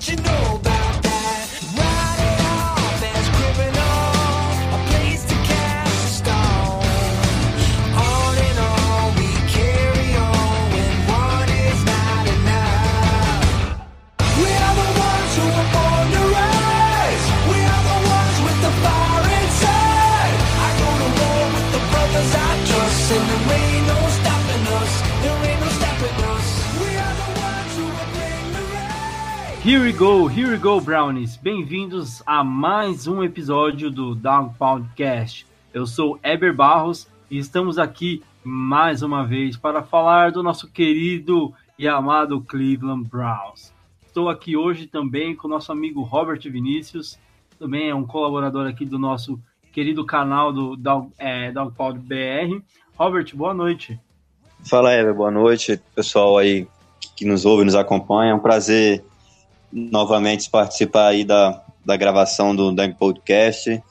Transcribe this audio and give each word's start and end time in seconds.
You 0.00 0.14
know 0.16 0.77
Here 29.68 29.82
we 29.82 29.92
go, 29.92 30.26
here 30.26 30.48
we 30.50 30.56
go, 30.56 30.80
Brownies. 30.80 31.36
Bem-vindos 31.36 32.22
a 32.24 32.42
mais 32.42 33.06
um 33.06 33.22
episódio 33.22 33.90
do 33.90 34.14
Down 34.14 34.54
Podcast. 34.54 35.46
Eu 35.74 35.86
sou 35.86 36.18
Eber 36.22 36.56
Barros 36.56 37.06
e 37.30 37.36
estamos 37.36 37.78
aqui 37.78 38.22
mais 38.42 39.02
uma 39.02 39.26
vez 39.26 39.58
para 39.58 39.82
falar 39.82 40.32
do 40.32 40.42
nosso 40.42 40.68
querido 40.68 41.52
e 41.78 41.86
amado 41.86 42.40
Cleveland 42.40 43.06
Browns. 43.10 43.70
Estou 44.06 44.30
aqui 44.30 44.56
hoje 44.56 44.86
também 44.86 45.36
com 45.36 45.46
o 45.46 45.50
nosso 45.50 45.70
amigo 45.70 46.00
Robert 46.00 46.40
Vinícius, 46.50 47.18
também 47.58 47.90
é 47.90 47.94
um 47.94 48.06
colaborador 48.06 48.66
aqui 48.66 48.86
do 48.86 48.98
nosso 48.98 49.38
querido 49.70 50.02
canal 50.02 50.50
do 50.50 50.76
Down, 50.76 51.12
é, 51.18 51.52
Downpound 51.52 51.98
BR. 51.98 52.64
Robert, 52.96 53.36
boa 53.36 53.52
noite. 53.52 54.00
Fala, 54.64 54.94
Ever, 54.94 55.12
boa 55.12 55.30
noite, 55.30 55.78
pessoal 55.94 56.38
aí 56.38 56.66
que 57.14 57.26
nos 57.26 57.44
ouve, 57.44 57.66
nos 57.66 57.74
acompanha. 57.74 58.30
É 58.30 58.34
um 58.34 58.38
prazer 58.38 59.04
novamente 59.72 60.50
participar 60.50 61.08
aí 61.08 61.24
da, 61.24 61.62
da 61.84 61.96
gravação 61.96 62.54
do 62.54 62.72
Dang 62.72 62.94
Podcast. 62.94 63.82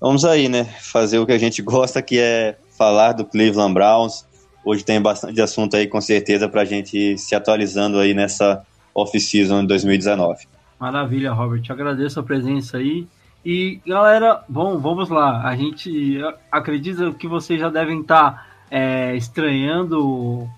Vamos 0.00 0.24
aí, 0.24 0.48
né, 0.48 0.64
fazer 0.64 1.18
o 1.18 1.26
que 1.26 1.32
a 1.32 1.38
gente 1.38 1.60
gosta, 1.62 2.02
que 2.02 2.18
é 2.18 2.56
falar 2.76 3.12
do 3.12 3.24
Cleveland 3.24 3.74
Browns. 3.74 4.26
Hoje 4.64 4.84
tem 4.84 5.00
bastante 5.00 5.40
assunto 5.40 5.76
aí, 5.76 5.86
com 5.86 6.00
certeza, 6.00 6.48
para 6.48 6.62
a 6.62 6.64
gente 6.64 6.96
ir 6.96 7.18
se 7.18 7.34
atualizando 7.34 7.98
aí 7.98 8.14
nessa 8.14 8.64
off-season 8.94 9.62
de 9.62 9.68
2019. 9.68 10.46
Maravilha, 10.78 11.32
Robert. 11.32 11.62
Agradeço 11.68 12.20
a 12.20 12.22
presença 12.22 12.78
aí. 12.78 13.06
E 13.44 13.80
galera, 13.86 14.44
bom, 14.48 14.78
vamos 14.78 15.08
lá. 15.08 15.42
A 15.46 15.56
gente 15.56 16.18
acredita 16.50 17.12
que 17.12 17.26
vocês 17.26 17.58
já 17.58 17.68
devem 17.68 18.00
estar 18.00 18.46
é, 18.70 19.16
estranhando 19.16 20.48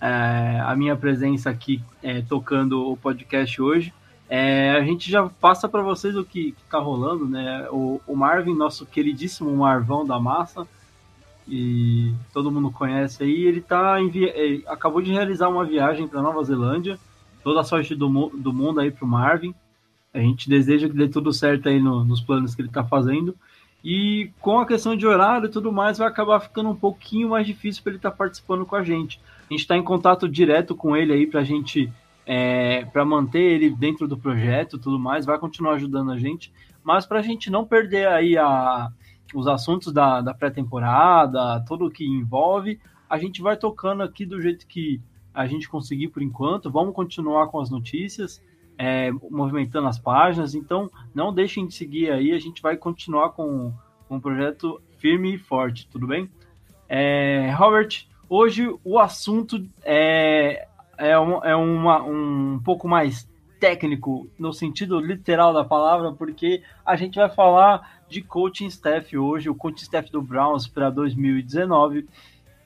é, 0.00 0.60
a 0.64 0.74
minha 0.74 0.96
presença 0.96 1.50
aqui 1.50 1.80
é, 2.02 2.20
tocando 2.20 2.90
o 2.90 2.96
podcast 2.96 3.62
hoje. 3.62 3.92
É, 4.34 4.70
a 4.70 4.82
gente 4.82 5.10
já 5.10 5.28
passa 5.28 5.68
para 5.68 5.82
vocês 5.82 6.16
o 6.16 6.24
que 6.24 6.54
está 6.64 6.78
rolando, 6.78 7.28
né? 7.28 7.68
O, 7.70 8.00
o, 8.06 8.16
Marvin, 8.16 8.54
nosso 8.54 8.86
queridíssimo 8.86 9.54
Marvão 9.54 10.06
da 10.06 10.18
massa, 10.18 10.66
e 11.46 12.14
todo 12.32 12.50
mundo 12.50 12.70
conhece 12.70 13.22
aí, 13.22 13.44
ele 13.44 13.60
tá 13.60 14.00
ele 14.00 14.64
acabou 14.66 15.02
de 15.02 15.12
realizar 15.12 15.50
uma 15.50 15.66
viagem 15.66 16.08
para 16.08 16.22
Nova 16.22 16.42
Zelândia. 16.44 16.98
Toda 17.44 17.60
a 17.60 17.64
sorte 17.64 17.94
do, 17.94 18.08
do 18.30 18.54
mundo 18.54 18.80
aí 18.80 18.90
para 18.90 19.04
o 19.04 19.08
Marvin. 19.08 19.54
A 20.14 20.18
gente 20.18 20.48
deseja 20.48 20.88
que 20.88 20.96
dê 20.96 21.08
tudo 21.08 21.30
certo 21.30 21.68
aí 21.68 21.78
no, 21.78 22.02
nos 22.02 22.22
planos 22.22 22.54
que 22.54 22.62
ele 22.62 22.68
está 22.68 22.82
fazendo. 22.82 23.36
E 23.84 24.30
com 24.40 24.60
a 24.60 24.66
questão 24.66 24.96
de 24.96 25.06
horário 25.06 25.44
e 25.44 25.50
tudo 25.50 25.70
mais, 25.70 25.98
vai 25.98 26.08
acabar 26.08 26.40
ficando 26.40 26.70
um 26.70 26.76
pouquinho 26.76 27.28
mais 27.28 27.46
difícil 27.46 27.82
para 27.82 27.90
ele 27.90 27.98
estar 27.98 28.12
tá 28.12 28.16
participando 28.16 28.64
com 28.64 28.76
a 28.76 28.82
gente. 28.82 29.20
A 29.50 29.52
gente 29.52 29.60
está 29.60 29.76
em 29.76 29.82
contato 29.82 30.26
direto 30.26 30.74
com 30.74 30.96
ele 30.96 31.12
aí 31.12 31.26
para 31.26 31.40
a 31.40 31.44
gente, 31.44 31.92
é, 32.26 32.84
para 32.86 33.04
manter 33.04 33.40
ele 33.40 33.70
dentro 33.70 34.06
do 34.06 34.16
projeto 34.16 34.78
tudo 34.78 34.98
mais, 34.98 35.26
vai 35.26 35.38
continuar 35.38 35.74
ajudando 35.74 36.12
a 36.12 36.18
gente. 36.18 36.52
Mas 36.82 37.06
para 37.06 37.20
a 37.20 37.22
gente 37.22 37.50
não 37.50 37.64
perder 37.64 38.08
aí 38.08 38.36
a, 38.36 38.88
os 39.34 39.46
assuntos 39.46 39.92
da, 39.92 40.20
da 40.20 40.34
pré-temporada, 40.34 41.64
tudo 41.66 41.86
o 41.86 41.90
que 41.90 42.04
envolve, 42.04 42.80
a 43.08 43.18
gente 43.18 43.42
vai 43.42 43.56
tocando 43.56 44.02
aqui 44.02 44.24
do 44.24 44.40
jeito 44.40 44.66
que 44.66 45.00
a 45.34 45.46
gente 45.46 45.68
conseguir 45.68 46.08
por 46.08 46.22
enquanto. 46.22 46.70
Vamos 46.70 46.94
continuar 46.94 47.48
com 47.48 47.60
as 47.60 47.70
notícias 47.70 48.42
é, 48.78 49.10
movimentando 49.30 49.88
as 49.88 49.98
páginas, 49.98 50.54
então 50.54 50.90
não 51.14 51.32
deixem 51.32 51.66
de 51.66 51.74
seguir 51.74 52.10
aí, 52.10 52.32
a 52.32 52.38
gente 52.38 52.60
vai 52.60 52.76
continuar 52.76 53.30
com, 53.30 53.72
com 54.08 54.20
projeto 54.20 54.80
firme 54.98 55.34
e 55.34 55.38
forte, 55.38 55.88
tudo 55.88 56.06
bem? 56.06 56.30
É, 56.88 57.52
Robert, 57.56 58.06
hoje 58.28 58.74
o 58.84 58.98
assunto 58.98 59.64
é, 59.82 60.66
é, 60.98 61.18
um, 61.18 61.44
é 61.44 61.54
uma, 61.56 62.02
um 62.02 62.60
pouco 62.64 62.88
mais 62.88 63.28
técnico, 63.58 64.28
no 64.36 64.52
sentido 64.52 64.98
literal 64.98 65.52
da 65.52 65.64
palavra, 65.64 66.12
porque 66.12 66.62
a 66.84 66.96
gente 66.96 67.14
vai 67.14 67.28
falar 67.30 68.00
de 68.08 68.20
coaching 68.20 68.66
staff 68.66 69.16
hoje, 69.16 69.48
o 69.48 69.54
coaching 69.54 69.84
staff 69.84 70.10
do 70.10 70.20
Browns 70.20 70.66
para 70.66 70.90
2019. 70.90 72.08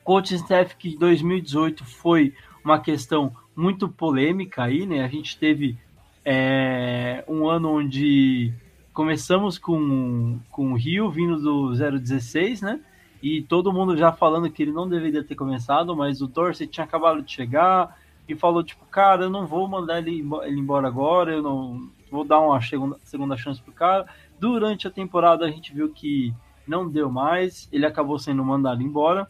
Coaching 0.03 0.35
staff 0.35 0.75
que 0.75 0.97
2018 0.97 1.85
foi 1.85 2.33
uma 2.63 2.79
questão 2.79 3.31
muito 3.55 3.87
polêmica 3.87 4.63
aí, 4.63 4.85
né? 4.85 5.03
A 5.03 5.07
gente 5.07 5.37
teve 5.37 5.77
é, 6.25 7.23
um 7.27 7.47
ano 7.47 7.69
onde 7.69 8.51
começamos 8.91 9.59
com, 9.59 10.39
com 10.49 10.73
o 10.73 10.75
Rio 10.75 11.11
vindo 11.11 11.39
do 11.39 11.75
016, 11.75 12.61
né? 12.63 12.79
E 13.21 13.43
todo 13.43 13.71
mundo 13.71 13.95
já 13.95 14.11
falando 14.11 14.49
que 14.49 14.63
ele 14.63 14.71
não 14.71 14.89
deveria 14.89 15.23
ter 15.23 15.35
começado, 15.35 15.95
mas 15.95 16.21
o 16.21 16.27
Dorsey 16.27 16.65
tinha 16.65 16.83
acabado 16.83 17.21
de 17.21 17.31
chegar 17.31 17.95
e 18.27 18.35
falou, 18.35 18.63
tipo, 18.63 18.85
cara, 18.85 19.23
eu 19.23 19.29
não 19.29 19.47
vou 19.47 19.67
mandar 19.67 19.99
ele, 19.99 20.23
ele 20.43 20.59
embora 20.59 20.87
agora, 20.87 21.31
eu 21.31 21.41
não 21.41 21.89
vou 22.11 22.23
dar 22.23 22.39
uma 22.39 22.61
segunda, 22.61 22.97
segunda 23.03 23.37
chance 23.37 23.61
pro 23.61 23.71
cara. 23.71 24.05
Durante 24.39 24.87
a 24.87 24.91
temporada 24.91 25.45
a 25.45 25.49
gente 25.49 25.73
viu 25.73 25.89
que 25.89 26.33
não 26.67 26.89
deu 26.89 27.09
mais, 27.09 27.69
ele 27.71 27.85
acabou 27.85 28.19
sendo 28.19 28.43
mandado 28.43 28.83
embora. 28.83 29.27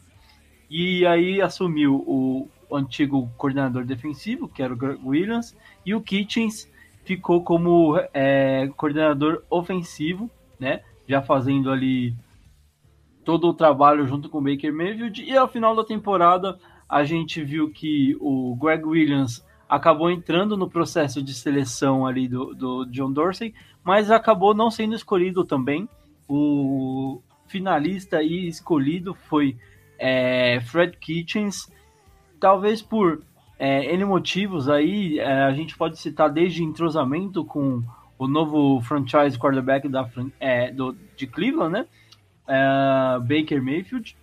E 0.68 1.06
aí 1.06 1.40
assumiu 1.40 1.94
o, 2.06 2.48
antigo 2.70 3.30
coordenador 3.36 3.84
defensivo, 3.84 4.48
que 4.48 4.62
era 4.62 4.72
o 4.72 4.76
Greg 4.76 5.00
Williams, 5.02 5.56
e 5.84 5.94
o 5.94 6.02
Kitchens 6.02 6.70
ficou 7.04 7.42
como 7.42 7.96
é, 8.12 8.68
coordenador 8.76 9.42
ofensivo, 9.48 10.30
né? 10.60 10.82
Já 11.06 11.22
fazendo 11.22 11.70
ali 11.70 12.14
todo 13.24 13.48
o 13.48 13.54
trabalho 13.54 14.06
junto 14.06 14.28
com 14.28 14.38
o 14.38 14.42
Baker 14.42 14.72
Mayfield. 14.72 15.22
E 15.22 15.36
ao 15.36 15.48
final 15.48 15.74
da 15.74 15.84
temporada, 15.84 16.58
a 16.88 17.04
gente 17.04 17.42
viu 17.42 17.70
que 17.70 18.16
o 18.20 18.56
Greg 18.56 18.84
Williams 18.84 19.44
acabou 19.68 20.10
entrando 20.10 20.56
no 20.56 20.70
processo 20.70 21.22
de 21.22 21.34
seleção 21.34 22.06
ali 22.06 22.26
do, 22.26 22.54
do 22.54 22.84
John 22.86 23.12
Dorsey, 23.12 23.54
mas 23.84 24.10
acabou 24.10 24.54
não 24.54 24.70
sendo 24.70 24.94
escolhido 24.94 25.44
também. 25.44 25.88
O 26.26 27.20
finalista 27.46 28.22
e 28.22 28.48
escolhido 28.48 29.14
foi 29.14 29.56
é, 29.98 30.60
Fred 30.60 30.96
Kitchens, 30.96 31.70
talvez 32.40 32.80
por 32.80 33.22
é, 33.58 33.92
N 33.92 34.04
motivos 34.04 34.68
aí, 34.68 35.18
é, 35.18 35.42
a 35.42 35.52
gente 35.52 35.76
pode 35.76 35.98
citar 35.98 36.30
desde 36.30 36.62
entrosamento 36.62 37.44
com 37.44 37.82
o 38.18 38.26
novo 38.26 38.80
franchise 38.82 39.38
quarterback 39.38 39.88
da, 39.88 40.08
é, 40.38 40.70
do, 40.70 40.96
de 41.16 41.26
Cleveland, 41.26 41.72
né? 41.72 41.86
É, 42.46 43.18
Baker 43.20 43.62
Mayfield. 43.62 44.16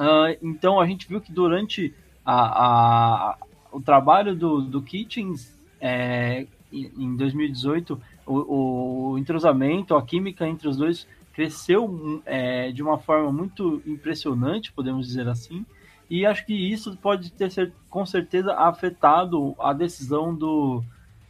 Uh, 0.00 0.34
então 0.40 0.80
a 0.80 0.86
gente 0.86 1.06
viu 1.06 1.20
que 1.20 1.30
durante 1.30 1.92
a, 2.24 3.34
a, 3.34 3.36
o 3.70 3.82
trabalho 3.82 4.34
do, 4.34 4.62
do 4.62 4.80
Kitchens 4.80 5.54
é, 5.78 6.46
em 6.72 7.16
2018, 7.16 8.00
o, 8.26 9.12
o, 9.12 9.18
entrosamento, 9.18 9.94
a 9.94 10.02
química 10.02 10.48
entre 10.48 10.68
os 10.68 10.78
dois 10.78 11.06
cresceu 11.34 12.22
é, 12.24 12.72
de 12.72 12.82
uma 12.82 12.96
forma 12.96 13.30
muito 13.30 13.82
impressionante, 13.86 14.72
podemos 14.72 15.06
dizer 15.06 15.28
assim. 15.28 15.66
E 16.08 16.24
acho 16.24 16.46
que 16.46 16.54
isso 16.54 16.96
pode 16.96 17.30
ter 17.32 17.72
com 17.90 18.06
certeza 18.06 18.54
afetado 18.54 19.54
a 19.58 19.74
decisão 19.74 20.34
do, 20.34 20.82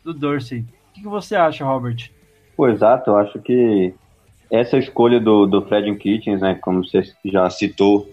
do 0.05 0.15
Dorsey. 0.15 0.61
O 0.61 0.95
que, 0.95 1.03
que 1.03 1.09
você 1.09 1.35
acha, 1.35 1.65
Robert? 1.65 2.09
Pô, 2.57 2.69
exato, 2.69 3.11
eu 3.11 3.17
acho 3.17 3.41
que 3.41 3.93
essa 4.49 4.79
escolha 4.79 5.21
do, 5.21 5.47
do 5.47 5.63
Fred 5.63 5.93
Kitchens, 5.97 6.41
né, 6.41 6.55
como 6.55 6.85
você 6.85 7.03
já 7.25 7.51
citou, 7.51 8.09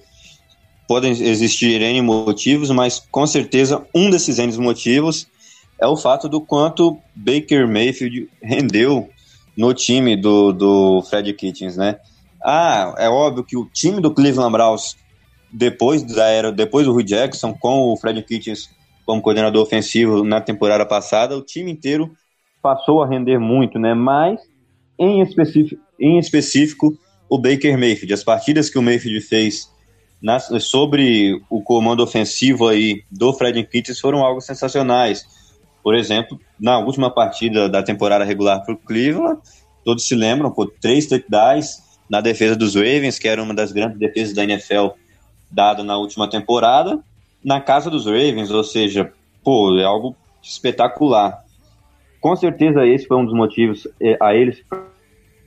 podem 0.87 1.11
existir 1.11 1.81
N 1.81 2.01
motivos, 2.01 2.71
mas 2.71 2.99
com 3.11 3.27
certeza 3.27 3.85
um 3.93 4.09
desses 4.09 4.39
N 4.39 4.55
motivos 4.57 5.27
é 5.79 5.85
o 5.85 5.97
fato 5.97 6.27
do 6.27 6.41
quanto 6.41 6.97
Baker 7.15 7.67
Mayfield 7.67 8.29
rendeu 8.41 9.09
no 9.55 9.73
time 9.73 10.15
do, 10.15 10.51
do 10.51 11.01
Fred 11.03 11.31
Kitchens, 11.33 11.77
né? 11.77 11.97
Ah, 12.43 12.95
é 12.97 13.09
óbvio 13.09 13.43
que 13.43 13.57
o 13.57 13.65
time 13.65 13.99
do 13.99 14.13
Cleveland 14.13 14.51
Browns, 14.51 14.95
depois 15.51 16.03
da 16.03 16.27
era, 16.27 16.51
depois 16.51 16.85
do 16.85 16.93
Rui 16.93 17.03
Jackson, 17.03 17.53
com 17.53 17.91
o 17.91 17.97
Fred 17.97 18.21
Kitchens 18.23 18.69
como 19.05 19.21
coordenador 19.21 19.63
ofensivo 19.63 20.23
na 20.23 20.41
temporada 20.41 20.85
passada, 20.85 21.37
o 21.37 21.41
time 21.41 21.71
inteiro 21.71 22.11
passou 22.61 23.01
a 23.01 23.07
render 23.07 23.39
muito, 23.39 23.79
né? 23.79 23.93
Mas, 23.93 24.41
em 24.99 25.21
específico, 25.21 25.81
em 25.99 26.19
específico 26.19 26.97
o 27.29 27.37
Baker 27.37 27.77
Mayfield. 27.77 28.13
As 28.13 28.23
partidas 28.23 28.69
que 28.69 28.77
o 28.77 28.81
Mayfield 28.81 29.21
fez 29.21 29.69
na, 30.21 30.39
sobre 30.39 31.41
o 31.49 31.61
comando 31.61 32.03
ofensivo 32.03 32.67
aí 32.67 33.03
do 33.11 33.33
Fred 33.33 33.63
Kitchens 33.65 33.99
foram 33.99 34.23
algo 34.23 34.41
sensacionais. 34.41 35.25
Por 35.83 35.95
exemplo, 35.95 36.39
na 36.59 36.79
última 36.79 37.09
partida 37.09 37.69
da 37.69 37.81
temporada 37.83 38.25
regular 38.25 38.63
para 38.63 38.73
o 38.73 38.77
Cleveland, 38.77 39.39
todos 39.85 40.07
se 40.07 40.15
lembram, 40.15 40.51
por 40.51 40.71
três 40.81 41.05
touchdowns 41.05 41.81
na 42.09 42.19
defesa 42.21 42.55
dos 42.55 42.75
Ravens, 42.75 43.19
que 43.19 43.27
era 43.27 43.41
uma 43.41 43.53
das 43.53 43.71
grandes 43.71 43.97
defesas 43.97 44.33
da 44.33 44.43
NFL 44.43 44.87
dada 45.49 45.83
na 45.83 45.97
última 45.97 46.29
temporada, 46.29 46.99
na 47.43 47.61
casa 47.61 47.89
dos 47.89 48.05
Ravens, 48.05 48.51
ou 48.51 48.63
seja, 48.63 49.13
pô, 49.43 49.77
é 49.77 49.83
algo 49.83 50.15
espetacular. 50.41 51.43
Com 52.19 52.35
certeza 52.35 52.85
esse 52.85 53.07
foi 53.07 53.17
um 53.17 53.25
dos 53.25 53.33
motivos 53.33 53.87
é, 54.01 54.17
a 54.21 54.35
eles 54.35 54.63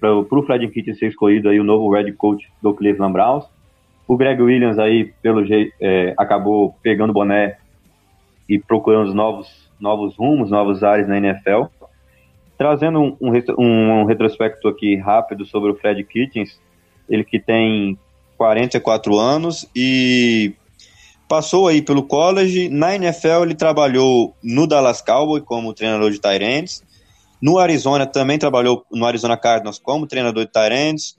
para 0.01 0.15
o 0.15 0.43
Fred 0.47 0.67
Kitchens 0.69 0.99
ser 0.99 1.09
escolhido 1.09 1.49
aí 1.49 1.61
o 1.61 1.65
novo 1.65 1.93
head 1.93 2.11
coach 2.13 2.51
do 2.63 2.73
Cleveland 2.73 3.13
Browns. 3.13 3.45
O 4.11 4.17
Greg 4.17 4.43
Williams 4.43 4.77
aí, 4.77 5.12
pelo 5.23 5.47
jeito, 5.47 5.73
é, 5.81 6.15
acabou 6.17 6.75
pegando 6.83 7.11
o 7.11 7.12
boné 7.12 7.59
e 8.49 8.59
procurando 8.59 9.15
novos, 9.15 9.71
novos 9.79 10.17
rumos, 10.17 10.51
novos 10.51 10.83
ares 10.83 11.07
na 11.07 11.17
NFL. 11.17 11.67
Trazendo 12.59 12.99
um, 12.99 13.17
um, 13.21 14.01
um 14.01 14.05
retrospecto 14.05 14.67
aqui 14.67 14.97
rápido 14.97 15.47
sobre 15.47 15.71
o 15.71 15.77
Fred 15.77 16.03
Kitchens, 16.03 16.61
ele 17.09 17.23
que 17.23 17.39
tem 17.39 17.97
44 18.37 19.17
anos 19.17 19.65
e 19.77 20.55
passou 21.29 21.69
aí 21.69 21.81
pelo 21.81 22.03
college. 22.03 22.69
Na 22.69 22.93
NFL 22.97 23.45
ele 23.45 23.55
trabalhou 23.55 24.35
no 24.43 24.67
Dallas 24.67 25.01
Cowboys 25.01 25.45
como 25.45 25.73
treinador 25.73 26.11
de 26.11 26.21
ends. 26.45 26.83
No 27.41 27.61
Arizona 27.61 28.07
também 28.07 28.41
trabalhou 28.41 28.85
no 28.91 29.07
Arizona 29.07 29.37
Cardinals 29.37 29.79
como 29.79 30.05
treinador 30.05 30.47
de 30.47 30.75
ends, 30.75 31.17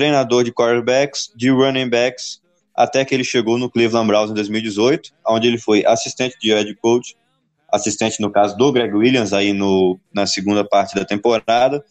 treinador 0.00 0.42
de 0.42 0.50
quarterbacks, 0.50 1.30
de 1.36 1.50
running 1.50 1.90
backs, 1.90 2.40
até 2.74 3.04
que 3.04 3.14
ele 3.14 3.22
chegou 3.22 3.58
no 3.58 3.68
Cleveland 3.68 4.06
Browns 4.06 4.30
em 4.30 4.34
2018, 4.34 5.10
onde 5.28 5.46
ele 5.46 5.58
foi 5.58 5.84
assistente 5.84 6.38
de 6.40 6.48
head 6.54 6.74
coach, 6.76 7.14
assistente 7.70 8.18
no 8.18 8.30
caso 8.30 8.56
do 8.56 8.72
Greg 8.72 8.94
Williams 8.94 9.34
aí 9.34 9.52
no, 9.52 10.00
na 10.10 10.26
segunda 10.26 10.64
parte 10.64 10.94
da 10.94 11.04
temporada, 11.04 11.84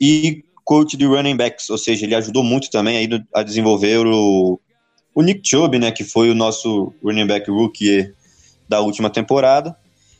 e 0.00 0.42
coach 0.64 0.96
de 0.96 1.04
running 1.04 1.36
backs, 1.36 1.68
ou 1.68 1.76
seja, 1.76 2.06
ele 2.06 2.14
ajudou 2.14 2.42
muito 2.42 2.70
também 2.70 2.96
aí 2.96 3.24
a 3.34 3.42
desenvolver 3.42 4.06
o, 4.06 4.58
o 5.14 5.22
Nick 5.22 5.46
Chubb, 5.46 5.78
né, 5.78 5.90
que 5.90 6.04
foi 6.04 6.30
o 6.30 6.34
nosso 6.34 6.94
running 7.04 7.26
back 7.26 7.50
rookie 7.50 8.10
da 8.66 8.80
última 8.80 9.10
temporada, 9.10 9.76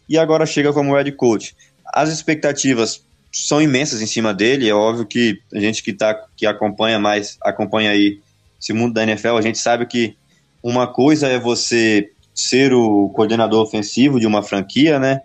e 0.07 0.19
agora 0.19 0.45
chega 0.45 0.75
como 0.75 0.95
head 0.95 1.11
coach. 1.13 1.57
As 1.87 2.11
expectativas 2.11 3.03
são 3.33 3.61
imensas 3.61 4.01
em 4.01 4.07
cima 4.07 4.33
dele. 4.33 4.69
É 4.69 4.75
óbvio 4.75 5.07
que 5.07 5.41
a 5.53 5.61
gente 5.61 5.83
que, 5.83 5.93
tá, 5.93 6.15
que 6.37 6.47
acompanha 6.47 6.99
mais, 6.99 7.37
acompanha 7.43 7.91
aí 7.91 8.21
esse 8.61 8.73
mundo 8.73 8.95
da 8.95 9.03
NFL, 9.03 9.37
a 9.37 9.43
gente 9.43 9.59
sabe 9.59 9.87
que 9.87 10.17
uma 10.63 10.87
coisa 10.87 11.29
é 11.29 11.39
você 11.39 12.11
ser 12.35 12.73
o 12.73 13.09
coordenador 13.11 13.63
ofensivo 13.63 14.19
de 14.19 14.27
uma 14.27 14.43
franquia, 14.43 14.99
né? 14.99 15.21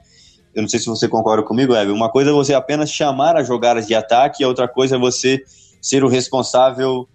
Eu 0.54 0.62
não 0.62 0.70
sei 0.70 0.80
se 0.80 0.86
você 0.86 1.08
concorda 1.08 1.44
comigo, 1.44 1.76
Evan. 1.76 1.94
Uma 1.94 2.10
coisa 2.10 2.30
é 2.30 2.34
você 2.34 2.54
apenas 2.54 2.92
chamar 2.92 3.36
as 3.36 3.48
jogadas 3.48 3.88
de 3.88 3.96
ataque, 3.96 4.44
e 4.44 4.46
outra 4.46 4.68
coisa 4.68 4.96
é 4.96 5.00
você 5.00 5.44
ser 5.82 6.04
o 6.04 6.08
responsável, 6.08 7.08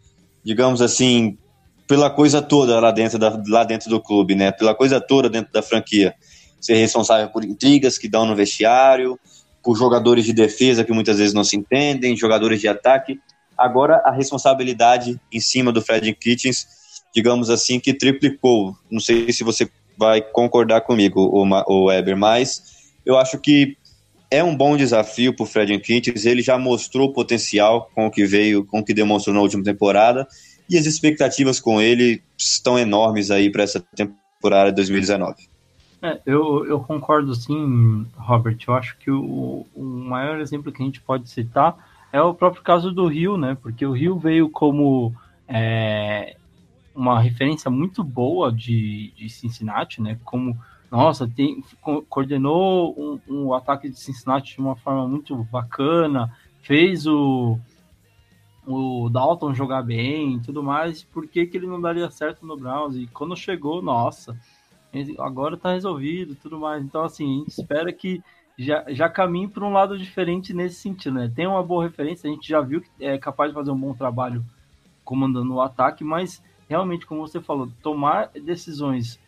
digamos 0.44 0.82
assim, 0.82 1.38
pela 1.86 2.10
coisa 2.10 2.42
toda 2.42 2.78
lá 2.80 2.90
dentro, 2.90 3.18
da, 3.18 3.40
lá 3.48 3.64
dentro 3.64 3.88
do 3.88 4.00
clube, 4.00 4.34
né? 4.34 4.50
Pela 4.50 4.74
coisa 4.74 5.00
toda 5.00 5.30
dentro 5.30 5.52
da 5.52 5.62
franquia. 5.62 6.14
Ser 6.60 6.74
responsável 6.74 7.28
por 7.28 7.44
intrigas 7.44 7.96
que 7.96 8.08
dão 8.08 8.26
no 8.26 8.34
vestiário, 8.34 9.18
por 9.62 9.76
jogadores 9.76 10.24
de 10.24 10.32
defesa 10.32 10.84
que 10.84 10.92
muitas 10.92 11.18
vezes 11.18 11.34
não 11.34 11.44
se 11.44 11.56
entendem, 11.56 12.16
jogadores 12.16 12.60
de 12.60 12.68
ataque. 12.68 13.20
Agora 13.56 14.02
a 14.04 14.10
responsabilidade 14.10 15.20
em 15.32 15.40
cima 15.40 15.72
do 15.72 15.82
Fred 15.82 16.12
Kitchens, 16.14 16.66
digamos 17.14 17.50
assim, 17.50 17.80
que 17.80 17.92
triplicou. 17.92 18.76
Não 18.90 19.00
sei 19.00 19.32
se 19.32 19.42
você 19.42 19.68
vai 19.96 20.22
concordar 20.22 20.82
comigo, 20.82 21.20
o 21.66 21.84
Weber, 21.86 22.16
mas 22.16 22.62
eu 23.04 23.18
acho 23.18 23.38
que 23.38 23.76
é 24.30 24.44
um 24.44 24.56
bom 24.56 24.76
desafio 24.76 25.34
para 25.34 25.42
o 25.42 25.46
Fred 25.46 25.76
Kitchens. 25.80 26.24
Ele 26.24 26.42
já 26.42 26.56
mostrou 26.58 27.12
potencial 27.12 27.90
com 27.94 28.06
o 28.06 28.10
que 28.10 28.24
veio, 28.24 28.64
com 28.64 28.80
o 28.80 28.84
que 28.84 28.94
demonstrou 28.94 29.34
na 29.34 29.40
última 29.40 29.64
temporada, 29.64 30.26
e 30.70 30.76
as 30.76 30.86
expectativas 30.86 31.58
com 31.58 31.80
ele 31.80 32.22
estão 32.36 32.78
enormes 32.78 33.30
aí 33.30 33.50
para 33.50 33.62
essa 33.62 33.82
temporada 33.96 34.70
de 34.70 34.76
2019. 34.76 35.48
É, 36.00 36.20
eu, 36.24 36.64
eu 36.64 36.80
concordo 36.80 37.34
sim, 37.34 38.06
Robert. 38.16 38.58
Eu 38.66 38.74
acho 38.74 38.96
que 38.98 39.10
o, 39.10 39.66
o 39.74 39.82
maior 39.82 40.40
exemplo 40.40 40.72
que 40.72 40.82
a 40.82 40.86
gente 40.86 41.00
pode 41.00 41.28
citar 41.28 41.76
é 42.12 42.22
o 42.22 42.34
próprio 42.34 42.62
caso 42.62 42.92
do 42.92 43.06
Rio, 43.06 43.36
né? 43.36 43.56
Porque 43.60 43.84
o 43.84 43.92
Rio 43.92 44.16
veio 44.18 44.48
como 44.48 45.12
é, 45.46 46.36
uma 46.94 47.20
referência 47.20 47.70
muito 47.70 48.04
boa 48.04 48.52
de, 48.52 49.12
de 49.16 49.28
Cincinnati, 49.28 50.00
né? 50.00 50.18
Como, 50.24 50.56
nossa, 50.90 51.28
tem, 51.28 51.62
co 51.82 52.02
coordenou 52.02 52.94
um, 52.96 53.20
um, 53.28 53.54
ataque 53.54 53.88
de 53.88 53.98
Cincinnati 53.98 54.54
de 54.54 54.60
uma 54.60 54.76
forma 54.76 55.06
muito 55.08 55.36
bacana, 55.44 56.32
fez 56.62 57.06
o, 57.08 57.58
o 58.64 59.08
Dalton 59.10 59.52
jogar 59.52 59.82
bem 59.82 60.36
e 60.36 60.40
tudo 60.40 60.62
mais. 60.62 61.02
Por 61.02 61.26
que, 61.26 61.44
que 61.44 61.56
ele 61.56 61.66
não 61.66 61.80
daria 61.80 62.08
certo 62.08 62.46
no 62.46 62.56
Browns? 62.56 62.94
E 62.94 63.08
quando 63.08 63.36
chegou, 63.36 63.82
nossa 63.82 64.38
agora 65.18 65.56
tá 65.56 65.72
resolvido 65.72 66.36
tudo 66.36 66.58
mais. 66.58 66.82
Então, 66.82 67.04
assim, 67.04 67.24
a 67.24 67.38
gente 67.38 67.48
espera 67.48 67.92
que 67.92 68.22
já, 68.58 68.84
já 68.88 69.08
caminhe 69.08 69.46
para 69.46 69.64
um 69.64 69.72
lado 69.72 69.96
diferente 69.98 70.52
nesse 70.52 70.76
sentido, 70.76 71.14
né? 71.14 71.32
Tem 71.34 71.46
uma 71.46 71.62
boa 71.62 71.84
referência, 71.84 72.28
a 72.28 72.32
gente 72.32 72.48
já 72.48 72.60
viu 72.60 72.80
que 72.80 72.90
é 73.00 73.16
capaz 73.16 73.50
de 73.50 73.54
fazer 73.54 73.70
um 73.70 73.78
bom 73.78 73.94
trabalho 73.94 74.44
comandando 75.04 75.54
o 75.54 75.60
ataque, 75.60 76.02
mas 76.02 76.42
realmente, 76.68 77.06
como 77.06 77.20
você 77.26 77.40
falou, 77.40 77.70
tomar 77.82 78.30
decisões 78.30 79.18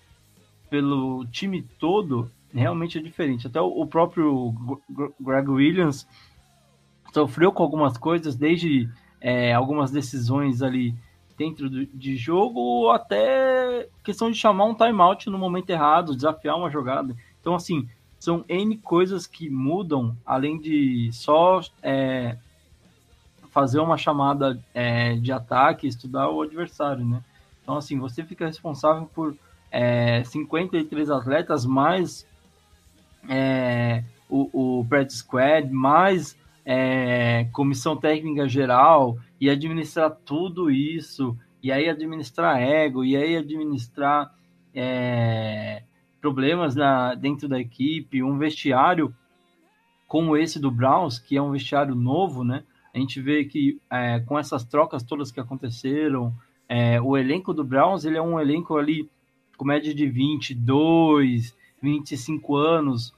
pelo 0.69 1.25
time 1.27 1.63
todo 1.79 2.31
realmente 2.53 2.99
é 2.99 3.03
diferente. 3.03 3.47
Até 3.47 3.61
o 3.61 3.87
próprio 3.87 4.55
Greg 5.21 5.49
Williams 5.49 6.07
sofreu 7.13 7.53
com 7.53 7.63
algumas 7.63 7.97
coisas, 7.97 8.37
desde 8.37 8.89
é, 9.21 9.53
algumas 9.53 9.91
decisões 9.91 10.63
ali 10.63 10.95
dentro 11.41 11.71
do, 11.71 11.87
de 11.87 12.19
jogo 12.19 12.61
ou 12.61 12.91
até 12.91 13.89
questão 14.05 14.31
de 14.31 14.37
chamar 14.37 14.67
um 14.67 14.75
timeout 14.75 15.31
no 15.31 15.39
momento 15.39 15.71
errado, 15.71 16.15
desafiar 16.15 16.55
uma 16.55 16.69
jogada. 16.69 17.17
Então, 17.41 17.55
assim, 17.55 17.89
são 18.19 18.45
N 18.47 18.77
coisas 18.77 19.27
que 19.27 19.49
mudam, 19.49 20.15
além 20.27 20.61
de 20.61 21.09
só 21.15 21.63
é, 21.83 22.37
fazer 23.49 23.81
uma 23.81 23.97
chamada 23.97 24.63
é, 24.75 25.15
de 25.15 25.33
ataque, 25.33 25.87
estudar 25.87 26.29
o 26.29 26.43
adversário, 26.43 27.07
né? 27.07 27.25
Então, 27.63 27.75
assim, 27.75 27.99
você 27.99 28.23
fica 28.23 28.45
responsável 28.45 29.09
por 29.15 29.35
é, 29.71 30.23
53 30.25 31.09
atletas, 31.09 31.65
mais 31.65 32.27
é, 33.27 34.05
o, 34.29 34.81
o 34.81 34.85
Practice 34.87 35.21
Squad, 35.21 35.73
mais 35.73 36.37
é, 36.67 37.47
comissão 37.51 37.97
técnica 37.97 38.47
geral, 38.47 39.17
e 39.41 39.49
administrar 39.49 40.11
tudo 40.25 40.71
isso, 40.71 41.37
e 41.63 41.73
aí 41.73 41.89
administrar 41.89 42.61
ego, 42.61 43.05
e 43.05 43.17
aí 43.17 43.37
administrar 43.37 44.35
é, 44.75 45.83
problemas 46.21 46.75
na, 46.77 47.15
dentro 47.15 47.49
da 47.49 47.59
equipe, 47.59 48.23
um 48.23 48.39
vestiário 48.39 49.15
como 50.07 50.37
esse 50.37 50.59
do 50.59 50.71
Browns, 50.71 51.19
que 51.19 51.37
é 51.37 51.43
um 51.43 51.53
vestiário 51.53 51.95
novo, 51.95 52.43
né? 52.43 52.65
A 52.93 52.99
gente 52.99 53.21
vê 53.21 53.45
que 53.45 53.81
é, 53.89 54.19
com 54.21 54.39
essas 54.39 54.65
trocas 54.65 55.05
todas 55.05 55.31
que 55.31 55.39
aconteceram, 55.39 56.35
é, 56.69 57.01
o 57.01 57.17
elenco 57.17 57.55
do 57.55 57.65
Browns 57.65 58.05
ele 58.05 58.19
é 58.19 58.23
um 58.23 58.39
elenco 58.39 58.77
ali 58.77 59.09
com 59.57 59.65
média 59.65 59.95
de 59.95 60.07
22, 60.09 61.57
25 61.81 62.57
anos. 62.57 63.15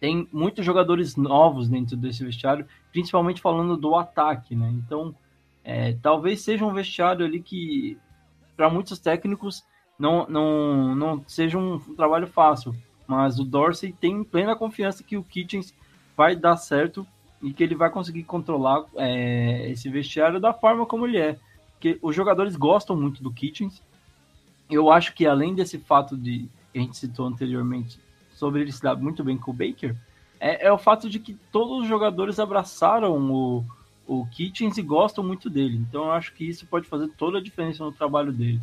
Tem 0.00 0.28
muitos 0.32 0.64
jogadores 0.64 1.16
novos 1.16 1.68
dentro 1.68 1.96
desse 1.96 2.24
vestiário, 2.24 2.66
principalmente 2.92 3.40
falando 3.40 3.76
do 3.76 3.94
ataque, 3.94 4.56
né? 4.56 4.70
Então, 4.72 5.14
é, 5.70 5.92
talvez 6.00 6.40
seja 6.40 6.64
um 6.64 6.72
vestiário 6.72 7.26
ali 7.26 7.42
que, 7.42 7.98
para 8.56 8.70
muitos 8.70 8.98
técnicos, 8.98 9.62
não, 9.98 10.26
não, 10.26 10.94
não 10.94 11.24
seja 11.28 11.58
um, 11.58 11.74
um, 11.74 11.94
trabalho 11.94 12.26
fácil. 12.26 12.74
Mas 13.06 13.38
o 13.38 13.44
Dorsey 13.44 13.92
tem 13.92 14.24
plena 14.24 14.56
confiança 14.56 15.04
que 15.04 15.18
o 15.18 15.22
Kitchens 15.22 15.74
vai 16.16 16.34
dar 16.34 16.56
certo 16.56 17.06
e 17.42 17.52
que 17.52 17.62
ele 17.62 17.74
vai 17.74 17.90
conseguir 17.90 18.24
controlar 18.24 18.86
é, 18.96 19.70
esse 19.70 19.90
vestiário 19.90 20.40
da 20.40 20.54
forma 20.54 20.86
como 20.86 21.06
ele 21.06 21.18
é. 21.18 21.38
Porque 21.72 21.98
os 22.00 22.16
jogadores 22.16 22.56
gostam 22.56 22.96
muito 22.96 23.22
do 23.22 23.30
Kitchens. 23.30 23.82
Eu 24.70 24.90
acho 24.90 25.14
que 25.14 25.26
além 25.26 25.54
desse 25.54 25.76
fato 25.76 26.16
de 26.16 26.48
que 26.72 26.78
a 26.78 26.80
gente 26.80 26.96
citou 26.96 27.26
anteriormente 27.26 28.00
sobre 28.32 28.62
ele 28.62 28.72
se 28.72 28.82
dar 28.82 28.96
muito 28.96 29.22
bem 29.22 29.36
com 29.36 29.50
o 29.50 29.54
Baker 29.54 29.94
é, 30.40 30.66
é 30.66 30.72
o 30.72 30.78
fato 30.78 31.10
de 31.10 31.18
que 31.18 31.34
todos 31.52 31.82
os 31.82 31.86
jogadores 31.86 32.38
abraçaram 32.38 33.30
o, 33.30 33.64
o 34.08 34.26
Kitchens 34.26 34.78
e 34.78 34.82
gostam 34.82 35.22
muito 35.22 35.50
dele. 35.50 35.76
Então 35.76 36.06
eu 36.06 36.12
acho 36.12 36.32
que 36.32 36.48
isso 36.48 36.66
pode 36.66 36.88
fazer 36.88 37.08
toda 37.08 37.38
a 37.38 37.42
diferença 37.42 37.84
no 37.84 37.92
trabalho 37.92 38.32
dele. 38.32 38.60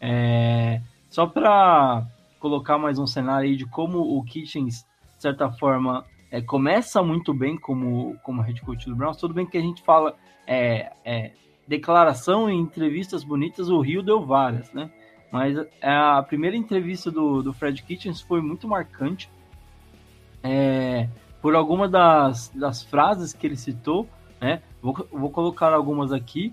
É, 0.00 0.80
só 1.10 1.26
para 1.26 2.06
colocar 2.40 2.78
mais 2.78 2.98
um 2.98 3.06
cenário 3.06 3.48
aí 3.48 3.54
de 3.54 3.66
como 3.66 3.98
o 4.16 4.24
Kitchens, 4.24 4.86
de 5.16 5.22
certa 5.22 5.52
forma, 5.52 6.06
é, 6.30 6.40
começa 6.40 7.02
muito 7.02 7.34
bem 7.34 7.58
como, 7.58 8.16
como 8.22 8.40
head 8.40 8.62
coach 8.62 8.88
do 8.88 8.96
Browns. 8.96 9.18
Tudo 9.18 9.34
bem 9.34 9.46
que 9.46 9.58
a 9.58 9.60
gente 9.60 9.82
fala 9.82 10.16
é, 10.46 10.90
é, 11.04 11.32
declaração 11.68 12.50
e 12.50 12.54
entrevistas 12.54 13.22
bonitas, 13.22 13.68
o 13.68 13.78
Rio 13.78 14.02
deu 14.02 14.24
várias, 14.24 14.72
né? 14.72 14.90
Mas 15.30 15.56
a 15.82 16.22
primeira 16.22 16.56
entrevista 16.56 17.10
do, 17.10 17.42
do 17.42 17.52
Fred 17.52 17.82
Kitchens 17.82 18.20
foi 18.20 18.40
muito 18.40 18.66
marcante 18.66 19.30
é, 20.42 21.08
por 21.40 21.54
alguma 21.54 21.88
das, 21.88 22.50
das 22.54 22.82
frases 22.82 23.32
que 23.32 23.46
ele 23.46 23.56
citou, 23.56 24.08
né? 24.42 24.60
Vou, 24.82 25.06
vou 25.12 25.30
colocar 25.30 25.72
algumas 25.72 26.12
aqui, 26.12 26.52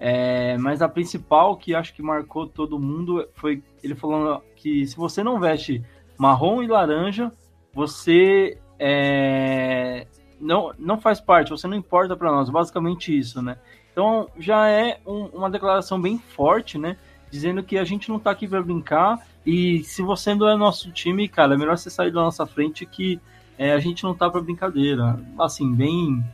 é, 0.00 0.56
mas 0.56 0.80
a 0.80 0.88
principal 0.88 1.56
que 1.56 1.74
acho 1.74 1.94
que 1.94 2.02
marcou 2.02 2.46
todo 2.46 2.78
mundo 2.78 3.28
foi 3.34 3.62
ele 3.82 3.94
falando 3.94 4.42
que 4.56 4.86
se 4.86 4.96
você 4.96 5.22
não 5.22 5.38
veste 5.38 5.84
marrom 6.18 6.62
e 6.62 6.66
laranja, 6.66 7.30
você 7.74 8.58
é, 8.78 10.06
não, 10.40 10.72
não 10.78 10.98
faz 10.98 11.20
parte, 11.20 11.50
você 11.50 11.68
não 11.68 11.76
importa 11.76 12.16
para 12.16 12.32
nós, 12.32 12.48
basicamente 12.48 13.16
isso, 13.16 13.42
né? 13.42 13.58
Então 13.92 14.28
já 14.38 14.68
é 14.68 14.98
um, 15.06 15.26
uma 15.26 15.50
declaração 15.50 16.00
bem 16.00 16.18
forte, 16.18 16.78
né? 16.78 16.96
Dizendo 17.30 17.62
que 17.62 17.76
a 17.76 17.84
gente 17.84 18.08
não 18.08 18.18
tá 18.18 18.30
aqui 18.30 18.48
para 18.48 18.62
brincar 18.62 19.18
e 19.44 19.82
se 19.84 20.00
você 20.00 20.34
não 20.34 20.48
é 20.48 20.56
nosso 20.56 20.90
time, 20.90 21.28
cara, 21.28 21.54
é 21.54 21.58
melhor 21.58 21.76
você 21.76 21.90
sair 21.90 22.10
da 22.10 22.22
nossa 22.22 22.46
frente 22.46 22.86
que 22.86 23.20
é, 23.58 23.72
a 23.72 23.78
gente 23.78 24.04
não 24.04 24.14
tá 24.14 24.30
para 24.30 24.40
brincadeira. 24.40 25.18
Assim, 25.38 25.74
bem 25.74 26.24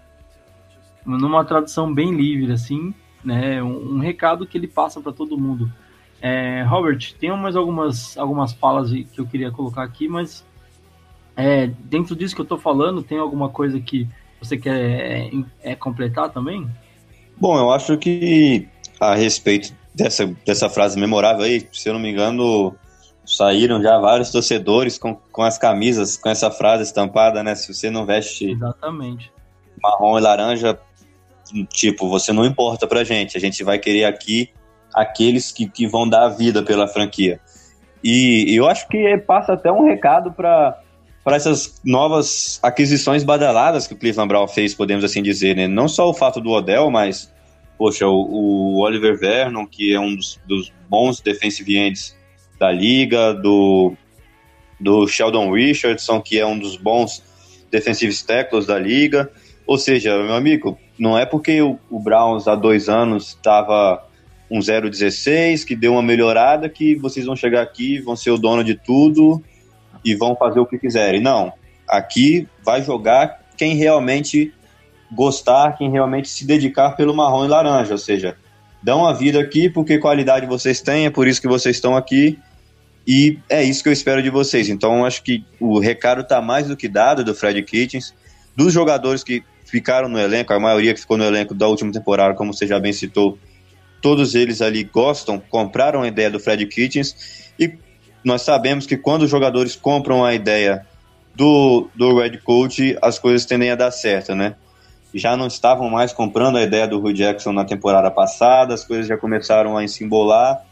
numa 1.05 1.45
tradução 1.45 1.93
bem 1.93 2.15
livre, 2.15 2.53
assim, 2.53 2.95
né? 3.25 3.63
Um, 3.63 3.97
um 3.97 3.99
recado 3.99 4.47
que 4.47 4.57
ele 4.57 4.69
passa 4.69 5.01
para 5.01 5.13
todo 5.13 5.39
mundo. 5.39 5.71
É, 6.21 6.63
Robert, 6.63 7.15
tem 7.19 7.37
mais 7.37 7.57
algumas, 7.57 8.17
algumas 8.17 8.53
falas 8.53 8.91
que 8.91 9.19
eu 9.21 9.27
queria 9.27 9.51
colocar 9.51 9.83
aqui, 9.83 10.09
mas 10.09 10.45
é, 11.37 11.67
dentro 11.67 12.15
disso 12.15 12.35
que 12.35 12.41
eu 12.41 12.45
estou 12.45 12.59
falando, 12.59 13.03
tem 13.03 13.19
alguma 13.19 13.49
coisa 13.49 13.81
que 13.81 14.09
você 14.41 14.57
quer 14.57 14.79
é, 14.79 15.31
é, 15.63 15.75
completar 15.75 16.31
também? 16.31 16.69
Bom, 17.37 17.59
eu 17.59 17.73
acho 17.73 17.97
que 17.97 18.69
a 19.01 19.15
respeito 19.15 19.75
dessa, 19.95 20.27
dessa 20.47 20.69
frase 20.69 20.99
memorável 20.99 21.45
aí, 21.45 21.67
se 21.73 21.89
eu 21.89 21.95
não 21.95 22.01
me 22.01 22.11
engano, 22.11 22.75
saíram 23.25 23.83
já 23.83 23.99
vários 23.99 24.31
torcedores 24.31 24.99
com, 24.99 25.15
com 25.15 25.43
as 25.43 25.59
camisas 25.59 26.17
com 26.17 26.29
essa 26.29 26.51
frase 26.51 26.85
estampada, 26.85 27.43
né? 27.43 27.55
Se 27.55 27.73
você 27.73 27.91
não 27.91 28.05
veste 28.05 28.51
Exatamente. 28.51 29.33
marrom 29.83 30.19
e 30.19 30.21
laranja, 30.21 30.79
tipo, 31.71 32.09
você 32.09 32.33
não 32.33 32.45
importa 32.45 32.87
pra 32.87 33.05
gente. 33.05 33.37
A 33.37 33.41
gente 33.41 33.63
vai 33.63 33.79
querer 33.79 34.05
aqui 34.05 34.51
aqueles 34.95 35.51
que, 35.51 35.69
que 35.69 35.87
vão 35.87 36.09
dar 36.09 36.25
a 36.25 36.29
vida 36.29 36.63
pela 36.63 36.87
franquia. 36.87 37.41
E 38.03 38.55
eu 38.57 38.67
acho 38.67 38.89
que 38.89 39.17
passa 39.19 39.53
até 39.53 39.71
um 39.71 39.87
recado 39.87 40.33
para 40.33 40.79
para 41.25 41.37
essas 41.37 41.81
novas 41.85 42.59
aquisições 42.63 43.23
badaladas 43.23 43.87
que 43.87 43.95
o 43.95 43.97
Cleveland 43.97 44.29
Brown 44.29 44.49
fez, 44.49 44.75
podemos 44.75 45.05
assim 45.05 45.23
dizer, 45.23 45.55
né? 45.55 45.69
Não 45.69 45.87
só 45.87 46.09
o 46.11 46.15
fato 46.15 46.41
do 46.41 46.51
Odell, 46.51 46.91
mas, 46.91 47.33
poxa, 47.79 48.07
o, 48.07 48.27
o 48.75 48.79
Oliver 48.81 49.17
Vernon, 49.17 49.67
que 49.67 49.95
é 49.95 50.01
um 50.01 50.17
dos, 50.17 50.41
dos, 50.47 50.73
bons 50.89 51.21
defensive 51.21 51.79
ends 51.79 52.17
da 52.59 52.71
liga, 52.71 53.33
do, 53.35 53.95
do 54.81 55.07
Sheldon 55.07 55.53
Richardson, 55.53 56.21
que 56.21 56.39
é 56.39 56.47
um 56.47 56.59
dos 56.59 56.77
bons 56.77 57.23
defensive 57.71 58.15
tackles 58.25 58.67
da 58.67 58.79
liga. 58.79 59.31
Ou 59.73 59.79
seja, 59.79 60.23
meu 60.23 60.35
amigo, 60.35 60.79
não 60.99 61.19
é 61.19 61.25
porque 61.25 61.63
o, 61.63 61.79
o 61.89 61.99
Browns 61.99 62.47
há 62.47 62.55
dois 62.55 62.91
anos 62.91 63.29
estava 63.29 64.07
um 64.51 64.59
0-16, 64.59 65.65
que 65.65 65.75
deu 65.75 65.93
uma 65.95 66.03
melhorada, 66.03 66.69
que 66.69 66.95
vocês 66.95 67.25
vão 67.25 67.35
chegar 67.35 67.63
aqui, 67.63 67.99
vão 67.99 68.15
ser 68.15 68.33
o 68.33 68.37
dono 68.37 68.63
de 68.63 68.75
tudo 68.75 69.43
e 70.05 70.15
vão 70.15 70.37
fazer 70.37 70.61
o 70.61 70.67
que 70.67 70.77
quiserem. 70.77 71.23
Não. 71.23 71.55
Aqui 71.89 72.47
vai 72.63 72.83
jogar 72.83 73.41
quem 73.57 73.75
realmente 73.75 74.53
gostar, 75.11 75.79
quem 75.79 75.91
realmente 75.91 76.29
se 76.29 76.45
dedicar 76.45 76.91
pelo 76.91 77.15
marrom 77.15 77.47
e 77.47 77.49
laranja, 77.49 77.93
ou 77.93 77.99
seja, 77.99 78.37
dão 78.83 79.07
a 79.07 79.15
vida 79.15 79.41
aqui 79.41 79.71
porque 79.71 79.97
qualidade 79.97 80.45
vocês 80.45 80.83
têm, 80.83 81.07
é 81.07 81.11
por 81.11 81.27
isso 81.27 81.41
que 81.41 81.49
vocês 81.49 81.77
estão 81.77 81.97
aqui 81.97 82.39
e 83.07 83.39
é 83.49 83.63
isso 83.63 83.83
que 83.83 83.89
eu 83.89 83.93
espero 83.95 84.23
de 84.23 84.29
vocês. 84.29 84.69
Então 84.69 85.03
acho 85.03 85.23
que 85.23 85.43
o 85.59 85.79
recado 85.79 86.21
está 86.21 86.43
mais 86.43 86.69
do 86.69 86.77
que 86.77 86.89
dado 86.89 87.25
do 87.25 87.35
Fred 87.35 87.63
Kitchens, 87.63 88.13
dos 88.55 88.71
jogadores 88.71 89.25
que 89.25 89.43
ficaram 89.73 90.07
no 90.07 90.19
elenco, 90.19 90.53
a 90.53 90.61
maioria 90.61 90.93
que 90.93 91.01
ficou 91.01 91.17
no 91.17 91.25
elenco 91.25 91.55
da 91.55 91.67
última 91.67 91.91
temporada, 91.91 92.35
como 92.35 92.53
você 92.53 92.67
já 92.67 92.79
bem 92.79 92.93
citou, 92.93 93.39
todos 94.03 94.35
eles 94.35 94.61
ali 94.61 94.85
gostam, 94.85 95.41
compraram 95.49 96.03
a 96.03 96.09
ideia 96.09 96.31
do 96.31 96.39
Fred 96.39 96.67
Kitchens 96.67 97.55
e 97.59 97.73
nós 98.23 98.43
sabemos 98.43 98.85
que 98.85 98.99
quando 98.99 99.23
os 99.23 99.31
jogadores 99.31 99.75
compram 99.75 100.23
a 100.23 100.35
ideia 100.35 100.87
do, 101.35 101.89
do 101.95 102.19
Red 102.21 102.37
Coach, 102.45 102.99
as 103.01 103.19
coisas 103.19 103.47
tendem 103.47 103.71
a 103.71 103.75
dar 103.75 103.91
certo, 103.91 104.35
né? 104.35 104.57
Já 105.15 105.39
não 105.39 105.47
estavam 105.47 105.89
mais 105.89 106.13
comprando 106.13 106.59
a 106.59 106.63
ideia 106.63 106.87
do 106.87 107.01
Rui 107.01 107.15
Jackson 107.15 107.53
na 107.53 107.65
temporada 107.65 108.11
passada, 108.11 108.75
as 108.75 108.85
coisas 108.85 109.07
já 109.07 109.17
começaram 109.17 109.79
a 109.79 109.85
embolar, 109.85 110.63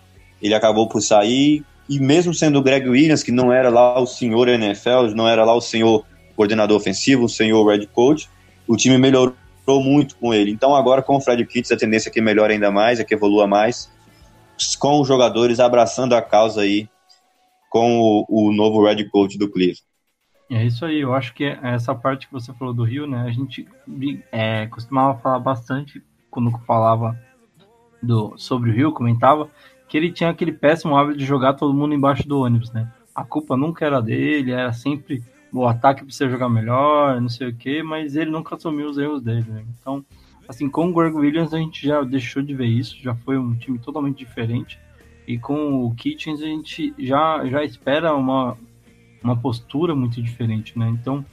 ele 0.43 0.53
acabou 0.53 0.87
por 0.91 1.01
sair, 1.01 1.65
e 1.89 1.99
mesmo 1.99 2.35
sendo 2.35 2.59
o 2.59 2.63
Greg 2.63 2.87
Williams, 2.87 3.23
que 3.23 3.33
não 3.33 3.51
era 3.51 3.71
lá 3.71 3.99
o 3.99 4.07
senhor 4.07 4.47
NFL, 4.49 5.15
não 5.15 5.27
era 5.27 5.43
lá 5.43 5.55
o 5.55 5.61
senhor 5.63 6.05
coordenador 6.37 6.77
ofensivo, 6.77 7.25
o 7.25 7.29
senhor 7.29 7.67
Red 7.67 7.87
Coach, 7.87 8.29
o 8.71 8.77
time 8.77 8.97
melhorou 8.97 9.35
muito 9.69 10.17
com 10.17 10.33
ele. 10.33 10.53
Então 10.53 10.77
agora 10.77 11.03
com 11.03 11.17
o 11.17 11.21
Fred 11.21 11.45
Kitts 11.45 11.73
a 11.73 11.77
tendência 11.77 12.09
é 12.09 12.13
que 12.13 12.21
melhore 12.21 12.53
ainda 12.53 12.71
mais, 12.71 13.01
é 13.01 13.05
que 13.05 13.15
evolua 13.15 13.45
mais, 13.45 13.91
com 14.79 15.01
os 15.01 15.09
jogadores 15.09 15.59
abraçando 15.59 16.15
a 16.15 16.23
causa 16.23 16.61
aí 16.61 16.89
com 17.69 17.99
o, 17.99 18.27
o 18.29 18.53
novo 18.53 18.85
Red 18.85 19.09
Coach 19.09 19.37
do 19.37 19.51
Cleveland. 19.51 19.83
É 20.49 20.65
isso 20.65 20.85
aí, 20.85 21.01
eu 21.01 21.15
acho 21.15 21.35
que 21.35 21.45
essa 21.45 21.95
parte 21.97 22.29
que 22.29 22.33
você 22.33 22.53
falou 22.53 22.73
do 22.73 22.85
Rio, 22.85 23.09
né? 23.09 23.25
A 23.27 23.31
gente 23.33 23.67
é, 24.31 24.67
costumava 24.69 25.19
falar 25.19 25.41
bastante 25.41 26.01
quando 26.31 26.57
falava 26.61 27.19
do, 28.01 28.35
sobre 28.37 28.71
o 28.71 28.73
Rio, 28.73 28.93
comentava 28.93 29.51
que 29.89 29.97
ele 29.97 30.13
tinha 30.13 30.31
aquele 30.31 30.53
péssimo 30.53 30.97
hábito 30.97 31.19
de 31.19 31.25
jogar 31.25 31.55
todo 31.55 31.75
mundo 31.75 31.95
embaixo 31.95 32.27
do 32.27 32.41
ônibus, 32.41 32.71
né? 32.71 32.89
A 33.13 33.25
culpa 33.25 33.57
nunca 33.57 33.85
era 33.85 34.01
dele, 34.01 34.53
era 34.53 34.73
sempre 34.73 35.23
o 35.53 35.67
ataque 35.67 36.05
precisa 36.05 36.31
jogar 36.31 36.49
melhor, 36.49 37.21
não 37.21 37.29
sei 37.29 37.49
o 37.49 37.55
que, 37.55 37.83
mas 37.83 38.17
ele 38.17 38.31
nunca 38.31 38.55
assumiu 38.55 38.89
os 38.89 38.99
erros 38.99 39.23
dele, 39.23 39.45
né? 39.49 39.65
Então, 39.81 40.05
assim, 40.49 40.69
com 40.69 40.89
o 40.89 40.93
Greg 40.93 41.15
Williams 41.15 41.53
a 41.53 41.59
gente 41.59 41.87
já 41.87 42.03
deixou 42.03 42.43
de 42.43 42.55
ver 42.55 42.67
isso, 42.67 42.97
já 43.03 43.15
foi 43.15 43.39
um 43.39 43.55
time 43.55 43.79
totalmente 43.79 44.19
diferente. 44.19 44.79
E 45.27 45.39
com 45.39 45.85
o 45.85 45.95
Kitchens 45.95 46.43
a 46.43 46.47
gente 46.47 46.95
já, 46.99 47.45
já 47.47 47.65
espera 47.65 48.15
uma, 48.15 48.57
uma 49.23 49.37
postura 49.37 49.95
muito 49.95 50.21
diferente, 50.23 50.79
né? 50.79 50.89
Então, 50.89 51.25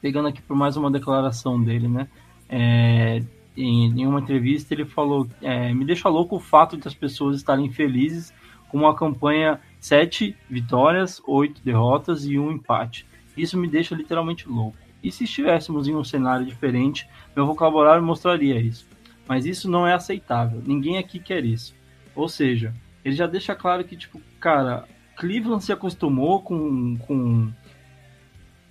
pegando 0.00 0.28
aqui 0.28 0.42
por 0.42 0.56
mais 0.56 0.76
uma 0.76 0.90
declaração 0.90 1.62
dele, 1.62 1.88
né? 1.88 2.08
É, 2.48 3.22
em, 3.56 4.00
em, 4.00 4.06
uma 4.06 4.20
entrevista 4.20 4.74
ele 4.74 4.84
falou: 4.84 5.28
é, 5.40 5.72
me 5.72 5.84
deixa 5.84 6.08
louco 6.08 6.36
o 6.36 6.40
fato 6.40 6.76
de 6.76 6.86
as 6.86 6.94
pessoas 6.94 7.36
estarem 7.36 7.70
felizes 7.70 8.32
com 8.68 8.78
uma 8.78 8.94
campanha 8.94 9.60
sete 9.80 10.36
vitórias, 10.48 11.20
oito 11.26 11.60
derrotas 11.64 12.24
e 12.24 12.38
um 12.38 12.50
empate. 12.50 13.06
Isso 13.36 13.56
me 13.58 13.68
deixa 13.68 13.94
literalmente 13.94 14.48
louco. 14.48 14.76
E 15.02 15.10
se 15.10 15.24
estivéssemos 15.24 15.88
em 15.88 15.94
um 15.94 16.04
cenário 16.04 16.46
diferente, 16.46 17.08
meu 17.34 17.46
vocabulário 17.46 18.02
mostraria 18.02 18.60
isso. 18.60 18.86
Mas 19.26 19.46
isso 19.46 19.70
não 19.70 19.86
é 19.86 19.94
aceitável. 19.94 20.62
Ninguém 20.64 20.98
aqui 20.98 21.18
quer 21.18 21.44
isso. 21.44 21.74
Ou 22.14 22.28
seja, 22.28 22.72
ele 23.04 23.14
já 23.14 23.26
deixa 23.26 23.54
claro 23.54 23.84
que, 23.84 23.96
tipo, 23.96 24.20
cara, 24.38 24.84
Cleveland 25.16 25.64
se 25.64 25.72
acostumou 25.72 26.40
com. 26.42 26.96
com 26.98 27.50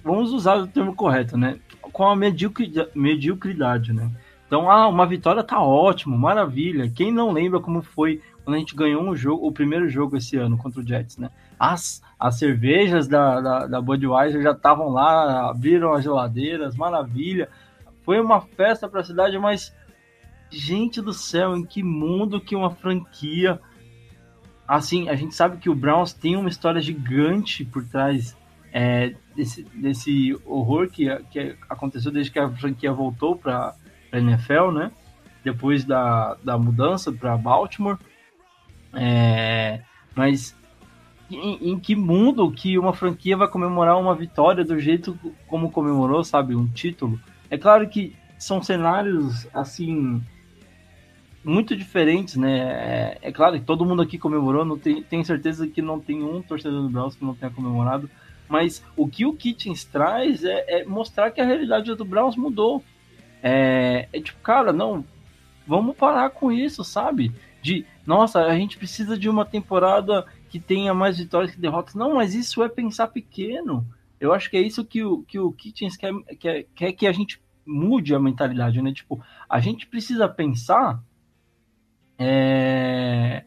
vamos 0.04 0.32
usar 0.32 0.58
o 0.58 0.68
termo 0.68 0.96
correto, 0.96 1.38
né? 1.38 1.60
Com 1.82 2.08
a 2.08 2.16
mediocridade, 2.16 3.94
né? 3.94 4.12
Então, 4.48 4.70
ah, 4.70 4.88
uma 4.88 5.06
vitória 5.06 5.44
tá 5.44 5.62
ótimo, 5.62 6.18
maravilha. 6.18 6.92
Quem 6.94 7.12
não 7.12 7.32
lembra 7.32 7.60
como 7.60 7.82
foi 7.82 8.22
quando 8.44 8.56
a 8.56 8.60
gente 8.60 8.76
ganhou 8.76 9.04
um 9.04 9.16
jogo, 9.16 9.48
o 9.48 9.52
primeiro 9.52 9.88
jogo 9.90 10.18
esse 10.18 10.38
ano 10.38 10.58
contra 10.58 10.82
o 10.82 10.88
Jets, 10.88 11.18
né? 11.18 11.30
As, 11.60 12.02
as 12.20 12.38
cervejas 12.38 13.08
da, 13.08 13.40
da, 13.40 13.68
da 13.68 13.82
Budweiser 13.82 14.42
já 14.42 14.52
estavam 14.52 14.90
lá, 14.90 15.50
abriram 15.50 15.94
as 15.94 16.04
geladeiras, 16.04 16.76
maravilha. 16.76 17.50
Foi 18.04 18.20
uma 18.20 18.42
festa 18.42 18.90
para 18.90 19.02
a 19.02 19.04
cidade, 19.04 19.38
mas 19.38 19.76
gente 20.50 21.02
do 21.02 21.14
céu, 21.14 21.56
em 21.56 21.64
que 21.64 21.84
mundo 21.84 22.42
que 22.42 22.56
uma 22.56 22.72
franquia 22.72 23.60
assim, 24.68 25.10
a 25.10 25.16
gente 25.16 25.36
sabe 25.36 25.58
que 25.58 25.70
o 25.70 25.76
Browns 25.76 26.14
tem 26.14 26.38
uma 26.38 26.48
história 26.48 26.80
gigante 26.80 27.66
por 27.66 27.84
trás 27.84 28.38
é, 28.72 29.14
desse, 29.36 29.64
desse 29.64 30.34
horror 30.46 30.90
que, 30.90 31.14
que 31.30 31.58
aconteceu 31.70 32.10
desde 32.10 32.32
que 32.32 32.40
a 32.40 32.50
franquia 32.50 32.94
voltou 32.94 33.36
para 33.36 33.76
a 34.10 34.18
NFL, 34.18 34.72
né? 34.72 34.92
Depois 35.44 35.84
da, 35.84 36.38
da 36.42 36.58
mudança 36.58 37.12
para 37.12 37.36
Baltimore. 37.36 37.98
É, 38.94 39.82
mas 40.16 40.56
em, 41.30 41.72
em, 41.72 41.80
que 41.80 41.96
mundo 41.96 42.52
que 42.52 42.78
uma 42.78 42.94
franquia 42.94 43.38
vai 43.38 43.48
comemorar 43.48 43.98
uma 44.00 44.16
vitória 44.16 44.64
do 44.64 44.80
jeito 44.80 45.18
como 45.48 45.72
comemorou, 45.72 46.24
sabe, 46.24 46.56
um 46.56 46.68
título. 46.68 47.20
É 47.50 47.58
claro 47.58 47.88
que 47.88 48.16
são 48.38 48.62
cenários 48.62 49.48
assim 49.54 50.22
muito 51.44 51.76
diferentes, 51.76 52.36
né? 52.36 52.60
É, 52.60 53.30
é 53.30 53.32
claro 53.32 53.60
que 53.60 53.66
todo 53.66 53.86
mundo 53.86 54.02
aqui 54.02 54.18
comemorou, 54.18 54.64
não 54.64 54.78
tem, 54.78 55.02
tenho 55.02 55.26
certeza 55.26 55.68
que 55.68 55.82
não 55.82 56.00
tem 56.00 56.24
um 56.24 56.42
torcedor 56.42 56.82
do 56.82 56.90
Browns 56.90 57.16
que 57.16 57.26
não 57.26 57.34
tenha 57.34 57.52
comemorado, 57.52 58.10
mas 58.48 58.84
o 58.96 59.08
que 59.08 59.26
o 59.26 59.34
Kitchens 59.34 59.84
traz 59.86 60.44
é, 60.44 60.82
é 60.82 60.86
mostrar 60.86 61.32
que 61.32 61.42
a 61.42 61.46
realidade 61.46 61.94
do 61.96 62.06
Browns 62.06 62.36
mudou. 62.36 62.84
É, 63.42 64.08
é 64.14 64.22
tipo, 64.22 64.40
cara, 64.42 64.72
não, 64.72 65.04
vamos 65.66 65.96
parar 65.96 66.30
com 66.30 66.52
isso, 66.52 66.84
sabe? 66.84 67.32
De, 67.62 67.86
nossa, 68.06 68.42
a 68.42 68.56
gente 68.56 68.78
precisa 68.78 69.18
de 69.18 69.30
uma 69.30 69.46
temporada 69.46 70.26
que 70.50 70.60
tenha 70.60 70.94
mais 70.94 71.18
vitórias 71.18 71.52
que 71.52 71.62
derrotas. 71.62 71.96
Não, 71.96 72.16
mas 72.16 72.36
isso 72.36 72.64
é 72.64 72.70
pensar 72.70 73.08
pequeno. 73.08 73.86
Eu 74.20 74.34
acho 74.34 74.50
que 74.50 74.58
é 74.58 74.62
isso 74.62 74.86
que 74.86 75.04
o, 75.04 75.24
que 75.24 75.40
o 75.40 75.52
Kitchens 75.52 75.98
quer, 75.98 76.14
quer, 76.40 76.66
quer 76.76 76.92
que 76.94 77.08
a 77.08 77.12
gente 77.12 77.42
mude 77.66 78.14
a 78.14 78.20
mentalidade, 78.20 78.82
né? 78.82 78.92
Tipo, 78.94 79.22
a 79.50 79.60
gente 79.60 79.88
precisa 79.88 80.28
pensar 80.28 81.02
é, 82.18 83.44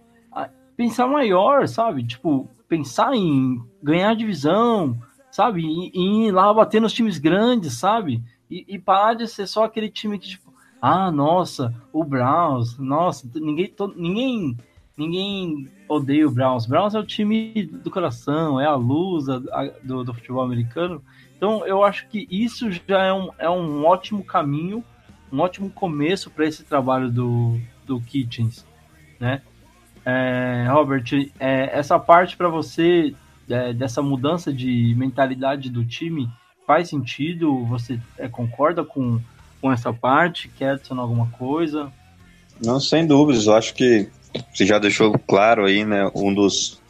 pensar 0.77 1.07
maior, 1.07 1.67
sabe? 1.69 2.05
Tipo, 2.05 2.49
pensar 2.69 3.15
em 3.15 3.63
ganhar 3.83 4.15
divisão, 4.15 4.99
sabe? 5.31 5.63
E, 5.63 5.91
e 5.95 6.27
ir 6.27 6.33
lá 6.33 6.53
bater 6.53 6.81
nos 6.81 6.93
times 6.93 7.19
grandes, 7.19 7.75
sabe? 7.75 8.23
E, 8.51 8.65
e, 8.69 8.79
parar 8.79 9.15
de 9.15 9.27
ser 9.27 9.47
só 9.47 9.65
aquele 9.65 9.89
time 9.89 10.19
que, 10.19 10.29
tipo, 10.29 10.44
ah, 10.87 11.11
nossa, 11.11 11.75
o 11.91 12.05
Browns, 12.05 12.77
nossa, 12.77 13.27
ninguém, 13.37 13.69
to, 13.69 13.95
ninguém, 13.97 14.55
ninguém 14.95 15.71
odeia 15.89 16.29
o 16.29 16.31
Browns. 16.31 16.67
Browns 16.67 16.95
é 16.95 16.99
o 16.99 17.07
time 17.07 17.65
do 17.65 17.91
coração, 17.91 18.61
é 18.61 18.67
a 18.67 18.75
luz 18.75 19.27
a, 19.27 19.37
a, 19.37 19.71
do, 19.83 20.05
do 20.05 20.13
futebol 20.13 20.43
americano. 20.43 21.03
Então, 21.39 21.67
eu 21.67 21.83
acho 21.83 22.07
que 22.09 22.29
isso 22.31 22.71
já 22.71 23.03
é 23.03 23.11
um, 23.15 23.31
é 23.39 23.49
um 23.49 23.87
ótimo 23.87 24.23
caminho, 24.23 24.85
um 25.33 25.41
ótimo 25.41 25.71
começo 25.71 26.31
para 26.31 26.45
esse 26.45 26.63
trabalho 26.63 27.11
do, 27.11 27.59
do 27.87 27.99
Kitchens, 27.99 28.67
né? 29.19 29.41
É, 30.05 30.67
Robert, 30.69 31.07
é, 31.41 31.71
essa 31.73 31.99
parte 31.99 32.37
para 32.37 32.49
você 32.51 33.15
é, 33.49 33.73
dessa 33.73 34.03
mudança 34.03 34.53
de 34.53 34.95
mentalidade 34.99 35.71
do 35.71 35.83
time 35.83 36.29
faz 36.67 36.91
sentido? 36.91 37.65
Você 37.65 37.99
é, 38.19 38.29
concorda 38.29 38.85
com, 38.85 39.19
com 39.65 39.73
essa 39.73 39.95
parte? 39.95 40.51
Quer 40.59 40.73
adicionar 40.73 41.01
alguma 41.01 41.27
coisa? 41.39 41.91
Não, 42.63 42.79
sem 42.79 43.07
dúvidas. 43.07 43.47
Eu 43.47 43.55
acho 43.55 43.73
que 43.73 44.11
você 44.53 44.67
já 44.67 44.79
deixou 44.79 45.19
claro 45.27 45.65
aí, 45.65 45.87
né? 45.87 46.11
Um 46.15 46.35
dos, 46.35 46.83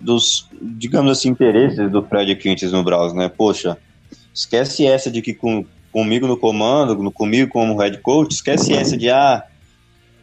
dos 0.00 0.48
digamos 0.62 1.10
assim, 1.10 1.30
interesses 1.30 1.90
do 1.90 2.04
Fred 2.04 2.36
Quintes 2.36 2.70
no 2.70 2.84
Browns, 2.84 3.12
né? 3.12 3.28
Poxa, 3.28 3.76
esquece 4.32 4.86
essa 4.86 5.10
de 5.10 5.20
que 5.20 5.34
com, 5.34 5.66
comigo 5.90 6.28
no 6.28 6.36
comando, 6.36 7.10
comigo 7.10 7.50
como 7.50 7.76
head 7.76 7.98
coach, 7.98 8.34
esquece 8.34 8.72
essa 8.72 8.96
de 8.96 9.10
ah, 9.10 9.42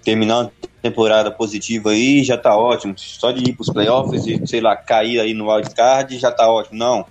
terminar 0.06 0.38
uma 0.38 0.52
temporada 0.82 1.32
positiva 1.32 1.90
aí 1.90 2.24
já 2.24 2.38
tá 2.38 2.56
ótimo. 2.56 2.94
Só 2.96 3.30
de 3.30 3.50
ir 3.50 3.56
pros 3.58 3.70
playoffs 3.70 4.26
e, 4.26 4.48
sei 4.48 4.62
lá, 4.62 4.74
cair 4.78 5.20
aí 5.20 5.34
no 5.34 5.52
wildcard 5.52 6.18
já 6.18 6.32
tá 6.32 6.50
ótimo. 6.50 6.80
Não. 6.80 7.06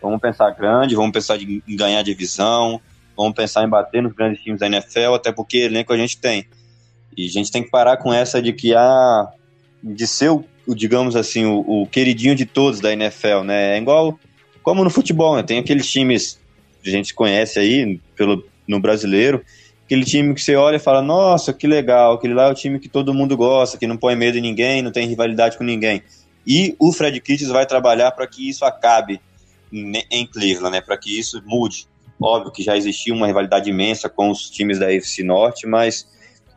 Vamos 0.00 0.22
pensar 0.22 0.52
grande, 0.52 0.94
vamos 0.94 1.12
pensar 1.12 1.36
em 1.36 1.60
ganhar 1.76 2.00
divisão, 2.00 2.80
vamos 3.16 3.34
pensar 3.34 3.64
em 3.64 3.68
bater 3.68 4.02
nos 4.02 4.12
grandes 4.12 4.42
times 4.42 4.60
da 4.60 4.66
NFL, 4.66 5.14
até 5.14 5.32
porque 5.32 5.58
elenco 5.58 5.92
a 5.92 5.96
gente 5.96 6.18
tem. 6.18 6.46
E 7.16 7.26
a 7.26 7.30
gente 7.30 7.50
tem 7.50 7.62
que 7.62 7.70
parar 7.70 7.96
com 7.96 8.12
essa 8.12 8.42
de 8.42 8.52
que 8.52 8.74
ah, 8.74 9.28
de 9.82 10.06
ser 10.06 10.30
o, 10.30 10.44
digamos 10.68 11.16
assim, 11.16 11.44
o, 11.46 11.82
o, 11.82 11.86
queridinho 11.86 12.34
de 12.34 12.44
todos 12.44 12.80
da 12.80 12.92
NFL, 12.92 13.42
né? 13.44 13.76
É 13.76 13.78
igual 13.78 14.18
como 14.62 14.84
no 14.84 14.90
futebol, 14.90 15.36
né? 15.36 15.42
Tem 15.42 15.58
aqueles 15.58 15.90
times 15.90 16.38
que 16.82 16.88
a 16.88 16.92
gente 16.92 17.14
conhece 17.14 17.58
aí 17.58 18.00
pelo, 18.16 18.44
no 18.66 18.80
brasileiro, 18.80 19.42
aquele 19.84 20.04
time 20.04 20.34
que 20.34 20.42
você 20.42 20.56
olha 20.56 20.76
e 20.76 20.80
fala, 20.80 21.00
nossa, 21.00 21.52
que 21.52 21.66
legal, 21.66 22.14
aquele 22.14 22.34
lá 22.34 22.48
é 22.48 22.50
o 22.50 22.54
time 22.54 22.78
que 22.78 22.88
todo 22.88 23.14
mundo 23.14 23.36
gosta, 23.36 23.78
que 23.78 23.86
não 23.86 23.96
põe 23.96 24.16
medo 24.16 24.36
em 24.36 24.42
ninguém, 24.42 24.82
não 24.82 24.90
tem 24.90 25.06
rivalidade 25.06 25.56
com 25.56 25.64
ninguém. 25.64 26.02
E 26.46 26.76
o 26.78 26.92
Fred 26.92 27.20
Kitts 27.20 27.48
vai 27.48 27.66
trabalhar 27.66 28.10
para 28.12 28.26
que 28.26 28.48
isso 28.48 28.64
acabe 28.64 29.20
em 29.72 30.26
Cleveland, 30.26 30.70
né, 30.70 30.80
para 30.80 30.96
que 30.96 31.18
isso 31.18 31.42
mude. 31.44 31.86
Óbvio 32.20 32.52
que 32.52 32.62
já 32.62 32.76
existia 32.76 33.14
uma 33.14 33.26
rivalidade 33.26 33.68
imensa 33.68 34.08
com 34.08 34.30
os 34.30 34.48
times 34.50 34.78
da 34.78 34.86
AFC 34.86 35.22
Norte, 35.22 35.66
mas 35.66 36.08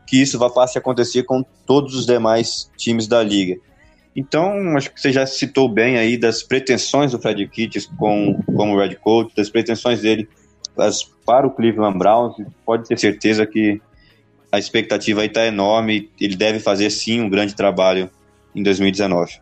que 0.07 0.21
isso 0.21 0.39
vá 0.39 0.47
a 0.47 0.77
acontecer 0.77 1.23
com 1.23 1.43
todos 1.65 1.95
os 1.95 2.05
demais 2.05 2.71
times 2.77 3.07
da 3.07 3.21
liga. 3.21 3.59
Então, 4.15 4.75
acho 4.75 4.91
que 4.91 4.99
você 4.99 5.11
já 5.11 5.25
citou 5.25 5.69
bem 5.69 5.97
aí 5.97 6.17
das 6.17 6.41
pretensões 6.41 7.11
do 7.11 7.19
Fred 7.19 7.47
Kitts 7.47 7.85
com, 7.97 8.41
como 8.55 8.77
Red 8.77 8.95
Coach, 8.95 9.35
das 9.35 9.49
pretensões 9.49 10.01
dele 10.01 10.27
para 11.25 11.45
o 11.45 11.51
Cleveland 11.51 11.97
Browns, 11.97 12.35
pode 12.65 12.87
ter 12.87 12.97
certeza 12.97 13.45
que 13.45 13.81
a 14.51 14.57
expectativa 14.57 15.21
aí 15.21 15.27
está 15.27 15.45
enorme. 15.45 16.09
Ele 16.19 16.35
deve 16.35 16.59
fazer 16.59 16.89
sim 16.89 17.21
um 17.21 17.29
grande 17.29 17.55
trabalho 17.55 18.09
em 18.55 18.63
2019. 18.63 19.39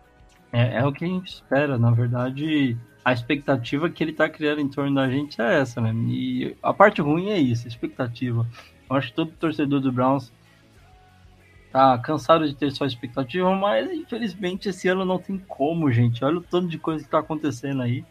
É, 0.52 0.80
é 0.80 0.86
o 0.86 0.92
que 0.92 1.06
a 1.06 1.08
gente 1.08 1.28
espera, 1.28 1.78
na 1.78 1.92
verdade. 1.92 2.76
A 3.08 3.14
expectativa 3.14 3.90
que 3.90 4.04
ele 4.04 4.12
está 4.12 4.28
criando 4.28 4.60
em 4.60 4.68
torno 4.68 4.94
da 4.94 5.10
gente 5.10 5.42
é 5.42 5.62
essa, 5.62 5.80
né? 5.80 5.94
E 6.10 6.58
a 6.62 6.74
parte 6.74 7.00
ruim 7.02 7.30
é 7.30 7.40
isso, 7.40 7.64
a 7.64 7.70
expectativa. 7.70 8.46
Eu 8.90 8.96
acho 8.98 9.08
que 9.08 9.14
todo 9.14 9.32
torcedor 9.32 9.80
do 9.80 9.94
Browns 9.94 10.30
tá 11.72 11.98
cansado 12.00 12.46
de 12.46 12.54
ter 12.54 12.70
só 12.70 12.86
expectativa, 12.86 13.50
mas 13.56 13.90
infelizmente 13.90 14.68
esse 14.68 14.90
ano 14.90 15.06
não 15.06 15.18
tem 15.18 15.38
como, 15.38 15.90
gente. 15.90 16.26
Olha 16.26 16.40
o 16.40 16.42
tanto 16.42 16.68
de 16.68 16.78
coisa 16.78 17.02
que 17.02 17.10
tá 17.10 17.20
acontecendo 17.20 17.82
aí 17.82 18.04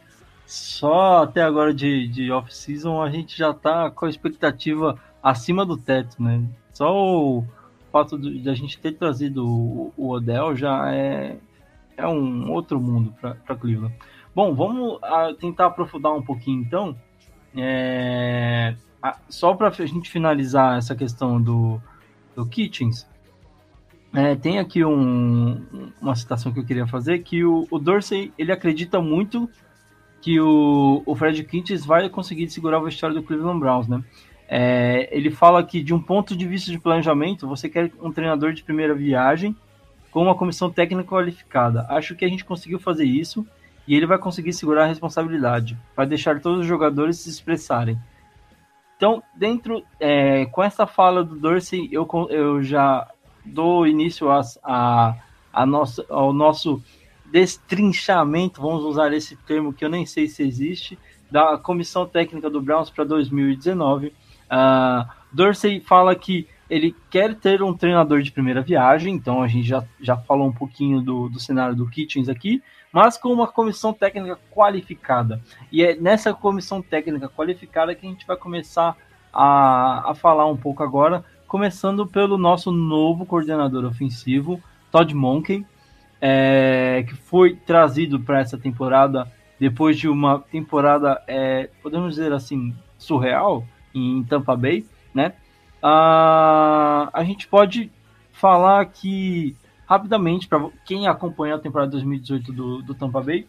só 0.46 1.24
até 1.24 1.42
agora 1.42 1.74
de, 1.74 2.08
de 2.08 2.32
off-season 2.32 3.02
a 3.02 3.10
gente 3.10 3.36
já 3.36 3.52
tá 3.52 3.90
com 3.90 4.06
a 4.06 4.08
expectativa 4.08 4.98
acima 5.22 5.66
do 5.66 5.76
teto, 5.76 6.22
né? 6.22 6.42
Só 6.72 6.90
o 6.90 7.44
fato 7.92 8.18
de 8.18 8.48
a 8.48 8.54
gente 8.54 8.78
ter 8.78 8.92
trazido 8.92 9.46
o, 9.46 9.92
o 9.94 10.08
Odell 10.08 10.56
já 10.56 10.90
é, 10.90 11.36
é 11.98 12.06
um 12.08 12.50
outro 12.50 12.80
mundo 12.80 13.14
para 13.20 13.56
Cleveland. 13.56 13.94
Bom, 14.36 14.54
vamos 14.54 14.98
a, 15.02 15.32
tentar 15.32 15.64
aprofundar 15.64 16.12
um 16.12 16.20
pouquinho 16.20 16.60
então. 16.60 16.94
É, 17.56 18.76
a, 19.02 19.18
só 19.30 19.54
para 19.54 19.68
a 19.68 19.86
gente 19.86 20.10
finalizar 20.10 20.76
essa 20.76 20.94
questão 20.94 21.40
do, 21.40 21.80
do 22.34 22.44
Kitchens, 22.44 23.08
é, 24.14 24.34
tem 24.34 24.58
aqui 24.58 24.84
um, 24.84 25.90
uma 26.02 26.14
citação 26.14 26.52
que 26.52 26.60
eu 26.60 26.66
queria 26.66 26.86
fazer, 26.86 27.20
que 27.20 27.46
o, 27.46 27.66
o 27.70 27.78
Dorsey 27.78 28.30
ele 28.36 28.52
acredita 28.52 29.00
muito 29.00 29.48
que 30.20 30.38
o, 30.38 31.02
o 31.06 31.16
Fred 31.16 31.42
Quintes 31.44 31.86
vai 31.86 32.06
conseguir 32.10 32.50
segurar 32.50 32.78
o 32.78 32.84
vestiário 32.84 33.16
do 33.16 33.22
Cleveland 33.22 33.58
Browns, 33.58 33.88
né? 33.88 34.04
É, 34.46 35.08
ele 35.16 35.30
fala 35.30 35.64
que, 35.64 35.82
de 35.82 35.94
um 35.94 36.02
ponto 36.02 36.36
de 36.36 36.46
vista 36.46 36.70
de 36.70 36.78
planejamento, 36.78 37.48
você 37.48 37.70
quer 37.70 37.90
um 38.02 38.12
treinador 38.12 38.52
de 38.52 38.62
primeira 38.62 38.94
viagem 38.94 39.56
com 40.10 40.22
uma 40.22 40.34
comissão 40.34 40.70
técnica 40.70 41.08
qualificada. 41.08 41.86
Acho 41.88 42.14
que 42.14 42.22
a 42.22 42.28
gente 42.28 42.44
conseguiu 42.44 42.78
fazer 42.78 43.04
isso 43.06 43.46
e 43.86 43.94
ele 43.94 44.06
vai 44.06 44.18
conseguir 44.18 44.52
segurar 44.52 44.84
a 44.84 44.88
responsabilidade, 44.88 45.78
vai 45.94 46.06
deixar 46.06 46.40
todos 46.40 46.60
os 46.60 46.66
jogadores 46.66 47.18
se 47.18 47.30
expressarem. 47.30 47.98
Então, 48.96 49.22
dentro, 49.34 49.84
é, 50.00 50.46
com 50.46 50.62
essa 50.62 50.86
fala 50.86 51.22
do 51.22 51.36
Dorsey, 51.36 51.88
eu, 51.92 52.08
eu 52.30 52.62
já 52.62 53.06
dou 53.44 53.86
início 53.86 54.30
a, 54.30 54.40
a, 54.64 55.14
a 55.52 55.66
nossa, 55.66 56.04
ao 56.08 56.32
nosso 56.32 56.82
destrinchamento, 57.30 58.60
vamos 58.60 58.84
usar 58.84 59.12
esse 59.12 59.36
termo 59.36 59.72
que 59.72 59.84
eu 59.84 59.90
nem 59.90 60.06
sei 60.06 60.26
se 60.26 60.42
existe, 60.42 60.98
da 61.30 61.58
comissão 61.58 62.06
técnica 62.06 62.48
do 62.48 62.62
Browns 62.62 62.88
para 62.88 63.04
2019. 63.04 64.06
Uh, 64.06 65.08
Dorsey 65.32 65.80
fala 65.80 66.14
que 66.14 66.48
ele 66.68 66.94
quer 67.10 67.34
ter 67.34 67.62
um 67.62 67.74
treinador 67.74 68.22
de 68.22 68.32
primeira 68.32 68.62
viagem, 68.62 69.14
então 69.14 69.42
a 69.42 69.48
gente 69.48 69.68
já, 69.68 69.84
já 70.00 70.16
falou 70.16 70.48
um 70.48 70.52
pouquinho 70.52 71.00
do, 71.00 71.28
do 71.28 71.38
cenário 71.38 71.76
do 71.76 71.88
Kitchens 71.88 72.28
aqui, 72.28 72.62
mas 72.96 73.18
com 73.18 73.28
uma 73.30 73.46
comissão 73.46 73.92
técnica 73.92 74.38
qualificada. 74.50 75.38
E 75.70 75.84
é 75.84 75.94
nessa 75.94 76.32
comissão 76.32 76.80
técnica 76.80 77.28
qualificada 77.28 77.94
que 77.94 78.06
a 78.06 78.08
gente 78.08 78.26
vai 78.26 78.38
começar 78.38 78.96
a, 79.30 80.12
a 80.12 80.14
falar 80.14 80.46
um 80.46 80.56
pouco 80.56 80.82
agora, 80.82 81.22
começando 81.46 82.06
pelo 82.06 82.38
nosso 82.38 82.72
novo 82.72 83.26
coordenador 83.26 83.84
ofensivo, 83.84 84.58
Todd 84.90 85.14
Monken 85.14 85.66
é, 86.22 87.04
que 87.06 87.14
foi 87.14 87.54
trazido 87.54 88.18
para 88.18 88.40
essa 88.40 88.56
temporada 88.56 89.30
depois 89.60 89.98
de 89.98 90.08
uma 90.08 90.38
temporada, 90.38 91.22
é, 91.26 91.68
podemos 91.82 92.14
dizer 92.14 92.32
assim, 92.32 92.74
surreal 92.96 93.62
em 93.94 94.24
Tampa 94.24 94.56
Bay, 94.56 94.86
né? 95.12 95.34
Ah, 95.82 97.10
a 97.12 97.22
gente 97.22 97.46
pode 97.46 97.92
falar 98.32 98.86
que 98.86 99.54
rapidamente 99.86 100.48
para 100.48 100.68
quem 100.84 101.06
acompanha 101.06 101.54
a 101.54 101.60
temporada 101.60 101.92
2018 101.92 102.52
do, 102.52 102.82
do 102.82 102.94
Tampa 102.94 103.20
Bay 103.20 103.46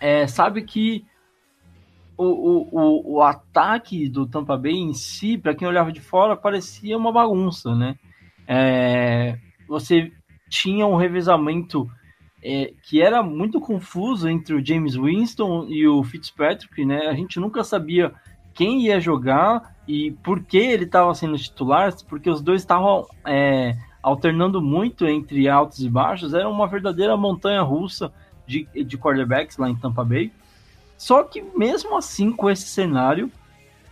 é, 0.00 0.26
sabe 0.26 0.62
que 0.62 1.04
o, 2.16 2.24
o, 2.24 2.68
o, 2.70 3.16
o, 3.16 3.22
ataque 3.22 4.08
do 4.08 4.26
Tampa 4.26 4.56
Bay 4.56 4.74
em 4.74 4.92
si, 4.92 5.36
para 5.36 5.54
quem 5.54 5.66
olhava 5.66 5.90
de 5.90 6.00
fora, 6.00 6.36
parecia 6.36 6.96
uma 6.96 7.12
bagunça, 7.12 7.74
né? 7.74 7.96
É, 8.46 9.38
você 9.66 10.12
tinha 10.48 10.86
um 10.86 10.96
revezamento 10.96 11.88
é, 12.42 12.72
que 12.82 13.00
era 13.00 13.22
muito 13.22 13.60
confuso 13.60 14.28
entre 14.28 14.54
o 14.54 14.64
James 14.64 14.94
Winston 14.94 15.66
e 15.68 15.88
o 15.88 16.04
Fitzpatrick, 16.04 16.84
né? 16.84 17.08
A 17.08 17.14
gente 17.14 17.40
nunca 17.40 17.64
sabia 17.64 18.12
quem 18.52 18.82
ia 18.82 19.00
jogar 19.00 19.74
e 19.88 20.12
por 20.22 20.44
que 20.44 20.58
ele 20.58 20.84
estava 20.84 21.12
sendo 21.14 21.36
titular, 21.36 21.92
porque 22.08 22.30
os 22.30 22.40
dois 22.40 22.60
estavam 22.60 23.06
é, 23.26 23.76
alternando 24.04 24.60
muito 24.60 25.06
entre 25.06 25.48
altos 25.48 25.82
e 25.82 25.88
baixos, 25.88 26.34
era 26.34 26.46
uma 26.46 26.66
verdadeira 26.66 27.16
montanha 27.16 27.62
russa 27.62 28.12
de, 28.46 28.68
de 28.84 28.98
quarterbacks 28.98 29.56
lá 29.56 29.70
em 29.70 29.74
Tampa 29.74 30.04
Bay. 30.04 30.30
Só 30.98 31.22
que 31.22 31.42
mesmo 31.56 31.96
assim, 31.96 32.30
com 32.30 32.50
esse 32.50 32.68
cenário, 32.68 33.32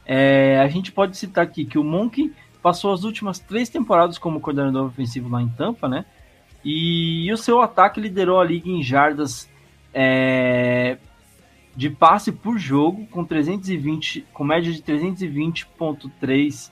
é, 0.05 0.61
a 0.61 0.69
gente 0.69 0.93
pode 0.93 1.17
citar 1.17 1.45
aqui 1.45 1.65
que 1.65 1.79
o 1.79 1.85
Monk 1.85 2.31
passou 2.63 2.93
as 2.93 3.05
últimas 3.05 3.39
três 3.39 3.71
temporadas 3.71 4.19
como 4.19 4.39
coordenador 4.39 4.85
ofensivo 4.85 5.31
lá 5.31 5.41
em 5.41 5.49
Tampa, 5.49 5.89
né? 5.89 6.05
E, 6.63 7.27
e 7.27 7.33
o 7.33 7.37
seu 7.39 7.63
ataque 7.63 7.99
liderou 7.99 8.39
a 8.39 8.45
liga 8.45 8.69
em 8.69 8.83
jardas 8.83 9.51
é, 9.95 10.99
de 11.75 11.89
passe 11.89 12.31
por 12.31 12.59
jogo, 12.59 13.07
com 13.07 13.25
320, 13.25 14.27
com 14.31 14.45
média 14.45 14.71
de 14.71 14.83
320.3 14.83 16.71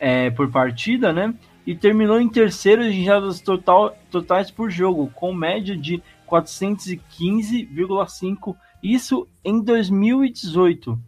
é, 0.00 0.28
por 0.30 0.50
partida, 0.50 1.12
né? 1.12 1.32
E 1.66 1.74
terminou 1.74 2.20
em 2.20 2.28
terceiro 2.28 2.82
em 2.82 3.02
jardas 3.04 3.40
total, 3.40 3.96
totais 4.10 4.50
por 4.50 4.70
jogo, 4.70 5.10
com 5.14 5.32
média 5.32 5.74
de 5.76 6.02
415,5, 6.28 8.54
isso 8.82 9.26
em 9.44 9.62
2018. 9.62 10.98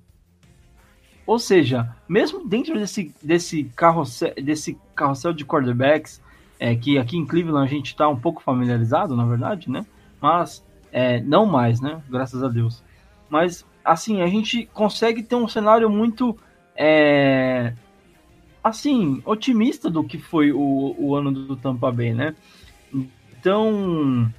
Ou 1.26 1.38
seja, 1.38 1.94
mesmo 2.08 2.46
dentro 2.46 2.78
desse, 2.78 3.14
desse, 3.22 3.64
carrossel, 3.76 4.34
desse 4.34 4.78
carrossel 4.94 5.32
de 5.32 5.44
quarterbacks, 5.44 6.20
é, 6.58 6.74
que 6.76 6.98
aqui 6.98 7.16
em 7.16 7.24
Cleveland 7.24 7.66
a 7.66 7.70
gente 7.70 7.86
está 7.86 8.08
um 8.08 8.18
pouco 8.18 8.42
familiarizado, 8.42 9.16
na 9.16 9.24
verdade, 9.24 9.70
né? 9.70 9.86
Mas 10.20 10.64
é, 10.92 11.20
não 11.20 11.46
mais, 11.46 11.80
né? 11.80 12.02
Graças 12.08 12.42
a 12.42 12.48
Deus. 12.48 12.82
Mas, 13.30 13.64
assim, 13.84 14.20
a 14.20 14.26
gente 14.26 14.68
consegue 14.74 15.22
ter 15.22 15.36
um 15.36 15.48
cenário 15.48 15.88
muito, 15.88 16.36
é, 16.76 17.72
assim, 18.62 19.20
otimista 19.24 19.90
do 19.90 20.04
que 20.04 20.18
foi 20.18 20.52
o, 20.52 20.94
o 20.98 21.16
ano 21.16 21.32
do 21.32 21.56
Tampa 21.56 21.90
Bay, 21.90 22.14
né? 22.14 22.34
Então, 23.40 24.30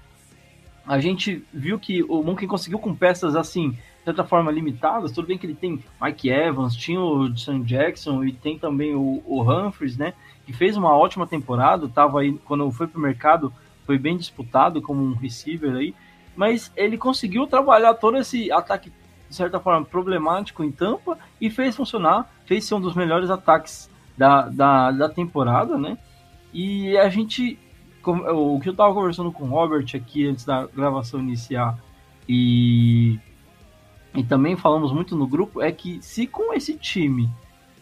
a 0.87 0.99
gente 0.99 1.43
viu 1.53 1.77
que 1.77 2.03
o 2.03 2.23
Monkey 2.23 2.47
conseguiu 2.47 2.79
com 2.79 2.95
peças 2.95 3.35
assim, 3.35 3.71
de 3.71 4.05
certa 4.05 4.23
forma 4.23 4.51
limitadas. 4.51 5.11
Tudo 5.11 5.27
bem 5.27 5.37
que 5.37 5.45
ele 5.45 5.55
tem 5.55 5.83
Mike 6.01 6.29
Evans, 6.29 6.75
tinha 6.75 6.99
o 6.99 7.35
Sam 7.37 7.61
Jackson 7.63 8.23
e 8.23 8.31
tem 8.31 8.57
também 8.57 8.95
o, 8.95 9.21
o 9.25 9.41
Humphries, 9.41 9.97
né? 9.97 10.13
Que 10.45 10.53
fez 10.53 10.77
uma 10.77 10.95
ótima 10.95 11.27
temporada, 11.27 11.87
tava 11.87 12.21
aí 12.21 12.33
quando 12.45 12.69
foi 12.71 12.87
pro 12.87 13.01
mercado, 13.01 13.53
foi 13.85 13.97
bem 13.97 14.17
disputado 14.17 14.81
como 14.81 15.03
um 15.03 15.13
receiver 15.13 15.75
aí, 15.75 15.93
mas 16.35 16.71
ele 16.75 16.97
conseguiu 16.97 17.45
trabalhar 17.47 17.93
todo 17.95 18.17
esse 18.17 18.51
ataque 18.51 18.91
de 19.29 19.35
certa 19.35 19.59
forma 19.59 19.85
problemático 19.85 20.63
em 20.63 20.71
Tampa 20.71 21.17
e 21.41 21.49
fez 21.49 21.75
funcionar, 21.75 22.31
fez 22.45 22.65
ser 22.65 22.75
um 22.75 22.81
dos 22.81 22.95
melhores 22.95 23.29
ataques 23.29 23.89
da, 24.17 24.49
da, 24.49 24.91
da 24.91 25.09
temporada, 25.09 25.77
né? 25.77 25.97
E 26.53 26.97
a 26.97 27.09
gente 27.09 27.59
o 28.05 28.59
que 28.59 28.67
eu 28.67 28.75
tava 28.75 28.93
conversando 28.93 29.31
com 29.31 29.45
o 29.45 29.49
Robert 29.49 29.85
aqui 29.95 30.27
antes 30.27 30.43
da 30.43 30.67
gravação 30.67 31.21
iniciar 31.21 31.79
e, 32.27 33.17
e 34.13 34.23
também 34.23 34.57
falamos 34.57 34.91
muito 34.91 35.15
no 35.15 35.25
grupo 35.25 35.61
é 35.61 35.71
que 35.71 36.01
se 36.01 36.27
com 36.27 36.53
esse 36.53 36.77
time 36.77 37.29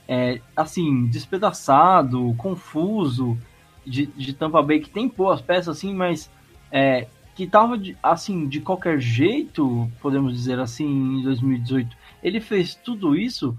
é, 0.08 0.42
assim, 0.56 1.06
despedaçado, 1.08 2.36
confuso 2.38 3.38
de, 3.86 4.06
de 4.08 4.34
Tampa 4.34 4.62
Bay, 4.62 4.80
que 4.80 4.90
tem 4.90 5.08
boas 5.08 5.42
peças 5.42 5.78
assim, 5.78 5.94
mas 5.94 6.30
é, 6.72 7.08
que 7.34 7.48
tava 7.48 7.78
de, 7.78 7.98
assim, 8.04 8.48
de 8.48 8.60
qualquer 8.60 9.00
jeito, 9.00 9.90
podemos 10.02 10.34
dizer 10.34 10.60
assim, 10.60 10.86
em 10.86 11.22
2018, 11.24 11.96
ele 12.22 12.42
fez 12.42 12.76
tudo 12.76 13.16
isso, 13.16 13.58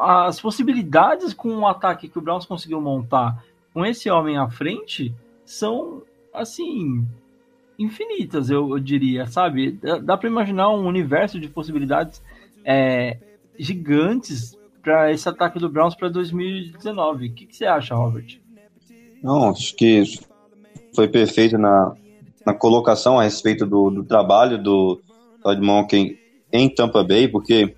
as 0.00 0.40
possibilidades 0.40 1.32
com 1.32 1.56
o 1.56 1.66
ataque 1.66 2.08
que 2.08 2.18
o 2.18 2.22
Browns 2.22 2.46
conseguiu 2.46 2.80
montar 2.80 3.42
com 3.72 3.84
esse 3.84 4.10
homem 4.10 4.36
à 4.36 4.48
frente 4.48 5.14
são, 5.44 6.02
assim, 6.32 7.06
infinitas, 7.78 8.50
eu, 8.50 8.70
eu 8.70 8.78
diria, 8.78 9.26
sabe? 9.26 9.72
Dá, 9.72 9.98
dá 9.98 10.16
para 10.16 10.28
imaginar 10.28 10.70
um 10.70 10.86
universo 10.86 11.40
de 11.40 11.48
possibilidades 11.48 12.22
é, 12.64 13.18
gigantes 13.58 14.56
para 14.82 15.12
esse 15.12 15.28
ataque 15.28 15.58
do 15.58 15.68
Browns 15.68 15.94
para 15.94 16.08
2019. 16.08 17.26
O 17.26 17.32
que, 17.32 17.46
que, 17.46 17.56
você 17.56 17.64
acha, 17.64 17.94
Robert? 17.94 18.40
Não, 19.22 19.50
acho 19.50 19.74
que 19.76 20.02
foi 20.94 21.08
perfeito 21.08 21.56
na, 21.56 21.94
na 22.44 22.52
colocação 22.52 23.18
a 23.18 23.22
respeito 23.22 23.64
do, 23.64 23.90
do 23.90 24.04
trabalho 24.04 24.62
do 24.62 25.00
Todd 25.42 25.60
Monken 25.60 26.18
em 26.52 26.68
Tampa 26.68 27.02
Bay, 27.02 27.28
porque 27.28 27.74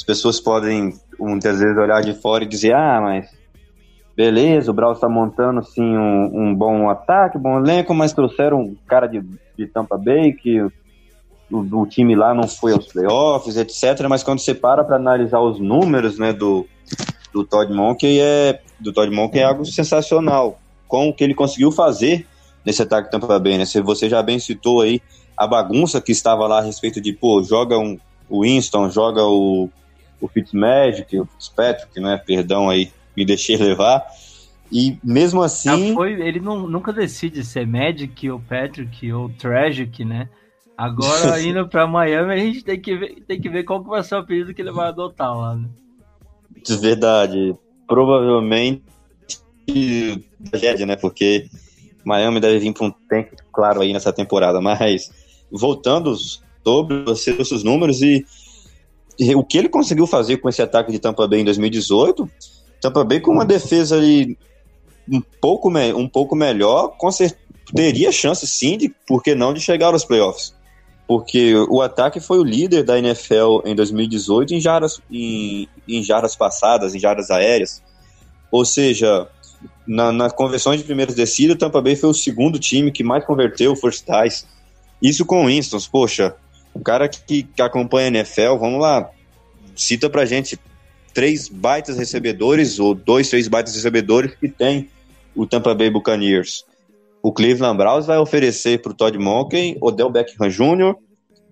as 0.00 0.04
pessoas 0.04 0.40
podem 0.40 0.94
muitas 1.18 1.60
vezes 1.60 1.76
olhar 1.76 2.00
de 2.00 2.14
fora 2.14 2.42
e 2.42 2.46
dizer, 2.46 2.72
ah, 2.72 3.00
mas 3.02 3.28
beleza, 4.16 4.70
o 4.70 4.74
Browns 4.74 4.96
está 4.96 5.10
montando 5.10 5.60
assim 5.60 5.82
um, 5.82 6.30
um, 6.32 6.54
bom 6.54 6.88
ataque, 6.88 7.36
bom 7.36 7.58
elenco, 7.58 7.94
mas 7.94 8.14
trouxeram 8.14 8.62
um 8.62 8.76
cara 8.86 9.06
de, 9.06 9.22
de 9.58 9.66
Tampa 9.66 9.98
Bay 9.98 10.32
que 10.32 10.58
o, 10.62 10.72
o, 11.50 11.86
time 11.86 12.14
lá 12.16 12.32
não 12.32 12.48
foi 12.48 12.72
aos 12.72 12.86
playoffs, 12.86 13.58
etc. 13.58 14.08
Mas 14.08 14.22
quando 14.22 14.38
você 14.38 14.54
para 14.54 14.82
para 14.82 14.96
analisar 14.96 15.40
os 15.40 15.60
números, 15.60 16.18
né, 16.18 16.32
do, 16.32 16.66
do 17.30 17.44
Todd 17.44 17.70
Monken 17.70 18.22
é 18.22 18.62
do 18.80 18.94
Todd 18.94 19.14
Monken 19.14 19.42
é 19.42 19.44
algo 19.44 19.66
sensacional 19.66 20.58
com 20.88 21.10
o 21.10 21.12
que 21.12 21.22
ele 21.22 21.34
conseguiu 21.34 21.70
fazer 21.70 22.26
nesse 22.64 22.80
ataque 22.80 23.10
Tampa 23.10 23.38
Bay, 23.38 23.58
né? 23.58 23.66
Você 23.66 24.08
já 24.08 24.22
bem 24.22 24.38
citou 24.38 24.80
aí 24.80 25.02
a 25.36 25.46
bagunça 25.46 26.00
que 26.00 26.10
estava 26.10 26.46
lá 26.46 26.58
a 26.60 26.62
respeito 26.62 27.02
de, 27.02 27.12
pô, 27.12 27.42
joga 27.42 27.78
um, 27.78 27.98
Winston, 28.30 28.88
joga 28.90 29.24
o, 29.24 29.68
o 30.20 30.28
Fitzmagic, 30.28 31.18
o 31.18 31.26
Fitzpatrick, 31.26 32.00
né? 32.00 32.16
Perdão 32.24 32.68
aí 32.68 32.92
me 33.16 33.24
deixei 33.24 33.56
levar. 33.56 34.06
E 34.70 34.98
mesmo 35.02 35.42
assim. 35.42 35.94
Foi, 35.94 36.12
ele 36.12 36.40
não, 36.40 36.68
nunca 36.68 36.92
decide 36.92 37.44
se 37.44 37.58
é 37.58 37.66
Magic 37.66 38.30
ou 38.30 38.40
Patrick 38.40 39.12
ou 39.12 39.28
Tragic, 39.30 40.04
né? 40.04 40.28
Agora, 40.76 41.40
indo 41.42 41.68
para 41.68 41.86
Miami, 41.86 42.32
a 42.32 42.36
gente 42.36 42.62
tem 42.62 42.80
que, 42.80 42.96
ver, 42.96 43.22
tem 43.26 43.40
que 43.40 43.48
ver 43.48 43.64
qual 43.64 43.82
que 43.82 43.90
vai 43.90 44.02
ser 44.02 44.14
o 44.14 44.18
apelido 44.18 44.54
que 44.54 44.62
ele 44.62 44.72
vai 44.72 44.88
adotar 44.88 45.36
lá, 45.36 45.56
né? 45.56 45.68
Verdade. 46.80 47.54
Provavelmente 47.86 48.82
tragédia, 50.50 50.86
né? 50.86 50.96
Porque 50.96 51.48
Miami 52.04 52.40
deve 52.40 52.58
vir 52.58 52.72
para 52.72 52.86
um 52.86 52.90
tempo 52.90 53.36
claro 53.52 53.80
aí 53.80 53.92
nessa 53.92 54.12
temporada. 54.12 54.60
Mas 54.60 55.10
voltando 55.50 56.14
sobre 56.64 57.02
você 57.02 57.32
os 57.32 57.64
números 57.64 58.02
e, 58.02 58.18
e 58.18 58.24
o 59.34 59.44
que 59.44 59.58
ele 59.58 59.68
conseguiu 59.68 60.06
fazer 60.06 60.38
com 60.38 60.48
esse 60.48 60.62
ataque 60.62 60.90
de 60.90 60.98
Tampa 60.98 61.28
Bay 61.28 61.40
em 61.40 61.44
2018 61.44 62.28
Tampa 62.80 63.04
Bay 63.04 63.20
com 63.20 63.30
uma 63.32 63.44
defesa 63.44 63.96
ali 63.96 64.38
um 65.10 65.20
pouco, 65.40 65.68
um 65.68 66.08
pouco 66.08 66.34
melhor, 66.34 66.96
teria 67.74 68.10
chance 68.10 68.46
sim, 68.46 68.78
de, 68.78 68.88
por 69.06 69.22
que 69.22 69.34
não, 69.34 69.52
de 69.52 69.60
chegar 69.60 69.92
aos 69.92 70.04
playoffs. 70.04 70.54
Porque 71.06 71.54
o 71.68 71.82
ataque 71.82 72.20
foi 72.20 72.38
o 72.38 72.44
líder 72.44 72.84
da 72.84 72.98
NFL 72.98 73.62
em 73.64 73.74
2018 73.74 74.54
em 74.54 74.60
jardas, 74.60 75.00
em, 75.10 75.68
em 75.86 76.02
jardas 76.02 76.36
passadas, 76.36 76.94
em 76.94 77.00
jardas 77.00 77.30
aéreas. 77.30 77.82
Ou 78.50 78.64
seja, 78.64 79.28
na, 79.86 80.12
na 80.12 80.28
de 80.28 80.84
primeiros 80.84 81.14
descidas, 81.14 81.58
Tampa 81.58 81.82
Bay 81.82 81.96
foi 81.96 82.10
o 82.10 82.14
segundo 82.14 82.58
time 82.58 82.92
que 82.92 83.02
mais 83.02 83.24
converteu 83.24 83.74
first 83.74 84.04
ties. 84.04 84.46
Isso 85.02 85.24
com 85.24 85.44
o 85.44 85.46
Winston, 85.46 85.78
poxa, 85.90 86.36
o 86.74 86.80
cara 86.80 87.08
que, 87.08 87.42
que 87.42 87.62
acompanha 87.62 88.06
a 88.06 88.10
NFL, 88.10 88.56
vamos 88.58 88.80
lá, 88.80 89.10
cita 89.74 90.08
pra 90.08 90.24
gente 90.24 90.58
três 91.12 91.48
baitas 91.48 91.96
recebedores, 91.96 92.78
ou 92.78 92.94
dois, 92.94 93.28
três 93.28 93.48
baitas 93.48 93.74
recebedores 93.74 94.34
que 94.34 94.48
tem 94.48 94.88
o 95.34 95.46
Tampa 95.46 95.74
Bay 95.74 95.90
Buccaneers. 95.90 96.64
O 97.22 97.32
Cleveland 97.32 97.76
Browns 97.76 98.06
vai 98.06 98.18
oferecer 98.18 98.80
para 98.80 98.92
o 98.92 98.94
Todd 98.94 99.18
Monken, 99.18 99.76
Odell 99.80 100.10
Beckham 100.10 100.48
Jr., 100.48 100.94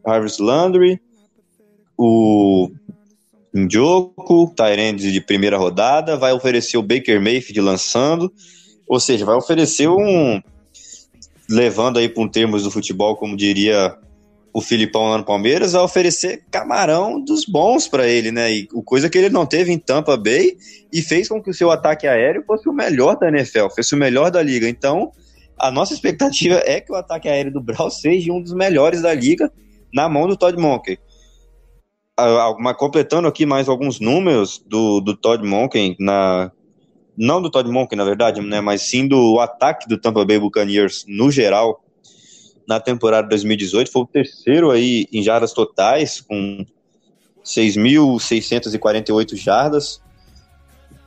Harvest 0.04 0.40
Landry, 0.40 1.00
o 1.96 2.70
Njoku, 3.52 4.52
Tyrande 4.54 5.12
de 5.12 5.20
primeira 5.20 5.59
rodada, 5.59 6.16
vai 6.16 6.33
oferecer 6.33 6.78
o 6.78 6.83
Baker 6.83 7.20
Mayfield 7.20 7.61
lançando, 7.61 8.33
ou 8.87 8.98
seja, 9.00 9.24
vai 9.24 9.37
oferecer 9.37 9.88
um, 9.88 10.40
levando 11.50 11.98
aí 11.98 12.09
para 12.09 12.22
um 12.22 12.28
termos 12.28 12.62
do 12.62 12.70
futebol, 12.70 13.16
como 13.16 13.37
diria 13.37 13.96
o 14.59 14.61
Filipão 14.61 15.09
lá 15.09 15.18
no 15.18 15.25
Palmeiras 15.25 15.77
a 15.77 15.85
oferecer 15.85 16.42
camarão 16.51 17.23
dos 17.23 17.44
bons 17.44 17.87
para 17.87 18.09
ele, 18.09 18.33
né? 18.33 18.51
E 18.51 18.66
coisa 18.85 19.09
que 19.09 19.16
ele 19.16 19.31
não 19.31 19.47
teve 19.47 19.73
em 19.73 19.79
Tampa 19.79 20.16
Bay 20.16 20.57
e 20.92 21.01
fez 21.01 21.29
com 21.29 21.40
que 21.40 21.49
o 21.49 21.55
seu 21.55 21.71
ataque 21.71 22.09
aéreo 22.09 22.42
fosse 22.44 22.68
o 22.68 22.73
melhor 22.73 23.16
da 23.16 23.29
NFL, 23.29 23.68
fosse 23.68 23.94
o 23.94 23.99
melhor 23.99 24.33
da 24.33 24.42
liga. 24.42 24.68
Então, 24.68 25.12
a 25.57 25.71
nossa 25.71 25.94
expectativa 25.94 26.61
é 26.66 26.81
que 26.81 26.90
o 26.90 26.97
ataque 26.97 27.29
aéreo 27.29 27.53
do 27.53 27.61
Browns 27.61 28.01
seja 28.01 28.33
um 28.33 28.42
dos 28.42 28.53
melhores 28.53 29.03
da 29.03 29.14
liga 29.14 29.49
na 29.94 30.09
mão 30.09 30.27
do 30.27 30.37
Todd 30.37 30.61
Monken. 30.61 30.99
Uma, 32.59 32.75
completando 32.75 33.29
aqui 33.29 33.47
mais 33.47 33.68
alguns 33.68 34.01
números 34.01 34.61
do, 34.66 35.01
do 35.01 35.16
Todd 35.16 35.47
Monken 35.47 35.94
na 36.01 36.51
não 37.16 37.40
do 37.40 37.49
Todd 37.49 37.68
Monken, 37.71 37.97
na 37.97 38.05
verdade, 38.05 38.40
né, 38.40 38.61
mas 38.61 38.83
sim 38.83 39.07
do 39.07 39.38
ataque 39.40 39.88
do 39.88 39.99
Tampa 39.99 40.25
Bay 40.25 40.38
Buccaneers 40.38 41.05
no 41.09 41.31
geral 41.31 41.81
na 42.68 42.78
temporada 42.78 43.26
2018, 43.28 43.90
foi 43.90 44.02
o 44.02 44.07
terceiro 44.07 44.70
aí 44.70 45.07
em 45.11 45.22
jardas 45.22 45.54
totais, 45.54 46.20
com 46.20 46.66
6.648 47.42 49.35
jardas. 49.37 50.02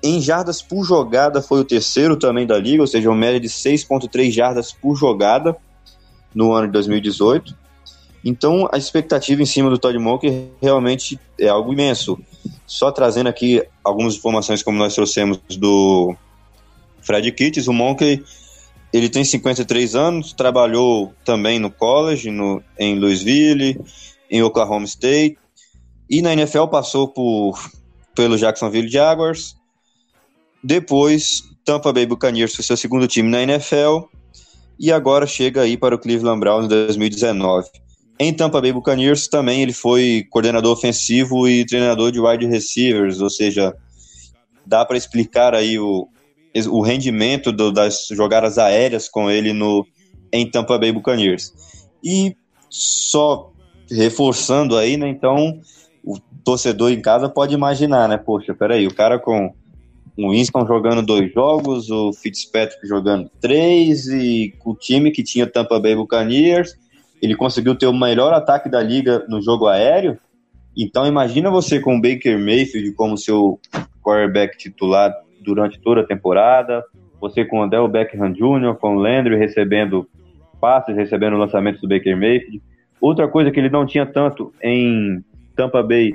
Em 0.02 0.19
jardas 0.19 0.60
por 0.60 0.84
jogada 0.84 1.39
foi 1.39 1.62
o 1.62 1.63
terceiro 1.63 2.17
também 2.17 2.47
da 2.47 2.58
liga, 2.58 2.82
ou 2.82 2.88
seja, 2.88 3.08
uma 3.08 3.15
média 3.15 3.39
de 3.39 3.47
6.3 3.47 4.32
jardas 4.32 4.74
por 4.74 4.95
jogada 4.95 5.56
no 6.34 6.52
ano 6.52 6.65
de 6.65 6.74
2018. 6.74 7.56
Então, 8.26 8.67
a 8.71 8.78
expectativa 8.78 9.43
em 9.43 9.45
cima 9.45 9.69
do 9.69 9.78
Todd 9.78 9.95
Monk 10.00 10.50
realmente 10.60 11.19
é 11.39 11.47
algo 11.47 11.71
imenso. 11.71 12.17
Só 12.65 12.91
trazendo 12.91 13.28
aqui 13.28 13.63
algumas 13.84 14.15
informações 14.15 14.63
como 14.63 14.80
nós 14.80 14.95
trouxemos 14.95 15.39
do 15.58 16.15
Fred 17.02 17.32
Kitts, 17.32 17.67
o 17.67 17.74
Monk 17.74 18.24
ele 18.93 19.10
tem 19.10 19.23
53 19.23 19.95
anos, 19.95 20.34
trabalhou 20.34 21.13
também 21.23 21.60
no 21.60 21.71
college, 21.71 22.30
no, 22.30 22.62
em 22.77 22.99
Louisville, 22.99 23.80
em 24.30 24.43
Oklahoma 24.43 24.86
State, 24.86 25.38
e 26.10 26.21
na 26.21 26.34
NFL 26.34 26.67
passou 26.67 27.08
por, 27.08 27.58
pelo 28.13 28.38
Jacksonville 28.38 28.89
Jaguars, 28.89 29.56
depois 30.63 31.43
Tampa 31.63 31.93
Bay 31.93 32.06
Buccaneers 32.06 32.54
foi 32.54 32.65
seu 32.65 32.75
segundo 32.75 33.08
time 33.08 33.30
na 33.30 33.41
NFL, 33.43 34.01
e 34.77 34.91
agora 34.91 35.25
chega 35.25 35.62
aí 35.62 35.77
para 35.77 35.95
o 35.95 35.99
Cleveland 35.99 36.39
Browns 36.39 36.65
em 36.65 36.69
2019. 36.69 37.69
Em 38.19 38.34
Tampa 38.34 38.60
Bay 38.60 38.73
Buccaneers 38.73 39.27
também 39.27 39.62
ele 39.62 39.73
foi 39.73 40.25
coordenador 40.30 40.73
ofensivo 40.73 41.47
e 41.47 41.65
treinador 41.65 42.12
de 42.12 42.19
wide 42.19 42.45
receivers, 42.45 43.21
ou 43.21 43.30
seja, 43.30 43.73
dá 44.65 44.86
para 44.86 44.97
explicar 44.97 45.56
aí 45.56 45.80
o, 45.80 46.08
o 46.70 46.82
rendimento 46.82 47.52
do, 47.52 47.72
das 47.72 48.08
jogadas 48.12 48.58
aéreas 48.58 49.08
com 49.08 49.30
ele 49.30 49.54
no 49.54 49.86
em 50.32 50.50
Tampa 50.50 50.78
Bay 50.78 50.92
Buccaneers. 50.92 51.54
E 52.04 52.36
só 52.70 53.52
reforçando 53.90 54.78
aí, 54.78 54.96
né, 54.96 55.10
então 55.10 55.60
o 56.04 56.18
torcedor 56.44 56.92
em 56.92 57.02
casa 57.02 57.28
pode 57.28 57.54
imaginar, 57.54 58.08
né, 58.08 58.18
poxa, 58.18 58.54
peraí, 58.54 58.88
o 58.88 58.94
cara 58.94 59.20
com 59.20 59.54
o 60.18 60.32
Winston 60.32 60.66
jogando 60.66 61.02
dois 61.02 61.32
jogos, 61.34 61.90
o 61.90 62.14
Fitzpatrick 62.14 62.88
jogando 62.88 63.30
três, 63.40 64.08
e 64.08 64.54
o 64.66 64.76
time 64.76 65.12
que 65.12 65.24
tinha 65.24 65.48
Tampa 65.48 65.80
Bay 65.80 65.96
Buccaneers, 65.96 66.76
ele 67.22 67.36
conseguiu 67.36 67.76
ter 67.76 67.88
o 67.88 67.94
melhor 67.94 68.34
ataque 68.34 68.70
da 68.70 68.82
liga 68.82 69.26
no 69.28 69.42
jogo 69.42 69.68
aéreo. 69.68 70.18
Então 70.76 71.06
imagina 71.06 71.52
você 71.52 71.80
com 71.80 71.96
o 71.98 72.02
Baker 72.02 72.40
Mayfield 72.40 72.94
como 72.94 73.18
seu 73.18 73.60
quarterback 74.02 74.58
titular 74.58 75.14
durante 75.41 75.80
toda 75.80 76.01
a 76.01 76.06
temporada, 76.06 76.84
você 77.19 77.45
com 77.45 77.60
o 77.60 77.63
Odell 77.63 77.88
Beckham 77.88 78.32
Jr., 78.32 78.75
com 78.80 78.95
o 78.95 78.99
Landry 78.99 79.36
recebendo 79.38 80.08
passes, 80.60 80.95
recebendo 80.95 81.38
lançamentos 81.38 81.82
do 81.82 81.88
Baker 81.88 82.15
Mayfield. 82.15 82.62
Outra 82.99 83.27
coisa 83.27 83.51
que 83.51 83.60
ele 83.60 83.69
não 83.69 83.86
tinha 83.86 84.06
tanto 84.06 84.54
em 84.62 85.23
Tampa 85.56 85.82
Bay 85.82 86.13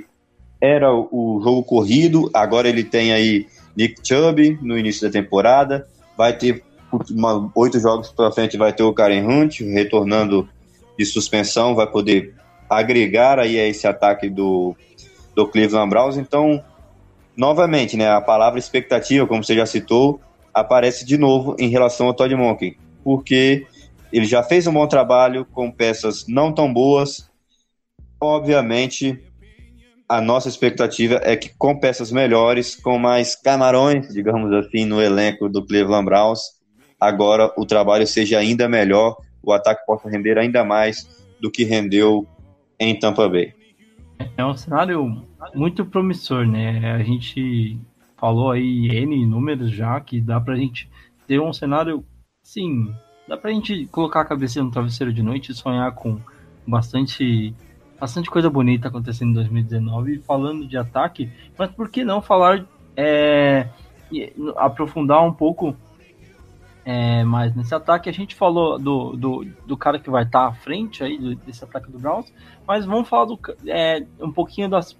era 0.60 0.92
o 0.92 1.40
jogo 1.42 1.62
corrido, 1.62 2.30
agora 2.32 2.68
ele 2.68 2.82
tem 2.82 3.12
aí 3.12 3.46
Nick 3.76 4.00
Chubb 4.02 4.58
no 4.62 4.78
início 4.78 5.06
da 5.06 5.12
temporada, 5.12 5.86
vai 6.16 6.32
ter 6.32 6.62
uma, 7.10 7.50
oito 7.54 7.78
jogos 7.78 8.10
pela 8.10 8.32
frente, 8.32 8.56
vai 8.56 8.72
ter 8.72 8.82
o 8.82 8.94
Karen 8.94 9.26
Hunt 9.26 9.60
retornando 9.60 10.48
de 10.98 11.04
suspensão 11.04 11.74
vai 11.74 11.86
poder 11.86 12.34
agregar 12.68 13.38
aí 13.38 13.58
a 13.60 13.66
esse 13.66 13.86
ataque 13.86 14.28
do, 14.28 14.74
do 15.34 15.46
Cleveland 15.46 15.90
Browns. 15.90 16.16
Então, 16.16 16.62
novamente, 17.36 17.96
né, 17.96 18.08
a 18.10 18.20
palavra 18.20 18.58
expectativa, 18.58 19.26
como 19.26 19.44
você 19.44 19.54
já 19.54 19.66
citou, 19.66 20.20
aparece 20.54 21.04
de 21.04 21.18
novo 21.18 21.54
em 21.58 21.68
relação 21.68 22.06
ao 22.06 22.14
Todd 22.14 22.34
Monken, 22.34 22.76
porque 23.04 23.66
ele 24.12 24.24
já 24.24 24.42
fez 24.42 24.66
um 24.66 24.72
bom 24.72 24.86
trabalho 24.86 25.44
com 25.44 25.70
peças 25.70 26.26
não 26.26 26.52
tão 26.52 26.72
boas. 26.72 27.30
Obviamente, 28.20 29.22
a 30.08 30.20
nossa 30.20 30.48
expectativa 30.48 31.20
é 31.22 31.36
que 31.36 31.50
com 31.58 31.78
peças 31.78 32.10
melhores, 32.10 32.74
com 32.74 32.98
mais 32.98 33.34
camarões, 33.34 34.12
digamos 34.14 34.52
assim, 34.52 34.84
no 34.84 35.02
elenco 35.02 35.48
do 35.48 35.64
Cleveland 35.66 36.04
Browns, 36.04 36.40
agora 36.98 37.52
o 37.56 37.66
trabalho 37.66 38.06
seja 38.06 38.38
ainda 38.38 38.68
melhor 38.68 39.16
o 39.46 39.52
ataque 39.52 39.86
possa 39.86 40.08
render 40.08 40.36
ainda 40.38 40.64
mais 40.64 41.24
do 41.40 41.50
que 41.50 41.62
rendeu 41.62 42.26
em 42.80 42.98
Tampa 42.98 43.28
Bay. 43.28 43.54
É 44.36 44.44
um 44.44 44.56
cenário 44.56 45.25
muito 45.54 45.84
promissor, 45.84 46.46
né? 46.46 46.92
A 46.92 47.02
gente 47.02 47.78
falou 48.16 48.50
aí 48.50 48.88
N 48.88 49.26
números 49.26 49.70
já 49.70 50.00
que 50.00 50.20
dá 50.20 50.40
pra 50.40 50.56
gente 50.56 50.88
ter 51.26 51.40
um 51.40 51.52
cenário, 51.52 52.04
sim, 52.42 52.94
dá 53.28 53.36
pra 53.36 53.50
gente 53.50 53.86
colocar 53.86 54.22
a 54.22 54.24
cabeça 54.24 54.62
no 54.62 54.70
travesseiro 54.70 55.12
de 55.12 55.22
noite 55.22 55.52
e 55.52 55.54
sonhar 55.54 55.92
com 55.94 56.18
bastante 56.66 57.54
bastante 57.98 58.28
coisa 58.30 58.50
bonita 58.50 58.88
acontecendo 58.88 59.30
em 59.30 59.34
2019 59.34 60.14
e 60.14 60.18
falando 60.18 60.66
de 60.66 60.76
ataque, 60.76 61.30
mas 61.58 61.70
por 61.70 61.88
que 61.88 62.04
não 62.04 62.20
falar 62.20 62.66
é, 62.94 63.68
aprofundar 64.56 65.22
um 65.24 65.32
pouco 65.32 65.74
é, 66.88 67.24
mas 67.24 67.52
nesse 67.56 67.74
ataque 67.74 68.08
a 68.08 68.12
gente 68.12 68.36
falou 68.36 68.78
do, 68.78 69.16
do, 69.16 69.44
do 69.66 69.76
cara 69.76 69.98
que 69.98 70.08
vai 70.08 70.22
estar 70.22 70.42
tá 70.42 70.46
à 70.46 70.52
frente 70.52 71.02
aí 71.02 71.18
do, 71.18 71.34
desse 71.34 71.64
ataque 71.64 71.90
do 71.90 71.98
Browns, 71.98 72.32
mas 72.64 72.86
vamos 72.86 73.08
falar 73.08 73.24
do, 73.24 73.36
é, 73.66 74.06
um 74.20 74.30
pouquinho 74.30 74.70
das, 74.70 74.96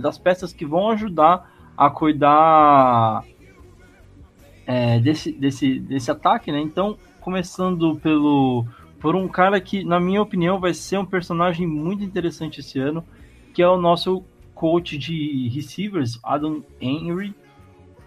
das 0.00 0.18
peças 0.18 0.52
que 0.52 0.64
vão 0.64 0.88
ajudar 0.90 1.50
a 1.76 1.90
cuidar 1.90 3.24
é, 4.64 5.00
desse, 5.00 5.32
desse, 5.32 5.80
desse 5.80 6.12
ataque, 6.12 6.52
né? 6.52 6.60
Então, 6.60 6.96
começando 7.20 7.96
pelo 7.96 8.64
por 9.00 9.16
um 9.16 9.26
cara 9.26 9.60
que, 9.60 9.84
na 9.84 9.98
minha 9.98 10.22
opinião, 10.22 10.60
vai 10.60 10.72
ser 10.72 10.96
um 10.96 11.04
personagem 11.04 11.66
muito 11.66 12.04
interessante 12.04 12.60
esse 12.60 12.78
ano, 12.78 13.04
que 13.52 13.60
é 13.60 13.68
o 13.68 13.76
nosso 13.76 14.24
coach 14.54 14.96
de 14.96 15.48
receivers, 15.48 16.20
Adam 16.22 16.62
Henry. 16.80 17.34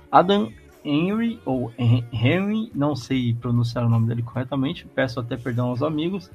Adam 0.09 0.51
Henry, 0.83 1.39
ou 1.45 1.71
Henry, 1.77 2.71
não 2.73 2.95
sei 2.95 3.33
pronunciar 3.33 3.85
o 3.85 3.89
nome 3.89 4.07
dele 4.07 4.23
corretamente, 4.23 4.85
peço 4.87 5.19
até 5.19 5.35
perdão 5.37 5.69
aos 5.69 5.83
amigos. 5.83 6.31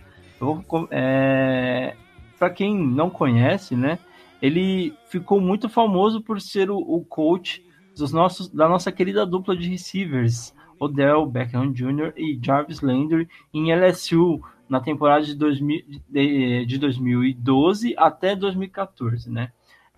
É, 0.90 1.94
Para 2.38 2.50
quem 2.50 2.76
não 2.76 3.09
conhece, 3.09 3.74
né, 3.74 3.98
ele 4.42 4.92
ficou 5.09 5.40
muito 5.40 5.68
famoso 5.68 6.20
por 6.20 6.40
ser 6.40 6.70
o, 6.70 6.76
o, 6.76 7.04
coach 7.04 7.64
dos 7.96 8.12
nossos, 8.12 8.48
da 8.48 8.68
nossa 8.68 8.92
querida 8.92 9.24
dupla 9.24 9.57
de 9.57 9.68
receivers, 9.68 10.54
Odell 10.78 11.24
Beckham 11.24 11.72
Jr. 11.72 12.12
e 12.16 12.38
Jarvis 12.42 12.80
Landry, 12.80 13.28
em 13.52 13.72
LSU, 13.72 14.42
na 14.68 14.80
temporada 14.80 15.24
de, 15.24 15.35
2000, 15.35 15.85
de, 16.11 16.66
de 16.66 16.78
2012 16.78 17.94
até 17.96 18.35
2014, 18.35 19.30
né? 19.30 19.50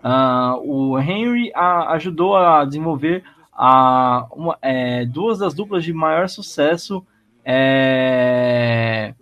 Uh, 0.05 0.93
o 0.93 0.99
Henry 1.01 1.51
a, 1.55 1.93
ajudou 1.95 2.37
a 2.37 2.65
desenvolver 2.65 3.25
a, 3.57 4.27
uma, 4.33 4.59
é, 4.61 5.07
duas 5.07 5.39
das 5.39 5.55
duplas 5.55 5.83
de 5.83 5.93
maior 5.93 6.29
sucesso 6.29 7.05
é, 7.43 9.15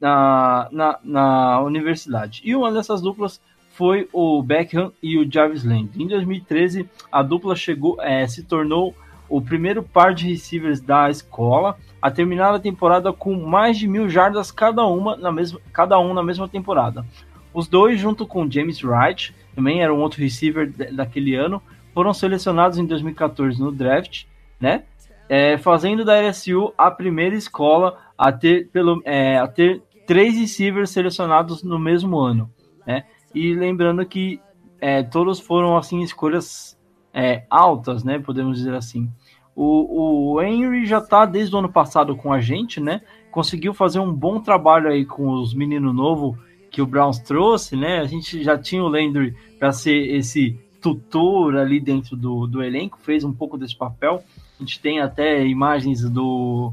na, 0.00 0.68
na, 0.72 0.98
na, 1.04 1.60
universidade. 1.60 2.42
E 2.44 2.56
uma 2.56 2.72
dessas 2.72 3.00
duplas 3.00 3.40
foi 3.72 4.08
o 4.12 4.42
Beckham 4.42 4.92
e 5.00 5.16
o 5.16 5.30
Jarvis 5.30 5.64
Landry. 5.64 6.02
Em 6.02 6.08
2013, 6.08 6.88
a 7.12 7.22
dupla 7.22 7.54
chegou, 7.54 8.02
é, 8.02 8.26
se 8.26 8.42
tornou 8.42 8.94
o 9.28 9.40
primeiro 9.40 9.82
par 9.82 10.12
de 10.12 10.28
receivers 10.28 10.80
da 10.80 11.08
escola 11.08 11.78
a 12.02 12.10
terminar 12.10 12.52
a 12.52 12.58
temporada 12.58 13.12
com 13.12 13.36
mais 13.36 13.78
de 13.78 13.86
mil 13.86 14.08
jardas 14.08 14.50
cada 14.50 14.84
uma 14.84 15.16
na 15.16 15.30
mesma, 15.30 15.60
cada 15.72 15.98
um 16.00 16.12
na 16.12 16.22
mesma 16.22 16.48
temporada. 16.48 17.06
Os 17.54 17.68
dois, 17.68 18.00
junto 18.00 18.26
com 18.26 18.50
James 18.50 18.82
Wright, 18.82 19.34
também 19.54 19.82
era 19.82 19.94
um 19.94 20.00
outro 20.00 20.20
receiver 20.20 20.72
daquele 20.92 21.34
ano, 21.34 21.62
foram 21.94 22.12
selecionados 22.12 22.78
em 22.78 22.86
2014 22.86 23.60
no 23.60 23.72
draft, 23.72 24.24
né? 24.60 24.84
É, 25.28 25.56
fazendo 25.58 26.04
da 26.04 26.20
LSU 26.20 26.72
a 26.76 26.90
primeira 26.90 27.36
escola 27.36 27.98
a 28.18 28.32
ter, 28.32 28.68
pelo, 28.70 29.00
é, 29.04 29.38
a 29.38 29.46
ter 29.46 29.82
três 30.06 30.36
receivers 30.36 30.90
selecionados 30.90 31.62
no 31.62 31.78
mesmo 31.78 32.18
ano, 32.18 32.50
né? 32.86 33.04
E 33.34 33.54
lembrando 33.54 34.04
que 34.04 34.40
é, 34.80 35.02
todos 35.02 35.38
foram 35.38 35.76
assim 35.76 36.02
escolhas 36.02 36.76
é, 37.14 37.44
altas, 37.48 38.02
né? 38.02 38.18
Podemos 38.18 38.58
dizer 38.58 38.74
assim. 38.74 39.08
O, 39.54 40.32
o 40.34 40.42
Henry 40.42 40.86
já 40.86 40.98
está 40.98 41.24
desde 41.26 41.54
o 41.54 41.58
ano 41.58 41.70
passado 41.70 42.16
com 42.16 42.32
a 42.32 42.40
gente, 42.40 42.80
né? 42.80 43.02
Conseguiu 43.30 43.74
fazer 43.74 43.98
um 44.00 44.12
bom 44.12 44.40
trabalho 44.40 44.88
aí 44.88 45.04
com 45.04 45.30
os 45.32 45.54
meninos 45.54 45.94
novos 45.94 46.36
que 46.70 46.80
o 46.80 46.86
Browns 46.86 47.18
trouxe, 47.18 47.76
né? 47.76 47.98
A 47.98 48.06
gente 48.06 48.42
já 48.42 48.56
tinha 48.56 48.82
o 48.82 48.88
Landry 48.88 49.34
para 49.58 49.72
ser 49.72 49.96
esse 50.14 50.58
tutor 50.80 51.56
ali 51.56 51.80
dentro 51.80 52.16
do, 52.16 52.46
do 52.46 52.62
elenco, 52.62 52.98
fez 53.00 53.24
um 53.24 53.32
pouco 53.32 53.58
desse 53.58 53.76
papel. 53.76 54.22
A 54.58 54.62
gente 54.62 54.80
tem 54.80 55.00
até 55.00 55.46
imagens 55.46 56.02
do 56.08 56.72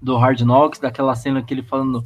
do 0.00 0.16
Hard 0.16 0.40
Knocks, 0.42 0.78
daquela 0.78 1.14
cena 1.14 1.42
que 1.42 1.52
ele 1.52 1.62
falando 1.62 2.04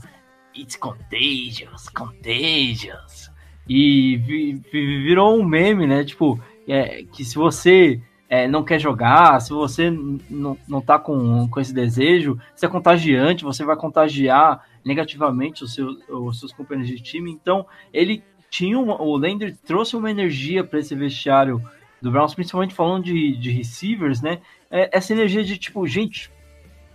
It's 0.56 0.76
contagious, 0.76 1.88
contagious. 1.90 3.30
E 3.68 4.16
vi, 4.16 4.54
vi, 4.54 5.02
virou 5.02 5.38
um 5.38 5.44
meme, 5.44 5.86
né? 5.86 6.04
Tipo, 6.04 6.40
é, 6.66 7.04
que 7.04 7.24
se 7.24 7.36
você 7.36 8.00
é, 8.28 8.48
não 8.48 8.64
quer 8.64 8.80
jogar, 8.80 9.40
se 9.40 9.52
você 9.52 9.90
não, 9.90 10.56
não 10.66 10.80
tá 10.80 10.98
com, 10.98 11.48
com 11.48 11.60
esse 11.60 11.72
desejo, 11.72 12.38
você 12.54 12.66
é 12.66 12.68
contagiante, 12.68 13.44
você 13.44 13.64
vai 13.64 13.76
contagiar 13.76 14.64
negativamente 14.84 15.62
os 15.62 15.74
seus, 15.74 15.98
os 16.08 16.38
seus 16.40 16.52
companheiros 16.52 16.90
de 16.90 17.02
time. 17.02 17.30
Então, 17.30 17.66
ele 17.92 18.22
tinha 18.50 18.78
uma, 18.78 19.00
o 19.00 19.16
Lander 19.16 19.56
trouxe 19.64 19.96
uma 19.96 20.10
energia 20.10 20.64
para 20.64 20.80
esse 20.80 20.94
vestiário 20.94 21.62
do 22.02 22.10
Browns, 22.10 22.34
principalmente 22.34 22.74
falando 22.74 23.04
de, 23.04 23.36
de 23.36 23.50
receivers, 23.50 24.20
né? 24.20 24.40
É, 24.70 24.96
essa 24.96 25.12
energia 25.12 25.44
de 25.44 25.56
tipo, 25.56 25.86
gente, 25.86 26.30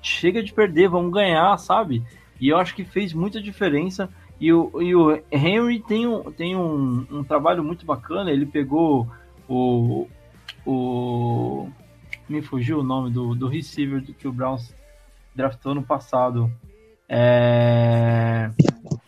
chega 0.02 0.44
de 0.44 0.54
perder, 0.54 0.90
vamos 0.90 1.14
ganhar, 1.14 1.58
sabe? 1.58 2.04
E 2.40 2.50
eu 2.50 2.58
acho 2.58 2.76
que 2.76 2.84
fez 2.84 3.14
muita 3.14 3.42
diferença. 3.42 4.10
E 4.40 4.52
o, 4.52 4.82
e 4.82 4.94
o 4.94 5.22
Henry 5.32 5.80
tem, 5.80 6.06
um, 6.06 6.32
tem 6.32 6.56
um, 6.56 7.08
um 7.10 7.24
trabalho 7.24 7.64
muito 7.64 7.86
bacana. 7.86 8.32
Ele 8.32 8.46
pegou 8.46 9.08
o, 9.48 10.08
o. 10.66 11.70
Me 12.28 12.42
fugiu 12.42 12.80
o 12.80 12.84
nome 12.84 13.10
do, 13.12 13.34
do 13.34 13.48
receiver 13.48 14.04
que 14.04 14.28
o 14.28 14.34
Browns 14.34 14.76
draftou 15.34 15.74
no 15.74 15.84
passado. 15.84 16.52
É. 17.08 18.50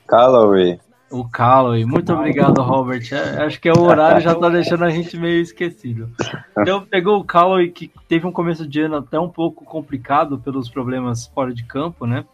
Callaway. 0.08 0.80
O 1.10 1.28
Calloway. 1.28 1.86
Muito 1.86 2.14
obrigado, 2.14 2.62
Robert. 2.62 3.08
É, 3.12 3.44
acho 3.46 3.60
que 3.62 3.70
é 3.70 3.74
o 3.74 3.82
horário 3.82 4.22
já 4.22 4.36
tá 4.36 4.50
deixando 4.50 4.84
a 4.84 4.90
gente 4.90 5.18
meio 5.18 5.42
esquecido. 5.42 6.10
Então 6.60 6.86
pegou 6.86 7.20
o 7.20 7.24
Calloway, 7.24 7.70
que 7.70 7.90
teve 8.08 8.28
um 8.28 8.32
começo 8.32 8.68
de 8.68 8.82
ano 8.82 8.98
até 8.98 9.18
um 9.18 9.30
pouco 9.30 9.64
complicado 9.64 10.38
pelos 10.38 10.70
problemas 10.70 11.28
fora 11.28 11.54
de 11.54 11.64
campo, 11.64 12.06
né? 12.06 12.26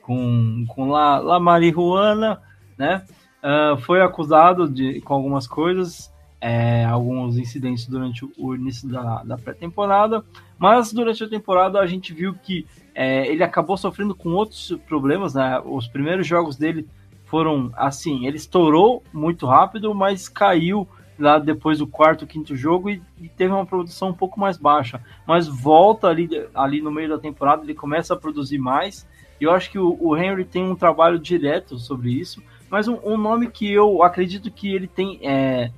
Com, 0.00 0.64
com 0.68 0.88
La, 0.88 1.18
La 1.18 1.40
Marihuana, 1.40 2.40
né? 2.78 3.02
Uh, 3.42 3.76
foi 3.80 4.00
acusado 4.00 4.68
de, 4.68 5.00
com 5.00 5.14
algumas 5.14 5.48
coisas, 5.48 6.12
é, 6.40 6.84
alguns 6.84 7.36
incidentes 7.36 7.86
durante 7.86 8.24
o 8.38 8.54
início 8.54 8.88
da, 8.88 9.24
da 9.24 9.36
pré-temporada, 9.36 10.24
mas 10.56 10.92
durante 10.92 11.24
a 11.24 11.28
temporada 11.28 11.80
a 11.80 11.86
gente 11.86 12.12
viu 12.12 12.34
que 12.34 12.64
é, 12.94 13.26
ele 13.26 13.42
acabou 13.42 13.76
sofrendo 13.76 14.14
com 14.14 14.30
outros 14.30 14.76
problemas, 14.86 15.34
né? 15.34 15.60
Os 15.64 15.88
primeiros 15.88 16.24
jogos 16.24 16.56
dele 16.56 16.86
foram 17.32 17.72
assim, 17.74 18.26
ele 18.26 18.36
estourou 18.36 19.02
muito 19.10 19.46
rápido, 19.46 19.94
mas 19.94 20.28
caiu 20.28 20.86
lá 21.18 21.38
depois 21.38 21.78
do 21.78 21.86
quarto, 21.86 22.26
quinto 22.26 22.54
jogo 22.54 22.90
e, 22.90 23.00
e, 23.18 23.26
teve 23.26 23.54
uma 23.54 23.64
produção 23.64 24.10
um 24.10 24.14
pouco 24.14 24.38
mais 24.38 24.58
baixa. 24.58 25.02
Mas 25.26 25.48
volta 25.48 26.08
ali, 26.08 26.28
ali 26.54 26.82
no 26.82 26.90
meio 26.90 27.08
da 27.08 27.18
temporada, 27.18 27.64
ele 27.64 27.72
começa 27.72 28.12
a 28.12 28.18
produzir 28.18 28.58
mais. 28.58 29.08
E 29.40 29.44
eu 29.44 29.50
acho 29.50 29.70
que 29.70 29.78
o, 29.78 29.96
o 29.98 30.14
Henry 30.14 30.44
tem 30.44 30.62
um 30.62 30.74
trabalho 30.74 31.18
direto 31.18 31.78
sobre 31.78 32.10
isso. 32.10 32.42
Mas 32.68 32.86
um, 32.86 32.98
um 33.02 33.16
nome 33.16 33.46
que 33.50 33.72
eu 33.72 34.02
acredito 34.02 34.50
que 34.50 34.70
ele 34.70 34.86
tem 34.86 35.18
é, 35.22 35.70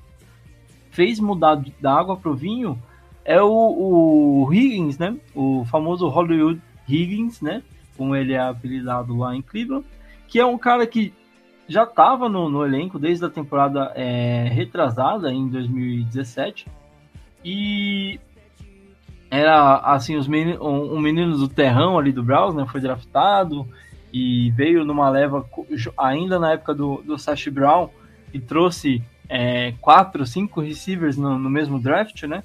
fez 0.91 1.21
mudar 1.21 1.63
da 1.81 1.97
água 1.97 2.17
para 2.17 2.33
o 2.33 2.35
vinho 2.35 2.77
é 3.25 3.41
o, 3.41 4.45
o 4.45 4.53
Higgins, 4.53 4.99
né? 4.99 5.17
O 5.33 5.65
famoso 5.67 6.09
Hollywood 6.09 6.61
Higgins, 6.89 7.41
né? 7.41 7.63
Como 7.97 8.17
ele 8.17 8.33
é 8.33 8.41
apelidado 8.41 9.17
lá 9.17 9.37
em 9.37 9.41
Cleveland, 9.41 9.87
que 10.27 10.41
é 10.41 10.45
um 10.45 10.59
cara 10.59 10.85
que 10.85 11.15
já 11.69 11.85
estava 11.85 12.29
no, 12.29 12.49
no, 12.49 12.65
elenco 12.65 12.99
desde 12.99 13.25
a 13.25 13.31
temporada 13.31 13.93
é, 13.95 14.49
retrasada 14.53 15.33
em 15.33 15.49
2017 15.49 16.67
e 17.45 18.21
era 19.31 19.77
assim 19.79 20.17
os 20.17 20.29
um, 20.29 20.95
um 20.95 21.01
menino 21.01 21.37
do 21.37 21.49
terrão 21.49 21.99
ali 21.99 22.13
do 22.13 22.23
Browns, 22.23 22.55
né, 22.55 22.67
foi 22.71 22.81
draftado 22.81 23.67
e 24.13 24.51
veio 24.53 24.85
numa 24.85 25.09
leva 25.11 25.45
ainda 25.99 26.39
na 26.39 26.53
época 26.53 26.73
do, 26.73 27.03
do 27.03 27.19
Sash 27.19 27.49
Brown 27.49 27.89
e 28.33 28.39
trouxe 28.39 29.03
é, 29.29 29.73
quatro, 29.81 30.25
cinco 30.25 30.61
receivers 30.61 31.17
no, 31.17 31.39
no, 31.39 31.51
mesmo 31.51 31.81
draft, 31.81 32.23
né? 32.25 32.45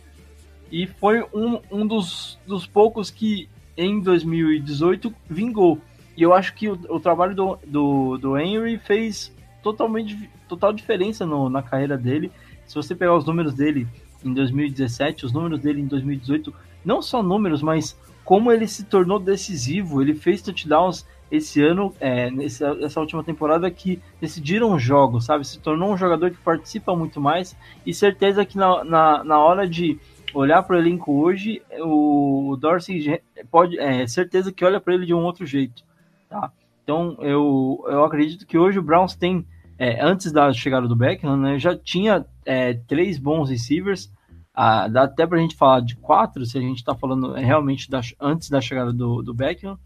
E 0.72 0.88
foi 0.88 1.24
um, 1.34 1.60
um 1.72 1.86
dos, 1.86 2.40
dos 2.48 2.66
poucos 2.66 3.12
que 3.12 3.50
em 3.78 4.00
2018 4.00 5.14
vingou. 5.30 5.80
E 6.20 6.24
eu 6.24 6.34
acho 6.34 6.54
que 6.54 6.68
o, 6.68 6.78
o 6.90 7.00
trabalho 7.00 7.34
do, 7.34 7.58
do, 7.66 8.18
do 8.18 8.38
Henry 8.38 8.78
fez 8.78 9.34
totalmente 9.64 10.30
total 10.50 10.74
diferença 10.74 11.26
no, 11.26 11.50
na 11.50 11.64
carreira 11.64 11.98
dele. 11.98 12.30
Se 12.68 12.76
você 12.76 12.94
pegar 12.94 13.16
os 13.16 13.24
números 13.24 13.54
dele 13.54 13.88
em 14.22 14.34
2017, 14.34 15.26
os 15.26 15.32
números 15.32 15.62
dele 15.62 15.80
em 15.80 15.86
2018, 15.86 16.54
não 16.84 17.02
só 17.02 17.24
números, 17.24 17.62
mas 17.62 17.98
como 18.26 18.52
ele 18.52 18.68
se 18.68 18.84
tornou 18.84 19.18
decisivo. 19.18 20.02
Ele 20.02 20.14
fez 20.14 20.42
touchdowns 20.42 21.08
esse 21.32 21.64
ano, 21.64 21.96
é, 22.02 22.30
nessa, 22.30 22.74
nessa 22.74 23.00
última 23.00 23.24
temporada, 23.24 23.72
que 23.72 24.02
decidiram 24.20 24.78
jogos, 24.78 25.24
sabe? 25.24 25.48
Se 25.48 25.58
tornou 25.58 25.94
um 25.94 25.98
jogador 25.98 26.32
que 26.32 26.38
participa 26.40 26.94
muito 26.94 27.22
mais. 27.22 27.56
E 27.86 27.94
certeza 27.94 28.44
que 28.44 28.58
na, 28.58 28.84
na, 28.84 29.24
na 29.24 29.40
hora 29.40 29.66
de 29.66 29.98
olhar 30.34 30.64
para 30.64 30.76
o 30.76 30.80
elenco 30.80 31.14
hoje, 31.14 31.62
o 31.80 32.58
Dorsey 32.60 33.22
pode, 33.50 33.80
é 33.80 34.06
certeza 34.06 34.52
que 34.52 34.66
olha 34.66 34.82
para 34.82 34.94
ele 34.96 35.06
de 35.06 35.14
um 35.14 35.24
outro 35.24 35.46
jeito. 35.46 35.88
Tá? 36.30 36.52
Então 36.84 37.18
eu, 37.22 37.84
eu 37.88 38.04
acredito 38.04 38.46
que 38.46 38.58
hoje 38.58 38.78
o 38.78 38.84
Browns 38.84 39.16
tem, 39.16 39.46
é, 39.78 40.00
antes 40.04 40.32
da 40.32 40.54
chegada 40.54 40.88
do 40.88 40.96
Beckham, 40.96 41.36
né, 41.36 41.58
já 41.58 41.76
tinha 41.76 42.26
é, 42.46 42.74
três 42.74 43.18
bons 43.18 43.50
receivers. 43.50 44.12
Ah, 44.54 44.88
dá 44.88 45.04
até 45.04 45.26
para 45.26 45.38
a 45.38 45.42
gente 45.42 45.56
falar 45.56 45.80
de 45.82 45.96
quatro, 45.96 46.46
se 46.46 46.58
a 46.58 46.62
gente 46.62 46.78
está 46.78 46.94
falando 46.94 47.34
realmente 47.34 47.90
da, 47.90 48.02
antes 48.20 48.50
da 48.50 48.60
chegada 48.60 48.92
do, 48.92 49.22
do 49.22 49.34
Beckham, 49.34 49.78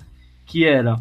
que 0.46 0.66
era 0.66 0.96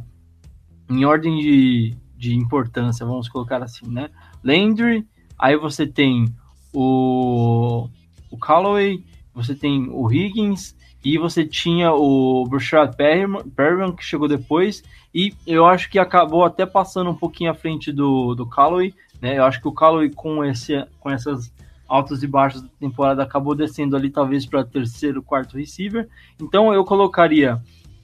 em 0.91 1.05
ordem 1.05 1.39
de, 1.39 1.97
de 2.17 2.35
importância, 2.35 3.07
vamos 3.07 3.29
colocar 3.29 3.63
assim, 3.63 3.87
né? 3.89 4.11
Landry, 4.45 5.07
aí 5.39 5.57
você 5.57 5.87
tem 5.87 6.27
o, 6.73 7.89
o 8.31 8.37
Callaway, 8.37 9.05
você 9.35 9.55
tem 9.55 9.89
o 9.91 10.13
Higgins, 10.13 10.77
e 11.05 11.19
você 11.19 11.45
tinha 11.45 11.93
o 11.93 12.47
Brashad 12.47 12.95
Perriman, 12.97 13.93
que 13.93 14.05
chegou 14.05 14.29
depois, 14.29 14.83
e 15.15 15.35
eu 15.47 15.67
acho 15.67 15.91
que 15.91 15.99
acabou 15.99 16.45
até 16.45 16.65
passando 16.65 17.11
um 17.11 17.15
pouquinho 17.15 17.51
à 17.51 17.55
frente 17.55 17.93
do, 17.93 18.35
do 18.35 18.47
Callaway, 18.47 18.95
né? 19.21 19.39
Eu 19.39 19.45
acho 19.45 19.61
que 19.61 19.69
o 19.69 19.73
Callaway 19.73 20.11
com, 20.11 20.45
esse, 20.45 20.85
com 21.01 21.11
essas 21.11 21.53
altas 21.89 22.23
e 22.23 22.27
baixas 22.27 22.63
da 22.63 22.69
temporada 22.81 23.23
acabou 23.23 23.55
descendo 23.55 23.97
ali 23.97 24.11
talvez 24.11 24.47
para 24.47 24.65
terceiro, 24.65 25.23
quarto 25.23 25.59
receiver. 25.59 26.09
Então 26.41 26.73
eu 26.73 26.85
colocaria 26.85 27.61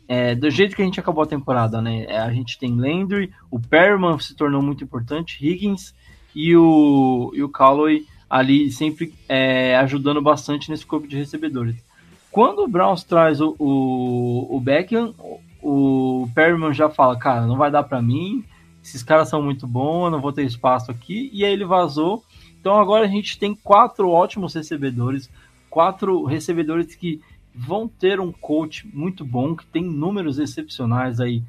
é, 0.06 0.34
do 0.34 0.50
jeito 0.50 0.74
que 0.74 0.82
a 0.82 0.84
gente 0.84 1.00
acabou 1.00 1.22
a 1.22 1.26
temporada, 1.26 1.80
né? 1.80 2.04
É, 2.08 2.18
a 2.18 2.32
gente 2.32 2.58
tem 2.58 2.74
Landry, 2.74 3.32
o 3.50 3.60
Perriman 3.60 4.18
se 4.18 4.34
tornou 4.34 4.60
muito 4.60 4.82
importante, 4.82 5.44
Higgins 5.44 5.94
e 6.34 6.56
o, 6.56 7.30
e 7.34 7.42
o 7.42 7.48
Callaway 7.48 8.04
ali 8.28 8.70
sempre 8.70 9.14
é, 9.28 9.76
ajudando 9.76 10.20
bastante 10.20 10.70
nesse 10.70 10.84
corpo 10.84 11.08
de 11.08 11.16
recebedores. 11.16 11.87
Quando 12.30 12.60
o 12.60 12.68
Browns 12.68 13.04
traz 13.04 13.40
o, 13.40 13.56
o, 13.58 14.56
o 14.56 14.60
Beckham, 14.60 15.14
o 15.62 16.28
Perryman 16.34 16.72
já 16.72 16.88
fala, 16.88 17.18
cara, 17.18 17.46
não 17.46 17.56
vai 17.56 17.70
dar 17.70 17.82
para 17.82 18.02
mim, 18.02 18.44
esses 18.82 19.02
caras 19.02 19.28
são 19.28 19.42
muito 19.42 19.66
bons, 19.66 20.06
eu 20.06 20.10
não 20.10 20.20
vou 20.20 20.32
ter 20.32 20.44
espaço 20.44 20.90
aqui, 20.90 21.30
e 21.32 21.44
aí 21.44 21.52
ele 21.52 21.64
vazou. 21.64 22.22
Então 22.60 22.78
agora 22.78 23.04
a 23.04 23.08
gente 23.08 23.38
tem 23.38 23.54
quatro 23.54 24.10
ótimos 24.10 24.54
recebedores, 24.54 25.30
quatro 25.70 26.24
recebedores 26.24 26.94
que 26.94 27.20
vão 27.54 27.88
ter 27.88 28.20
um 28.20 28.32
coach 28.32 28.86
muito 28.94 29.24
bom, 29.24 29.56
que 29.56 29.66
tem 29.66 29.82
números 29.82 30.38
excepcionais 30.38 31.20
aí, 31.20 31.42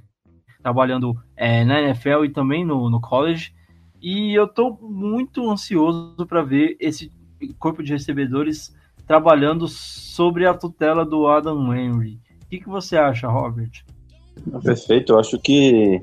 trabalhando 0.62 1.16
é, 1.36 1.64
na 1.64 1.82
NFL 1.82 2.26
e 2.26 2.30
também 2.30 2.66
no, 2.66 2.90
no 2.90 3.00
college. 3.00 3.54
E 4.02 4.34
eu 4.34 4.46
estou 4.46 4.78
muito 4.82 5.50
ansioso 5.50 6.26
para 6.26 6.42
ver 6.42 6.76
esse 6.80 7.12
corpo 7.58 7.84
de 7.84 7.92
recebedores 7.92 8.76
trabalhando 9.10 9.68
sobre 9.68 10.46
a 10.46 10.54
tutela 10.54 11.04
do 11.04 11.26
Adam 11.26 11.76
Henry. 11.76 12.20
O 12.44 12.48
que, 12.48 12.60
que 12.60 12.70
você 12.70 12.96
acha, 12.96 13.28
Robert? 13.28 13.84
Perfeito, 14.64 15.14
eu 15.14 15.20
acho 15.20 15.40
que 15.40 16.00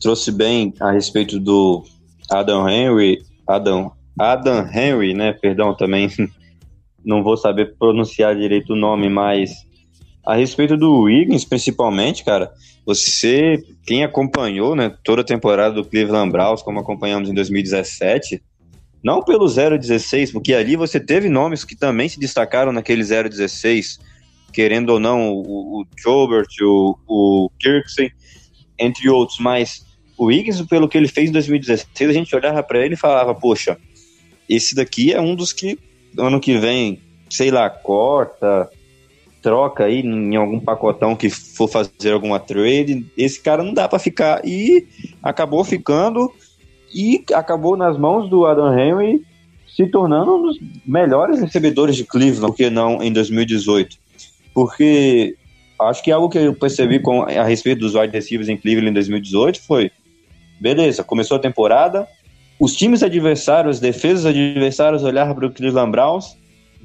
trouxe 0.00 0.32
bem 0.32 0.72
a 0.80 0.90
respeito 0.90 1.38
do 1.38 1.84
Adam 2.30 2.66
Henry, 2.66 3.18
Adam, 3.46 3.92
Adam 4.18 4.66
Henry, 4.72 5.12
né? 5.12 5.34
Perdão, 5.34 5.74
também 5.74 6.08
não 7.04 7.22
vou 7.22 7.36
saber 7.36 7.76
pronunciar 7.78 8.34
direito 8.34 8.72
o 8.72 8.76
nome, 8.76 9.10
mas 9.10 9.50
a 10.24 10.34
respeito 10.34 10.78
do 10.78 11.00
Wiggins, 11.00 11.44
principalmente, 11.44 12.24
cara, 12.24 12.50
você, 12.86 13.62
quem 13.86 14.02
acompanhou, 14.02 14.74
né, 14.74 14.96
toda 15.04 15.20
a 15.20 15.24
temporada 15.24 15.74
do 15.74 15.84
Cleveland 15.84 16.32
Browns, 16.32 16.62
como 16.62 16.80
acompanhamos 16.80 17.28
em 17.28 17.34
2017, 17.34 18.42
não 19.08 19.22
pelo 19.22 19.48
016, 19.48 20.32
porque 20.32 20.52
ali 20.52 20.76
você 20.76 21.00
teve 21.00 21.30
nomes 21.30 21.64
que 21.64 21.74
também 21.74 22.10
se 22.10 22.20
destacaram 22.20 22.72
naquele 22.72 23.02
016, 23.02 23.98
querendo 24.52 24.90
ou 24.90 25.00
não, 25.00 25.32
o, 25.32 25.80
o 25.80 25.86
Jobert, 25.96 26.48
o, 26.60 26.94
o 27.08 27.50
Kirksey, 27.58 28.12
entre 28.78 29.08
outros, 29.08 29.38
mas 29.38 29.82
o 30.18 30.26
Wiggins, 30.26 30.60
pelo 30.60 30.86
que 30.86 30.98
ele 30.98 31.08
fez 31.08 31.30
em 31.30 31.32
2016, 31.32 32.10
a 32.10 32.12
gente 32.12 32.36
olhava 32.36 32.62
para 32.62 32.84
ele 32.84 32.92
e 32.92 32.98
falava, 32.98 33.34
poxa, 33.34 33.78
esse 34.46 34.74
daqui 34.74 35.14
é 35.14 35.20
um 35.20 35.34
dos 35.34 35.54
que 35.54 35.78
ano 36.18 36.38
que 36.38 36.58
vem, 36.58 37.00
sei 37.30 37.50
lá, 37.50 37.70
corta, 37.70 38.68
troca 39.40 39.84
aí 39.84 40.00
em 40.00 40.36
algum 40.36 40.60
pacotão 40.60 41.16
que 41.16 41.30
for 41.30 41.66
fazer 41.66 42.12
alguma 42.12 42.38
trade, 42.38 43.06
esse 43.16 43.40
cara 43.40 43.62
não 43.62 43.72
dá 43.72 43.88
para 43.88 43.98
ficar. 43.98 44.44
E 44.44 44.86
acabou 45.22 45.64
ficando 45.64 46.30
e 46.94 47.24
acabou 47.34 47.76
nas 47.76 47.98
mãos 47.98 48.28
do 48.28 48.46
Adam 48.46 48.76
Henry 48.78 49.22
se 49.66 49.86
tornando 49.86 50.36
um 50.36 50.42
dos 50.42 50.58
melhores 50.84 51.40
recebedores 51.40 51.94
de 51.94 52.04
Cleveland, 52.04 52.48
porque 52.48 52.70
não 52.70 53.02
em 53.02 53.12
2018. 53.12 53.96
Porque 54.52 55.36
acho 55.80 56.02
que 56.02 56.10
algo 56.10 56.28
que 56.28 56.38
eu 56.38 56.54
percebi 56.54 56.98
com, 56.98 57.22
a 57.22 57.44
respeito 57.44 57.80
dos 57.80 57.94
wide 57.94 58.12
receivers 58.12 58.48
em 58.48 58.56
Cleveland 58.56 58.90
em 58.90 58.94
2018 58.94 59.62
foi 59.62 59.90
beleza, 60.60 61.04
começou 61.04 61.36
a 61.36 61.40
temporada, 61.40 62.08
os 62.58 62.74
times 62.74 63.02
adversários, 63.02 63.76
as 63.76 63.80
defesas 63.80 64.26
adversárias 64.26 65.04
olharam 65.04 65.34
para 65.34 65.46
o 65.46 65.52
Cleveland 65.52 65.92
Browns, 65.92 66.36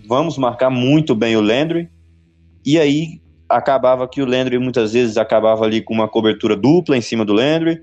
vamos 0.07 0.37
marcar 0.37 0.69
muito 0.69 1.15
bem 1.15 1.35
o 1.35 1.41
Landry, 1.41 1.89
e 2.63 2.77
aí 2.77 3.19
acabava 3.49 4.07
que 4.07 4.21
o 4.21 4.25
Landry 4.25 4.59
muitas 4.59 4.93
vezes 4.93 5.17
acabava 5.17 5.65
ali 5.65 5.81
com 5.81 5.93
uma 5.93 6.07
cobertura 6.07 6.55
dupla 6.55 6.95
em 6.95 7.01
cima 7.01 7.25
do 7.25 7.33
Landry, 7.33 7.81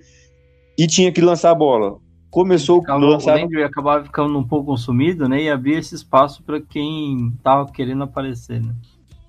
e 0.78 0.86
tinha 0.86 1.10
que 1.10 1.20
lançar 1.20 1.50
a 1.50 1.54
bola. 1.54 1.98
Começou 2.30 2.82
a 2.86 2.94
lançar... 2.94 3.36
O 3.36 3.40
Landry 3.40 3.62
acabava 3.64 4.04
ficando 4.04 4.38
um 4.38 4.46
pouco 4.46 4.66
consumido, 4.66 5.28
né, 5.28 5.42
e 5.42 5.50
havia 5.50 5.78
esse 5.78 5.94
espaço 5.94 6.42
para 6.42 6.60
quem 6.60 7.32
estava 7.36 7.70
querendo 7.70 8.04
aparecer, 8.04 8.60
né? 8.60 8.72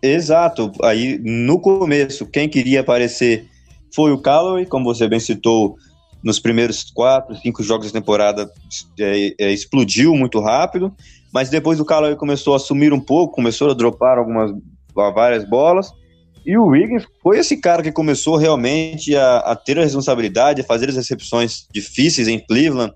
Exato, 0.01 0.71
aí 0.83 1.19
no 1.19 1.59
começo, 1.59 2.25
quem 2.25 2.49
queria 2.49 2.81
aparecer 2.81 3.47
foi 3.93 4.11
o 4.11 4.17
Callaway, 4.17 4.65
como 4.65 4.85
você 4.85 5.07
bem 5.07 5.19
citou, 5.19 5.77
nos 6.23 6.39
primeiros 6.39 6.91
quatro, 6.91 7.35
cinco 7.35 7.63
jogos 7.63 7.91
da 7.91 7.99
temporada 7.99 8.51
é, 8.99 9.33
é, 9.39 9.51
explodiu 9.51 10.15
muito 10.15 10.39
rápido, 10.39 10.93
mas 11.33 11.49
depois 11.49 11.79
o 11.79 11.85
Callaway 11.85 12.15
começou 12.15 12.53
a 12.53 12.59
sumir 12.59 12.93
um 12.93 12.99
pouco, 12.99 13.35
começou 13.35 13.71
a 13.71 13.73
dropar 13.73 14.17
algumas 14.17 14.51
várias 14.93 15.47
bolas, 15.47 15.91
e 16.45 16.57
o 16.57 16.65
Wiggins 16.65 17.03
foi 17.21 17.39
esse 17.39 17.57
cara 17.57 17.83
que 17.83 17.91
começou 17.91 18.35
realmente 18.35 19.15
a, 19.15 19.37
a 19.37 19.55
ter 19.55 19.77
a 19.77 19.83
responsabilidade, 19.83 20.61
a 20.61 20.63
fazer 20.63 20.89
as 20.89 20.95
recepções 20.95 21.67
difíceis 21.71 22.27
em 22.27 22.39
Cleveland, 22.39 22.93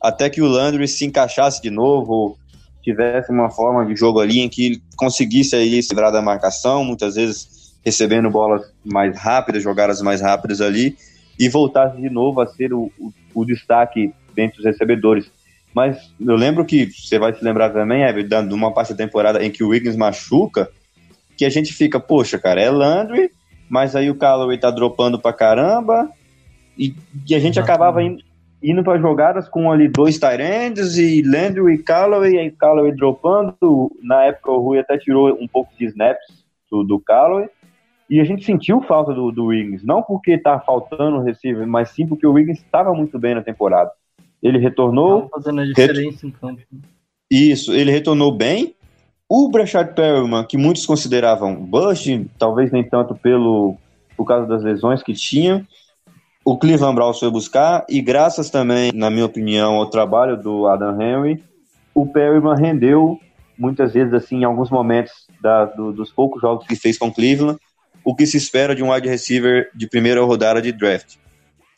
até 0.00 0.28
que 0.28 0.42
o 0.42 0.46
Landry 0.46 0.86
se 0.86 1.04
encaixasse 1.04 1.62
de 1.62 1.70
novo, 1.70 2.36
tivesse 2.82 3.30
uma 3.30 3.50
forma 3.50 3.86
de 3.86 3.96
jogo 3.96 4.20
ali 4.20 4.40
em 4.40 4.48
que 4.48 4.66
ele 4.66 4.82
conseguisse 4.96 5.56
aí 5.56 5.82
se 5.82 5.94
da 5.94 6.20
marcação, 6.20 6.84
muitas 6.84 7.14
vezes 7.14 7.72
recebendo 7.84 8.30
bolas 8.30 8.62
mais 8.84 9.16
rápidas, 9.16 9.62
jogadas 9.62 10.02
mais 10.02 10.20
rápidas 10.20 10.60
ali, 10.60 10.96
e 11.38 11.48
voltasse 11.48 12.00
de 12.00 12.10
novo 12.10 12.40
a 12.40 12.46
ser 12.46 12.72
o, 12.72 12.90
o, 12.98 13.12
o 13.34 13.44
destaque 13.44 14.12
dentre 14.34 14.58
os 14.58 14.64
recebedores. 14.64 15.30
Mas 15.74 16.12
eu 16.20 16.36
lembro 16.36 16.64
que, 16.64 16.86
você 16.86 17.18
vai 17.18 17.32
se 17.32 17.42
lembrar 17.42 17.70
também, 17.70 18.02
Ever, 18.02 18.26
de 18.26 18.54
uma 18.54 18.72
parte 18.72 18.92
da 18.92 19.04
temporada 19.04 19.42
em 19.42 19.50
que 19.50 19.64
o 19.64 19.68
Wiggins 19.68 19.96
machuca, 19.96 20.70
que 21.36 21.44
a 21.44 21.50
gente 21.50 21.72
fica, 21.72 21.98
poxa, 21.98 22.38
cara, 22.38 22.60
é 22.60 22.70
Landry, 22.70 23.30
mas 23.68 23.96
aí 23.96 24.10
o 24.10 24.14
Callaway 24.14 24.58
tá 24.58 24.70
dropando 24.70 25.18
pra 25.18 25.32
caramba, 25.32 26.10
e, 26.78 26.94
e 27.28 27.34
a 27.34 27.38
gente 27.38 27.58
Exatamente. 27.58 27.60
acabava 27.60 28.02
indo, 28.02 28.22
indo 28.62 28.82
para 28.82 29.00
jogadas 29.00 29.48
com 29.48 29.70
ali 29.70 29.88
dois 29.88 30.18
Tyrands 30.18 30.96
e 30.96 31.22
Landry 31.22 31.74
e 31.74 31.78
Callaway, 31.78 32.34
e 32.34 32.38
aí 32.38 32.50
Callaway 32.50 32.92
dropando. 32.92 33.90
Na 34.02 34.24
época 34.24 34.50
o 34.50 34.60
Rui 34.60 34.78
até 34.78 34.96
tirou 34.96 35.36
um 35.40 35.48
pouco 35.48 35.72
de 35.78 35.86
snaps 35.86 36.44
do, 36.70 36.84
do 36.84 37.00
Callaway. 37.00 37.48
E 38.08 38.20
a 38.20 38.24
gente 38.24 38.44
sentiu 38.44 38.82
falta 38.82 39.12
do, 39.14 39.32
do 39.32 39.46
Wiggins, 39.46 39.82
não 39.82 40.02
porque 40.02 40.36
tá 40.36 40.60
faltando 40.60 41.16
o 41.16 41.22
receiver, 41.22 41.66
mas 41.66 41.90
sim 41.90 42.06
porque 42.06 42.26
o 42.26 42.32
Wiggins 42.32 42.58
estava 42.58 42.92
muito 42.92 43.18
bem 43.18 43.34
na 43.34 43.42
temporada. 43.42 43.90
Ele 44.42 44.58
retornou. 44.58 45.30
fazendo 45.30 45.60
a 45.60 45.64
diferença 45.64 46.26
ret... 46.26 46.26
em 46.26 46.30
campo. 46.30 46.60
Isso, 47.30 47.72
ele 47.72 47.90
retornou 47.90 48.30
bem. 48.30 48.74
O 49.34 49.48
Brashard 49.48 49.94
Perryman, 49.94 50.44
que 50.44 50.58
muitos 50.58 50.84
consideravam 50.84 51.54
bust, 51.54 52.30
talvez 52.38 52.70
nem 52.70 52.84
tanto 52.84 53.14
pelo 53.14 53.78
por 54.14 54.26
causa 54.26 54.46
das 54.46 54.62
lesões 54.62 55.02
que 55.02 55.14
tinha, 55.14 55.66
o 56.44 56.58
Cleveland 56.58 56.94
Browns 56.94 57.18
foi 57.18 57.30
buscar, 57.30 57.86
e 57.88 58.02
graças 58.02 58.50
também, 58.50 58.92
na 58.92 59.08
minha 59.08 59.24
opinião, 59.24 59.76
ao 59.76 59.88
trabalho 59.88 60.36
do 60.36 60.66
Adam 60.66 61.00
Henry, 61.00 61.42
o 61.94 62.06
Perryman 62.06 62.60
rendeu, 62.60 63.18
muitas 63.56 63.94
vezes, 63.94 64.12
assim, 64.12 64.40
em 64.40 64.44
alguns 64.44 64.68
momentos 64.68 65.26
da, 65.40 65.64
do, 65.64 65.94
dos 65.94 66.12
poucos 66.12 66.42
jogos 66.42 66.66
que 66.66 66.76
fez 66.76 66.98
com 66.98 67.10
Cleveland, 67.10 67.58
o 68.04 68.14
que 68.14 68.26
se 68.26 68.36
espera 68.36 68.74
de 68.74 68.82
um 68.82 68.92
wide 68.92 69.08
receiver 69.08 69.70
de 69.74 69.88
primeira 69.88 70.22
rodada 70.22 70.60
de 70.60 70.72
draft. 70.72 71.16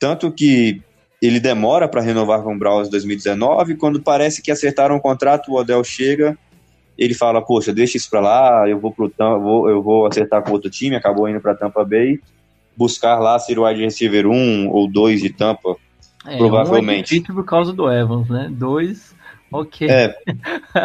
Tanto 0.01 0.33
que 0.33 0.83
ele 1.23 1.39
demora 1.39 1.89
para 1.89 2.03
renovar 2.03 2.43
com 2.43 2.53
o 2.53 2.59
Browns 2.59 2.89
em 2.89 2.91
2019, 2.91 3.77
quando 3.77 4.03
parece 4.03 4.43
que 4.43 4.51
acertaram 4.51 4.97
o 4.97 5.01
contrato, 5.01 5.53
o 5.53 5.55
Odell 5.55 5.85
chega, 5.85 6.37
ele 6.97 7.15
fala, 7.15 7.43
poxa, 7.43 7.73
deixa 7.73 7.97
isso 7.97 8.09
para 8.09 8.21
lá, 8.21 8.69
eu 8.69 8.79
vou 8.79 8.93
pro 8.93 9.13
vou, 9.19 9.69
eu 9.69 9.83
vou 9.83 10.07
acertar 10.07 10.43
com 10.43 10.53
outro 10.53 10.71
time, 10.71 10.97
acabou 10.97 11.29
indo 11.29 11.41
para 11.41 11.55
Tampa 11.55 11.85
Bay, 11.85 12.21
buscar 12.77 13.19
lá 13.19 13.39
ser 13.39 13.59
o 13.59 13.67
wide 13.67 13.83
receiver 13.83 14.27
1 14.27 14.69
ou 14.71 14.89
2 14.89 15.23
de 15.23 15.31
Tampa, 15.31 15.77
é, 16.27 16.37
provavelmente. 16.37 17.19
Um 17.19 17.23
é 17.23 17.35
por 17.35 17.45
causa 17.45 17.73
do 17.73 17.91
Evans, 17.91 18.29
né? 18.29 18.49
Dois, 18.51 19.15
ok. 19.51 19.89
É, 19.91 20.15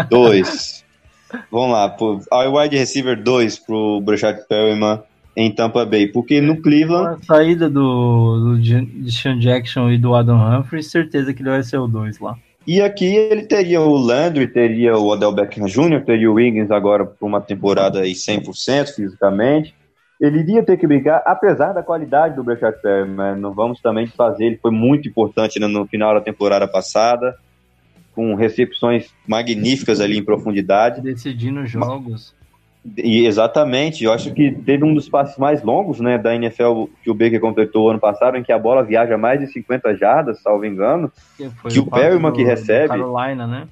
dois. 0.10 0.84
Vamos 1.52 1.72
lá, 1.72 1.96
o 2.00 2.60
wide 2.60 2.76
receiver 2.76 3.22
2 3.22 3.60
pro 3.60 4.02
Brashad 4.02 4.40
Perryman 4.48 5.04
em 5.36 5.52
Tampa 5.54 5.86
Bay, 5.86 6.08
porque 6.08 6.42
no 6.42 6.60
Cleveland... 6.60 7.20
a 7.22 7.26
saída 7.26 7.70
do, 7.70 8.58
do 8.58 9.12
Sean 9.12 9.38
Jackson 9.38 9.92
e 9.92 9.98
do 9.98 10.16
Adam 10.16 10.38
Humphrey, 10.38 10.82
certeza 10.82 11.34
que 11.34 11.44
ele 11.44 11.52
vai 11.52 11.64
ser 11.64 11.78
o 11.78 11.88
2 11.88 12.20
lá. 12.20 12.36
E 12.68 12.82
aqui 12.82 13.16
ele 13.16 13.44
teria 13.44 13.82
o 13.82 13.96
Landry, 13.96 14.48
teria 14.48 14.96
o 14.96 15.08
Odell 15.08 15.32
Beckham 15.32 15.66
Jr., 15.66 16.04
teria 16.06 16.30
o 16.30 16.36
Wiggins 16.36 16.70
agora 16.70 17.06
por 17.06 17.26
uma 17.26 17.42
temporada 17.42 18.02
aí 18.02 18.12
100% 18.12 18.94
fisicamente. 18.94 19.74
Ele 20.20 20.40
iria 20.40 20.62
ter 20.62 20.78
que 20.78 20.86
brigar, 20.86 21.24
apesar 21.26 21.72
da 21.72 21.82
qualidade 21.82 22.36
do 22.36 22.44
Perry, 22.44 23.10
mas 23.10 23.40
não 23.40 23.54
vamos 23.54 23.80
também 23.82 24.06
desfazer, 24.06 24.46
ele 24.46 24.60
foi 24.62 24.72
muito 24.72 25.08
importante 25.08 25.58
no 25.60 25.88
final 25.88 26.14
da 26.14 26.22
temporada 26.22 26.68
passada, 26.68 27.38
com 28.14 28.36
recepções 28.36 29.10
magníficas 29.26 30.02
ali 30.02 30.18
em 30.18 30.24
profundidade. 30.24 31.02
Decidindo 31.02 31.66
jogos. 31.66 32.36
E 32.98 33.26
exatamente, 33.26 34.06
eu 34.06 34.14
acho 34.14 34.34
que 34.34 34.52
teve 34.52 34.86
um 34.86 34.94
dos 34.94 35.10
passes 35.10 35.38
mais 35.38 35.62
longos 35.62 36.00
né, 36.00 36.18
da 36.18 36.34
NFL 36.34 36.86
que 37.04 37.12
o 37.12 37.14
Baker 37.14 37.40
completou 37.40 37.90
ano 37.90 38.00
passado, 38.00 38.38
em 38.38 38.44
que 38.44 38.54
a 38.54 38.58
bola 38.58 38.84
viaja 38.84 39.18
mais 39.18 39.40
de 39.40 39.48
50 39.48 39.96
jardas, 39.98 40.42
salvo 40.42 40.66
engano, 40.66 41.12
que, 41.36 41.50
que 41.70 41.80
o, 41.80 41.86
Perryman 41.86 42.32
que 42.32 42.44
recebe. 42.44 42.88
Carolina, 42.88 43.46
né? 43.46 43.68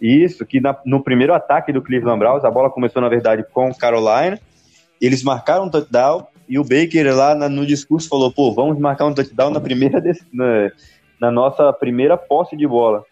Isso, 0.00 0.46
que 0.46 0.60
na, 0.60 0.76
no 0.86 1.02
primeiro 1.02 1.34
ataque 1.34 1.72
do 1.72 1.82
Cleveland 1.82 2.20
Browns, 2.20 2.44
a 2.44 2.50
bola 2.50 2.70
começou, 2.70 3.02
na 3.02 3.08
verdade, 3.08 3.44
com 3.52 3.74
Carolina, 3.74 4.38
eles 5.00 5.24
marcaram 5.24 5.64
um 5.64 5.70
touchdown, 5.70 6.26
e 6.48 6.58
o 6.58 6.62
Baker 6.62 7.14
lá 7.14 7.34
na, 7.34 7.48
no 7.48 7.66
discurso 7.66 8.08
falou, 8.08 8.32
pô, 8.32 8.54
vamos 8.54 8.78
marcar 8.78 9.06
um 9.06 9.14
touchdown 9.14 9.50
na 9.50 9.60
primeira 9.60 10.00
na, 10.32 10.70
na 11.20 11.30
nossa 11.30 11.72
primeira 11.72 12.16
posse 12.16 12.56
de 12.56 12.66
bola. 12.66 13.04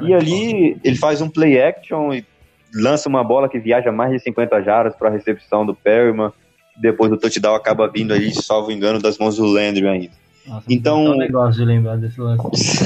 e 0.00 0.14
ali 0.14 0.78
ele 0.84 0.96
faz 0.96 1.20
um 1.20 1.28
play 1.28 1.60
action 1.60 2.14
e 2.14 2.24
lança 2.74 3.08
uma 3.08 3.24
bola 3.24 3.48
que 3.48 3.58
viaja 3.58 3.90
mais 3.90 4.12
de 4.12 4.20
50 4.20 4.62
jardas 4.62 4.94
para 4.96 5.08
a 5.08 5.12
recepção 5.12 5.64
do 5.64 5.74
Perryman. 5.74 6.32
Depois 6.76 7.10
do 7.10 7.16
touchdown 7.16 7.54
acaba 7.54 7.88
vindo 7.88 8.12
ali, 8.12 8.32
salvo 8.34 8.70
engano, 8.70 9.00
das 9.00 9.18
mãos 9.18 9.36
do 9.36 9.44
Landry 9.44 9.86
ainda. 9.86 10.12
Nossa, 10.46 10.64
então, 10.68 11.04
um 11.04 11.16
negócio 11.16 11.60
de 11.60 11.66
lembrar 11.66 11.96
desse 11.96 12.20
lance. 12.20 12.84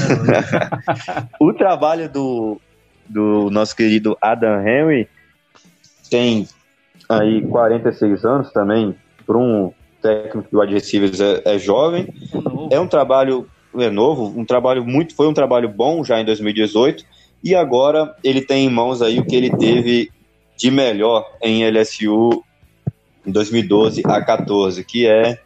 o 1.39 1.53
trabalho 1.53 2.09
do, 2.09 2.59
do 3.07 3.49
nosso 3.51 3.75
querido 3.75 4.17
Adam 4.21 4.67
Henry 4.67 5.07
tem 6.09 6.47
aí 7.07 7.41
46 7.41 8.25
anos 8.25 8.51
também, 8.51 8.95
para 9.25 9.37
um 9.37 9.71
técnico 10.01 10.49
de 10.49 10.57
wide 10.57 10.73
receivers 10.73 11.21
é, 11.21 11.41
é 11.45 11.57
jovem. 11.57 12.13
É, 12.71 12.75
é 12.75 12.79
um 12.79 12.87
trabalho 12.87 13.47
é 13.75 13.89
novo, 13.89 14.39
um 14.39 14.45
trabalho 14.45 14.85
muito, 14.85 15.15
foi 15.15 15.27
um 15.27 15.33
trabalho 15.33 15.67
bom 15.67 16.03
já 16.03 16.19
em 16.19 16.25
2018 16.25 17.05
e 17.43 17.53
agora 17.53 18.15
ele 18.23 18.41
tem 18.41 18.65
em 18.65 18.69
mãos 18.69 19.01
aí 19.01 19.19
o 19.19 19.25
que 19.25 19.35
ele 19.35 19.49
teve 19.49 20.11
de 20.57 20.71
melhor 20.71 21.29
em 21.41 21.67
LSU 21.69 22.43
em 23.25 23.31
2012 23.31 24.03
a 24.05 24.21
14, 24.21 24.83
que 24.83 25.07
é 25.07 25.39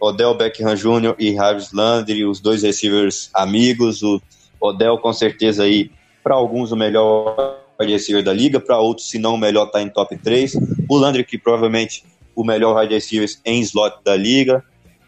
Odell 0.00 0.34
Beckham 0.34 0.74
Jr. 0.74 1.14
e 1.18 1.30
Harris 1.30 1.72
Landry, 1.72 2.24
os 2.24 2.40
dois 2.40 2.62
receivers 2.62 3.30
amigos. 3.34 4.02
O 4.02 4.20
Odell, 4.60 4.98
com 4.98 5.12
certeza, 5.12 5.64
aí, 5.64 5.90
para 6.22 6.34
alguns, 6.34 6.72
o 6.72 6.76
melhor 6.76 7.58
wide 7.80 7.92
receiver 7.92 8.22
da 8.22 8.32
liga, 8.32 8.58
para 8.58 8.78
outros, 8.78 9.08
se 9.08 9.18
não 9.18 9.34
o 9.34 9.38
melhor, 9.38 9.66
está 9.66 9.80
em 9.80 9.88
top 9.88 10.16
3. 10.16 10.56
O 10.88 10.96
Landry, 10.96 11.24
que 11.24 11.38
provavelmente 11.38 12.04
o 12.34 12.44
melhor 12.44 12.78
wide 12.80 12.94
receiver 12.94 13.28
em 13.44 13.60
slot 13.60 13.96
da 14.04 14.16
liga. 14.16 14.64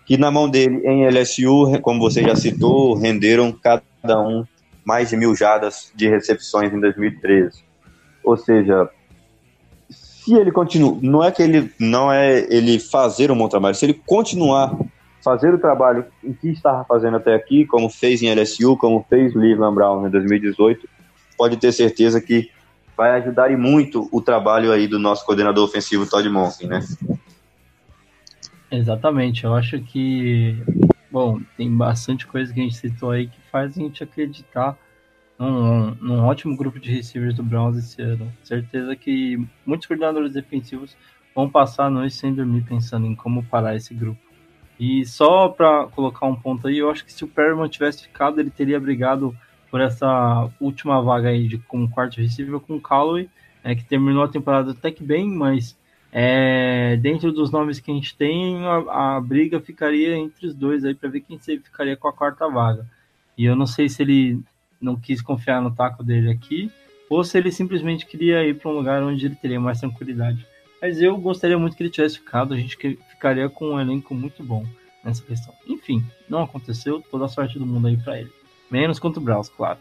Que 0.06 0.16
na 0.16 0.30
mão 0.30 0.48
dele, 0.48 0.80
em 0.86 1.08
LSU, 1.08 1.78
como 1.80 1.98
você 1.98 2.22
já 2.22 2.36
citou, 2.36 2.94
renderam 2.94 3.50
cada 3.52 4.20
um 4.20 4.44
mais 4.84 5.10
de 5.10 5.16
mil 5.16 5.34
jadas 5.34 5.90
de 5.94 6.08
recepções 6.08 6.72
em 6.72 6.80
2013. 6.80 7.64
Ou 8.22 8.36
seja, 8.36 8.88
se 9.90 10.34
ele 10.34 10.50
continua, 10.50 10.98
não 11.02 11.22
é 11.22 11.30
que 11.30 11.42
ele 11.42 11.72
não 11.78 12.12
é 12.12 12.46
ele 12.54 12.78
fazer 12.78 13.30
um 13.30 13.36
bom 13.36 13.48
trabalho, 13.48 13.74
se 13.74 13.84
ele 13.84 13.94
continuar 14.06 14.76
fazer 15.22 15.54
o 15.54 15.58
trabalho 15.58 16.04
em 16.22 16.34
que 16.34 16.50
estava 16.50 16.84
fazendo 16.84 17.16
até 17.16 17.34
aqui, 17.34 17.64
como 17.64 17.88
fez 17.88 18.22
em 18.22 18.32
LSU, 18.32 18.76
como 18.76 19.04
fez 19.08 19.32
Cleveland 19.32 19.74
Brown 19.74 20.06
em 20.06 20.10
2018, 20.10 20.86
pode 21.38 21.56
ter 21.56 21.72
certeza 21.72 22.20
que 22.20 22.50
vai 22.94 23.10
ajudar 23.20 23.50
e 23.50 23.56
muito 23.56 24.08
o 24.12 24.20
trabalho 24.20 24.70
aí 24.70 24.86
do 24.86 24.98
nosso 24.98 25.24
coordenador 25.24 25.64
ofensivo 25.64 26.06
Todd 26.06 26.28
Monken, 26.28 26.68
né? 26.68 26.80
Exatamente, 28.70 29.44
eu 29.44 29.54
acho 29.54 29.80
que 29.80 30.56
Bom, 31.14 31.40
tem 31.56 31.70
bastante 31.70 32.26
coisa 32.26 32.52
que 32.52 32.58
a 32.58 32.64
gente 32.64 32.74
citou 32.74 33.12
aí 33.12 33.28
que 33.28 33.40
faz 33.42 33.78
a 33.78 33.80
gente 33.80 34.02
acreditar 34.02 34.76
num, 35.38 35.94
num 35.94 36.24
ótimo 36.24 36.56
grupo 36.56 36.80
de 36.80 36.90
receivers 36.90 37.36
do 37.36 37.42
Browns 37.44 37.76
esse 37.76 38.02
ano. 38.02 38.32
Certeza 38.42 38.96
que 38.96 39.38
muitos 39.64 39.86
coordenadores 39.86 40.32
defensivos 40.32 40.96
vão 41.32 41.48
passar 41.48 41.84
a 41.84 41.90
noite 41.90 42.16
sem 42.16 42.34
dormir 42.34 42.62
pensando 42.62 43.06
em 43.06 43.14
como 43.14 43.44
parar 43.44 43.76
esse 43.76 43.94
grupo. 43.94 44.20
E 44.76 45.06
só 45.06 45.48
para 45.48 45.86
colocar 45.86 46.26
um 46.26 46.34
ponto 46.34 46.66
aí, 46.66 46.78
eu 46.78 46.90
acho 46.90 47.04
que 47.04 47.12
se 47.12 47.22
o 47.22 47.28
Perryman 47.28 47.68
tivesse 47.68 48.02
ficado, 48.02 48.40
ele 48.40 48.50
teria 48.50 48.80
brigado 48.80 49.32
por 49.70 49.80
essa 49.80 50.50
última 50.58 51.00
vaga 51.00 51.28
aí 51.28 51.46
de 51.46 51.58
como 51.58 51.88
quarto 51.88 52.20
receiver 52.20 52.58
com 52.58 52.74
o 52.74 52.80
Callaway, 52.80 53.30
né, 53.62 53.76
que 53.76 53.84
terminou 53.84 54.24
a 54.24 54.28
temporada 54.28 54.72
até 54.72 54.90
que 54.90 55.04
bem, 55.04 55.30
mas 55.30 55.78
é, 56.16 56.96
dentro 56.98 57.32
dos 57.32 57.50
nomes 57.50 57.80
que 57.80 57.90
a 57.90 57.94
gente 57.94 58.16
tem, 58.16 58.64
a, 58.64 59.16
a 59.16 59.20
briga 59.20 59.60
ficaria 59.60 60.16
entre 60.16 60.46
os 60.46 60.54
dois 60.54 60.84
aí 60.84 60.94
para 60.94 61.08
ver 61.08 61.22
quem 61.22 61.36
ficaria 61.40 61.96
com 61.96 62.06
a 62.06 62.12
quarta 62.12 62.48
vaga. 62.48 62.86
E 63.36 63.44
eu 63.44 63.56
não 63.56 63.66
sei 63.66 63.88
se 63.88 64.00
ele 64.00 64.40
não 64.80 64.94
quis 64.94 65.20
confiar 65.20 65.60
no 65.60 65.74
taco 65.74 66.04
dele 66.04 66.30
aqui, 66.30 66.70
ou 67.10 67.24
se 67.24 67.36
ele 67.36 67.50
simplesmente 67.50 68.06
queria 68.06 68.46
ir 68.46 68.54
para 68.54 68.70
um 68.70 68.74
lugar 68.74 69.02
onde 69.02 69.26
ele 69.26 69.34
teria 69.34 69.58
mais 69.58 69.80
tranquilidade. 69.80 70.46
Mas 70.80 71.02
eu 71.02 71.16
gostaria 71.16 71.58
muito 71.58 71.76
que 71.76 71.82
ele 71.82 71.90
tivesse 71.90 72.18
ficado, 72.18 72.54
a 72.54 72.56
gente 72.56 72.76
ficaria 73.10 73.48
com 73.48 73.70
um 73.70 73.80
elenco 73.80 74.14
muito 74.14 74.40
bom 74.44 74.64
nessa 75.02 75.22
questão. 75.22 75.52
Enfim, 75.66 76.04
não 76.28 76.44
aconteceu, 76.44 77.02
toda 77.10 77.24
a 77.24 77.28
sorte 77.28 77.58
do 77.58 77.66
mundo 77.66 77.88
aí 77.88 77.96
para 77.96 78.20
ele. 78.20 78.30
Menos 78.70 79.00
contra 79.00 79.18
o 79.20 79.24
Browns, 79.24 79.48
claro. 79.48 79.80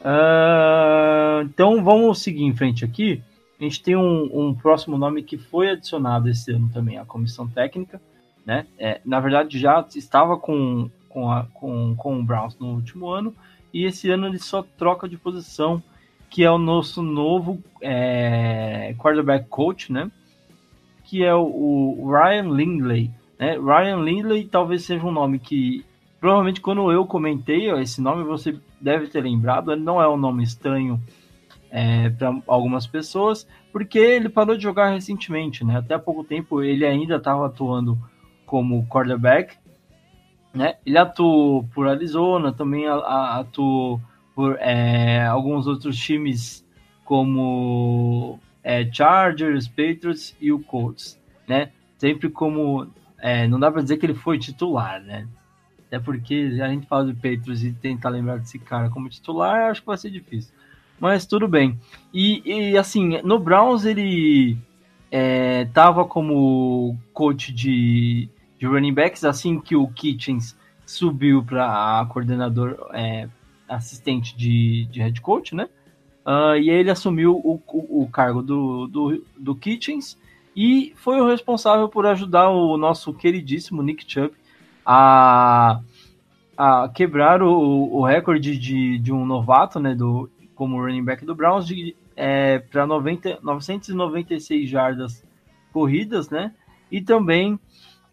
Uh, 0.00 1.42
então 1.44 1.84
vamos 1.84 2.20
seguir 2.20 2.42
em 2.42 2.56
frente 2.56 2.84
aqui. 2.84 3.22
A 3.62 3.64
gente 3.64 3.80
tem 3.80 3.94
um, 3.94 4.28
um, 4.32 4.52
próximo 4.52 4.98
nome 4.98 5.22
que 5.22 5.38
foi 5.38 5.70
adicionado 5.70 6.28
esse 6.28 6.50
ano 6.50 6.68
também 6.74 6.98
à 6.98 7.04
comissão 7.04 7.46
técnica, 7.46 8.02
né? 8.44 8.66
É, 8.76 9.00
na 9.04 9.20
verdade 9.20 9.56
já 9.56 9.86
estava 9.94 10.36
com, 10.36 10.90
com, 11.08 11.30
a, 11.30 11.46
com, 11.54 11.94
com 11.94 12.18
o 12.18 12.24
Browns 12.24 12.58
no 12.58 12.74
último 12.74 13.08
ano 13.08 13.32
e 13.72 13.84
esse 13.84 14.10
ano 14.10 14.26
ele 14.26 14.40
só 14.40 14.64
troca 14.76 15.08
de 15.08 15.16
posição, 15.16 15.80
que 16.28 16.42
é 16.42 16.50
o 16.50 16.58
nosso 16.58 17.02
novo 17.02 17.62
é, 17.80 18.96
quarterback 18.98 19.46
coach, 19.48 19.92
né? 19.92 20.10
Que 21.04 21.22
é 21.22 21.32
o, 21.32 21.44
o 21.44 22.10
Ryan 22.10 22.52
Lindley. 22.52 23.12
Né? 23.38 23.56
Ryan 23.60 24.02
Lindley 24.02 24.44
talvez 24.44 24.82
seja 24.82 25.06
um 25.06 25.12
nome 25.12 25.38
que 25.38 25.86
provavelmente 26.18 26.60
quando 26.60 26.90
eu 26.90 27.06
comentei 27.06 27.70
esse 27.70 28.00
nome 28.00 28.24
você 28.24 28.58
deve 28.80 29.06
ter 29.06 29.20
lembrado. 29.20 29.70
Ele 29.70 29.82
não 29.82 30.02
é 30.02 30.08
um 30.08 30.16
nome 30.16 30.42
estranho 30.42 31.00
é, 31.72 32.10
para 32.10 32.36
algumas 32.46 32.86
pessoas, 32.86 33.48
porque 33.72 33.98
ele 33.98 34.28
parou 34.28 34.54
de 34.54 34.62
jogar 34.62 34.90
recentemente, 34.90 35.64
né? 35.64 35.78
Até 35.78 35.94
há 35.94 35.98
pouco 35.98 36.22
tempo 36.22 36.62
ele 36.62 36.84
ainda 36.84 37.16
estava 37.16 37.46
atuando 37.46 37.98
como 38.44 38.86
quarterback, 38.86 39.56
né? 40.52 40.76
Ele 40.84 40.98
atuou 40.98 41.64
por 41.74 41.88
Arizona, 41.88 42.52
também 42.52 42.86
atuou 42.86 43.98
por 44.34 44.58
é, 44.60 45.24
alguns 45.26 45.66
outros 45.66 45.96
times 45.96 46.62
como 47.06 48.38
é, 48.62 48.84
Chargers, 48.92 49.66
Patriots 49.66 50.36
e 50.38 50.52
o 50.52 50.60
Colts, 50.60 51.18
né? 51.48 51.72
Sempre 51.96 52.28
como 52.28 52.86
é, 53.18 53.48
não 53.48 53.58
dá 53.58 53.72
para 53.72 53.80
dizer 53.80 53.96
que 53.96 54.04
ele 54.04 54.14
foi 54.14 54.38
titular, 54.38 55.00
né? 55.00 55.26
Até 55.86 55.98
porque 55.98 56.58
a 56.62 56.68
gente 56.68 56.86
fala 56.86 57.06
de 57.06 57.14
Patriots 57.14 57.64
e 57.64 57.72
tentar 57.72 58.10
lembrar 58.10 58.36
desse 58.36 58.58
cara 58.58 58.90
como 58.90 59.08
titular, 59.08 59.70
acho 59.70 59.80
que 59.80 59.86
vai 59.86 59.96
ser 59.96 60.10
difícil 60.10 60.52
mas 61.00 61.26
tudo 61.26 61.48
bem. 61.48 61.78
E, 62.12 62.42
e 62.70 62.78
assim, 62.78 63.20
no 63.22 63.38
Browns 63.38 63.84
ele 63.84 64.56
é, 65.10 65.66
tava 65.66 66.04
como 66.04 66.96
coach 67.12 67.52
de, 67.52 68.28
de 68.58 68.66
running 68.66 68.94
backs, 68.94 69.24
assim 69.24 69.60
que 69.60 69.76
o 69.76 69.88
Kitchens 69.88 70.56
subiu 70.86 71.42
para 71.42 72.06
coordenador 72.10 72.76
é, 72.92 73.28
assistente 73.68 74.36
de, 74.36 74.86
de 74.86 75.00
head 75.00 75.20
coach, 75.20 75.54
né? 75.54 75.68
Uh, 76.24 76.54
e 76.56 76.70
ele 76.70 76.90
assumiu 76.90 77.34
o, 77.36 77.60
o, 77.66 78.02
o, 78.02 78.08
cargo 78.08 78.42
do, 78.42 78.86
do, 78.86 79.24
do 79.36 79.54
Kitchens 79.56 80.16
e 80.54 80.92
foi 80.94 81.20
o 81.20 81.26
responsável 81.26 81.88
por 81.88 82.06
ajudar 82.06 82.48
o 82.48 82.76
nosso 82.76 83.12
queridíssimo 83.12 83.82
Nick 83.82 84.04
Chubb 84.06 84.32
a, 84.86 85.80
a 86.56 86.88
quebrar 86.94 87.42
o, 87.42 87.92
o 87.92 88.04
recorde 88.04 88.56
de, 88.56 88.98
de 88.98 89.12
um 89.12 89.26
novato, 89.26 89.80
né, 89.80 89.96
do 89.96 90.30
como 90.62 90.80
running 90.80 91.02
back 91.02 91.24
do 91.24 91.34
Browns 91.34 91.66
é, 92.14 92.60
para 92.60 92.86
996 92.86 94.70
jardas 94.70 95.26
corridas, 95.72 96.30
né? 96.30 96.54
E 96.88 97.00
também 97.00 97.58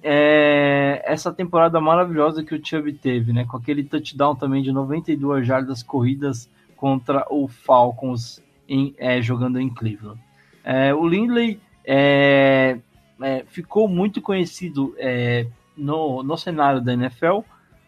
é, 0.02 1.00
essa 1.06 1.32
temporada 1.32 1.80
maravilhosa 1.80 2.44
que 2.44 2.56
o 2.56 2.66
Chubb 2.66 2.92
teve, 2.94 3.32
né? 3.32 3.46
Com 3.46 3.58
aquele 3.58 3.84
touchdown 3.84 4.36
também 4.36 4.64
de 4.64 4.72
92 4.72 5.46
jardas 5.46 5.84
corridas 5.84 6.50
contra 6.76 7.24
o 7.30 7.48
Falcons 7.48 8.42
em, 8.68 8.96
é, 8.98 9.22
jogando 9.22 9.60
em 9.60 9.70
Cleveland. 9.70 10.20
É, 10.64 10.92
o 10.92 11.08
Lindley 11.08 11.62
é, 11.86 12.80
é, 13.22 13.44
ficou 13.46 13.88
muito 13.88 14.24
conhecido 14.24 14.96
é, 14.98 15.46
no, 15.78 16.24
no 16.24 16.36
cenário 16.36 16.82
da 16.82 16.94
NFL 16.94 17.42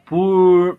por 0.06 0.78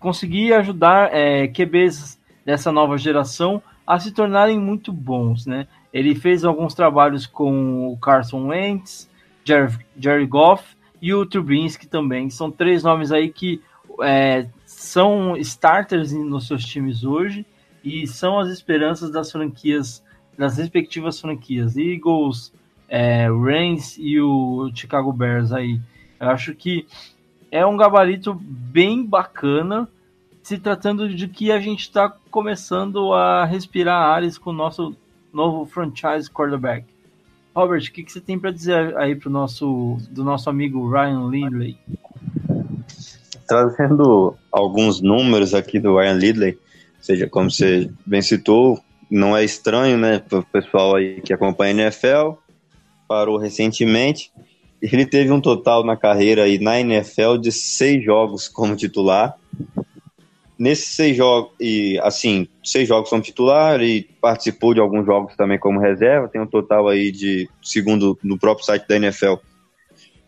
conseguir 0.00 0.52
ajudar 0.54 1.12
QBs 1.54 2.20
dessa 2.44 2.72
nova 2.72 2.96
geração 2.96 3.62
a 3.86 3.98
se 3.98 4.12
tornarem 4.12 4.58
muito 4.58 4.92
bons, 4.92 5.46
né? 5.46 5.66
Ele 5.92 6.14
fez 6.14 6.44
alguns 6.44 6.74
trabalhos 6.74 7.26
com 7.26 7.92
o 7.92 7.96
Carson 7.98 8.48
Wentz, 8.48 9.10
Jerry, 9.44 9.78
Jerry 9.98 10.26
Goff 10.26 10.76
e 11.00 11.12
o 11.12 11.26
Trubinsky 11.26 11.86
também. 11.86 12.30
São 12.30 12.50
três 12.50 12.82
nomes 12.82 13.12
aí 13.12 13.30
que 13.30 13.60
é, 14.02 14.46
são 14.64 15.36
starters 15.36 16.12
nos 16.12 16.46
seus 16.46 16.64
times 16.64 17.04
hoje 17.04 17.44
e 17.84 18.06
são 18.06 18.38
as 18.38 18.48
esperanças 18.48 19.10
das 19.10 19.30
franquias, 19.30 20.02
das 20.38 20.56
respectivas 20.56 21.20
franquias, 21.20 21.76
Eagles, 21.76 22.52
é, 22.88 23.26
Rams 23.26 23.96
e 23.98 24.20
o 24.20 24.70
Chicago 24.74 25.12
Bears 25.12 25.52
aí. 25.52 25.80
Eu 26.20 26.28
acho 26.30 26.54
que 26.54 26.86
é 27.50 27.66
um 27.66 27.76
gabarito 27.76 28.32
bem 28.34 29.04
bacana 29.04 29.88
se 30.42 30.58
tratando 30.58 31.08
de 31.08 31.28
que 31.28 31.52
a 31.52 31.60
gente 31.60 31.82
está 31.82 32.12
começando 32.30 33.12
a 33.12 33.44
respirar 33.44 34.02
ares 34.02 34.36
com 34.36 34.50
o 34.50 34.54
nosso 34.54 34.94
novo 35.32 35.64
franchise 35.64 36.30
quarterback. 36.30 36.84
Robert, 37.54 37.82
o 37.82 37.92
que, 37.92 38.02
que 38.02 38.10
você 38.10 38.20
tem 38.20 38.38
para 38.38 38.50
dizer 38.50 38.96
aí 38.96 39.14
pro 39.14 39.30
nosso, 39.30 39.98
do 40.10 40.24
nosso 40.24 40.48
amigo 40.48 40.90
Ryan 40.90 41.28
Lindley? 41.28 41.76
Trazendo 43.46 44.34
alguns 44.50 45.00
números 45.00 45.54
aqui 45.54 45.78
do 45.78 45.96
Ryan 45.96 46.14
Lindley, 46.14 46.58
seja, 47.00 47.28
como 47.28 47.50
você 47.50 47.90
bem 48.06 48.22
citou, 48.22 48.80
não 49.10 49.36
é 49.36 49.44
estranho, 49.44 49.98
né, 49.98 50.18
para 50.18 50.38
o 50.38 50.44
pessoal 50.44 50.96
aí 50.96 51.20
que 51.20 51.34
acompanha 51.34 51.74
a 51.74 51.86
NFL, 51.86 52.38
parou 53.06 53.36
recentemente. 53.36 54.32
Ele 54.80 55.04
teve 55.04 55.30
um 55.30 55.40
total 55.40 55.84
na 55.84 55.96
carreira 55.96 56.44
aí 56.44 56.58
na 56.58 56.80
NFL 56.80 57.36
de 57.36 57.52
seis 57.52 58.02
jogos 58.02 58.48
como 58.48 58.74
titular, 58.74 59.36
nesses 60.62 60.90
seis 60.90 61.16
jogos, 61.16 61.50
e 61.58 61.98
assim, 62.04 62.46
seis 62.62 62.86
jogos 62.86 63.10
como 63.10 63.20
titular 63.20 63.82
e 63.82 64.04
participou 64.20 64.72
de 64.72 64.78
alguns 64.78 65.04
jogos 65.04 65.34
também 65.34 65.58
como 65.58 65.80
reserva, 65.80 66.28
tem 66.28 66.40
um 66.40 66.46
total 66.46 66.86
aí 66.86 67.10
de, 67.10 67.50
segundo 67.60 68.16
no 68.22 68.38
próprio 68.38 68.64
site 68.64 68.86
da 68.86 68.94
NFL, 68.94 69.34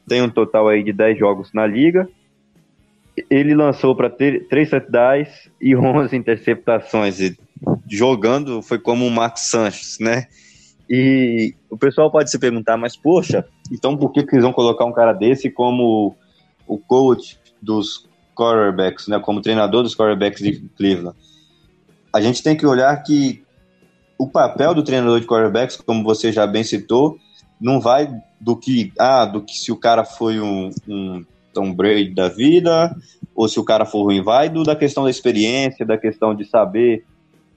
tem 0.09 0.21
um 0.23 0.29
total 0.29 0.67
aí 0.67 0.83
de 0.83 0.93
10 0.93 1.17
jogos 1.17 1.53
na 1.55 1.65
liga. 1.65 2.09
Ele 3.31 3.55
lançou 3.55 3.95
para 3.95 4.11
três 4.11 4.71
touchdowns 4.71 5.29
e 5.61 5.77
11 5.77 6.17
interceptações. 6.17 7.21
E 7.21 7.39
jogando 7.89 8.61
foi 8.61 8.81
como 8.81 9.07
o 9.07 9.11
Max 9.13 9.43
Sanches, 9.43 9.99
né? 10.01 10.27
E 10.91 11.55
o 11.71 11.79
pessoal 11.79 12.11
pode 12.11 12.29
se 12.29 12.41
perguntar, 12.41 12.77
mas 12.77 12.97
poxa, 12.97 13.47
então 13.71 13.97
por 13.97 14.11
que, 14.11 14.25
que 14.25 14.35
eles 14.35 14.43
vão 14.43 14.53
colocar 14.53 14.85
um 14.85 14.93
cara 14.93 15.13
desse 15.13 15.49
como 15.49 16.17
o 16.67 16.77
coach 16.77 17.39
dos 17.63 18.13
quarterbacks, 18.35 19.09
né, 19.09 19.19
como 19.19 19.41
treinador 19.41 19.83
dos 19.83 19.95
quarterbacks 19.95 20.43
de 20.43 20.61
Cleveland, 20.77 21.17
a 22.13 22.21
gente 22.21 22.43
tem 22.43 22.57
que 22.57 22.67
olhar 22.67 22.95
que 23.03 23.43
o 24.19 24.29
papel 24.29 24.75
do 24.75 24.83
treinador 24.83 25.21
de 25.21 25.27
quarterbacks, 25.27 25.77
como 25.77 26.05
você 26.05 26.31
já 26.31 26.47
bem 26.47 26.63
citou, 26.63 27.19
não 27.61 27.81
vai 27.81 28.09
do 28.41 28.57
que, 28.57 28.93
ah, 28.99 29.25
do 29.25 29.41
que 29.41 29.55
se 29.55 29.73
o 29.73 29.77
cara 29.77 30.05
foi 30.05 30.41
um, 30.41 30.71
um 30.87 31.25
Tom 31.53 31.73
Brady 31.73 32.11
da 32.15 32.29
vida, 32.29 32.95
ou 33.35 33.49
se 33.49 33.59
o 33.59 33.65
cara 33.65 33.85
for 33.85 34.05
ruim, 34.05 34.23
vai 34.23 34.49
do, 34.49 34.63
da 34.63 34.77
questão 34.77 35.05
da 35.05 35.11
experiência, 35.11 35.87
da 35.87 35.97
questão 35.97 36.35
de 36.35 36.45
saber 36.45 37.05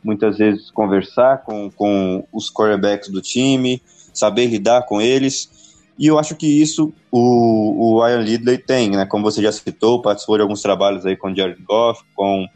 muitas 0.04 0.38
vezes 0.38 0.72
conversar 0.72 1.44
com, 1.44 1.70
com 1.70 2.26
os 2.32 2.52
quarterbacks 2.52 3.10
do 3.10 3.22
time, 3.22 3.82
saber 4.14 4.48
lidar 4.48 4.84
com 4.84 5.02
eles. 5.02 5.50
E 5.98 6.08
eu 6.08 6.20
acho 6.20 6.36
que 6.36 6.46
isso 6.46 6.94
o, 7.12 7.96
o 7.96 8.04
Ryan 8.04 8.22
Lidley 8.22 8.58
tem, 8.58 8.92
né? 8.92 9.06
Como 9.06 9.24
você 9.24 9.42
já 9.42 9.52
citou, 9.52 10.02
participou 10.02 10.38
de 10.38 10.44
alguns 10.44 10.62
trabalhos 10.62 11.06
aí 11.06 11.16
com 11.16 11.36
Jared 11.36 11.62
Goff, 11.64 12.04
com 12.16 12.48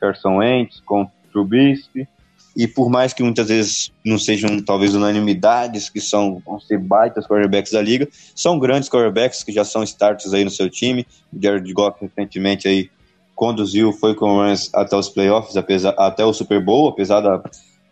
Carson 0.00 0.38
Wentz, 0.38 0.80
com 0.80 1.08
Trubisky. 1.30 2.08
E 2.56 2.66
por 2.66 2.90
mais 2.90 3.12
que 3.12 3.22
muitas 3.22 3.48
vezes 3.48 3.92
não 4.04 4.18
sejam 4.18 4.60
talvez 4.60 4.92
unanimidades, 4.94 5.88
que 5.88 6.00
são 6.00 6.42
vão 6.44 6.58
ser 6.58 6.78
baitas 6.78 7.24
quarterbacks 7.24 7.70
da 7.70 7.80
liga, 7.80 8.08
são 8.34 8.58
grandes 8.58 8.88
quarterbacks 8.88 9.44
que 9.44 9.52
já 9.52 9.64
são 9.64 9.84
starters 9.84 10.34
aí 10.34 10.44
no 10.44 10.50
seu 10.50 10.68
time. 10.68 11.06
O 11.32 11.40
Jared 11.40 11.72
Goff 11.72 11.98
recentemente 12.00 12.66
aí 12.66 12.90
conduziu, 13.36 13.92
foi 13.92 14.16
com 14.16 14.30
o 14.30 14.38
Rams 14.40 14.68
até 14.74 14.96
os 14.96 15.08
playoffs, 15.08 15.56
apesar, 15.56 15.90
até 15.96 16.24
o 16.24 16.32
Super 16.32 16.60
Bowl, 16.60 16.88
apesar 16.88 17.20
da, 17.20 17.40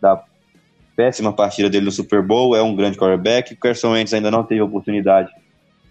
da 0.01 0.21
péssima 0.97 1.31
partida 1.31 1.69
dele 1.69 1.85
no 1.85 1.91
Super 1.91 2.23
Bowl, 2.23 2.55
é 2.55 2.61
um 2.63 2.75
grande 2.75 2.97
quarterback. 2.97 3.53
O 3.53 3.57
Carson 3.57 3.91
Wentz 3.91 4.15
ainda 4.15 4.31
não 4.31 4.43
teve 4.43 4.61
oportunidade 4.61 5.29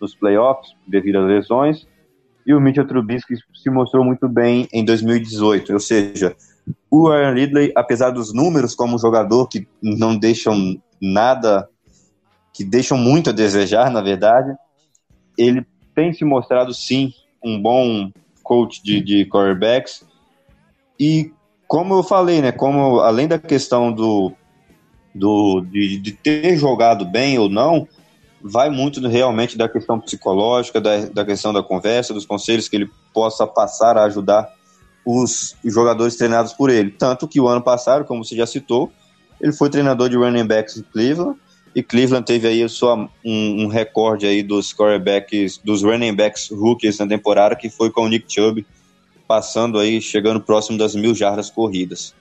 nos 0.01 0.17
playoffs 0.17 0.75
devido 0.87 1.21
às 1.21 1.29
lesões. 1.29 1.87
E 2.45 2.53
o 2.53 2.61
Mitchell 2.61 2.87
Trubisky 2.87 3.37
se 3.55 3.71
mostrou 3.71 4.05
muito 4.05 4.29
bem 4.29 4.69
em 4.73 4.85
2018. 4.85 5.73
Ou 5.73 5.79
seja, 5.79 6.35
o 6.91 7.09
Aaron 7.09 7.35
Ridley, 7.35 7.73
apesar 7.77 8.11
dos 8.11 8.35
números 8.35 8.75
como 8.75 8.99
jogador 8.99 9.47
que 9.47 9.69
não 9.81 10.17
deixam 10.17 10.77
nada, 11.01 11.69
que 12.53 12.65
deixam 12.65 12.99
muito 12.99 13.31
a 13.31 13.33
desejar, 13.33 13.91
na 13.93 14.03
verdade, 14.03 14.57
ele 15.39 15.65
tem 15.95 16.13
se 16.13 16.25
mostrado 16.25 16.75
sim 16.75 17.13
um 17.43 17.63
bom 17.63 18.11
coach 18.43 18.83
de, 18.83 19.01
de 19.01 19.25
quarterbacks. 19.27 20.05
E 20.99 21.31
como 21.69 21.95
eu 21.95 22.03
falei, 22.03 22.43
né, 22.43 22.51
como 22.51 23.01
além 23.01 23.29
da 23.29 23.39
questão 23.39 23.93
do, 23.93 24.33
do 25.17 25.61
de, 25.61 25.99
de 25.99 26.13
ter 26.13 26.57
jogado 26.57 27.05
bem 27.05 27.39
ou 27.39 27.49
não, 27.49 27.87
vai 28.43 28.71
muito 28.71 29.07
realmente 29.07 29.57
da 29.57 29.69
questão 29.69 29.99
psicológica, 29.99 30.81
da, 30.81 31.07
da 31.07 31.25
questão 31.25 31.53
da 31.53 31.63
conversa, 31.63 32.15
dos 32.15 32.27
conselhos 32.27 32.69
que 32.69 32.77
ele 32.77 32.91
possa 33.13 33.47
passar 33.47 33.97
a 33.97 34.05
ajudar 34.05 34.49
os 35.05 35.57
jogadores 35.65 36.17
treinados 36.17 36.53
por 36.53 36.71
ele. 36.71 36.91
Tanto 36.91 37.29
que 37.29 37.41
o 37.41 37.49
ano 37.49 37.63
passado, 37.63 38.05
como 38.05 38.25
você 38.25 38.37
já 38.37 38.47
citou, 38.47 38.93
ele 39.41 39.53
foi 39.53 39.71
treinador 39.71 40.09
de 40.09 40.17
running 40.17 40.47
backs 40.47 40.77
em 40.77 40.83
Cleveland, 40.83 41.39
e 41.75 41.83
Cleveland 41.83 42.25
teve 42.25 42.49
aí 42.49 42.67
só 42.71 42.97
um, 43.23 43.65
um 43.65 43.67
recorde 43.67 44.27
aí 44.27 44.43
dos 44.43 44.73
quarterbacks, 44.73 45.59
dos 45.63 45.83
running 45.83 46.15
backs 46.15 46.49
rookies 46.51 46.99
na 46.99 47.07
temporada, 47.07 47.55
que 47.55 47.69
foi 47.69 47.91
com 47.91 48.03
o 48.03 48.09
Nick 48.09 48.33
Chubb, 48.33 48.67
passando 49.29 49.79
aí, 49.79 50.01
chegando 50.01 50.41
próximo 50.41 50.79
das 50.79 50.95
mil 50.95 51.15
jardas 51.15 51.51
corridas. 51.51 52.15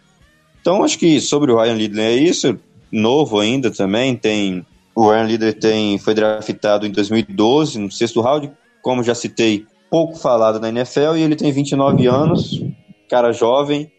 Então, 0.60 0.84
acho 0.84 1.00
que 1.00 1.22
sobre 1.22 1.52
o 1.52 1.62
Ryan 1.62 1.76
Lidley 1.76 2.06
é 2.06 2.18
isso, 2.18 2.60
novo 2.96 3.40
ainda 3.40 3.70
também, 3.70 4.16
tem 4.16 4.66
o 4.96 5.12
Ryan 5.12 5.24
Leader 5.24 5.60
tem, 5.60 5.98
foi 6.00 6.14
draftado 6.14 6.88
em 6.88 6.92
2012, 6.92 7.78
no 7.78 7.92
sexto 7.92 8.22
round, 8.22 8.50
como 8.82 9.04
já 9.04 9.14
citei, 9.14 9.66
pouco 9.92 10.18
falado 10.18 10.58
na 10.58 10.70
NFL, 10.70 11.18
e 11.18 11.22
ele 11.22 11.36
tem 11.36 11.52
29 11.52 12.08
anos, 12.08 12.64
cara 13.10 13.34
jovem. 13.34 13.92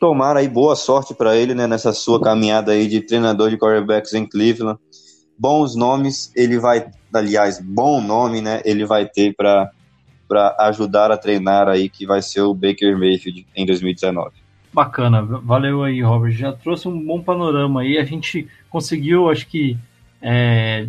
Tomara 0.00 0.40
aí 0.40 0.48
boa 0.48 0.74
sorte 0.74 1.14
para 1.14 1.36
ele 1.36 1.54
né, 1.54 1.66
nessa 1.66 1.92
sua 1.92 2.20
caminhada 2.20 2.72
aí 2.72 2.88
de 2.88 3.00
treinador 3.00 3.50
de 3.50 3.56
quarterbacks 3.56 4.12
em 4.12 4.26
Cleveland. 4.26 4.78
Bons 5.38 5.76
nomes, 5.76 6.32
ele 6.34 6.58
vai, 6.58 6.90
aliás, 7.14 7.60
bom 7.60 8.00
nome, 8.00 8.40
né? 8.40 8.60
Ele 8.64 8.84
vai 8.84 9.06
ter 9.06 9.34
para 9.34 9.70
ajudar 10.60 11.10
a 11.10 11.16
treinar 11.16 11.68
aí 11.68 11.88
que 11.88 12.06
vai 12.06 12.20
ser 12.20 12.40
o 12.42 12.52
Baker 12.52 12.98
Mayfield 12.98 13.46
em 13.54 13.64
2019. 13.64 14.45
Bacana, 14.76 15.22
valeu 15.22 15.82
aí, 15.82 16.02
Robert. 16.02 16.32
Já 16.32 16.52
trouxe 16.52 16.86
um 16.86 17.02
bom 17.02 17.22
panorama 17.22 17.80
aí. 17.80 17.96
A 17.96 18.04
gente 18.04 18.46
conseguiu, 18.68 19.30
acho 19.30 19.46
que 19.46 19.74
é, 20.20 20.86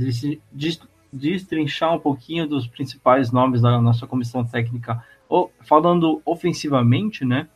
destrinchar 1.14 1.96
um 1.96 2.00
pouquinho 2.00 2.46
dos 2.46 2.68
principais 2.68 3.32
nomes 3.32 3.62
da 3.62 3.80
nossa 3.80 4.06
comissão 4.06 4.44
técnica, 4.44 5.02
falando 5.62 6.22
ofensivamente, 6.26 7.24
né? 7.24 7.48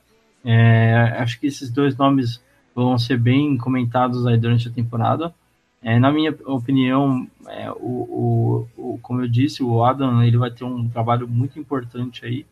É, 0.45 1.17
acho 1.19 1.37
que 1.37 1.47
esses 1.47 1.69
dois 1.69 1.97
nomes 1.97 2.41
vão 2.73 2.97
ser 2.97 3.17
bem 3.17 3.57
comentados 3.57 4.25
aí 4.25 4.37
durante 4.37 4.69
a 4.69 4.71
temporada. 4.71 5.35
É, 5.81 5.99
na 5.99 6.13
minha 6.13 6.33
opinião, 6.45 7.27
é, 7.49 7.69
o, 7.71 7.75
o, 7.75 8.93
o, 8.93 8.99
como 8.99 9.21
eu 9.21 9.27
disse, 9.27 9.61
o 9.61 9.83
Adam 9.83 10.23
ele 10.23 10.37
vai 10.37 10.49
ter 10.49 10.63
um 10.63 10.87
trabalho 10.87 11.27
muito 11.27 11.59
importante 11.59 12.25
aí, 12.25 12.45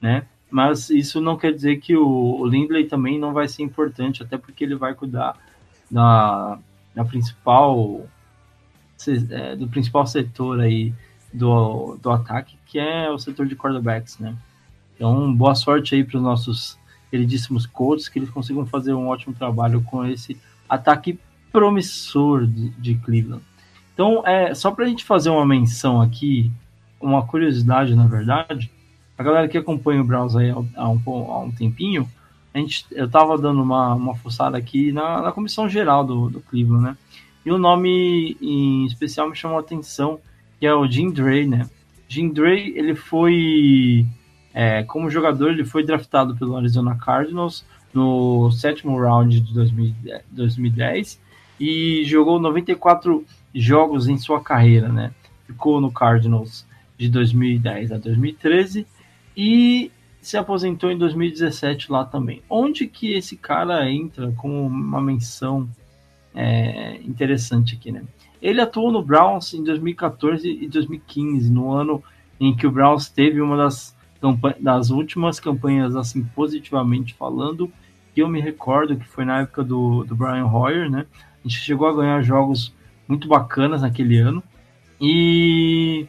né? 0.00 0.26
Mas 0.50 0.90
isso 0.90 1.20
não 1.20 1.36
quer 1.36 1.52
dizer 1.52 1.78
que 1.78 1.96
o, 1.96 2.06
o 2.06 2.46
Lindley 2.46 2.86
também 2.86 3.18
não 3.18 3.32
vai 3.32 3.48
ser 3.48 3.62
importante, 3.62 4.22
até 4.22 4.38
porque 4.38 4.64
ele 4.64 4.76
vai 4.76 4.94
cuidar 4.94 5.36
da, 5.90 6.58
da 6.94 7.04
principal 7.04 8.06
é, 9.30 9.56
do 9.56 9.68
principal 9.68 10.06
setor 10.06 10.60
aí 10.60 10.94
do, 11.32 11.98
do 12.00 12.10
ataque, 12.10 12.56
que 12.64 12.78
é 12.78 13.10
o 13.10 13.18
setor 13.18 13.46
de 13.46 13.54
quarterbacks, 13.54 14.18
né? 14.18 14.34
Então, 14.94 15.34
boa 15.34 15.54
sorte 15.54 15.94
aí 15.94 16.02
para 16.02 16.16
os 16.16 16.22
nossos 16.22 16.78
queridíssimos 17.10 17.66
coaches, 17.66 18.08
que 18.08 18.18
eles 18.18 18.30
consigam 18.30 18.64
fazer 18.64 18.94
um 18.94 19.08
ótimo 19.08 19.34
trabalho 19.34 19.82
com 19.82 20.04
esse 20.06 20.40
ataque 20.68 21.18
promissor 21.52 22.46
de, 22.46 22.70
de 22.70 22.94
Cleveland. 22.96 23.42
Então, 23.92 24.26
é, 24.26 24.54
só 24.54 24.70
para 24.70 24.84
a 24.84 24.88
gente 24.88 25.04
fazer 25.04 25.30
uma 25.30 25.44
menção 25.44 26.00
aqui, 26.00 26.50
uma 27.00 27.26
curiosidade, 27.26 27.94
na 27.94 28.06
verdade, 28.06 28.70
a 29.18 29.22
galera 29.22 29.48
que 29.48 29.58
acompanha 29.58 30.00
o 30.00 30.04
Browns 30.04 30.36
aí 30.36 30.50
há 30.50 30.88
um, 30.88 31.00
há 31.06 31.38
um 31.40 31.50
tempinho, 31.50 32.08
a 32.52 32.58
gente, 32.58 32.86
eu 32.90 33.06
estava 33.06 33.36
dando 33.36 33.62
uma, 33.62 33.94
uma 33.94 34.14
fuçada 34.14 34.56
aqui 34.56 34.90
na, 34.90 35.20
na 35.20 35.32
comissão 35.32 35.68
geral 35.68 36.04
do, 36.04 36.30
do 36.30 36.40
Cleveland, 36.40 36.84
né? 36.84 36.96
E 37.44 37.52
o 37.52 37.58
nome 37.58 38.36
em 38.40 38.86
especial 38.86 39.28
me 39.28 39.36
chamou 39.36 39.58
a 39.58 39.60
atenção, 39.60 40.18
que 40.58 40.66
é 40.66 40.74
o 40.74 40.86
Jim 40.86 41.10
Dre, 41.10 41.46
né? 41.46 41.68
Jim 42.08 42.30
Dre, 42.30 42.72
ele 42.76 42.94
foi, 42.94 44.06
é, 44.54 44.82
como 44.84 45.10
jogador, 45.10 45.50
ele 45.50 45.64
foi 45.64 45.84
draftado 45.84 46.34
pelo 46.34 46.56
Arizona 46.56 46.96
Cardinals 46.96 47.64
no 47.92 48.50
sétimo 48.50 48.98
round 48.98 49.40
de 49.40 49.52
2010 50.30 51.20
e 51.60 52.04
jogou 52.04 52.40
94 52.40 53.24
jogos 53.54 54.08
em 54.08 54.18
sua 54.18 54.40
carreira, 54.40 54.88
né? 54.88 55.12
Ficou 55.46 55.80
no 55.80 55.92
Cardinals 55.92 56.66
de 56.98 57.08
2010 57.08 57.92
a 57.92 57.98
2013 57.98 58.86
e 59.36 59.90
se 60.20 60.36
aposentou 60.36 60.90
em 60.90 60.98
2017 60.98 61.92
lá 61.92 62.04
também. 62.04 62.42
Onde 62.48 62.86
que 62.86 63.12
esse 63.12 63.36
cara 63.36 63.88
entra 63.88 64.32
como 64.36 64.66
uma 64.66 65.00
menção 65.00 65.68
é, 66.34 66.96
interessante 67.02 67.76
aqui, 67.76 67.92
né? 67.92 68.02
Ele 68.40 68.60
atuou 68.60 68.90
no 68.90 69.02
Browns 69.02 69.54
em 69.54 69.62
2014 69.62 70.48
e 70.48 70.68
2015, 70.68 71.50
no 71.50 71.72
ano 71.72 72.02
em 72.40 72.54
que 72.54 72.66
o 72.66 72.70
Browns 72.70 73.08
teve 73.08 73.40
uma 73.40 73.56
das, 73.56 73.96
das 74.60 74.90
últimas 74.90 75.40
campanhas, 75.40 75.96
assim, 75.96 76.22
positivamente 76.22 77.14
falando, 77.14 77.70
que 78.14 78.22
eu 78.22 78.28
me 78.28 78.40
recordo 78.40 78.96
que 78.96 79.06
foi 79.06 79.24
na 79.24 79.40
época 79.40 79.62
do, 79.62 80.04
do 80.04 80.14
Brian 80.14 80.46
Hoyer, 80.46 80.90
né? 80.90 81.06
A 81.44 81.48
gente 81.48 81.60
chegou 81.60 81.88
a 81.88 81.94
ganhar 81.94 82.22
jogos 82.22 82.74
muito 83.08 83.28
bacanas 83.28 83.82
naquele 83.82 84.18
ano 84.18 84.42
e 85.00 86.06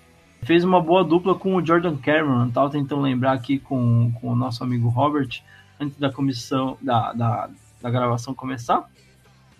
fez 0.48 0.64
uma 0.64 0.82
boa 0.82 1.04
dupla 1.04 1.36
com 1.36 1.56
o 1.56 1.66
Jordan 1.66 1.98
Cameron. 1.98 2.48
Estava 2.48 2.70
tentando 2.70 3.02
lembrar 3.02 3.34
aqui 3.34 3.60
com, 3.60 4.10
com 4.22 4.30
o 4.30 4.36
nosso 4.36 4.64
amigo 4.64 4.88
Robert 4.88 5.44
antes 5.78 6.00
da 6.00 6.10
comissão 6.10 6.78
da, 6.82 7.12
da, 7.12 7.50
da 7.82 7.92
gravação 7.92 8.34
começar. 8.34 8.90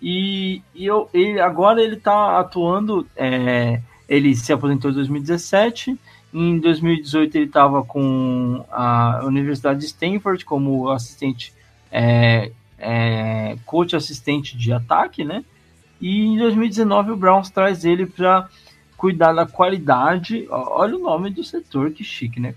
E, 0.00 0.62
e 0.74 0.86
eu, 0.86 1.10
ele, 1.12 1.38
agora 1.40 1.82
ele 1.82 1.96
está 1.96 2.40
atuando. 2.40 3.06
É, 3.14 3.82
ele 4.08 4.34
se 4.34 4.50
aposentou 4.50 4.90
em 4.90 4.94
2017. 4.94 5.98
Em 6.32 6.58
2018 6.58 7.36
ele 7.36 7.44
estava 7.44 7.84
com 7.84 8.64
a 8.70 9.20
Universidade 9.24 9.80
de 9.80 9.86
Stanford 9.86 10.42
como 10.46 10.88
assistente, 10.88 11.52
é, 11.92 12.50
é, 12.78 13.58
coach 13.66 13.94
assistente 13.94 14.56
de 14.56 14.72
ataque, 14.72 15.22
né? 15.22 15.44
E 16.00 16.24
em 16.24 16.38
2019 16.38 17.12
o 17.12 17.16
Browns 17.16 17.50
traz 17.50 17.84
ele 17.84 18.06
para 18.06 18.48
cuidar 18.98 19.32
da 19.32 19.46
qualidade. 19.46 20.46
Olha 20.50 20.96
o 20.96 20.98
nome 20.98 21.30
do 21.30 21.44
setor, 21.44 21.92
que 21.92 22.02
chique, 22.04 22.40
né? 22.40 22.54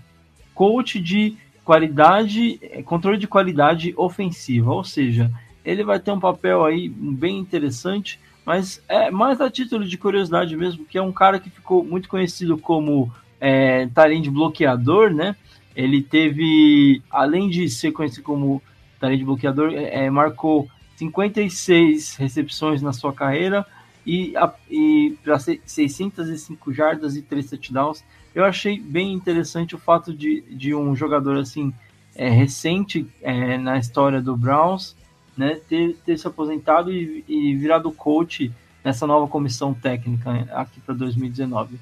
Coach 0.52 1.00
de 1.00 1.36
qualidade, 1.64 2.58
é, 2.60 2.82
controle 2.82 3.16
de 3.16 3.28
qualidade 3.28 3.94
ofensiva, 3.96 4.72
ou 4.72 4.82
seja, 4.82 5.30
ele 5.64 5.84
vai 5.84 6.00
ter 6.00 6.10
um 6.10 6.18
papel 6.18 6.64
aí 6.64 6.88
bem 6.88 7.38
interessante, 7.38 8.18
mas 8.44 8.82
é 8.88 9.08
mais 9.10 9.40
a 9.40 9.48
título 9.48 9.84
de 9.84 9.96
curiosidade 9.96 10.56
mesmo, 10.56 10.84
que 10.84 10.98
é 10.98 11.02
um 11.02 11.12
cara 11.12 11.38
que 11.38 11.48
ficou 11.48 11.84
muito 11.84 12.08
conhecido 12.08 12.58
como 12.58 13.10
é, 13.40 13.86
talento 13.94 14.30
bloqueador, 14.32 15.10
né? 15.14 15.36
Ele 15.76 16.02
teve, 16.02 17.00
além 17.08 17.48
de 17.48 17.68
ser 17.68 17.92
conhecido 17.92 18.24
como 18.24 18.60
talento 18.98 19.24
bloqueador, 19.24 19.72
é 19.72 20.10
marcou 20.10 20.68
56 20.96 22.16
recepções 22.16 22.82
na 22.82 22.92
sua 22.92 23.12
carreira 23.12 23.64
e, 24.06 24.34
e 24.70 25.16
para 25.22 25.38
605 25.38 26.72
jardas 26.72 27.16
e 27.16 27.22
3 27.22 27.50
touchdowns. 27.50 28.04
Eu 28.34 28.44
achei 28.44 28.80
bem 28.80 29.12
interessante 29.12 29.74
o 29.74 29.78
fato 29.78 30.12
de, 30.12 30.42
de 30.50 30.74
um 30.74 30.96
jogador 30.96 31.36
assim 31.36 31.72
é, 32.14 32.28
recente 32.28 33.06
é, 33.20 33.56
na 33.58 33.78
história 33.78 34.20
do 34.20 34.36
Browns 34.36 34.96
né, 35.36 35.58
ter, 35.68 35.96
ter 36.04 36.18
se 36.18 36.26
aposentado 36.26 36.92
e, 36.92 37.24
e 37.28 37.54
virado 37.56 37.90
coach 37.92 38.52
nessa 38.84 39.06
nova 39.06 39.26
comissão 39.26 39.72
técnica 39.72 40.30
aqui 40.52 40.80
para 40.80 40.94
2019. 40.94 41.78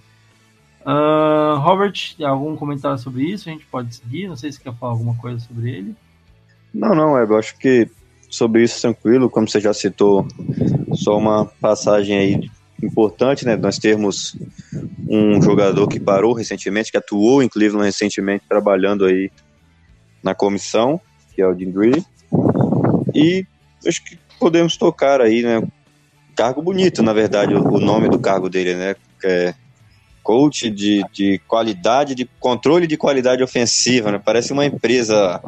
Uh, 0.83 1.59
Robert, 1.59 1.95
algum 2.23 2.57
comentário 2.57 2.99
sobre 2.99 3.25
isso? 3.25 3.49
A 3.49 3.53
gente 3.53 3.66
pode 3.66 3.95
seguir? 3.95 4.29
Não 4.29 4.37
sei 4.37 4.51
se 4.51 4.61
quer 4.61 4.75
falar 4.75 4.93
alguma 4.93 5.14
coisa 5.14 5.39
sobre 5.41 5.71
ele. 5.71 5.97
Não, 6.73 6.95
não, 6.95 7.18
eu 7.18 7.37
acho 7.37 7.57
que 7.59 7.89
sobre 8.31 8.62
isso 8.62 8.81
tranquilo, 8.81 9.28
como 9.28 9.49
você 9.49 9.61
já 9.61 9.74
citou, 9.74 10.26
só 10.95 11.18
uma 11.18 11.45
passagem 11.45 12.16
aí 12.16 12.51
importante, 12.83 13.45
né? 13.45 13.57
Nós 13.57 13.78
temos 13.78 14.37
um 15.09 15.43
jogador 15.43 15.89
que 15.89 15.99
parou 15.99 16.33
recentemente, 16.33 16.91
que 16.91 16.97
atuou 16.97 17.43
em 17.43 17.49
Cleveland 17.49 17.85
recentemente, 17.85 18.45
trabalhando 18.49 19.05
aí 19.05 19.31
na 20.22 20.35
comissão, 20.35 21.01
que 21.35 21.43
é 21.43 21.47
o 21.47 21.59
Jim 21.59 21.72
Green. 21.72 22.05
E 23.14 23.45
acho 23.87 24.05
que 24.05 24.18
podemos 24.39 24.76
tocar 24.76 25.20
aí, 25.20 25.43
né? 25.43 25.62
Cargo 26.37 26.62
bonito, 26.62 27.03
na 27.03 27.12
verdade, 27.12 27.55
o, 27.55 27.81
nome 27.81 28.09
do 28.09 28.18
cargo 28.18 28.49
dele, 28.49 28.74
né? 28.74 28.95
É 29.24 29.55
coach 30.22 30.70
de, 30.70 31.03
de 31.12 31.39
qualidade, 31.49 32.14
de 32.14 32.28
controle 32.39 32.87
de 32.87 32.97
qualidade 32.97 33.43
ofensiva, 33.43 34.12
né? 34.12 34.20
Parece 34.24 34.53
uma 34.53 34.64
empresa 34.64 35.43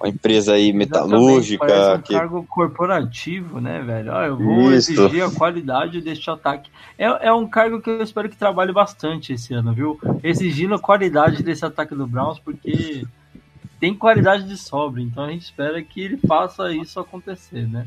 uma 0.00 0.08
empresa 0.08 0.54
aí 0.54 0.72
metalúrgica. 0.72 1.96
Um 1.96 2.00
que... 2.00 2.14
cargo 2.14 2.44
corporativo, 2.44 3.60
né, 3.60 3.82
velho? 3.82 4.16
Ah, 4.16 4.26
eu 4.26 4.36
vou 4.36 4.72
Isso. 4.72 4.92
exigir 4.92 5.22
a 5.22 5.30
qualidade 5.30 6.00
deste 6.00 6.30
ataque. 6.30 6.70
É, 6.98 7.28
é 7.28 7.32
um 7.32 7.46
cargo 7.46 7.80
que 7.80 7.90
eu 7.90 8.02
espero 8.02 8.28
que 8.28 8.36
trabalhe 8.36 8.72
bastante 8.72 9.34
esse 9.34 9.52
ano, 9.52 9.74
viu? 9.74 10.00
Exigindo 10.22 10.74
a 10.74 10.78
qualidade 10.78 11.42
desse 11.42 11.64
ataque 11.64 11.94
do 11.94 12.06
Browns, 12.06 12.38
porque 12.38 13.06
tem 13.78 13.94
qualidade 13.94 14.44
de 14.48 14.56
sobra, 14.56 15.02
então 15.02 15.24
a 15.24 15.30
gente 15.30 15.42
espera 15.42 15.82
que 15.82 16.00
ele 16.00 16.16
faça 16.16 16.72
isso 16.72 16.98
acontecer, 16.98 17.68
né? 17.68 17.86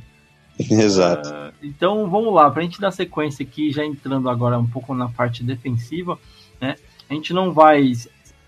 Exato. 0.59 1.29
Uh, 1.29 1.51
então 1.63 2.07
vamos 2.09 2.31
lá, 2.31 2.49
para 2.51 2.61
a 2.61 2.63
gente 2.63 2.79
dar 2.79 2.91
sequência 2.91 3.43
aqui, 3.43 3.71
já 3.71 3.83
entrando 3.83 4.29
agora 4.29 4.57
um 4.59 4.67
pouco 4.67 4.93
na 4.93 5.09
parte 5.09 5.43
defensiva, 5.43 6.19
né? 6.61 6.75
A 7.09 7.13
gente 7.13 7.33
não 7.33 7.51
vai 7.51 7.91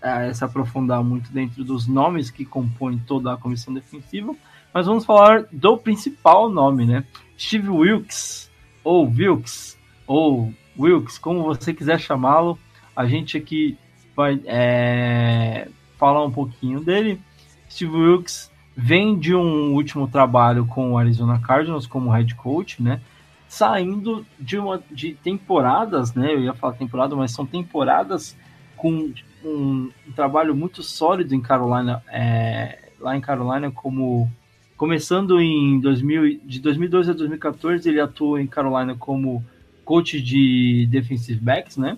é, 0.06 0.32
se 0.32 0.44
aprofundar 0.44 1.02
muito 1.02 1.32
dentro 1.32 1.64
dos 1.64 1.86
nomes 1.86 2.30
que 2.30 2.44
compõem 2.44 2.98
toda 2.98 3.32
a 3.32 3.36
comissão 3.36 3.74
defensiva, 3.74 4.34
mas 4.72 4.86
vamos 4.86 5.04
falar 5.04 5.46
do 5.50 5.76
principal 5.76 6.48
nome, 6.48 6.86
né? 6.86 7.04
Steve 7.38 7.68
Wilkes, 7.68 8.50
ou 8.84 9.08
Wilkes, 9.08 9.76
ou 10.06 10.52
Wilkes, 10.78 11.18
como 11.18 11.42
você 11.42 11.74
quiser 11.74 11.98
chamá-lo. 11.98 12.58
A 12.94 13.06
gente 13.06 13.36
aqui 13.36 13.76
vai 14.14 14.40
é, 14.46 15.68
falar 15.98 16.24
um 16.24 16.30
pouquinho 16.30 16.80
dele. 16.80 17.20
Steve 17.68 17.96
Wilkes 17.96 18.50
vem 18.76 19.18
de 19.18 19.34
um 19.34 19.72
último 19.74 20.06
trabalho 20.06 20.66
com 20.66 20.92
o 20.92 20.98
Arizona 20.98 21.38
Cardinals 21.38 21.86
como 21.86 22.10
head 22.10 22.34
coach, 22.34 22.82
né? 22.82 23.00
Saindo 23.48 24.26
de 24.38 24.58
uma 24.58 24.82
de 24.90 25.14
temporadas, 25.14 26.14
né? 26.14 26.34
Eu 26.34 26.40
ia 26.40 26.54
falar 26.54 26.74
temporada, 26.74 27.16
mas 27.16 27.32
são 27.32 27.46
temporadas 27.46 28.36
com 28.76 29.12
um, 29.46 29.90
um 30.06 30.12
trabalho 30.12 30.54
muito 30.54 30.82
sólido 30.82 31.34
em 31.34 31.40
Carolina, 31.40 32.02
é, 32.08 32.90
lá 32.98 33.16
em 33.16 33.20
Carolina, 33.20 33.70
como 33.70 34.30
começando 34.76 35.40
em 35.40 35.80
2000, 35.80 36.40
de 36.44 36.60
2012 36.60 37.10
a 37.10 37.14
2014, 37.14 37.88
ele 37.88 38.00
atuou 38.00 38.38
em 38.38 38.46
Carolina 38.46 38.94
como 38.94 39.44
coach 39.84 40.20
de 40.20 40.86
defensive 40.90 41.40
backs, 41.40 41.76
né, 41.76 41.96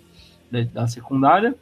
da, 0.51 0.63
da 0.63 0.87
secundária. 0.87 1.57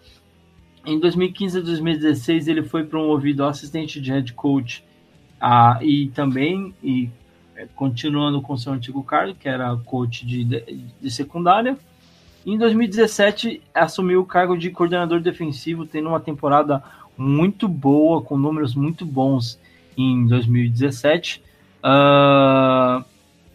Em 0.84 0.98
2015 0.98 1.58
a 1.58 1.62
2016 1.62 2.48
ele 2.48 2.62
foi 2.62 2.84
promovido 2.84 3.44
a 3.44 3.50
assistente 3.50 4.00
de 4.00 4.12
head 4.12 4.32
coach 4.34 4.84
ah, 5.40 5.78
e 5.82 6.08
também 6.08 6.74
e 6.82 7.08
é, 7.56 7.66
continuando 7.74 8.40
com 8.42 8.56
seu 8.56 8.72
antigo 8.72 9.02
cargo, 9.02 9.34
que 9.34 9.48
era 9.48 9.74
coach 9.76 10.26
de, 10.26 10.44
de, 10.44 10.84
de 11.00 11.10
secundária. 11.10 11.76
Em 12.46 12.56
2017, 12.56 13.60
assumiu 13.74 14.20
o 14.20 14.24
cargo 14.24 14.56
de 14.56 14.70
coordenador 14.70 15.20
defensivo, 15.20 15.84
tendo 15.84 16.10
uma 16.10 16.20
temporada 16.20 16.80
muito 17.18 17.66
boa, 17.66 18.22
com 18.22 18.38
números 18.38 18.72
muito 18.72 19.04
bons 19.04 19.58
em 19.98 20.24
2017. 20.28 21.40
Uh, 21.40 21.42
ah, 21.82 23.04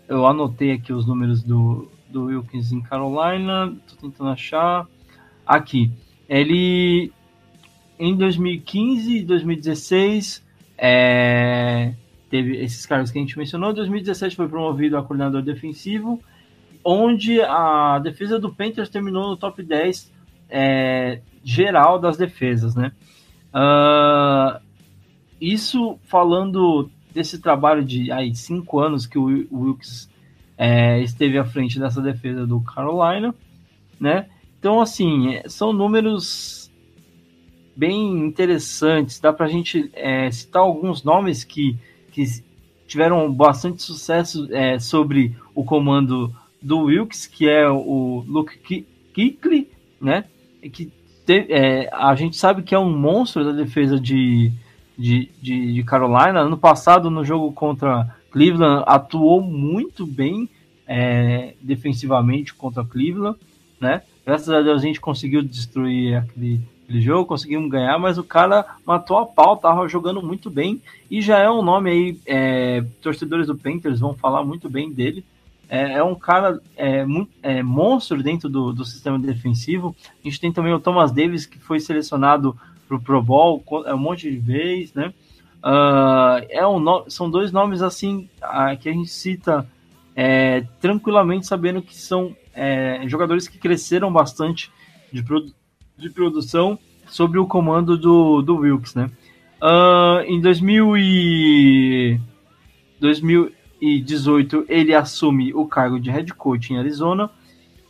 eu 0.10 0.28
anotei 0.28 0.74
aqui 0.74 0.92
os 0.92 1.08
números 1.08 1.42
do, 1.42 1.90
do 2.10 2.26
Wilkins 2.26 2.74
em 2.74 2.82
Carolina, 2.82 3.74
estou 3.88 4.10
tentando 4.10 4.30
achar. 4.32 4.86
Aqui. 5.46 5.90
Ele, 6.28 7.14
em 7.98 8.14
2015 8.14 9.20
e 9.20 9.24
2016, 9.24 10.46
é, 10.78 11.94
teve 12.30 12.58
esses 12.58 12.86
cargos 12.86 13.10
que 13.10 13.18
a 13.18 13.22
gente 13.22 13.38
mencionou. 13.38 13.72
Em 13.72 13.76
2017 13.76 14.36
foi 14.36 14.50
promovido 14.50 14.98
a 14.98 15.04
coordenador 15.04 15.42
defensivo 15.42 16.22
onde 16.84 17.42
a 17.42 18.00
defesa 18.00 18.40
do 18.40 18.54
Panthers 18.54 18.90
terminou 18.90 19.30
no 19.30 19.38
top 19.38 19.62
10 19.64 20.12
é, 20.50 21.22
geral 21.44 22.00
das 22.00 22.18
defesas, 22.18 22.76
né? 22.76 22.92
Uh, 23.54 24.62
isso 25.40 26.00
falando 26.04 26.90
desse 27.14 27.40
trabalho 27.40 27.84
de 27.84 28.12
aí, 28.12 28.34
cinco 28.36 28.80
anos 28.80 29.06
que 29.06 29.18
o 29.18 29.26
Wilkes 29.52 30.10
é, 30.58 31.02
esteve 31.02 31.38
à 31.38 31.44
frente 31.44 31.80
dessa 31.80 32.02
defesa 32.02 32.46
do 32.46 32.62
Carolina, 32.62 33.34
né? 34.00 34.28
Então, 34.60 34.80
assim, 34.80 35.36
é, 35.36 35.50
são 35.50 35.74
números 35.74 36.72
bem 37.76 38.20
interessantes. 38.20 39.20
Dá 39.20 39.34
para 39.34 39.48
a 39.48 39.50
gente 39.50 39.90
é, 39.94 40.30
citar 40.30 40.62
alguns 40.62 41.04
nomes 41.04 41.44
que, 41.44 41.76
que 42.12 42.24
tiveram 42.88 43.32
bastante 43.34 43.82
sucesso 43.82 44.48
é, 44.52 44.78
sobre 44.78 45.36
o 45.56 45.64
comando 45.64 46.34
do 46.62 46.84
Wilkes, 46.84 47.26
que 47.28 47.50
é 47.50 47.68
o 47.68 48.24
Luke 48.28 48.86
Kuechly, 49.14 49.70
né? 50.00 50.26
Que 50.62 50.92
te, 51.26 51.48
é, 51.50 51.90
a 51.92 52.14
gente 52.16 52.38
sabe 52.38 52.62
que 52.62 52.76
é 52.76 52.80
um 52.80 52.96
monstro 52.96 53.44
da 53.44 53.52
defesa 53.52 54.00
de, 54.00 54.52
de, 54.98 55.30
de, 55.42 55.74
de, 55.74 55.84
Carolina. 55.84 56.42
Ano 56.42 56.58
passado, 56.58 57.10
no 57.10 57.24
jogo 57.26 57.52
contra 57.52 58.16
Cleveland, 58.32 58.84
atuou 58.88 59.42
muito 59.42 60.06
bem 60.06 60.50
é, 60.88 61.54
defensivamente 61.62 62.54
contra 62.54 62.86
Cleveland, 62.86 63.38
né? 63.80 64.02
Graças 64.26 64.50
a 64.50 64.62
Deus 64.62 64.82
a 64.82 64.86
gente 64.86 65.02
conseguiu 65.02 65.42
destruir 65.42 66.16
aquele, 66.16 66.62
aquele 66.84 67.02
jogo, 67.02 67.26
conseguimos 67.26 67.72
ganhar, 67.72 67.98
mas 67.98 68.18
o 68.18 68.24
cara 68.24 68.66
matou 68.86 69.18
a 69.18 69.26
pau, 69.26 69.58
tava 69.58 69.88
jogando 69.88 70.22
muito 70.22 70.50
bem 70.50 70.82
e 71.10 71.22
já 71.22 71.40
é 71.40 71.50
um 71.50 71.64
nome 71.64 71.90
aí, 71.90 72.20
é, 72.28 72.84
torcedores 73.02 73.48
do 73.48 73.58
Panthers 73.58 74.00
vão 74.00 74.14
falar 74.14 74.44
muito 74.44 74.70
bem 74.70 74.92
dele, 74.92 75.26
é, 75.72 75.94
é 75.94 76.04
um 76.04 76.14
cara 76.14 76.60
é, 76.76 77.06
muito, 77.06 77.32
é, 77.42 77.64
monstro 77.64 78.22
dentro 78.22 78.50
do, 78.50 78.74
do 78.74 78.84
sistema 78.84 79.18
defensivo. 79.18 79.96
A 80.22 80.28
gente 80.28 80.38
tem 80.38 80.52
também 80.52 80.74
o 80.74 80.82
Thomas 80.82 81.14
Davis, 81.14 81.46
que 81.46 81.58
foi 81.58 81.80
selecionado 81.80 82.58
para 82.86 82.98
o 82.98 83.02
Pro 83.02 83.24
Bowl 83.24 83.64
é 83.86 83.96
um 83.96 83.98
monte 83.98 84.30
de 84.30 84.36
vezes, 84.38 84.94
né? 84.94 85.14
Uh, 85.64 86.46
é 86.50 86.68
um, 86.68 87.10
são 87.10 87.30
dois 87.32 87.54
nomes 87.54 87.82
assim 87.82 88.28
que 88.82 88.90
a 88.90 88.92
gente 88.92 89.10
cita 89.10 89.66
é, 90.14 90.66
tranquilamente, 90.82 91.48
sabendo 91.48 91.82
que 91.82 91.96
são 91.96 92.36
é, 92.54 93.04
jogadores 93.08 93.48
que 93.48 93.58
cresceram 93.58 94.12
bastante 94.12 94.70
de, 95.10 95.24
produ 95.24 95.54
de 95.98 96.10
produção 96.10 96.78
sobre 97.08 97.40
o 97.40 97.48
comando 97.48 97.98
do, 97.98 98.42
do 98.42 98.58
Wilkes, 98.58 98.94
né? 98.94 99.10
Uh, 99.62 100.20
em 100.26 100.42
2000 100.42 100.98
e 100.98 102.20
2000 103.00 103.61
2018 103.82 104.66
ele 104.70 104.94
assume 104.94 105.54
o 105.54 105.66
cargo 105.66 106.00
de 106.00 106.12
head 106.12 106.32
coach 106.36 106.72
em 106.72 106.78
Arizona. 106.78 107.30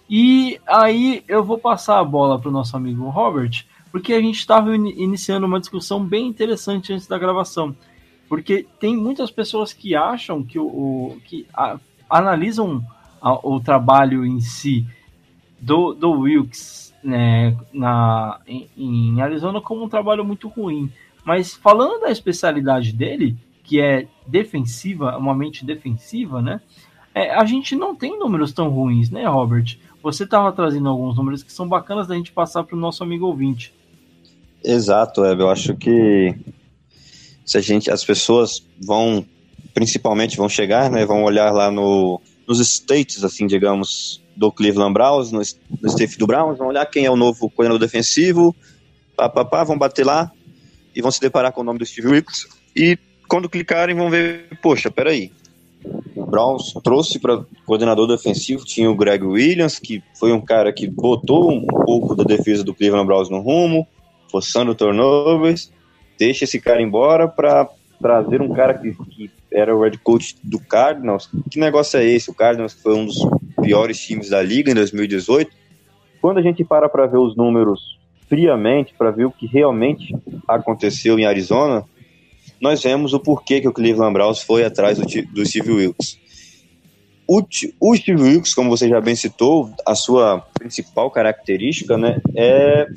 E 0.09 0.59
aí 0.65 1.23
eu 1.27 1.43
vou 1.43 1.57
passar 1.57 1.99
a 1.99 2.03
bola 2.03 2.39
para 2.39 2.49
o 2.49 2.51
nosso 2.51 2.75
amigo 2.75 3.09
Robert, 3.09 3.65
porque 3.91 4.13
a 4.13 4.21
gente 4.21 4.39
estava 4.39 4.73
iniciando 4.75 5.45
uma 5.45 5.59
discussão 5.59 6.03
bem 6.03 6.27
interessante 6.27 6.93
antes 6.93 7.07
da 7.07 7.19
gravação. 7.19 7.75
Porque 8.27 8.65
tem 8.79 8.95
muitas 8.95 9.29
pessoas 9.29 9.73
que 9.73 9.93
acham 9.93 10.43
que 10.43 10.57
o, 10.57 10.65
o 10.65 11.21
que 11.25 11.45
a, 11.53 11.77
analisam 12.09 12.81
a, 13.21 13.33
o 13.45 13.59
trabalho 13.59 14.25
em 14.25 14.39
si 14.39 14.87
do, 15.59 15.93
do 15.93 16.11
Wilkes 16.11 16.93
né, 17.03 17.57
na, 17.73 18.39
em, 18.47 18.69
em 18.77 19.21
Arizona 19.21 19.59
como 19.59 19.83
um 19.83 19.89
trabalho 19.89 20.23
muito 20.23 20.47
ruim. 20.47 20.89
Mas 21.25 21.53
falando 21.53 22.01
da 22.01 22.09
especialidade 22.09 22.93
dele, 22.93 23.37
que 23.63 23.79
é 23.79 24.07
defensiva, 24.27 25.17
uma 25.17 25.35
mente 25.35 25.65
defensiva, 25.65 26.41
né? 26.41 26.61
É, 27.13 27.33
a 27.33 27.45
gente 27.45 27.75
não 27.75 27.95
tem 27.95 28.17
números 28.17 28.53
tão 28.53 28.69
ruins, 28.69 29.09
né, 29.09 29.25
Robert? 29.25 29.77
Você 30.01 30.23
estava 30.23 30.51
trazendo 30.51 30.89
alguns 30.89 31.15
números 31.17 31.43
que 31.43 31.51
são 31.51 31.67
bacanas 31.67 32.07
da 32.07 32.15
gente 32.15 32.31
passar 32.31 32.63
para 32.63 32.75
o 32.75 32.79
nosso 32.79 33.03
amigo 33.03 33.25
ouvinte. 33.25 33.73
Exato, 34.63 35.21
Web. 35.21 35.41
Eu 35.41 35.49
acho 35.49 35.75
que 35.75 36.35
se 37.45 37.57
a 37.57 37.61
gente, 37.61 37.91
as 37.91 38.03
pessoas 38.03 38.65
vão, 38.79 39.25
principalmente 39.73 40.37
vão 40.37 40.47
chegar, 40.47 40.89
né, 40.89 41.05
vão 41.05 41.23
olhar 41.23 41.51
lá 41.51 41.69
no, 41.69 42.21
nos 42.47 42.59
states, 42.59 43.23
assim, 43.23 43.45
digamos, 43.45 44.23
do 44.35 44.51
Cleveland 44.51 44.93
Browns, 44.93 45.31
no, 45.31 45.39
no 45.39 46.17
do 46.17 46.27
Browns, 46.27 46.57
vão 46.57 46.67
olhar 46.67 46.85
quem 46.85 47.05
é 47.05 47.11
o 47.11 47.15
novo 47.15 47.49
coordenador 47.49 47.79
defensivo, 47.79 48.55
pá, 49.15 49.27
pá, 49.27 49.43
pá, 49.43 49.63
vão 49.63 49.77
bater 49.77 50.05
lá 50.05 50.31
e 50.95 51.01
vão 51.01 51.11
se 51.11 51.19
deparar 51.19 51.51
com 51.51 51.61
o 51.61 51.63
nome 51.63 51.79
do 51.79 51.85
Steve 51.85 52.07
Wilkes 52.07 52.47
e 52.75 52.97
quando 53.31 53.47
clicarem 53.47 53.95
vão 53.95 54.09
ver, 54.09 54.45
poxa, 54.61 54.91
peraí. 54.91 55.31
O 56.13 56.25
Browns 56.25 56.73
trouxe 56.83 57.17
para 57.17 57.45
coordenador 57.65 58.05
defensivo, 58.05 58.65
tinha 58.65 58.91
o 58.91 58.95
Greg 58.95 59.23
Williams, 59.23 59.79
que 59.79 60.03
foi 60.19 60.33
um 60.33 60.41
cara 60.41 60.73
que 60.73 60.85
botou 60.85 61.49
um 61.49 61.65
pouco 61.65 62.13
da 62.13 62.25
defesa 62.25 62.61
do 62.61 62.75
Cleveland 62.75 63.07
Browns 63.07 63.29
no 63.29 63.39
rumo, 63.39 63.87
forçando 64.29 64.75
turnovers, 64.75 65.71
deixa 66.19 66.43
esse 66.43 66.59
cara 66.59 66.81
embora 66.81 67.25
para 67.25 67.69
trazer 68.01 68.41
um 68.41 68.53
cara 68.53 68.73
que, 68.73 68.93
que 69.05 69.31
era 69.49 69.73
o 69.73 69.81
head 69.81 69.97
coach 69.99 70.35
do 70.43 70.59
Cardinals. 70.59 71.29
Que 71.49 71.57
negócio 71.57 72.01
é 72.01 72.03
esse? 72.03 72.29
O 72.29 72.35
Cardinals 72.35 72.73
foi 72.73 72.95
um 72.95 73.05
dos 73.05 73.25
piores 73.61 73.97
times 73.97 74.29
da 74.29 74.41
liga 74.41 74.69
em 74.69 74.75
2018. 74.75 75.49
Quando 76.21 76.39
a 76.39 76.41
gente 76.41 76.65
para 76.65 76.89
para 76.89 77.07
ver 77.07 77.17
os 77.17 77.33
números 77.37 77.97
friamente, 78.27 78.93
para 78.97 79.09
ver 79.09 79.23
o 79.23 79.31
que 79.31 79.47
realmente 79.47 80.13
aconteceu 80.49 81.17
em 81.17 81.25
Arizona, 81.25 81.85
nós 82.61 82.83
vemos 82.83 83.13
o 83.13 83.19
porquê 83.19 83.59
que 83.59 83.67
o 83.67 83.73
Cleveland 83.73 84.13
Browns 84.13 84.41
foi 84.41 84.63
atrás 84.63 84.99
do, 84.99 85.05
do 85.33 85.45
Steve 85.45 85.71
Wilkes. 85.71 86.19
o, 87.27 87.41
o 87.79 87.95
Steve 87.95 88.21
Wilkes, 88.21 88.53
como 88.53 88.69
você 88.69 88.87
já 88.87 89.01
bem 89.01 89.15
citou, 89.15 89.71
a 89.85 89.95
sua 89.95 90.45
principal 90.53 91.09
característica 91.09 91.97
né, 91.97 92.21
é 92.35 92.87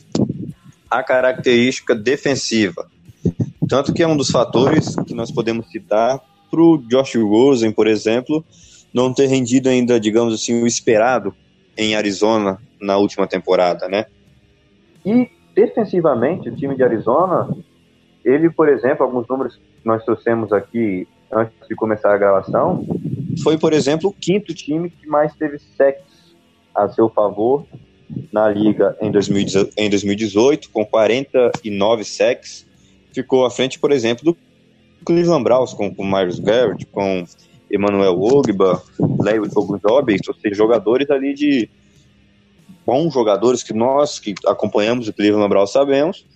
a 0.91 1.03
característica 1.03 1.95
defensiva. 1.95 2.87
Tanto 3.69 3.95
que 3.95 4.03
é 4.03 4.07
um 4.07 4.17
dos 4.17 4.31
fatores 4.31 4.95
que 5.07 5.15
nós 5.15 5.31
podemos 5.31 5.71
citar 5.71 6.21
para 6.51 6.61
o 6.61 6.77
Josh 6.77 7.15
Rosen, 7.17 7.73
por 7.73 7.87
exemplo, 7.87 8.45
não 8.93 9.13
ter 9.13 9.27
rendido 9.27 9.69
ainda, 9.69 9.99
digamos 9.99 10.35
assim, 10.35 10.63
o 10.63 10.67
esperado 10.67 11.35
em 11.77 11.97
Arizona 11.97 12.59
na 12.81 12.97
última 12.99 13.27
temporada, 13.27 13.89
né? 13.89 14.07
E 15.05 15.29
defensivamente, 15.55 16.49
o 16.49 16.55
time 16.55 16.77
de 16.77 16.83
Arizona, 16.83 17.49
ele, 18.25 18.51
por 18.51 18.69
exemplo, 18.69 19.05
alguns 19.05 19.29
números 19.29 19.57
que 19.57 19.87
nós 19.87 20.05
trouxemos 20.05 20.53
aqui 20.53 21.07
antes 21.31 21.69
de 21.69 21.75
começar 21.75 22.15
a 22.15 22.19
gravação, 22.19 22.87
foi, 23.43 23.59
por 23.59 23.73
exemplo, 23.73 24.11
o 24.11 24.13
quinto 24.13 24.55
time 24.55 24.89
que 24.89 25.07
mais 25.07 25.35
teve 25.35 25.59
sacks 25.59 26.05
a 26.75 26.89
seu 26.89 27.09
favor 27.09 27.67
na 28.33 28.49
liga 28.49 28.97
em 29.01 29.11
2018, 29.11 30.71
com 30.71 30.85
49 30.85 32.05
sacks. 32.05 32.67
Ficou 33.13 33.45
à 33.45 33.51
frente, 33.51 33.79
por 33.79 33.93
exemplo, 33.93 34.25
do 34.25 34.37
Cleveland 35.05 35.45
Browns, 35.45 35.73
com, 35.75 35.95
o 35.97 36.05
Myers 36.05 36.39
Garrett, 36.39 36.87
com 36.87 37.25
Emmanuel 37.71 38.21
Ogba, 38.21 38.83
Larry 39.19 39.49
Ogunjobi, 39.55 40.17
ou 40.27 40.35
seja, 40.35 40.55
jogadores 40.55 41.11
ali 41.11 41.35
de 41.35 41.69
bons 42.87 43.13
jogadores 43.13 43.63
que 43.63 43.73
nós 43.73 44.19
que 44.19 44.35
acompanhamos 44.47 45.09
o 45.09 45.13
Cleveland 45.13 45.49
Browns 45.49 45.73
sabemos. 45.73 46.27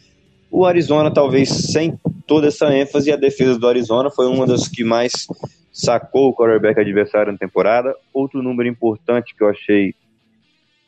O 0.51 0.64
Arizona, 0.64 1.11
talvez 1.11 1.49
sem 1.49 1.99
toda 2.26 2.49
essa 2.49 2.74
ênfase, 2.74 3.12
a 3.12 3.16
defesa 3.16 3.59
do 3.59 3.68
Arizona 3.68 4.11
foi 4.11 4.26
uma 4.26 4.46
das 4.46 4.68
que 4.68 4.82
mais 4.82 5.26
sacou 5.72 6.28
o 6.28 6.34
quarterback 6.34 6.80
adversário 6.80 7.32
na 7.32 7.38
temporada. 7.38 7.94
Outro 8.12 8.42
número 8.42 8.68
importante 8.68 9.34
que 9.36 9.42
eu 9.42 9.49
achei 9.49 9.94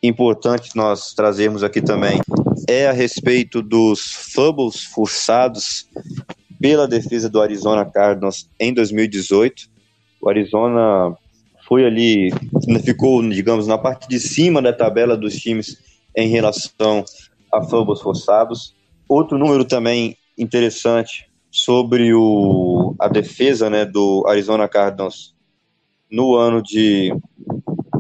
importante 0.03 0.75
nós 0.75 1.13
trazermos 1.13 1.63
aqui 1.63 1.83
também 1.83 2.21
é 2.69 2.87
a 2.87 2.93
respeito 2.93 3.61
dos 3.63 4.01
fumbles 4.35 4.85
forçados 4.85 5.87
pela 6.61 6.89
defesa 6.89 7.29
do 7.29 7.41
Arizona 7.41 7.85
Cardinals 7.85 8.49
em 8.59 8.73
2018. 8.73 9.69
O 10.21 10.29
Arizona 10.29 11.17
foi 11.67 11.85
ali, 11.85 12.31
ficou, 12.85 13.23
digamos, 13.29 13.67
na 13.67 13.79
parte 13.79 14.09
de 14.09 14.19
cima 14.19 14.61
da 14.61 14.73
tabela 14.73 15.17
dos 15.17 15.35
times 15.37 15.79
em 16.17 16.29
relação 16.29 17.05
a 17.53 17.63
fumbles 17.63 18.01
forçados. 18.01 18.75
Outro 19.11 19.37
número 19.37 19.65
também 19.65 20.17
interessante 20.39 21.29
sobre 21.51 22.15
o, 22.15 22.95
a 22.97 23.09
defesa 23.09 23.69
né, 23.69 23.85
do 23.85 24.25
Arizona 24.25 24.69
Cardinals 24.69 25.35
no 26.09 26.37
ano 26.37 26.63
de 26.63 27.13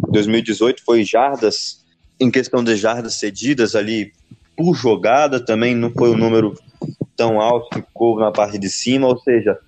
2018 0.09 0.85
foi 0.85 1.03
jardas, 1.03 1.85
em 2.21 2.31
questão 2.31 2.63
de 2.63 2.77
jardas 2.77 3.15
cedidas 3.15 3.75
ali 3.75 4.13
por 4.57 4.77
jogada, 4.77 5.45
também 5.45 5.75
não 5.75 5.91
foi 5.91 6.11
um 6.11 6.17
número 6.17 6.55
tão 7.17 7.41
alto, 7.41 7.75
ficou 7.75 8.21
na 8.21 8.31
parte 8.31 8.57
de 8.57 8.71
cima, 8.71 9.09
ou 9.09 9.19
seja, 9.19 9.59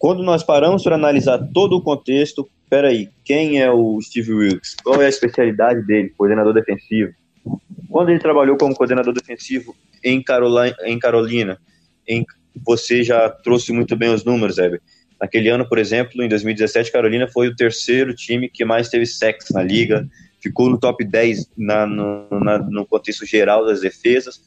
quando 0.00 0.24
nós 0.24 0.42
paramos 0.42 0.82
para 0.82 0.96
analisar 0.96 1.38
todo 1.54 1.76
o 1.76 1.80
contexto, 1.80 2.48
peraí, 2.68 3.08
quem 3.24 3.62
é 3.62 3.70
o 3.70 4.02
Steve 4.02 4.34
Wilkes? 4.34 4.74
Qual 4.82 5.00
é 5.00 5.06
a 5.06 5.08
especialidade 5.08 5.80
dele, 5.86 6.12
coordenador 6.18 6.52
defensivo? 6.52 7.12
Quando 7.88 8.10
ele 8.10 8.18
trabalhou 8.18 8.56
como 8.56 8.74
coordenador 8.74 9.12
defensivo 9.12 9.74
em 10.04 10.22
Carolina, 10.22 10.76
em 10.84 10.98
Carolina 10.98 11.58
em, 12.06 12.24
você 12.64 13.02
já 13.02 13.28
trouxe 13.28 13.72
muito 13.72 13.96
bem 13.96 14.12
os 14.12 14.24
números, 14.24 14.58
Heber. 14.58 14.80
Naquele 15.20 15.48
ano, 15.48 15.68
por 15.68 15.78
exemplo, 15.78 16.22
em 16.22 16.28
2017, 16.28 16.92
Carolina 16.92 17.28
foi 17.28 17.48
o 17.48 17.56
terceiro 17.56 18.14
time 18.14 18.48
que 18.48 18.64
mais 18.64 18.88
teve 18.88 19.04
sacks 19.04 19.48
na 19.50 19.62
liga, 19.62 20.08
ficou 20.40 20.70
no 20.70 20.78
top 20.78 21.04
10 21.04 21.50
na, 21.56 21.86
no, 21.86 22.28
na, 22.40 22.58
no 22.58 22.86
contexto 22.86 23.26
geral 23.26 23.66
das 23.66 23.80
defesas. 23.80 24.40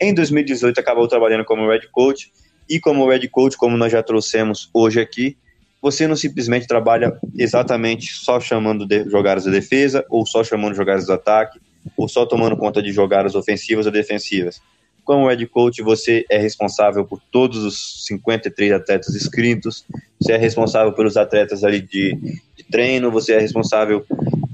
Em 0.00 0.12
2018, 0.12 0.78
acabou 0.78 1.06
trabalhando 1.06 1.44
como 1.44 1.68
head 1.68 1.88
coach, 1.92 2.32
e 2.68 2.80
como 2.80 3.08
head 3.08 3.28
coach, 3.28 3.56
como 3.56 3.76
nós 3.76 3.92
já 3.92 4.02
trouxemos 4.02 4.68
hoje 4.74 5.00
aqui, 5.00 5.36
você 5.80 6.08
não 6.08 6.16
simplesmente 6.16 6.66
trabalha 6.66 7.16
exatamente 7.36 8.12
só 8.12 8.40
chamando 8.40 8.84
de 8.84 9.08
jogadas 9.08 9.44
de 9.44 9.52
defesa, 9.52 10.04
ou 10.10 10.26
só 10.26 10.42
chamando 10.42 10.74
jogadas 10.74 11.06
de 11.06 11.12
ataque, 11.12 11.60
ou 11.96 12.08
só 12.08 12.24
tomando 12.24 12.56
conta 12.56 12.82
de 12.82 12.92
jogadas 12.92 13.34
ofensivas 13.34 13.86
ou 13.86 13.92
defensivas. 13.92 14.60
Como 15.04 15.28
head 15.28 15.46
coach, 15.46 15.82
você 15.82 16.24
é 16.28 16.36
responsável 16.36 17.04
por 17.04 17.20
todos 17.30 17.62
os 17.62 18.06
53 18.06 18.72
atletas 18.72 19.14
inscritos, 19.14 19.84
você 20.20 20.32
é 20.32 20.36
responsável 20.36 20.92
pelos 20.92 21.16
atletas 21.16 21.62
ali 21.62 21.80
de, 21.80 22.14
de 22.56 22.64
treino, 22.70 23.10
você 23.10 23.34
é 23.34 23.38
responsável 23.38 24.04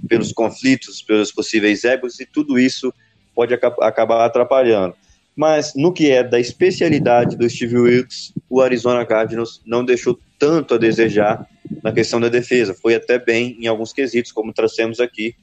pelos 0.08 0.32
conflitos, 0.32 1.00
pelos 1.00 1.32
possíveis 1.32 1.84
egos, 1.84 2.20
e 2.20 2.26
tudo 2.26 2.58
isso 2.58 2.92
pode 3.34 3.54
acabar 3.54 4.26
atrapalhando. 4.26 4.94
Mas 5.34 5.72
no 5.74 5.92
que 5.92 6.10
é 6.10 6.22
da 6.22 6.38
especialidade 6.38 7.36
do 7.36 7.48
Steve 7.48 7.78
Wilkes, 7.78 8.32
o 8.50 8.60
Arizona 8.60 9.06
Cardinals 9.06 9.62
não 9.64 9.82
deixou 9.82 10.18
tanto 10.38 10.74
a 10.74 10.78
desejar 10.78 11.48
na 11.82 11.92
questão 11.92 12.20
da 12.20 12.28
defesa. 12.28 12.74
Foi 12.74 12.94
até 12.94 13.18
bem 13.18 13.56
em 13.58 13.66
alguns 13.66 13.92
quesitos, 13.92 14.30
como 14.30 14.52
trouxemos 14.52 15.00
aqui, 15.00 15.34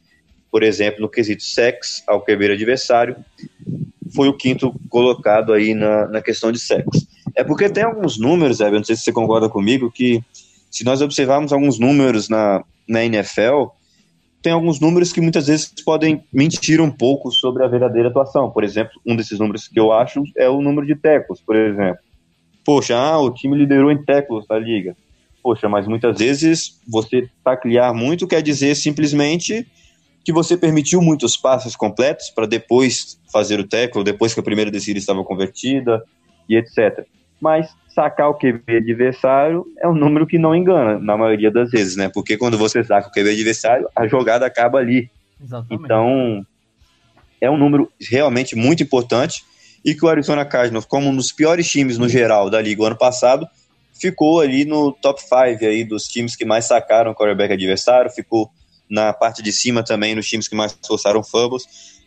por 0.51 0.63
exemplo, 0.63 1.01
no 1.01 1.09
quesito 1.09 1.43
sex 1.43 2.03
ao 2.07 2.21
QB 2.21 2.53
adversário, 2.53 3.15
foi 4.13 4.27
o 4.27 4.33
quinto 4.37 4.73
colocado 4.89 5.53
aí 5.53 5.73
na, 5.73 6.07
na 6.07 6.21
questão 6.21 6.51
de 6.51 6.59
sex. 6.59 6.85
É 7.35 7.43
porque 7.43 7.69
tem 7.69 7.83
alguns 7.83 8.17
números, 8.17 8.59
Evan, 8.59 8.77
não 8.77 8.83
sei 8.83 8.95
se 8.95 9.03
você 9.03 9.11
concorda 9.11 9.47
comigo, 9.47 9.91
que 9.91 10.23
se 10.71 10.83
nós 10.83 11.01
observarmos 11.01 11.53
alguns 11.53 11.79
números 11.79 12.29
na, 12.29 12.63
na 12.87 13.03
NFL, 13.03 13.67
tem 14.41 14.53
alguns 14.53 14.79
números 14.79 15.11
que 15.11 15.21
muitas 15.21 15.47
vezes 15.47 15.71
podem 15.85 16.23
mentir 16.31 16.81
um 16.81 16.89
pouco 16.89 17.31
sobre 17.31 17.63
a 17.63 17.67
verdadeira 17.67 18.09
atuação. 18.09 18.49
Por 18.49 18.63
exemplo, 18.63 18.93
um 19.05 19.15
desses 19.15 19.39
números 19.39 19.67
que 19.67 19.79
eu 19.79 19.91
acho 19.91 20.23
é 20.37 20.49
o 20.49 20.61
número 20.61 20.87
de 20.87 20.95
tecos, 20.95 21.41
por 21.41 21.55
exemplo. 21.55 21.99
Poxa, 22.65 22.97
ah, 22.97 23.19
o 23.19 23.31
time 23.31 23.57
liderou 23.57 23.91
em 23.91 24.03
tackles 24.03 24.47
da 24.47 24.57
liga. 24.57 24.95
Poxa, 25.41 25.67
mas 25.67 25.87
muitas 25.87 26.17
vezes 26.17 26.79
você 26.87 27.27
taclear 27.43 27.93
muito 27.93 28.27
quer 28.27 28.41
dizer 28.41 28.75
simplesmente 28.75 29.67
que 30.29 30.33
você 30.33 30.55
permitiu 30.55 31.01
muitos 31.01 31.35
passos 31.35 31.75
completos 31.75 32.29
para 32.29 32.45
depois 32.45 33.19
fazer 33.33 33.59
o 33.59 33.67
tackle, 33.67 34.03
depois 34.03 34.31
que 34.31 34.39
a 34.39 34.43
primeira 34.43 34.69
descida 34.69 34.99
estava 34.99 35.23
convertida 35.23 36.03
e 36.47 36.55
etc. 36.55 37.03
Mas 37.41 37.67
sacar 37.87 38.29
o 38.29 38.35
QB 38.35 38.77
adversário 38.77 39.65
é 39.81 39.87
um 39.87 39.95
número 39.95 40.27
que 40.27 40.37
não 40.37 40.55
engana, 40.55 40.99
na 40.99 41.17
maioria 41.17 41.49
das 41.49 41.71
vezes, 41.71 41.95
né? 41.95 42.11
Porque 42.13 42.37
quando 42.37 42.59
você 42.59 42.83
saca 42.83 43.07
o 43.07 43.11
QB 43.11 43.27
adversário, 43.31 43.89
a 43.95 44.05
jogada 44.05 44.45
acaba 44.45 44.77
ali. 44.77 45.09
Exatamente. 45.43 45.83
Então, 45.83 46.45
é 47.41 47.49
um 47.49 47.57
número 47.57 47.91
realmente 47.99 48.55
muito 48.55 48.83
importante 48.83 49.43
e 49.83 49.95
que 49.95 50.05
o 50.05 50.09
Arizona 50.09 50.45
Cardinals, 50.45 50.85
como 50.85 51.09
um 51.09 51.15
dos 51.15 51.31
piores 51.31 51.67
times 51.67 51.97
no 51.97 52.07
geral 52.07 52.51
da 52.51 52.61
liga 52.61 52.83
o 52.83 52.85
ano 52.85 52.97
passado, 52.97 53.47
ficou 53.99 54.41
ali 54.41 54.63
no 54.63 54.91
top 54.91 55.19
5 55.19 55.33
aí 55.65 55.83
dos 55.83 56.03
times 56.03 56.35
que 56.35 56.45
mais 56.45 56.65
sacaram 56.65 57.09
o 57.09 57.15
quarterback 57.15 57.51
adversário, 57.51 58.11
ficou 58.11 58.51
na 58.89 59.13
parte 59.13 59.43
de 59.43 59.51
cima 59.51 59.83
também 59.83 60.15
nos 60.15 60.27
times 60.27 60.47
que 60.47 60.55
mais 60.55 60.75
forçaram 60.85 61.23
fumbles. 61.23 61.63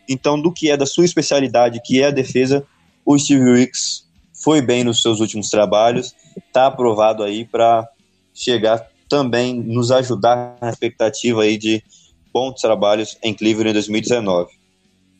Então, 0.08 0.40
do 0.40 0.52
que 0.52 0.70
é 0.70 0.76
da 0.76 0.86
sua 0.86 1.04
especialidade, 1.04 1.80
que 1.84 2.02
é 2.02 2.06
a 2.06 2.10
defesa, 2.10 2.66
o 3.04 3.18
Steve 3.18 3.50
Wicks 3.50 4.04
foi 4.42 4.60
bem 4.60 4.82
nos 4.82 5.00
seus 5.00 5.20
últimos 5.20 5.48
trabalhos, 5.48 6.14
está 6.36 6.66
aprovado 6.66 7.22
aí 7.22 7.44
para 7.44 7.88
chegar 8.34 8.84
também 9.08 9.54
nos 9.54 9.90
ajudar 9.90 10.56
na 10.60 10.70
expectativa 10.70 11.42
aí 11.42 11.58
de 11.58 11.82
bons 12.32 12.60
trabalhos 12.60 13.16
em 13.22 13.34
Cleveland 13.34 13.70
em 13.70 13.74
2019. 13.74 14.50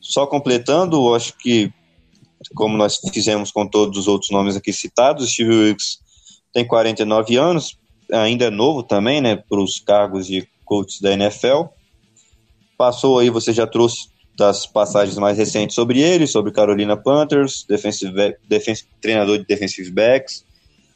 Só 0.01 0.27
completando, 0.27 1.15
acho 1.15 1.37
que 1.37 1.71
como 2.55 2.77
nós 2.77 2.99
fizemos 3.13 3.53
com 3.53 3.67
todos 3.67 3.99
os 3.99 4.09
outros 4.09 4.31
nomes 4.31 4.57
aqui 4.57 4.73
citados, 4.73 5.31
Steve 5.31 5.55
Wilkes 5.55 6.01
tem 6.53 6.67
49 6.67 7.37
anos, 7.37 7.79
ainda 8.13 8.47
é 8.47 8.51
novo 8.51 8.83
também, 8.83 9.21
né, 9.21 9.37
para 9.37 9.61
os 9.61 9.79
cargos 9.79 10.27
de 10.27 10.49
coach 10.65 11.03
da 11.03 11.13
NFL. 11.13 11.65
Passou 12.77 13.19
aí, 13.19 13.31
você 13.31 13.53
já 13.53 13.67
trouxe 13.67 14.11
das 14.37 14.67
passagens 14.67 15.19
mais 15.19 15.37
recentes 15.37 15.75
sobre 15.75 16.01
ele, 16.01 16.27
sobre 16.27 16.53
Carolina 16.53 16.97
Panthers, 16.97 17.65
defensive, 17.69 18.37
defensive, 18.49 18.89
treinador 19.01 19.39
de 19.39 19.45
defensive 19.45 19.91
backs, 19.91 20.45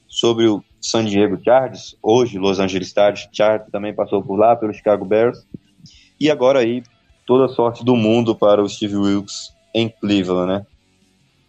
sobre 0.08 0.48
o 0.48 0.62
San 0.80 1.04
Diego 1.04 1.38
Chargers, 1.44 1.96
hoje 2.02 2.38
Los 2.38 2.58
Angeles 2.58 2.94
Chargers, 3.32 3.70
também 3.70 3.94
passou 3.94 4.22
por 4.22 4.36
lá, 4.36 4.56
pelo 4.56 4.72
Chicago 4.72 5.04
Bears, 5.04 5.46
e 6.18 6.30
agora 6.30 6.60
aí 6.60 6.82
toda 7.26 7.48
sorte 7.48 7.84
do 7.84 7.96
mundo 7.96 8.34
para 8.34 8.62
o 8.62 8.68
Steve 8.68 8.96
Wilkes 8.96 9.52
em 9.74 9.88
Cleveland, 9.88 10.46
né? 10.46 10.66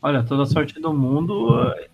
Olha, 0.01 0.23
toda 0.23 0.45
sorte 0.45 0.79
do 0.79 0.93
mundo 0.93 1.57
eh, 1.59 1.87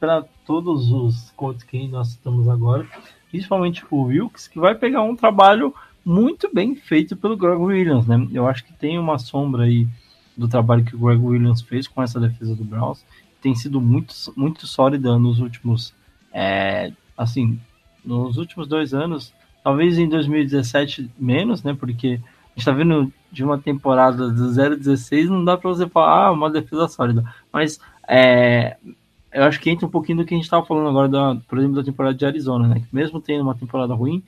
para 0.00 0.24
todos 0.46 0.90
os 0.90 1.30
coaches 1.32 1.62
que 1.62 1.86
nós 1.86 2.08
estamos 2.08 2.48
agora, 2.48 2.86
principalmente 3.30 3.84
o 3.90 4.02
Wilkes, 4.04 4.48
que 4.48 4.58
vai 4.58 4.74
pegar 4.74 5.02
um 5.02 5.16
trabalho 5.16 5.74
muito 6.04 6.50
bem 6.52 6.74
feito 6.74 7.16
pelo 7.16 7.36
Greg 7.36 7.60
Williams, 7.60 8.06
né? 8.06 8.26
Eu 8.32 8.46
acho 8.46 8.64
que 8.64 8.72
tem 8.72 8.98
uma 8.98 9.18
sombra 9.18 9.64
aí 9.64 9.86
do 10.36 10.48
trabalho 10.48 10.84
que 10.84 10.96
o 10.96 10.98
Greg 10.98 11.20
Williams 11.20 11.60
fez 11.62 11.86
com 11.86 12.02
essa 12.02 12.18
defesa 12.18 12.54
do 12.54 12.64
Browns, 12.64 13.04
tem 13.40 13.54
sido 13.54 13.80
muito, 13.80 14.14
muito 14.36 14.66
sólida 14.66 15.18
nos 15.18 15.40
últimos, 15.40 15.94
é, 16.32 16.92
assim, 17.16 17.60
nos 18.04 18.36
últimos 18.36 18.66
dois 18.66 18.94
anos, 18.94 19.34
Talvez 19.68 19.98
em 19.98 20.08
2017 20.08 21.10
menos, 21.18 21.62
né? 21.62 21.76
Porque 21.78 22.18
a 22.22 22.58
gente 22.58 22.64
tá 22.64 22.72
vendo 22.72 23.12
de 23.30 23.44
uma 23.44 23.58
temporada 23.58 24.30
do 24.30 24.44
0-16, 24.44 25.26
não 25.26 25.44
dá 25.44 25.58
para 25.58 25.68
você 25.68 25.86
falar, 25.86 26.26
ah, 26.26 26.32
uma 26.32 26.50
defesa 26.50 26.88
sólida. 26.88 27.22
Mas 27.52 27.78
é, 28.08 28.78
eu 29.32 29.44
acho 29.44 29.60
que 29.60 29.70
entra 29.70 29.86
um 29.86 29.90
pouquinho 29.90 30.18
do 30.18 30.24
que 30.24 30.34
a 30.34 30.36
gente 30.36 30.44
estava 30.44 30.64
falando 30.64 30.88
agora, 30.88 31.08
da, 31.08 31.36
por 31.48 31.58
exemplo, 31.58 31.76
da 31.76 31.84
temporada 31.84 32.16
de 32.16 32.24
Arizona, 32.24 32.66
né? 32.68 32.80
Que 32.80 32.94
mesmo 32.94 33.20
tendo 33.20 33.42
uma 33.42 33.54
temporada 33.54 33.94
ruim, 33.94 34.22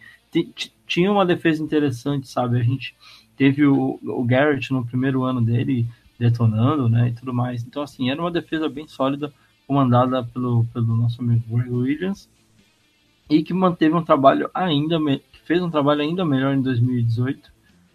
tinha 0.86 1.10
uma 1.10 1.24
defesa 1.24 1.62
interessante, 1.62 2.28
sabe? 2.28 2.58
A 2.58 2.62
gente 2.62 2.94
teve 3.36 3.64
o, 3.64 3.98
o 4.02 4.24
Garrett 4.24 4.72
no 4.72 4.84
primeiro 4.84 5.22
ano 5.24 5.40
dele 5.40 5.86
detonando, 6.18 6.88
né? 6.88 7.08
E 7.08 7.12
tudo 7.12 7.32
mais. 7.32 7.64
Então, 7.64 7.82
assim, 7.82 8.10
era 8.10 8.20
uma 8.20 8.30
defesa 8.30 8.68
bem 8.68 8.86
sólida, 8.86 9.32
comandada 9.66 10.22
pelo, 10.22 10.64
pelo 10.66 10.94
nosso 10.96 11.22
amigo 11.22 11.42
Greg 11.48 11.70
Williams, 11.70 12.28
e 13.28 13.42
que 13.42 13.54
manteve 13.54 13.94
um 13.94 14.02
trabalho 14.02 14.50
ainda, 14.52 14.98
que 15.32 15.40
fez 15.44 15.62
um 15.62 15.70
trabalho 15.70 16.02
ainda 16.02 16.24
melhor 16.24 16.54
em 16.54 16.60
2018, 16.60 17.50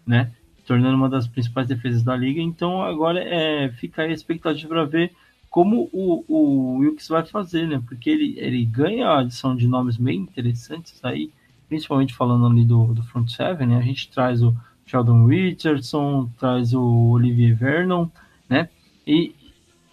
né? 0.06 0.32
Tornando 0.66 0.96
uma 0.96 1.08
das 1.08 1.28
principais 1.28 1.68
defesas 1.68 2.02
da 2.02 2.16
liga. 2.16 2.40
Então, 2.40 2.82
agora 2.82 3.22
é, 3.22 3.68
fica 3.70 4.02
aí 4.02 4.10
a 4.10 4.14
expectativa 4.14 4.68
para 4.68 4.84
ver 4.84 5.12
como 5.56 5.88
o, 5.90 6.22
o 6.28 6.78
Wilkes 6.80 7.08
vai 7.08 7.24
fazer, 7.24 7.66
né? 7.66 7.82
Porque 7.88 8.10
ele, 8.10 8.34
ele 8.36 8.62
ganha 8.62 9.08
a 9.08 9.20
adição 9.20 9.56
de 9.56 9.66
nomes 9.66 9.96
bem 9.96 10.18
interessantes 10.18 11.02
aí, 11.02 11.32
principalmente 11.66 12.12
falando 12.12 12.46
ali 12.46 12.62
do, 12.62 12.92
do 12.92 13.02
front 13.02 13.26
seven, 13.30 13.68
né? 13.68 13.78
A 13.78 13.80
gente 13.80 14.10
traz 14.10 14.42
o 14.42 14.54
Sheldon 14.84 15.24
Richardson, 15.24 16.28
traz 16.38 16.74
o 16.74 17.08
Olivier 17.08 17.56
Vernon, 17.56 18.06
né? 18.50 18.68
E 19.06 19.34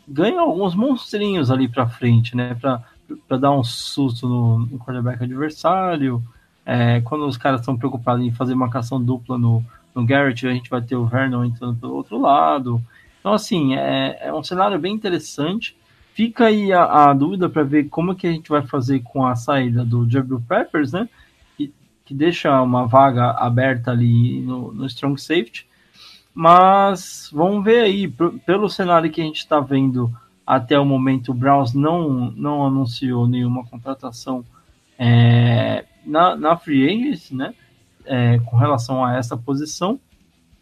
ganha 0.05 0.41
alguns 0.41 0.75
monstrinhos 0.75 1.49
ali 1.49 1.69
para 1.69 1.87
frente, 1.87 2.35
né? 2.35 2.55
Para 2.55 3.37
dar 3.37 3.51
um 3.53 3.63
susto 3.63 4.27
no, 4.27 4.59
no 4.65 4.77
quarterback 4.77 5.23
adversário. 5.23 6.21
É, 6.65 6.99
quando 6.99 7.25
os 7.25 7.37
caras 7.37 7.61
estão 7.61 7.77
preocupados 7.77 8.21
em 8.21 8.33
fazer 8.33 8.53
marcação 8.53 9.01
dupla 9.01 9.37
no, 9.37 9.63
no 9.95 10.05
Garrett, 10.05 10.45
a 10.45 10.51
gente 10.51 10.69
vai 10.69 10.81
ter 10.81 10.97
o 10.97 11.05
Vernon 11.05 11.45
entrando 11.45 11.79
pelo 11.79 11.95
outro 11.95 12.19
lado. 12.19 12.83
Então, 13.23 13.33
assim, 13.33 13.73
é, 13.73 14.27
é 14.27 14.33
um 14.33 14.43
cenário 14.43 14.77
bem 14.77 14.93
interessante. 14.93 15.77
Fica 16.13 16.47
aí 16.47 16.73
a, 16.73 17.09
a 17.09 17.13
dúvida 17.13 17.47
para 17.47 17.63
ver 17.63 17.85
como 17.85 18.13
que 18.13 18.27
a 18.27 18.31
gente 18.31 18.49
vai 18.49 18.61
fazer 18.67 18.99
com 18.99 19.25
a 19.25 19.33
saída 19.33 19.85
do 19.85 20.07
Jabril 20.09 20.43
Peppers, 20.45 20.91
né? 20.91 21.07
Que, 21.55 21.73
que 22.03 22.13
deixa 22.13 22.61
uma 22.61 22.85
vaga 22.85 23.31
aberta 23.31 23.91
ali 23.91 24.41
no, 24.41 24.73
no 24.73 24.85
Strong 24.87 25.21
Safety. 25.21 25.65
Mas 26.35 27.29
vamos 27.31 27.63
ver 27.63 27.83
aí, 27.83 28.09
pelo 28.45 28.69
cenário 28.69 29.09
que 29.09 29.21
a 29.21 29.23
gente 29.23 29.37
está 29.37 29.61
vendo 29.61 30.11
até 30.45 30.77
o 30.77 30.83
momento, 30.83 31.31
o 31.31 31.33
Browns 31.33 31.73
não, 31.73 32.29
não 32.31 32.65
anunciou 32.65 33.25
nenhuma 33.25 33.65
contratação 33.65 34.43
é, 34.99 35.85
na, 36.05 36.35
na 36.35 36.57
Free 36.57 36.89
Agency, 36.89 37.33
né? 37.33 37.55
É, 38.03 38.37
com 38.39 38.57
relação 38.57 39.05
a 39.05 39.15
essa 39.15 39.37
posição. 39.37 39.97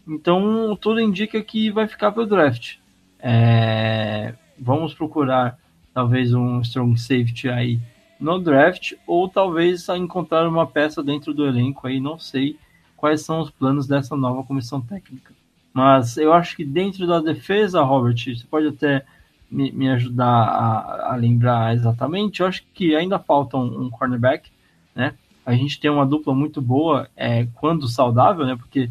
Então, 0.08 0.76
tudo 0.80 1.00
indica 1.00 1.42
que 1.42 1.72
vai 1.72 1.88
ficar 1.88 2.12
para 2.12 2.24
o 2.24 2.26
draft. 2.26 2.78
É, 3.20 4.34
vamos 4.60 4.94
procurar 4.94 5.58
talvez 5.94 6.34
um 6.34 6.62
strong 6.62 7.00
safety 7.00 7.50
aí 7.50 7.80
no 8.20 8.40
draft 8.40 8.94
ou 9.06 9.28
talvez 9.28 9.88
encontrar 9.90 10.48
uma 10.48 10.68
peça 10.68 11.04
dentro 11.04 11.34
do 11.34 11.46
elenco 11.46 11.88
aí, 11.88 12.00
não 12.00 12.20
sei 12.20 12.58
quais 12.96 13.22
são 13.22 13.42
os 13.42 13.50
planos 13.50 13.88
dessa 13.88 14.16
nova 14.16 14.44
comissão 14.44 14.80
técnica. 14.80 15.34
Mas 15.74 16.18
eu 16.18 16.32
acho 16.34 16.56
que 16.56 16.64
dentro 16.64 17.08
da 17.08 17.20
defesa, 17.20 17.82
Robert, 17.82 18.16
você 18.16 18.46
pode 18.50 18.68
até 18.68 19.04
me, 19.50 19.72
me 19.72 19.90
ajudar 19.90 20.26
a, 20.28 21.14
a, 21.14 21.16
lembrar 21.16 21.74
exatamente. 21.74 22.42
Eu 22.42 22.48
acho 22.48 22.64
que 22.74 22.96
ainda 22.96 23.18
falta 23.18 23.58
um, 23.58 23.86
um, 23.86 23.90
cornerback, 23.90 24.52
né? 24.94 25.14
A 25.46 25.54
gente 25.54 25.80
tem 25.80 25.90
uma 25.90 26.06
dupla 26.06 26.36
muito 26.36 26.62
boa 26.62 27.10
é, 27.16 27.48
quando 27.56 27.88
saudável, 27.88 28.46
né? 28.46 28.56
Porque 28.56 28.90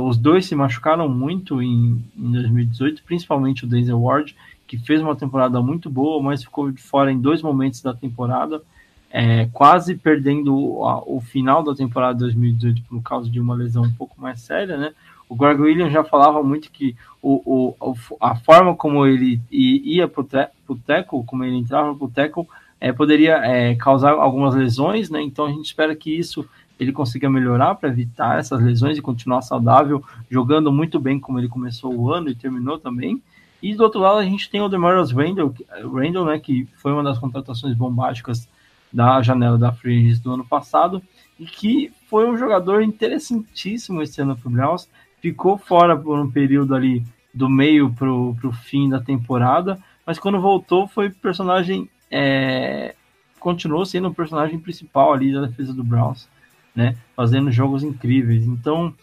os 0.00 0.16
dois 0.16 0.46
se 0.46 0.54
machucaram 0.54 1.08
muito 1.08 1.62
em, 1.62 2.02
em 2.16 2.32
2018, 2.32 3.02
principalmente 3.04 3.64
o 3.64 3.68
Denzel 3.68 4.00
Ward, 4.00 4.36
que 4.66 4.78
fez 4.78 5.00
uma 5.00 5.16
temporada 5.16 5.60
muito 5.60 5.90
boa, 5.90 6.22
mas 6.22 6.42
ficou 6.42 6.70
de 6.70 6.80
fora 6.80 7.12
em 7.12 7.20
dois 7.20 7.42
momentos 7.42 7.82
da 7.82 7.92
temporada, 7.92 8.62
é, 9.10 9.46
quase 9.52 9.94
perdendo 9.94 10.82
a, 10.84 11.02
o, 11.04 11.20
final 11.20 11.62
da 11.62 11.74
temporada 11.74 12.14
de 12.14 12.20
2018 12.20 12.82
por 12.88 13.02
causa 13.02 13.28
de 13.28 13.38
uma 13.38 13.54
lesão 13.54 13.82
um 13.82 13.92
pouco 13.92 14.18
mais 14.20 14.40
séria, 14.40 14.76
né? 14.76 14.92
O 15.28 15.36
Greg 15.36 15.60
Williams 15.60 15.92
já 15.92 16.02
falava 16.04 16.42
muito 16.42 16.70
que 16.70 16.96
o, 17.20 17.74
o, 17.80 17.96
a 18.20 18.36
forma 18.36 18.74
como 18.74 19.06
ele 19.06 19.40
ia 19.50 20.08
para 20.08 20.22
o 20.68 20.76
teco, 20.76 21.24
como 21.24 21.44
ele 21.44 21.56
entrava 21.56 21.94
para 21.94 22.04
o 22.06 22.10
teco, 22.10 22.48
é, 22.80 22.92
poderia 22.92 23.36
é, 23.44 23.74
causar 23.74 24.12
algumas 24.12 24.54
lesões, 24.54 25.10
né? 25.10 25.22
Então 25.22 25.46
a 25.46 25.50
gente 25.50 25.66
espera 25.66 25.94
que 25.94 26.10
isso 26.10 26.48
ele 26.78 26.92
consiga 26.92 27.30
melhorar 27.30 27.74
para 27.74 27.88
evitar 27.88 28.38
essas 28.38 28.62
lesões 28.62 28.98
e 28.98 29.02
continuar 29.02 29.42
saudável, 29.42 30.02
jogando 30.30 30.72
muito 30.72 30.98
bem 30.98 31.18
como 31.18 31.38
ele 31.38 31.48
começou 31.48 31.94
o 31.94 32.12
ano 32.12 32.28
e 32.28 32.34
terminou 32.34 32.78
também. 32.78 33.22
E 33.62 33.74
do 33.74 33.84
outro 33.84 34.00
lado 34.00 34.18
a 34.18 34.24
gente 34.24 34.50
tem 34.50 34.60
o 34.60 34.68
Demarius 34.68 35.12
Randall, 35.12 35.54
Randall 35.92 36.26
né, 36.26 36.38
que 36.38 36.66
foi 36.76 36.92
uma 36.92 37.02
das 37.02 37.18
contratações 37.18 37.76
bombásticas 37.76 38.48
da 38.92 39.22
janela 39.22 39.56
da 39.56 39.72
Free 39.72 40.14
do 40.16 40.32
ano 40.32 40.44
passado 40.44 41.00
e 41.38 41.46
que 41.46 41.92
foi 42.08 42.28
um 42.28 42.36
jogador 42.36 42.82
interessantíssimo 42.82 44.02
esse 44.02 44.20
ano 44.20 44.36
para 44.36 44.48
o 44.48 44.52
Browns. 44.52 44.88
Ficou 45.20 45.56
fora 45.56 45.96
por 45.96 46.18
um 46.18 46.30
período 46.30 46.74
ali 46.74 47.04
do 47.32 47.48
meio 47.48 47.90
para 47.92 48.10
o 48.12 48.52
fim 48.64 48.88
da 48.88 49.00
temporada, 49.00 49.78
mas 50.04 50.18
quando 50.18 50.40
voltou 50.40 50.88
foi 50.88 51.08
personagem 51.08 51.88
é, 52.10 52.94
continuou 53.38 53.86
sendo 53.86 54.08
o 54.08 54.14
personagem 54.14 54.58
principal 54.58 55.14
ali 55.14 55.32
da 55.32 55.46
defesa 55.46 55.72
do 55.72 55.82
Browns 55.82 56.28
né? 56.74 56.96
Fazendo 57.14 57.50
jogos 57.50 57.82
incríveis. 57.82 58.44
Então, 58.44 58.94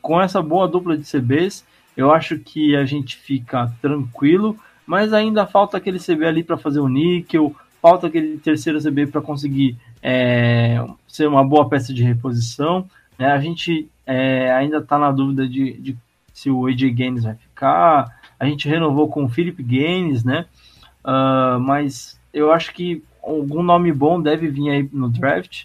com 0.00 0.20
essa 0.20 0.42
boa 0.42 0.68
dupla 0.68 0.96
de 0.96 1.04
CBs, 1.04 1.64
eu 1.96 2.12
acho 2.12 2.38
que 2.38 2.76
a 2.76 2.84
gente 2.84 3.16
fica 3.16 3.72
tranquilo, 3.80 4.56
mas 4.86 5.12
ainda 5.12 5.46
falta 5.46 5.76
aquele 5.76 5.98
CB 5.98 6.26
ali 6.26 6.42
para 6.44 6.56
fazer 6.56 6.80
o 6.80 6.88
níquel, 6.88 7.54
falta 7.80 8.06
aquele 8.06 8.38
terceiro 8.38 8.82
CB 8.82 9.08
para 9.08 9.20
conseguir 9.20 9.76
é, 10.02 10.84
ser 11.08 11.26
uma 11.26 11.44
boa 11.44 11.68
peça 11.68 11.92
de 11.92 12.02
reposição. 12.02 12.88
Né? 13.18 13.26
A 13.26 13.38
gente 13.38 13.88
é, 14.06 14.52
ainda 14.52 14.78
está 14.78 14.98
na 14.98 15.10
dúvida 15.10 15.48
de, 15.48 15.72
de, 15.74 15.96
se 16.32 16.50
o 16.50 16.66
AJ 16.66 16.92
Gaines 16.92 17.24
vai 17.24 17.34
ficar. 17.34 18.14
A 18.38 18.46
gente 18.46 18.68
renovou 18.68 19.08
com 19.08 19.24
o 19.24 19.28
Philip 19.28 19.62
Gaines, 19.62 20.22
né? 20.22 20.46
Uh, 21.02 21.58
mas 21.60 22.20
eu 22.32 22.52
acho 22.52 22.74
que 22.74 23.02
algum 23.22 23.62
nome 23.62 23.92
bom 23.92 24.20
deve 24.20 24.48
vir 24.48 24.68
aí 24.68 24.88
no 24.92 25.08
draft. 25.08 25.64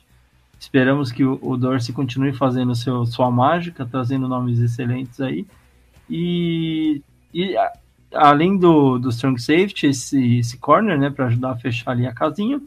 Esperamos 0.61 1.11
que 1.11 1.23
o, 1.23 1.39
o 1.41 1.57
Dorsey 1.57 1.91
continue 1.91 2.33
fazendo 2.33 2.75
seu, 2.75 3.03
sua 3.03 3.31
mágica, 3.31 3.83
trazendo 3.83 4.27
nomes 4.27 4.59
excelentes 4.59 5.19
aí. 5.19 5.47
E, 6.07 7.01
e 7.33 7.57
a, 7.57 7.73
além 8.13 8.55
do, 8.59 8.99
do 8.99 9.09
strong 9.09 9.41
safety, 9.41 9.87
esse, 9.87 10.37
esse 10.37 10.59
corner, 10.59 10.99
né, 10.99 11.09
para 11.09 11.25
ajudar 11.25 11.53
a 11.53 11.55
fechar 11.55 11.89
ali 11.89 12.05
a 12.05 12.13
casinha. 12.13 12.61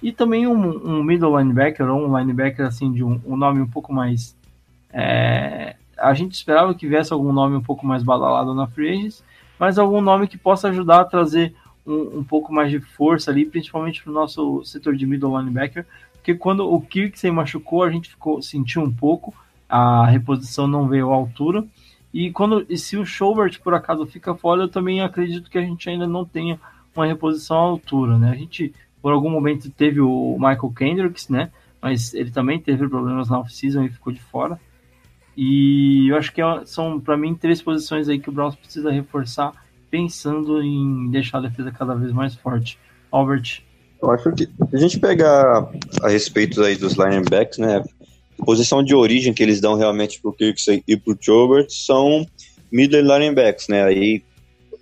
E 0.00 0.12
também 0.12 0.46
um, 0.46 0.98
um 0.98 1.02
middle 1.02 1.36
linebacker, 1.36 1.90
ou 1.90 2.06
um 2.06 2.16
linebacker 2.16 2.64
assim 2.64 2.92
de 2.92 3.02
um, 3.02 3.20
um 3.26 3.36
nome 3.36 3.60
um 3.60 3.68
pouco 3.68 3.92
mais. 3.92 4.36
É, 4.92 5.74
a 5.98 6.14
gente 6.14 6.34
esperava 6.34 6.72
que 6.76 6.86
viesse 6.86 7.12
algum 7.12 7.32
nome 7.32 7.56
um 7.56 7.62
pouco 7.62 7.84
mais 7.84 8.04
badalado 8.04 8.54
na 8.54 8.68
free 8.68 8.90
agents, 8.90 9.24
mas 9.58 9.80
algum 9.80 10.00
nome 10.00 10.28
que 10.28 10.38
possa 10.38 10.68
ajudar 10.68 11.00
a 11.00 11.04
trazer 11.04 11.56
um, 11.84 12.18
um 12.18 12.24
pouco 12.24 12.52
mais 12.52 12.70
de 12.70 12.78
força 12.78 13.32
ali, 13.32 13.44
principalmente 13.44 14.00
para 14.00 14.12
o 14.12 14.14
nosso 14.14 14.62
setor 14.64 14.94
de 14.94 15.04
middle 15.06 15.36
linebacker, 15.36 15.84
porque 16.22 16.36
quando 16.36 16.72
o 16.72 16.80
Kirksey 16.80 17.32
machucou, 17.32 17.82
a 17.82 17.90
gente 17.90 18.10
ficou 18.10 18.40
sentiu 18.40 18.80
um 18.80 18.92
pouco, 18.92 19.34
a 19.68 20.06
reposição 20.06 20.68
não 20.68 20.86
veio 20.86 21.10
à 21.10 21.14
altura. 21.14 21.66
E 22.14 22.30
quando 22.30 22.64
e 22.68 22.78
se 22.78 22.96
o 22.96 23.04
Schobert 23.04 23.60
por 23.60 23.74
acaso 23.74 24.06
fica 24.06 24.32
fora, 24.32 24.62
eu 24.62 24.68
também 24.68 25.00
acredito 25.00 25.50
que 25.50 25.58
a 25.58 25.62
gente 25.62 25.90
ainda 25.90 26.06
não 26.06 26.24
tenha 26.24 26.60
uma 26.94 27.06
reposição 27.06 27.56
à 27.56 27.60
altura, 27.60 28.16
né? 28.16 28.30
A 28.30 28.36
gente 28.36 28.72
por 29.02 29.12
algum 29.12 29.28
momento 29.28 29.68
teve 29.68 30.00
o 30.00 30.36
Michael 30.38 30.72
Kendricks, 30.76 31.28
né? 31.28 31.50
Mas 31.80 32.14
ele 32.14 32.30
também 32.30 32.60
teve 32.60 32.88
problemas 32.88 33.28
na 33.28 33.40
off-season 33.40 33.82
e 33.82 33.88
ficou 33.88 34.12
de 34.12 34.20
fora. 34.20 34.60
E 35.36 36.06
eu 36.08 36.16
acho 36.16 36.32
que 36.32 36.40
é 36.40 36.64
são, 36.64 37.00
para 37.00 37.16
mim, 37.16 37.34
três 37.34 37.60
posições 37.60 38.08
aí 38.08 38.20
que 38.20 38.28
o 38.28 38.32
Browns 38.32 38.54
precisa 38.54 38.92
reforçar, 38.92 39.52
pensando 39.90 40.62
em 40.62 41.10
deixar 41.10 41.38
a 41.38 41.48
defesa 41.48 41.72
cada 41.72 41.96
vez 41.96 42.12
mais 42.12 42.36
forte. 42.36 42.78
Albert, 43.10 43.64
eu 44.02 44.10
acho 44.10 44.32
que 44.32 44.48
a 44.72 44.76
gente 44.76 44.98
pegar 44.98 45.70
a 46.02 46.08
respeito 46.08 46.62
aí 46.62 46.76
dos 46.76 46.94
linebacks, 46.94 47.58
né? 47.58 47.82
Posição 48.44 48.82
de 48.82 48.94
origem 48.94 49.32
que 49.32 49.42
eles 49.42 49.60
dão 49.60 49.76
realmente 49.76 50.20
pro 50.20 50.32
Kirksey 50.32 50.82
e 50.88 50.96
pro 50.96 51.16
Chobert 51.20 51.68
são 51.70 52.26
middle 52.70 53.02
linebacks, 53.02 53.68
né? 53.68 53.84
Aí, 53.84 54.22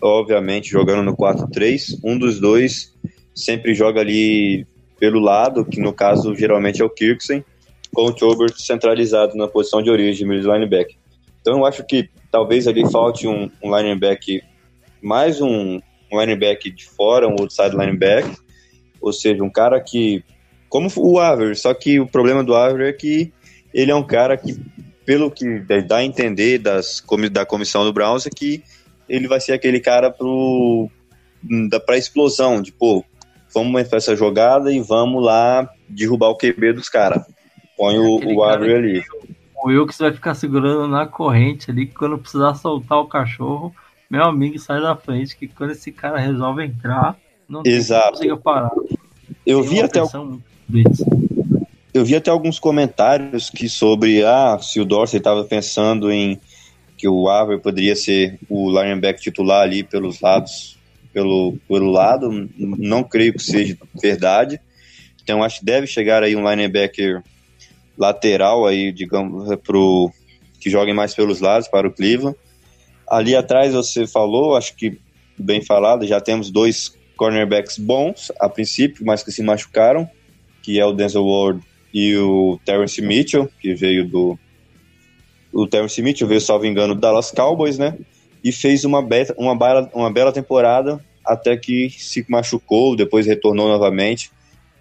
obviamente, 0.03 0.71
jogando 0.71 1.03
no 1.03 1.15
4-3, 1.15 1.99
um 2.03 2.19
dos 2.19 2.41
dois 2.41 2.95
sempre 3.35 3.75
joga 3.75 4.01
ali 4.01 4.67
pelo 4.99 5.21
lado, 5.21 5.65
que 5.65 5.81
no 5.81 5.93
caso 5.93 6.35
geralmente 6.35 6.81
é 6.81 6.85
o 6.85 6.91
Kirksey, 6.91 7.45
com 7.93 8.07
o 8.07 8.19
Chobert 8.19 8.55
centralizado 8.57 9.37
na 9.37 9.47
posição 9.47 9.83
de 9.83 9.91
origem, 9.91 10.27
middle 10.27 10.55
linebacker. 10.55 10.97
Então 11.41 11.59
eu 11.59 11.67
acho 11.67 11.85
que 11.85 12.09
talvez 12.31 12.67
ali 12.67 12.89
falte 12.91 13.27
um, 13.27 13.51
um 13.63 13.77
linebacker, 13.77 14.43
mais 15.03 15.41
um, 15.43 15.79
um 16.11 16.21
linebacker 16.21 16.73
de 16.73 16.87
fora, 16.87 17.29
um 17.29 17.37
outside 17.39 17.77
linebacker, 17.77 18.35
ou 19.01 19.13
seja, 19.13 19.43
um 19.43 19.51
cara 19.51 19.81
que. 19.81 20.25
Como 20.69 20.89
o 20.97 21.19
Aver, 21.19 21.57
só 21.57 21.75
que 21.75 21.99
o 21.99 22.07
problema 22.07 22.45
do 22.45 22.55
Aver 22.55 22.89
é 22.89 22.93
que 22.93 23.33
ele 23.75 23.91
é 23.91 23.95
um 23.95 24.05
cara 24.05 24.37
que, 24.37 24.57
pelo 25.05 25.29
que 25.29 25.59
dá 25.87 25.97
a 25.97 26.05
entender 26.05 26.59
das, 26.59 27.03
da 27.33 27.45
comissão 27.45 27.85
do 27.85 27.93
Browns, 27.93 28.27
é 28.27 28.31
que 28.31 28.63
ele 29.09 29.27
vai 29.27 29.41
ser 29.41 29.53
aquele 29.53 29.81
cara 29.81 30.15
para 31.85 31.99
explosão, 31.99 32.63
de 32.63 32.71
pô, 32.71 33.05
vamos 33.53 33.89
para 33.89 33.99
essa 33.99 34.15
jogada 34.15 34.73
e 34.73 34.81
vamos 34.81 35.25
lá 35.25 35.69
derrubar 35.89 36.29
o 36.29 36.37
QB 36.37 36.75
dos 36.75 36.89
caras. 36.89 37.25
Põe 37.77 37.99
o, 37.99 38.37
o 38.37 38.45
Avery 38.45 38.75
ali. 38.75 39.05
O 39.57 39.69
Wilkes 39.69 39.99
vai 39.99 40.13
ficar 40.13 40.35
segurando 40.35 40.87
na 40.87 41.07
corrente 41.07 41.71
ali, 41.71 41.87
quando 41.87 42.19
precisar 42.19 42.55
soltar 42.55 42.99
o 42.99 43.09
cachorro, 43.09 43.75
meu 44.09 44.25
amigo 44.25 44.59
sai 44.59 44.81
da 44.81 44.97
frente, 44.97 45.37
que 45.37 45.47
quando 45.47 45.71
esse 45.71 45.93
cara 45.93 46.19
resolve 46.19 46.65
entrar, 46.65 47.17
não 47.51 47.63
Exato. 47.67 48.21
parar. 48.39 48.71
Eu 49.45 49.63
vi 49.63 49.81
até 49.81 50.01
eu 51.93 52.05
vi 52.05 52.15
até 52.15 52.31
alguns 52.31 52.61
comentários 52.61 53.51
que 53.51 53.69
sobre 53.69 54.25
ah, 54.25 54.57
se 54.63 54.81
o 54.81 54.85
Dorsey 54.85 55.19
estava 55.19 55.43
pensando 55.43 56.11
em 56.11 56.41
que 56.97 57.09
o 57.09 57.29
Avery 57.29 57.61
poderia 57.61 57.97
ser 57.97 58.39
o 58.49 58.71
linebacker 58.71 59.21
titular 59.21 59.63
ali 59.63 59.83
pelos 59.83 60.21
lados, 60.21 60.79
pelo, 61.13 61.57
pelo 61.67 61.91
lado, 61.91 62.49
não 62.57 63.03
creio 63.03 63.33
que 63.33 63.43
seja 63.43 63.77
verdade. 64.01 64.61
Então 65.23 65.43
acho 65.43 65.59
que 65.59 65.65
deve 65.65 65.89
chegar 65.89 66.23
aí 66.23 66.37
um 66.37 66.49
linebacker 66.49 67.23
lateral 67.99 68.67
aí, 68.67 68.93
digamos, 68.93 69.53
pro 69.65 70.13
que 70.61 70.71
jogue 70.71 70.93
mais 70.93 71.15
pelos 71.15 71.41
lados 71.41 71.67
para 71.67 71.89
o 71.89 71.93
Cleveland. 71.93 72.37
Ali 73.09 73.35
atrás 73.35 73.75
você 73.75 74.07
falou, 74.07 74.57
acho 74.57 74.77
que 74.77 75.01
bem 75.37 75.65
falado, 75.65 76.07
já 76.07 76.21
temos 76.21 76.51
dois 76.51 76.95
cornerbacks 77.21 77.77
bons 77.77 78.33
a 78.41 78.49
princípio, 78.49 79.05
mas 79.05 79.23
que 79.23 79.31
se 79.31 79.43
machucaram, 79.43 80.09
que 80.63 80.81
é 80.81 80.87
o 80.87 80.93
Denzel 80.95 81.27
Ward 81.27 81.61
e 81.93 82.17
o 82.17 82.59
Terrence 82.65 83.03
Mitchell, 83.03 83.47
que 83.61 83.75
veio 83.75 84.09
do 84.09 84.39
o 85.53 85.67
Terrence 85.67 86.01
Mitchell 86.01 86.27
veio, 86.27 86.41
salvo 86.41 86.65
engano, 86.65 86.95
do 86.95 87.01
Dallas 87.03 87.31
Cowboys, 87.31 87.77
né? 87.77 87.99
E 88.43 88.51
fez 88.51 88.87
uma, 88.87 89.03
beta, 89.03 89.35
uma, 89.37 89.55
bela, 89.55 89.91
uma 89.93 90.11
bela 90.11 90.33
temporada 90.33 91.05
até 91.23 91.59
que 91.59 91.91
se 91.91 92.25
machucou, 92.27 92.97
depois 92.97 93.27
retornou 93.27 93.69
novamente 93.69 94.31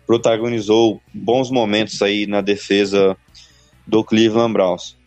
protagonizou 0.07 0.99
bons 1.13 1.51
momentos 1.51 2.01
aí 2.01 2.25
na 2.25 2.41
defesa 2.41 3.17
do 3.85 4.03
Cleveland 4.03 4.53
Browns. 4.53 4.97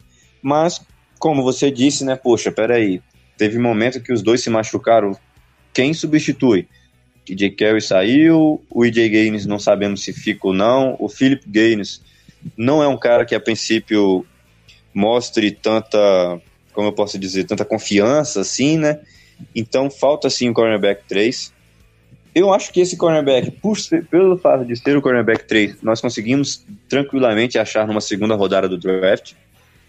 Mas, 0.40 0.80
como 1.18 1.42
você 1.42 1.72
disse, 1.72 2.04
né, 2.04 2.14
poxa, 2.14 2.52
peraí, 2.52 3.00
teve 3.36 3.58
momento 3.58 4.00
que 4.00 4.12
os 4.12 4.22
dois 4.22 4.44
se 4.44 4.50
machucaram. 4.50 5.16
Quem 5.72 5.92
substitui? 5.92 6.68
DJ 7.24 7.50
Carey 7.50 7.80
saiu, 7.80 8.62
o 8.68 8.84
EJ 8.84 9.08
Gaines 9.08 9.46
não 9.46 9.58
sabemos 9.58 10.02
se 10.02 10.12
fica 10.12 10.48
ou 10.48 10.52
não, 10.52 10.96
o 10.98 11.08
Philip 11.08 11.48
Gaines 11.48 12.02
não 12.56 12.82
é 12.82 12.88
um 12.88 12.96
cara 12.96 13.24
que 13.24 13.34
a 13.34 13.40
princípio 13.40 14.26
mostre 14.92 15.50
tanta, 15.52 16.40
como 16.72 16.88
eu 16.88 16.92
posso 16.92 17.18
dizer, 17.18 17.44
tanta 17.44 17.64
confiança 17.64 18.40
assim, 18.40 18.76
né? 18.76 18.98
Então 19.54 19.90
falta 19.90 20.28
sim 20.28 20.48
o 20.48 20.54
cornerback 20.54 21.04
3. 21.08 21.52
Eu 22.34 22.52
acho 22.52 22.72
que 22.72 22.80
esse 22.80 22.96
cornerback, 22.96 23.50
por 23.50 23.78
ser, 23.78 24.06
pelo 24.06 24.38
fato 24.38 24.64
de 24.64 24.74
ser 24.74 24.96
o 24.96 25.02
cornerback 25.02 25.44
3, 25.44 25.82
nós 25.82 26.00
conseguimos 26.00 26.64
tranquilamente 26.88 27.58
achar 27.58 27.86
numa 27.86 28.00
segunda 28.00 28.34
rodada 28.34 28.68
do 28.68 28.78
draft. 28.78 29.34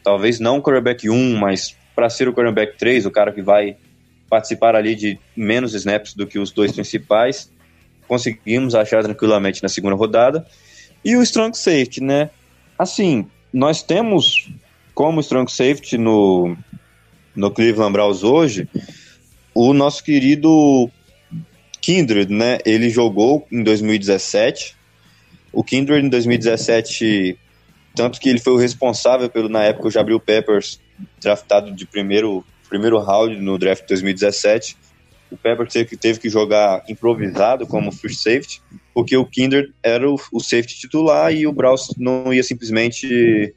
Talvez 0.03 0.39
não 0.39 0.57
o 0.57 0.61
cornerback 0.61 1.09
1, 1.09 1.37
mas 1.37 1.75
para 1.95 2.09
ser 2.09 2.27
o 2.27 2.33
cornerback 2.33 2.77
3, 2.77 3.05
o 3.05 3.11
cara 3.11 3.31
que 3.31 3.41
vai 3.41 3.77
participar 4.33 4.75
ali 4.75 4.95
de 4.95 5.19
menos 5.37 5.75
snaps 5.75 6.15
do 6.15 6.25
que 6.25 6.39
os 6.39 6.49
dois 6.49 6.71
principais, 6.71 7.51
conseguimos 8.07 8.73
achar 8.73 9.03
tranquilamente 9.03 9.61
na 9.61 9.69
segunda 9.69 9.95
rodada. 9.95 10.43
E 11.05 11.15
o 11.15 11.21
strong 11.21 11.55
safety, 11.55 12.01
né? 12.01 12.31
Assim, 12.75 13.27
nós 13.53 13.83
temos 13.83 14.49
como 14.95 15.21
strong 15.21 15.51
safety 15.51 15.99
no, 15.99 16.57
no 17.35 17.51
Cleveland 17.51 17.93
Browns 17.93 18.23
hoje 18.23 18.67
o 19.53 19.71
nosso 19.71 20.03
querido 20.03 20.89
Kindred, 21.79 22.33
né? 22.33 22.57
Ele 22.65 22.89
jogou 22.89 23.45
em 23.51 23.61
2017. 23.61 24.75
O 25.51 25.63
Kindred 25.63 26.03
em 26.03 26.09
2017, 26.09 27.37
tanto 27.93 28.19
que 28.19 28.29
ele 28.29 28.39
foi 28.39 28.53
o 28.53 28.57
responsável 28.57 29.29
pelo 29.29 29.47
na 29.47 29.63
época 29.63 29.89
o 29.89 29.91
Jabril 29.91 30.19
Peppers 30.19 30.81
draftado 31.21 31.71
de 31.71 31.85
primeiro 31.85 32.43
primeiro 32.73 32.97
round 32.97 33.39
no 33.39 33.55
draft 33.59 33.83
de 33.83 33.89
2017. 33.89 34.75
O 35.29 35.37
Peppers 35.37 35.71
teve 35.71 35.89
que, 35.89 35.95
teve 35.95 36.19
que 36.19 36.27
jogar 36.27 36.83
improvisado 36.89 37.67
como 37.67 37.91
free 37.91 38.15
safety, 38.15 38.61
porque 38.95 39.15
o 39.15 39.25
Kindred 39.25 39.71
era 39.83 40.09
o, 40.09 40.15
o 40.31 40.39
safety 40.39 40.79
titular 40.79 41.31
e 41.31 41.45
o 41.45 41.51
Browns 41.51 41.93
não 41.97 42.33
ia 42.33 42.41
simplesmente 42.41 43.53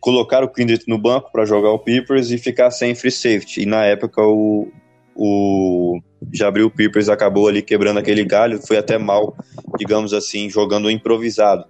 colocar 0.00 0.42
o 0.42 0.48
Kindred 0.48 0.82
no 0.88 0.96
banco 0.96 1.30
para 1.30 1.44
jogar 1.44 1.70
o 1.72 1.78
Peppers 1.78 2.30
e 2.30 2.38
ficar 2.38 2.70
sem 2.70 2.94
free 2.94 3.10
safety. 3.10 3.62
E 3.62 3.66
na 3.66 3.84
época 3.84 4.22
o, 4.22 4.70
o 5.14 6.00
Jabril 6.32 6.70
Peepers 6.70 7.10
acabou 7.10 7.48
ali 7.48 7.60
quebrando 7.60 7.98
aquele 7.98 8.24
galho, 8.24 8.60
foi 8.66 8.78
até 8.78 8.96
mal, 8.96 9.36
digamos 9.78 10.14
assim, 10.14 10.48
jogando 10.48 10.90
improvisado. 10.90 11.66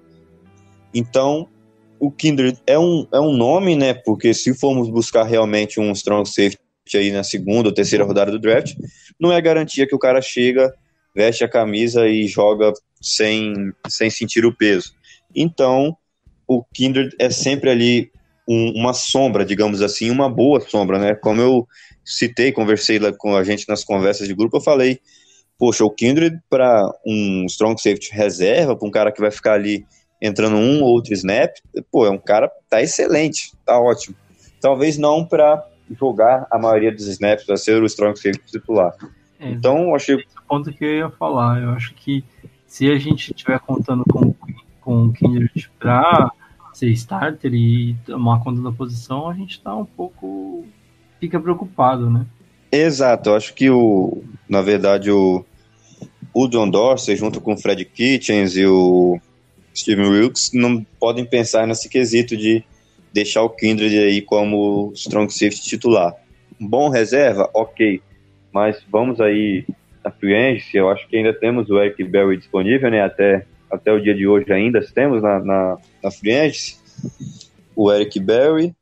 Então, 0.95 1.49
o 1.99 2.11
Kindred 2.11 2.59
é 2.67 2.79
um, 2.79 3.07
é 3.13 3.21
um 3.21 3.33
nome, 3.33 3.77
né? 3.77 3.95
Porque 3.95 4.33
se 4.35 4.55
formos 4.55 4.89
buscar 4.89 5.25
realmente 5.25 5.81
um 5.81 5.93
strong 5.93 6.29
safety 6.29 6.59
aí 6.95 7.11
na 7.11 7.25
segunda 7.25 7.69
ou 7.69 7.75
terceira 7.75 8.05
rodada 8.05 8.31
do 8.31 8.39
draft, 8.39 8.75
não 9.19 9.33
é 9.33 9.41
garantia 9.41 9.87
que 9.87 9.95
o 9.95 9.99
cara 9.99 10.21
chega, 10.21 10.73
veste 11.15 11.45
a 11.45 11.49
camisa 11.49 12.07
e 12.07 12.27
joga 12.27 12.73
sem, 13.01 13.73
sem 13.89 14.11
sentir 14.11 14.45
o 14.45 14.55
peso. 14.55 14.93
Então, 15.35 15.97
o 16.47 16.63
Kindred 16.63 17.15
é 17.19 17.31
sempre 17.31 17.71
ali 17.71 18.11
um, 18.49 18.73
uma 18.77 18.93
sombra, 18.93 19.45
digamos 19.45 19.83
assim, 19.83 20.11
uma 20.11 20.29
boa 20.29 20.61
sombra, 20.61 20.99
né? 20.99 21.15
Como 21.15 21.41
eu 21.41 21.67
citei, 22.05 22.53
conversei 22.53 22.99
lá 22.99 23.13
com 23.13 23.35
a 23.35 23.43
gente 23.43 23.69
nas 23.69 23.83
conversas 23.83 24.29
de 24.29 24.35
grupo, 24.35 24.57
eu 24.59 24.61
falei, 24.61 25.01
poxa, 25.59 25.85
o 25.85 25.91
Kindred 25.91 26.39
para 26.49 26.83
um 27.05 27.45
strong 27.47 27.81
safety 27.81 28.11
reserva, 28.13 28.77
para 28.77 28.89
um 28.89 28.91
cara 28.91 29.11
que 29.11 29.21
vai 29.21 29.31
ficar 29.31 29.55
ali 29.55 29.85
entrando 30.21 30.57
um 30.57 30.83
ou 30.83 30.91
outro 30.91 31.12
snap, 31.12 31.55
pô, 31.91 32.07
é 32.07 32.11
um 32.11 32.19
cara 32.19 32.51
tá 32.69 32.83
excelente, 32.83 33.53
tá 33.64 33.79
ótimo. 33.79 34.17
Talvez 34.61 34.97
não 34.99 35.25
para 35.25 35.67
jogar 35.91 36.47
a 36.51 36.59
maioria 36.59 36.93
dos 36.93 37.07
snaps, 37.07 37.45
para 37.45 37.57
ser 37.57 37.83
o 37.83 37.87
strong 37.87 38.17
safety 38.17 38.53
titular. 38.53 38.95
É, 39.39 39.51
então, 39.51 39.95
achei. 39.95 40.17
Esse 40.17 40.25
é 40.37 40.41
o 40.41 40.49
ponto 40.49 40.73
que 40.73 40.85
eu 40.85 40.95
ia 40.97 41.11
falar. 41.11 41.62
Eu 41.62 41.71
acho 41.71 41.95
que 41.95 42.25
se 42.67 42.91
a 42.91 42.99
gente 42.99 43.31
estiver 43.33 43.59
contando 43.61 44.05
com, 44.11 44.35
com 44.81 45.05
o 45.05 45.12
Kindred 45.12 45.71
para 45.79 46.31
ser 46.73 46.89
starter 46.91 47.55
e 47.55 47.95
tomar 48.05 48.41
conta 48.41 48.61
da 48.61 48.73
posição, 48.73 49.29
a 49.29 49.35
gente 49.35 49.61
tá 49.61 49.75
um 49.75 49.85
pouco 49.85 50.67
fica 51.21 51.41
preocupado, 51.41 52.11
né? 52.11 52.27
Exato, 52.71 53.31
eu 53.31 53.37
acho 53.37 53.55
que 53.55 53.71
o, 53.71 54.23
na 54.49 54.61
verdade, 54.61 55.11
o, 55.11 55.45
o 56.35 56.47
John 56.49 56.68
Dorsey, 56.68 57.17
junto 57.17 57.41
com 57.41 57.55
o 57.55 57.57
Fred 57.57 57.84
Kitchens 57.84 58.57
e 58.57 58.67
o 58.67 59.18
Steven 59.77 60.09
Wilkes, 60.09 60.53
não 60.53 60.85
podem 60.99 61.25
pensar 61.25 61.67
nesse 61.67 61.89
quesito 61.89 62.37
de 62.37 62.65
deixar 63.13 63.43
o 63.43 63.51
Kindred 63.51 63.97
aí 63.99 64.23
como 64.23 64.91
strong 64.95 65.31
safety 65.31 65.63
titular. 65.63 66.15
Bom 66.59 66.89
reserva, 66.89 67.51
ok, 67.53 68.01
mas 68.53 68.83
vamos 68.91 69.21
aí 69.21 69.65
na 70.03 70.11
free 70.11 70.63
eu 70.73 70.89
acho 70.89 71.07
que 71.09 71.17
ainda 71.17 71.33
temos 71.33 71.69
o 71.69 71.79
Eric 71.79 72.03
Berry 72.05 72.37
disponível, 72.37 72.91
né, 72.91 73.03
até, 73.03 73.45
até 73.71 73.93
o 73.93 74.01
dia 74.01 74.15
de 74.15 74.27
hoje 74.27 74.51
ainda 74.53 74.81
temos 74.95 75.23
na, 75.23 75.41
na, 75.41 75.79
na 76.03 76.11
o 77.75 77.93
Eric 77.93 78.19
Berry, 78.21 78.75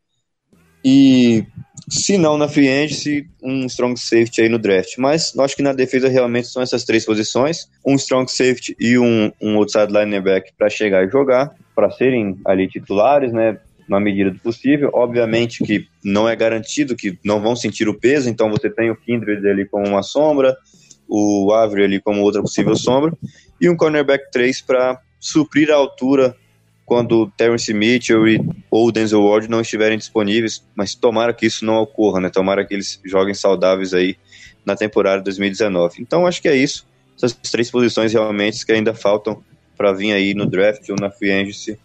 e 0.85 1.47
se 1.89 2.16
não 2.16 2.36
na 2.36 2.48
free 2.48 2.69
agency, 2.69 3.28
um 3.43 3.66
strong 3.66 3.98
safety 3.98 4.43
aí 4.43 4.48
no 4.48 4.59
draft. 4.59 4.97
Mas 4.98 5.36
acho 5.39 5.56
que 5.56 5.62
na 5.62 5.73
defesa 5.73 6.09
realmente 6.09 6.48
são 6.48 6.62
essas 6.62 6.85
três 6.85 7.05
posições: 7.05 7.69
um 7.85 7.94
strong 7.94 8.31
safety 8.31 8.77
e 8.78 8.98
um, 8.98 9.32
um 9.40 9.56
outside 9.56 9.93
linebacker 9.93 10.52
para 10.56 10.69
chegar 10.69 11.06
e 11.06 11.11
jogar, 11.11 11.55
para 11.74 11.90
serem 11.90 12.39
ali 12.44 12.69
titulares, 12.69 13.32
né? 13.32 13.59
Na 13.89 14.01
medida 14.01 14.31
do 14.31 14.39
possível. 14.39 14.90
Obviamente 14.94 15.62
que 15.62 15.86
não 16.02 16.27
é 16.27 16.35
garantido 16.35 16.97
que 16.97 17.19
não 17.23 17.40
vão 17.40 17.55
sentir 17.55 17.86
o 17.86 17.98
peso, 17.98 18.31
então 18.31 18.51
você 18.51 18.70
tem 18.70 18.90
o 18.90 18.97
Kindred 18.97 19.47
ali 19.47 19.66
como 19.66 19.86
uma 19.86 20.02
sombra, 20.02 20.56
o 21.06 21.52
Avery 21.52 21.85
ali 21.85 22.01
como 22.01 22.23
outra 22.23 22.40
possível 22.40 22.74
sombra, 22.77 23.12
e 23.61 23.69
um 23.69 23.77
cornerback 23.77 24.31
3 24.31 24.62
para 24.62 24.98
suprir 25.20 25.70
a 25.70 25.74
altura 25.74 26.35
quando 26.85 27.31
Terence 27.36 27.73
Mitchell 27.73 28.28
e, 28.28 28.40
ou 28.70 28.93
Denzel 28.93 29.23
Ward 29.23 29.48
não 29.48 29.61
estiverem 29.61 29.97
disponíveis, 29.97 30.66
mas 30.74 30.94
tomara 30.94 31.32
que 31.32 31.47
isso 31.47 31.65
não 31.65 31.77
ocorra, 31.77 32.20
né? 32.20 32.28
Tomara 32.28 32.65
que 32.65 32.74
eles 32.74 33.01
joguem 33.05 33.35
saudáveis 33.35 33.94
aí 33.94 34.16
na 34.65 34.77
temporada 34.77 35.23
2019. 35.23 36.02
Então 36.02 36.27
acho 36.27 36.43
que 36.43 36.48
é 36.48 36.56
isso. 36.56 36.86
Essas 37.16 37.32
três 37.32 37.70
posições 37.70 38.12
realmente 38.12 38.65
que 38.65 38.73
ainda 38.73 38.94
faltam 38.94 39.43
para 39.77 39.93
vir 39.93 40.12
aí 40.12 40.35
no 40.35 40.47
draft 40.47 40.89
ou 40.90 40.97
na 40.97 41.11
free 41.11 41.32
agency 41.32 41.78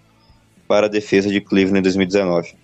para 0.68 0.88
a 0.88 0.90
defesa 0.90 1.30
de 1.30 1.42
Cleveland 1.42 1.80
em 1.80 1.84
2019. 1.84 2.56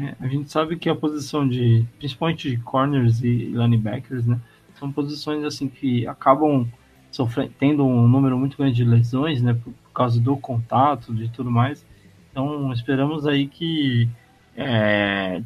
É, 0.00 0.16
a 0.18 0.26
gente 0.26 0.50
sabe 0.50 0.76
que 0.76 0.88
a 0.88 0.94
posição 0.94 1.48
de, 1.48 1.86
principalmente 1.98 2.50
de 2.50 2.56
corners 2.58 3.22
e 3.22 3.52
linebackers, 3.52 4.26
né, 4.26 4.40
são 4.78 4.90
posições 4.90 5.44
assim 5.44 5.68
que 5.68 6.06
acabam 6.06 6.66
sofrendo, 7.10 7.52
tendo 7.58 7.86
um 7.86 8.08
número 8.08 8.36
muito 8.36 8.56
grande 8.56 8.74
de 8.74 8.84
lesões, 8.84 9.40
né, 9.40 9.54
por 9.54 9.72
causa 9.96 10.20
do 10.20 10.36
contato, 10.36 11.14
de 11.14 11.28
tudo 11.28 11.50
mais. 11.50 11.84
Então 12.30 12.72
esperamos 12.72 13.26
aí 13.26 13.46
que 13.46 14.08
é, 14.56 15.42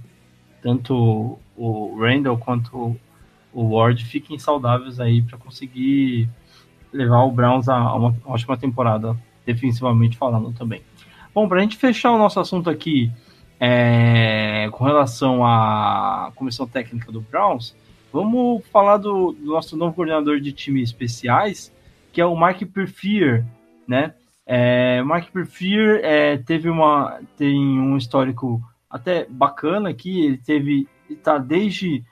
tanto 0.62 1.38
o 1.56 1.98
Randall 1.98 2.38
quanto 2.38 2.96
o 3.52 3.76
Ward 3.76 4.04
fiquem 4.04 4.38
saudáveis 4.38 5.00
aí 5.00 5.22
para 5.22 5.38
conseguir 5.38 6.28
levar 6.92 7.22
o 7.22 7.30
Browns 7.30 7.68
a 7.68 7.94
uma 7.94 8.14
ótima 8.24 8.56
temporada, 8.56 9.16
defensivamente 9.46 10.16
falando 10.16 10.52
também. 10.52 10.82
Bom, 11.34 11.48
para 11.48 11.58
a 11.58 11.62
gente 11.62 11.76
fechar 11.76 12.10
o 12.12 12.18
nosso 12.18 12.40
assunto 12.40 12.68
aqui 12.68 13.10
é, 13.58 14.68
com 14.72 14.84
relação 14.84 15.44
à 15.44 16.32
comissão 16.34 16.66
técnica 16.66 17.12
do 17.12 17.20
Browns, 17.20 17.74
vamos 18.12 18.64
falar 18.66 18.96
do, 18.96 19.32
do 19.32 19.52
nosso 19.52 19.76
novo 19.76 19.94
coordenador 19.94 20.40
de 20.40 20.52
times 20.52 20.90
especiais, 20.90 21.72
que 22.12 22.20
é 22.20 22.26
o 22.26 22.34
Mark 22.34 22.60
Perfier, 22.64 23.44
né? 23.86 24.14
É, 24.52 25.00
Mark 25.04 25.30
Perfier 25.30 26.00
é, 26.02 26.36
teve 26.36 26.68
uma 26.68 27.20
tem 27.36 27.56
um 27.56 27.96
histórico 27.96 28.60
até 28.90 29.24
bacana 29.30 29.90
aqui, 29.90 30.26
ele 30.26 30.38
teve 30.38 30.88
está 31.08 31.38
desde 31.38 32.02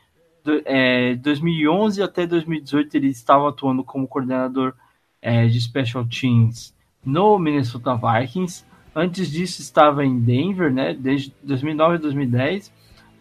é, 0.65 1.17
2011 1.17 2.01
até 2.01 2.29
2018 2.29 2.97
ele 2.97 3.09
estava 3.09 3.49
atuando 3.49 3.83
como 3.83 4.07
coordenador 4.07 4.73
é, 5.21 5.49
de 5.49 5.61
special 5.61 6.07
teams 6.07 6.73
no 7.05 7.41
Minnesota 7.41 7.97
Vikings. 7.97 8.65
Antes 8.95 9.33
disso 9.33 9.61
estava 9.61 10.05
em 10.05 10.21
Denver, 10.21 10.73
né, 10.73 10.95
desde 10.95 11.35
2009 11.43 11.97
a 11.97 11.99
2010 11.99 12.73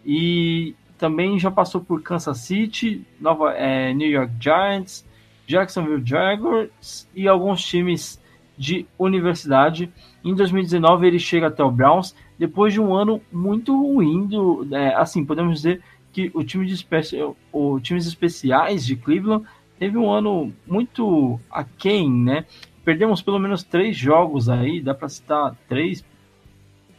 e 0.05 0.75
também 0.95 1.39
já 1.39 1.49
passou 1.49 1.81
por 1.81 2.03
Kansas 2.03 2.37
City, 2.37 3.03
Nova, 3.19 3.51
é, 3.53 3.91
New 3.95 4.11
York 4.11 4.33
Giants, 4.39 5.03
Jacksonville 5.47 6.05
Jaguars 6.05 7.09
e 7.15 7.27
alguns 7.27 7.65
times 7.65 8.21
de 8.57 8.85
universidade. 8.97 9.91
Em 10.23 10.33
2019 10.33 11.07
ele 11.07 11.19
chega 11.19 11.47
até 11.47 11.63
o 11.63 11.71
Browns 11.71 12.15
depois 12.37 12.73
de 12.73 12.81
um 12.81 12.93
ano 12.93 13.21
muito 13.31 13.75
ruim 13.75 14.25
do, 14.25 14.67
é, 14.75 14.93
assim 14.95 15.25
podemos 15.25 15.61
dizer 15.61 15.81
que 16.11 16.31
o 16.33 16.43
time 16.43 16.65
de 16.65 16.73
especial, 16.73 17.37
o 17.51 17.79
times 17.79 18.07
especiais 18.07 18.85
de 18.85 18.95
Cleveland 18.95 19.45
teve 19.77 19.97
um 19.97 20.09
ano 20.09 20.51
muito 20.65 21.39
aquém, 21.49 22.11
né? 22.11 22.45
Perdemos 22.83 23.21
pelo 23.21 23.37
menos 23.37 23.63
três 23.63 23.95
jogos 23.95 24.49
aí, 24.49 24.81
dá 24.81 24.95
para 24.95 25.09
citar 25.09 25.55
três 25.67 26.03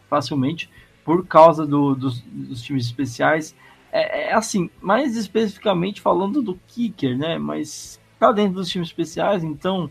facilmente 0.09 0.71
por 1.05 1.27
causa 1.27 1.67
do, 1.67 1.95
dos, 1.95 2.21
dos, 2.21 2.63
times 2.63 2.87
especiais. 2.87 3.57
É, 3.91 4.29
é, 4.29 4.35
assim, 4.35 4.71
mais 4.81 5.17
especificamente 5.17 6.01
falando 6.01 6.43
do 6.43 6.59
kicker, 6.69 7.17
né? 7.17 7.39
Mas 7.39 8.01
tá 8.19 8.31
dentro 8.31 8.55
dos 8.55 8.69
times 8.69 8.89
especiais, 8.89 9.43
então, 9.43 9.89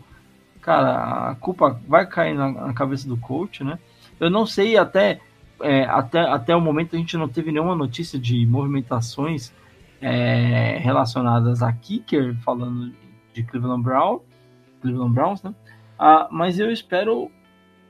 cara, 0.68 1.30
a 1.30 1.34
culpa 1.36 1.80
vai 1.88 2.06
cair 2.06 2.34
na, 2.34 2.52
na 2.52 2.74
cabeça 2.74 3.08
do 3.08 3.16
coach, 3.16 3.64
né? 3.64 3.78
Eu 4.20 4.28
não 4.28 4.44
sei 4.44 4.76
até 4.76 5.18
é, 5.62 5.84
até, 5.84 6.20
até 6.20 6.54
o 6.54 6.60
momento 6.60 6.94
a 6.94 6.98
gente 6.98 7.16
não 7.16 7.26
teve 7.26 7.50
nenhuma 7.50 7.74
notícia 7.74 8.18
de 8.18 8.44
movimentações 8.44 9.50
é, 9.98 10.76
relacionadas 10.78 11.62
a 11.62 11.72
kicker, 11.72 12.36
falando 12.42 12.92
de 13.32 13.42
Cleveland, 13.42 13.82
Brown, 13.82 14.20
Cleveland 14.82 15.14
Browns, 15.14 15.42
né? 15.42 15.54
Ah, 15.98 16.28
mas 16.30 16.58
eu 16.58 16.70
espero 16.70 17.30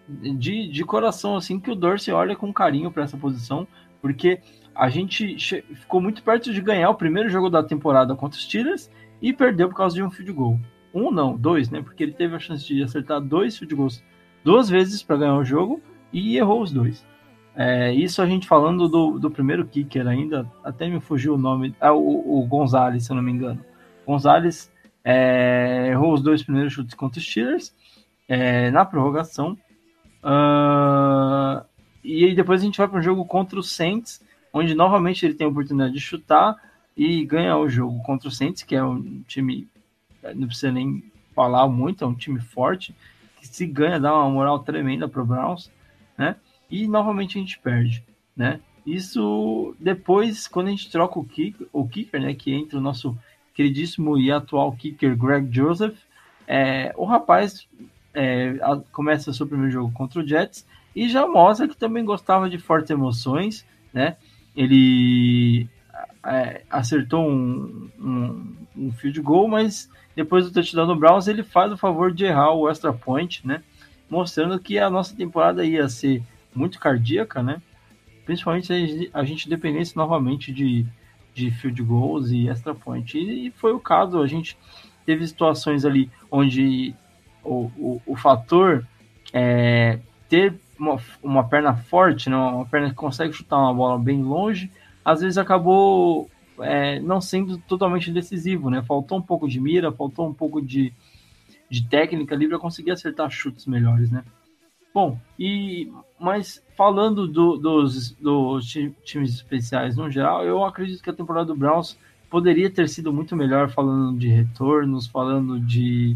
de, 0.09 0.69
de 0.69 0.85
coração 0.85 1.37
assim 1.37 1.59
que 1.59 1.73
o 1.73 1.75
Dorsey 1.75 2.15
olhe 2.15 2.37
com 2.37 2.53
carinho 2.53 2.93
para 2.93 3.03
essa 3.03 3.17
posição, 3.17 3.67
porque 4.01 4.41
a 4.73 4.89
gente 4.89 5.37
ficou 5.75 6.01
muito 6.01 6.23
perto 6.23 6.55
de 6.55 6.61
ganhar 6.61 6.91
o 6.91 6.95
primeiro 6.95 7.29
jogo 7.29 7.51
da 7.51 7.61
temporada 7.61 8.15
contra 8.15 8.39
os 8.39 8.45
Steelers 8.45 8.89
e 9.21 9.33
perdeu 9.33 9.69
por 9.69 9.75
causa 9.75 9.97
de 9.97 10.03
um 10.05 10.13
field 10.13 10.31
goal. 10.31 10.61
Um 10.93 11.11
não, 11.11 11.37
dois, 11.37 11.71
né? 11.71 11.83
Porque 11.83 12.03
ele 12.03 12.13
teve 12.13 12.35
a 12.35 12.39
chance 12.39 12.67
de 12.67 12.83
acertar 12.83 13.21
dois 13.21 13.57
field 13.57 13.75
goals 13.75 14.03
duas 14.45 14.69
vezes 14.69 15.03
para 15.03 15.17
ganhar 15.17 15.37
o 15.37 15.45
jogo 15.45 15.81
e 16.13 16.37
errou 16.37 16.63
os 16.63 16.73
dois. 16.73 17.05
É, 17.55 17.93
isso 17.93 18.23
a 18.23 18.27
gente 18.27 18.47
falando 18.47 18.89
do, 18.89 19.19
do 19.19 19.31
primeiro 19.31 19.67
kicker 19.67 20.07
ainda, 20.07 20.51
até 20.63 20.89
me 20.89 21.01
fugiu 21.01 21.35
o 21.35 21.39
nome, 21.39 21.75
ah, 21.81 21.93
o, 21.93 22.39
o 22.41 22.47
Gonzalez, 22.47 23.05
se 23.05 23.11
eu 23.11 23.17
não 23.17 23.23
me 23.23 23.33
engano. 23.33 23.65
Gonzalez 24.07 24.73
é, 25.05 25.89
errou 25.91 26.15
os 26.15 26.23
dois 26.23 26.43
primeiros 26.43 26.73
chutes 26.73 26.95
contra 26.95 27.19
os 27.19 27.27
Steelers 27.27 27.75
é, 28.29 28.71
na 28.71 28.85
prorrogação. 28.85 29.59
Uh, 30.23 31.65
e 32.05 32.35
depois 32.35 32.61
a 32.61 32.65
gente 32.65 32.79
vai 32.79 32.87
para 32.87 32.99
um 32.99 33.03
jogo 33.03 33.25
contra 33.25 33.59
o 33.59 33.63
Saints, 33.63 34.23
onde 34.53 34.75
novamente 34.75 35.25
ele 35.25 35.35
tem 35.35 35.47
a 35.47 35.51
oportunidade 35.51 35.93
de 35.93 36.01
chutar 36.01 36.57
e 36.97 37.25
ganhar 37.25 37.59
o 37.59 37.69
jogo 37.69 38.01
contra 38.03 38.29
o 38.29 38.31
Saints, 38.31 38.63
que 38.63 38.75
é 38.75 38.85
um 38.85 39.23
time, 39.27 39.69
não 40.35 40.47
precisa 40.47 40.73
nem 40.73 41.03
falar 41.35 41.69
muito, 41.69 42.05
é 42.05 42.07
um 42.07 42.15
time 42.15 42.41
forte, 42.41 42.95
que 43.41 43.47
se 43.47 43.67
ganha 43.67 44.01
dá 44.01 44.15
uma 44.15 44.31
moral 44.31 44.59
tremenda 44.61 45.09
para 45.09 45.23
o 45.23 45.27
Browns, 45.27 45.71
né? 46.17 46.37
e 46.71 46.87
novamente 46.87 47.39
a 47.39 47.41
gente 47.41 47.59
perde, 47.59 48.05
né? 48.37 48.61
Isso 48.85 49.75
depois, 49.79 50.49
quando 50.49 50.69
a 50.69 50.71
gente 50.71 50.91
troca 50.91 51.19
o, 51.19 51.25
kick, 51.25 51.67
o 51.73 51.87
kicker, 51.87 52.21
né, 52.21 52.35
que 52.35 52.53
entra 52.53 52.79
o 52.79 52.81
nosso 52.81 53.17
queridíssimo 53.55 54.17
e 54.17 54.31
atual 54.31 54.73
kicker 54.73 55.17
Greg 55.17 55.55
Joseph, 55.55 55.99
é, 56.47 56.95
o 56.97 57.05
rapaz 57.05 57.69
é, 58.15 58.55
começa 58.91 59.33
seu 59.33 59.47
primeiro 59.47 59.73
jogo 59.73 59.93
contra 59.93 60.21
o 60.21 60.27
Jets 60.27 60.67
e 60.97 61.09
já 61.09 61.27
mostra 61.27 61.69
que 61.69 61.77
também 61.77 62.05
gostava 62.05 62.49
de 62.49 62.59
fortes 62.59 62.91
emoções, 62.91 63.67
né? 63.93 64.17
Ele 64.57 65.69
é, 66.29 66.63
acertou 66.69 67.27
um, 67.27 67.91
um, 67.99 68.57
um, 68.77 68.93
field 68.93 69.21
goal, 69.23 69.49
mas 69.49 69.91
depois 70.15 70.45
do 70.45 70.53
touchdown 70.53 70.87
do 70.87 70.97
Browns 70.97 71.27
ele 71.27 71.43
faz 71.43 71.73
o 71.73 71.77
favor 71.77 72.13
de 72.13 72.27
errar 72.27 72.53
o 72.53 72.69
extra 72.69 72.93
point, 72.93 73.47
né? 73.47 73.63
Mostrando 74.11 74.59
que 74.59 74.79
a 74.79 74.91
nossa 74.91 75.17
temporada 75.17 75.65
ia 75.65 75.89
ser 75.89 76.23
muito 76.55 76.79
cardíaca, 76.79 77.43
né? 77.43 77.63
Principalmente 78.27 79.11
a 79.13 79.25
gente 79.25 79.49
dependesse 79.49 79.97
novamente 79.97 80.53
de, 80.53 80.85
de 81.35 81.51
field 81.51 81.83
goals 81.83 82.31
e 82.31 82.49
extra 82.49 82.75
point. 82.75 83.17
E, 83.17 83.51
foi 83.53 83.73
o 83.73 83.81
caso, 83.81 84.21
a 84.21 84.27
gente 84.27 84.57
teve 85.07 85.27
situações 85.27 85.87
ali 85.87 86.11
onde 86.31 86.95
o, 87.43 87.71
o, 87.79 88.03
o 88.07 88.17
fator 88.17 88.87
é, 89.33 89.99
ter 90.29 90.55
uma, 90.79 91.01
uma 91.23 91.49
perna 91.49 91.75
forte, 91.75 92.29
né? 92.29 92.37
uma 92.37 92.67
perna 92.67 92.91
que 92.91 92.95
consegue 92.95 93.33
chutar 93.33 93.59
uma 93.59 93.73
bola 93.73 93.99
bem 93.99 94.23
longe, 94.23 94.71
às 95.09 95.23
vezes 95.23 95.39
acabou 95.39 96.31
é, 96.61 97.01
não 97.01 97.19
sendo 97.19 97.57
totalmente 97.57 98.13
decisivo, 98.13 98.69
né? 98.69 98.83
Faltou 98.83 99.17
um 99.17 99.23
pouco 99.23 99.49
de 99.49 99.59
mira, 99.59 99.91
faltou 99.91 100.29
um 100.29 100.35
pouco 100.35 100.61
de, 100.61 100.93
de 101.71 101.89
técnica 101.89 102.35
ali 102.35 102.47
para 102.47 102.59
conseguir 102.59 102.91
acertar 102.91 103.31
chutes 103.31 103.65
melhores, 103.65 104.11
né? 104.11 104.23
Bom, 104.93 105.19
e 105.39 105.91
mas 106.21 106.63
falando 106.77 107.27
do, 107.27 107.57
dos, 107.57 108.11
dos 108.13 108.67
times 108.67 109.31
especiais 109.31 109.97
no 109.97 110.11
geral, 110.11 110.45
eu 110.45 110.63
acredito 110.63 111.03
que 111.03 111.09
a 111.09 111.15
temporada 111.15 111.47
do 111.47 111.57
Browns 111.57 111.99
poderia 112.29 112.69
ter 112.69 112.87
sido 112.87 113.11
muito 113.11 113.35
melhor 113.35 113.71
falando 113.71 114.19
de 114.19 114.29
retornos, 114.29 115.07
falando 115.07 115.59
de, 115.59 116.15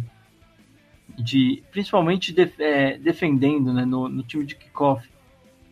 de 1.16 1.62
principalmente 1.70 2.30
de, 2.30 2.52
é, 2.58 2.98
defendendo 2.98 3.72
né, 3.72 3.86
no, 3.86 4.06
no 4.06 4.22
time 4.22 4.44
de 4.44 4.54
kickoff. 4.54 5.11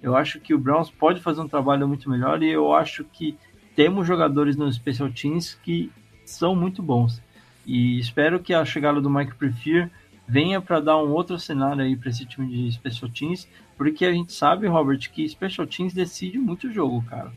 Eu 0.03 0.17
acho 0.17 0.41
que 0.41 0.55
o 0.55 0.59
Browns 0.59 0.91
pode 0.91 1.21
fazer 1.21 1.41
um 1.41 1.49
trabalho 1.49 1.87
muito 1.87 2.09
melhor 2.09 2.43
e 2.43 2.51
eu 2.51 2.73
acho 2.73 3.05
que 3.05 3.37
temos 3.77 4.07
jogadores 4.07 4.57
no 4.57 4.73
Special 4.73 5.11
Teams 5.11 5.55
que 5.55 5.91
são 6.25 6.55
muito 6.55 6.83
bons. 6.83 7.21
E 7.67 7.99
espero 7.99 8.41
que 8.41 8.55
a 8.55 8.65
chegada 8.65 9.01
do 9.01 9.11
Mike 9.11 9.35
Prefier 9.35 9.91
venha 10.27 10.61
para 10.61 10.81
dar 10.81 10.97
um 10.97 11.13
outro 11.13 11.39
cenário 11.39 11.83
aí 11.83 11.97
para 11.97 12.11
esse 12.11 12.25
time 12.25 12.49
de 12.49 12.73
Special 12.73 13.11
Teams, 13.11 13.49
porque 13.77 14.05
a 14.05 14.13
gente 14.13 14.33
sabe, 14.33 14.67
Robert, 14.67 15.11
que 15.13 15.29
Special 15.29 15.67
Teams 15.67 15.93
decide 15.93 16.39
muito 16.39 16.69
o 16.69 16.73
jogo, 16.73 17.03
cara. 17.03 17.33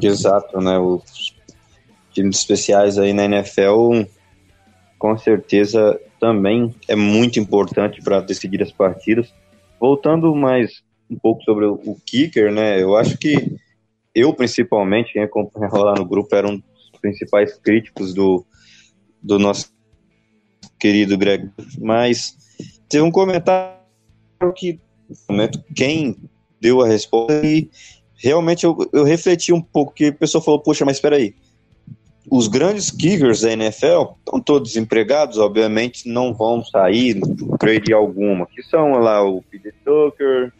Exato, 0.00 0.60
né? 0.60 0.78
Os 0.78 1.34
times 2.12 2.38
especiais 2.38 2.98
aí 2.98 3.12
na 3.12 3.24
NFL, 3.24 4.04
com 4.98 5.18
certeza, 5.18 6.00
também 6.18 6.74
é 6.88 6.96
muito 6.96 7.38
importante 7.38 8.00
para 8.02 8.20
decidir 8.20 8.62
as 8.62 8.72
partidas. 8.72 9.32
Voltando 9.78 10.34
mais 10.34 10.82
um 11.10 11.16
pouco 11.16 11.42
sobre 11.42 11.66
o, 11.66 11.74
o 11.74 11.96
kicker, 12.04 12.52
né? 12.52 12.82
Eu 12.82 12.96
acho 12.96 13.16
que 13.18 13.56
eu, 14.14 14.32
principalmente, 14.32 15.12
quem 15.12 15.22
acompanhava 15.22 15.78
lá 15.78 15.94
no 15.94 16.04
grupo, 16.04 16.34
era 16.34 16.48
um 16.48 16.56
dos 16.56 17.00
principais 17.00 17.54
críticos 17.58 18.14
do, 18.14 18.44
do 19.22 19.38
nosso 19.38 19.70
querido 20.78 21.16
Greg, 21.16 21.50
mas 21.78 22.36
teve 22.88 23.02
um 23.02 23.10
comentário 23.10 23.76
que 24.54 24.80
momento 25.28 25.62
quem 25.74 26.16
deu 26.60 26.80
a 26.80 26.86
resposta 26.86 27.46
e 27.46 27.70
realmente 28.16 28.64
eu, 28.64 28.76
eu 28.92 29.04
refleti 29.04 29.52
um 29.52 29.60
pouco 29.60 29.94
que 29.94 30.06
a 30.06 30.12
pessoa 30.12 30.42
falou, 30.42 30.60
poxa, 30.60 30.84
mas 30.84 30.96
espera 30.96 31.16
aí, 31.16 31.34
os 32.30 32.48
grandes 32.48 32.90
kickers 32.90 33.42
da 33.42 33.52
NFL 33.52 34.14
estão 34.18 34.40
todos 34.40 34.76
empregados, 34.76 35.38
obviamente 35.38 36.08
não 36.08 36.34
vão 36.34 36.64
sair 36.64 37.14
do 37.14 37.56
trade 37.58 37.92
alguma, 37.92 38.46
que 38.46 38.62
são 38.62 38.92
lá 38.92 39.22
o 39.22 39.42
P.D. 39.42 39.72
Tucker, 39.84 40.52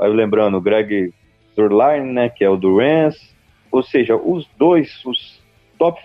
aí 0.00 0.12
lembrando 0.12 0.56
o 0.56 0.60
Greg 0.60 1.12
Zerline, 1.54 2.12
né, 2.12 2.28
que 2.28 2.44
é 2.44 2.48
o 2.48 2.56
do 2.56 2.78
Rams, 2.78 3.34
ou 3.70 3.82
seja, 3.82 4.16
os 4.16 4.48
dois, 4.58 5.04
os 5.04 5.42
top, 5.78 6.00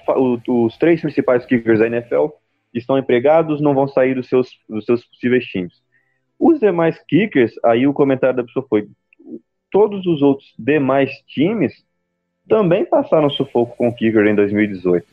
os 0.48 0.78
três 0.78 1.02
principais 1.02 1.46
kickers 1.46 1.80
da 1.80 1.88
NFL 1.88 2.28
estão 2.74 2.98
empregados, 2.98 3.62
não 3.62 3.74
vão 3.74 3.88
sair 3.88 4.16
dos 4.16 4.28
seus, 4.28 4.50
dos 4.68 4.86
seus 4.86 5.06
possíveis 5.06 5.46
times. 5.46 5.74
Os 6.40 6.60
demais 6.60 7.00
kickers, 7.08 7.54
aí 7.64 7.88
o 7.88 7.94
comentário 7.94 8.38
da 8.38 8.44
pessoa 8.44 8.66
foi: 8.70 8.88
todos 9.72 10.06
os 10.06 10.22
outros 10.22 10.54
demais 10.58 11.12
times 11.28 11.86
também 12.48 12.86
passaram 12.86 13.30
sufoco 13.30 13.76
com 13.76 13.90
o 13.90 13.94
kicker 13.94 14.26
em 14.26 14.36
2018. 14.36 15.06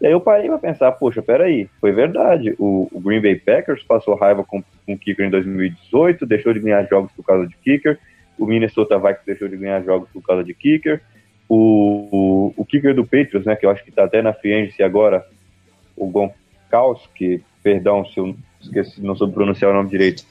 E 0.00 0.06
aí 0.06 0.12
eu 0.12 0.20
parei 0.20 0.46
para 0.46 0.58
pensar, 0.58 0.92
poxa, 0.92 1.20
peraí, 1.20 1.68
foi 1.80 1.90
verdade. 1.90 2.54
O, 2.58 2.88
o, 2.92 3.00
Green 3.00 3.20
Bay 3.20 3.34
Packers 3.34 3.82
passou 3.82 4.14
raiva 4.14 4.44
com, 4.44 4.62
com 4.62 4.92
o 4.92 4.98
kicker 4.98 5.26
em 5.26 5.30
2018, 5.30 6.24
deixou 6.24 6.52
de 6.52 6.60
ganhar 6.60 6.84
jogos 6.84 7.10
por 7.12 7.24
causa 7.24 7.46
de 7.48 7.56
kicker. 7.56 7.98
O 8.38 8.46
Minnesota 8.46 8.98
Vikings 8.98 9.26
deixou 9.26 9.48
de 9.48 9.56
ganhar 9.56 9.82
jogos 9.82 10.08
por 10.10 10.22
causa 10.22 10.44
de 10.44 10.54
kicker. 10.54 11.00
O, 11.48 12.08
o, 12.10 12.54
o 12.56 12.64
kicker 12.64 12.94
do 12.94 13.04
Patriots, 13.04 13.44
né, 13.44 13.56
que 13.56 13.66
eu 13.66 13.70
acho 13.70 13.82
que 13.82 13.90
está 13.90 14.04
até 14.04 14.22
na 14.22 14.30
agency 14.30 14.82
agora, 14.82 15.26
o 15.96 16.06
Gonkowski, 16.06 17.42
perdão 17.62 18.04
se 18.04 18.20
eu 18.20 18.36
esqueci, 18.60 19.02
não 19.02 19.16
soube 19.16 19.34
pronunciar 19.34 19.70
o 19.70 19.74
nome 19.74 19.88
direito, 19.88 20.24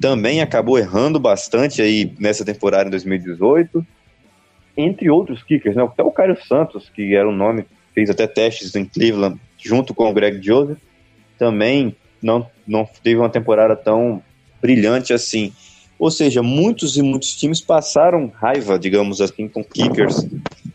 também 0.00 0.40
acabou 0.40 0.78
errando 0.78 1.18
bastante 1.18 1.82
aí 1.82 2.12
nessa 2.18 2.44
temporada 2.44 2.86
em 2.86 2.90
2018. 2.90 3.84
Entre 4.76 5.10
outros 5.10 5.42
kickers, 5.42 5.76
né? 5.76 5.82
Até 5.82 6.02
o 6.02 6.12
Caio 6.12 6.36
Santos, 6.46 6.88
que 6.88 7.14
era 7.14 7.28
um 7.28 7.34
nome, 7.34 7.64
fez 7.94 8.08
até 8.08 8.26
testes 8.26 8.74
em 8.74 8.84
Cleveland 8.84 9.38
junto 9.58 9.92
com 9.92 10.08
o 10.08 10.12
Greg 10.14 10.40
Joseph, 10.42 10.78
também 11.38 11.94
não, 12.22 12.48
não 12.66 12.88
teve 13.02 13.16
uma 13.16 13.28
temporada 13.28 13.74
tão 13.76 14.22
brilhante 14.60 15.12
assim. 15.12 15.52
Ou 16.00 16.10
seja, 16.10 16.42
muitos 16.42 16.96
e 16.96 17.02
muitos 17.02 17.36
times 17.36 17.60
passaram 17.60 18.32
raiva, 18.34 18.78
digamos 18.78 19.20
assim, 19.20 19.46
com 19.46 19.62
kickers 19.62 20.26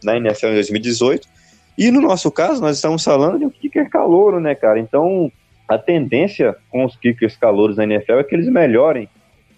na 0.04 0.16
NFL 0.18 0.50
em 0.50 0.54
2018. 0.54 1.28
E 1.76 1.90
no 1.90 2.00
nosso 2.00 2.32
caso, 2.32 2.62
nós 2.62 2.76
estamos 2.76 3.04
falando 3.04 3.40
de 3.40 3.46
um 3.46 3.50
kicker 3.50 3.90
calouro, 3.90 4.40
né, 4.40 4.54
cara? 4.54 4.80
Então, 4.80 5.32
a 5.68 5.80
tendência 5.80 6.56
com 6.70 6.86
os 6.86 6.96
kickers 6.96 7.36
calouros 7.36 7.76
na 7.76 7.86
NFL 7.86 8.20
é 8.20 8.24
que 8.24 8.36
eles 8.36 8.48
melhorem 8.48 9.10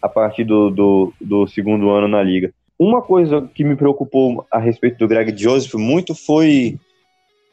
a 0.02 0.08
partir 0.08 0.46
do, 0.46 0.70
do, 0.70 1.14
do, 1.20 1.46
segundo 1.48 1.90
ano 1.90 2.08
na 2.08 2.24
liga. 2.24 2.54
Uma 2.80 3.02
coisa 3.02 3.50
que 3.54 3.66
me 3.66 3.76
preocupou 3.76 4.48
a 4.50 4.60
respeito 4.60 4.98
do 5.00 5.08
Greg 5.08 5.36
Joseph 5.36 5.74
muito 5.74 6.16
foi, 6.16 6.80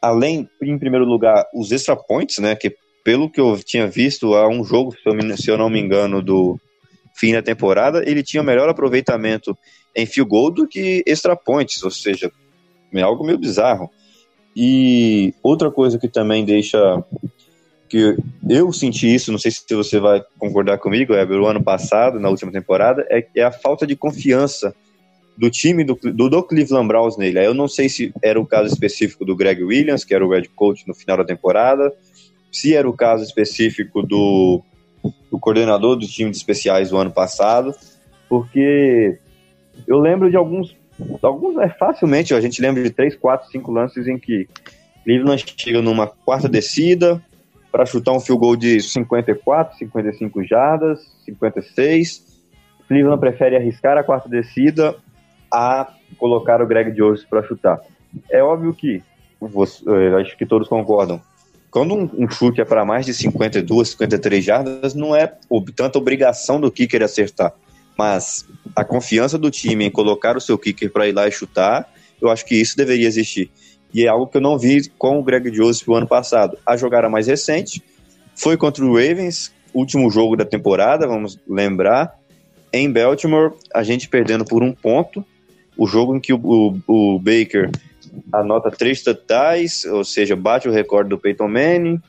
além, 0.01 0.47
em 0.61 0.79
primeiro 0.79 1.03
lugar, 1.05 1.45
os 1.53 1.69
extra 1.69 1.97
points, 1.97 2.37
né? 2.37 2.55
Que 2.55 2.73
pelo 3.03 3.29
que 3.29 3.41
eu 3.41 3.59
tinha 3.61 3.87
visto, 3.87 4.35
há 4.35 4.47
um 4.47 4.63
jogo, 4.63 4.93
se 4.93 5.51
eu, 5.51 5.57
não 5.57 5.69
me 5.69 5.81
engano, 5.81 6.21
do 6.21 6.57
fim 7.15 7.33
da 7.33 7.41
temporada, 7.41 8.03
ele 8.05 8.21
tinha 8.21 8.43
melhor 8.43 8.69
aproveitamento 8.69 9.57
em 9.95 10.05
field 10.05 10.29
goal 10.29 10.51
do 10.51 10.67
que 10.67 11.01
extra 11.07 11.35
points, 11.35 11.81
ou 11.81 11.89
seja, 11.89 12.29
é 12.93 13.01
algo 13.01 13.25
meio 13.25 13.37
bizarro. 13.37 13.89
E 14.55 15.33
outra 15.41 15.71
coisa 15.71 15.97
que 15.97 16.07
também 16.07 16.45
deixa 16.45 17.03
que 17.87 18.17
eu 18.49 18.73
senti 18.73 19.13
isso, 19.13 19.31
não 19.31 19.37
sei 19.37 19.51
se 19.51 19.63
você 19.69 19.99
vai 19.99 20.21
concordar 20.39 20.77
comigo, 20.79 21.13
Eber, 21.13 21.39
o 21.39 21.47
ano 21.47 21.63
passado, 21.63 22.19
na 22.19 22.29
última 22.29 22.51
temporada, 22.51 23.05
é, 23.09 23.25
é 23.35 23.43
a 23.43 23.51
falta 23.51 23.85
de 23.85 23.95
confiança 23.95 24.73
do 25.37 25.49
time 25.49 25.83
do, 25.83 25.95
do, 25.95 26.29
do, 26.29 26.43
Cleveland 26.43 26.87
Browns 26.87 27.17
nele. 27.17 27.45
Eu 27.45 27.53
não 27.53 27.67
sei 27.67 27.87
se 27.87 28.11
era 28.21 28.39
o 28.39 28.45
caso 28.45 28.73
específico 28.73 29.23
do 29.23 29.35
Greg 29.35 29.63
Williams, 29.63 30.03
que 30.03 30.15
era 30.15 30.25
o 30.25 30.31
head 30.31 30.49
coach 30.49 30.87
no 30.87 30.95
final 30.95 31.17
da 31.17 31.25
temporada, 31.25 31.93
se 32.51 32.73
era 32.73 32.89
o 32.89 32.93
caso 32.93 33.23
específico 33.23 34.01
do, 34.01 34.63
do 35.35 35.39
coordenador 35.39 35.97
do 35.97 36.07
time 36.07 36.31
de 36.31 36.37
especiais 36.37 36.89
do 36.89 36.97
ano 36.97 37.11
passado, 37.11 37.75
porque 38.29 39.19
eu 39.85 39.99
lembro 39.99 40.29
de 40.29 40.37
alguns, 40.37 40.75
alguns 41.21 41.57
é 41.57 41.67
facilmente, 41.67 42.33
a 42.33 42.39
gente 42.39 42.61
lembra 42.61 42.81
de 42.81 42.89
três, 42.89 43.15
quatro, 43.15 43.49
cinco 43.51 43.71
lances 43.71 44.07
em 44.07 44.17
que 44.17 44.47
Cleveland 45.03 45.43
chega 45.57 45.81
numa 45.81 46.07
quarta 46.07 46.47
descida, 46.47 47.21
para 47.69 47.85
chutar 47.85 48.13
um 48.13 48.21
field 48.21 48.39
goal 48.39 48.55
de 48.55 48.79
54, 48.79 49.77
55 49.77 50.43
jardas, 50.45 51.13
56. 51.25 52.41
Cleveland 52.87 53.19
prefere 53.19 53.57
arriscar 53.57 53.97
a 53.97 54.03
quarta 54.03 54.29
descida 54.29 54.95
a 55.51 55.91
colocar 56.17 56.61
o 56.61 56.65
Greg 56.65 56.93
Jones 56.93 57.25
para 57.25 57.43
chutar. 57.43 57.81
É 58.31 58.41
óbvio 58.41 58.73
que, 58.73 59.03
eh, 59.41 60.21
acho 60.21 60.37
que 60.37 60.45
todos 60.45 60.69
concordam, 60.69 61.19
quando 61.75 61.93
um, 61.93 62.09
um 62.23 62.29
chute 62.29 62.61
é 62.61 62.63
para 62.63 62.85
mais 62.85 63.05
de 63.05 63.13
52, 63.13 63.89
53 63.89 64.45
jardas, 64.45 64.93
não 64.93 65.13
é 65.13 65.29
tanta 65.75 65.97
obrigação 65.97 66.57
do 66.57 66.71
kicker 66.71 67.03
acertar. 67.03 67.53
Mas 67.97 68.45
a 68.73 68.85
confiança 68.85 69.37
do 69.37 69.51
time 69.51 69.83
em 69.83 69.91
colocar 69.91 70.37
o 70.37 70.39
seu 70.39 70.57
kicker 70.57 70.89
para 70.89 71.05
ir 71.05 71.11
lá 71.11 71.27
e 71.27 71.31
chutar, 71.33 71.93
eu 72.21 72.29
acho 72.29 72.45
que 72.45 72.55
isso 72.55 72.77
deveria 72.77 73.05
existir 73.05 73.51
e 73.93 74.05
é 74.05 74.07
algo 74.07 74.25
que 74.25 74.37
eu 74.37 74.41
não 74.41 74.57
vi 74.57 74.89
com 74.97 75.19
o 75.19 75.23
Greg 75.23 75.53
Joseph 75.53 75.85
o 75.89 75.95
ano 75.95 76.07
passado. 76.07 76.57
A 76.65 76.77
jogada 76.77 77.09
mais 77.09 77.27
recente 77.27 77.83
foi 78.35 78.55
contra 78.55 78.85
o 78.85 78.93
Ravens, 78.93 79.53
último 79.73 80.09
jogo 80.09 80.37
da 80.37 80.45
temporada, 80.45 81.05
vamos 81.05 81.37
lembrar, 81.45 82.17
em 82.71 82.89
Baltimore, 82.89 83.51
a 83.73 83.83
gente 83.83 84.07
perdendo 84.07 84.45
por 84.45 84.63
um 84.63 84.71
ponto, 84.71 85.25
o 85.77 85.85
jogo 85.85 86.15
em 86.15 86.21
que 86.21 86.31
o, 86.31 86.39
o, 86.41 87.15
o 87.15 87.19
Baker 87.19 87.69
anota 88.31 88.71
três 88.71 89.01
totais, 89.01 89.85
ou 89.85 90.03
seja, 90.03 90.35
bate 90.35 90.67
o 90.67 90.71
recorde 90.71 91.09
do 91.09 91.17
Peyton 91.17 91.47
Manning, 91.47 92.01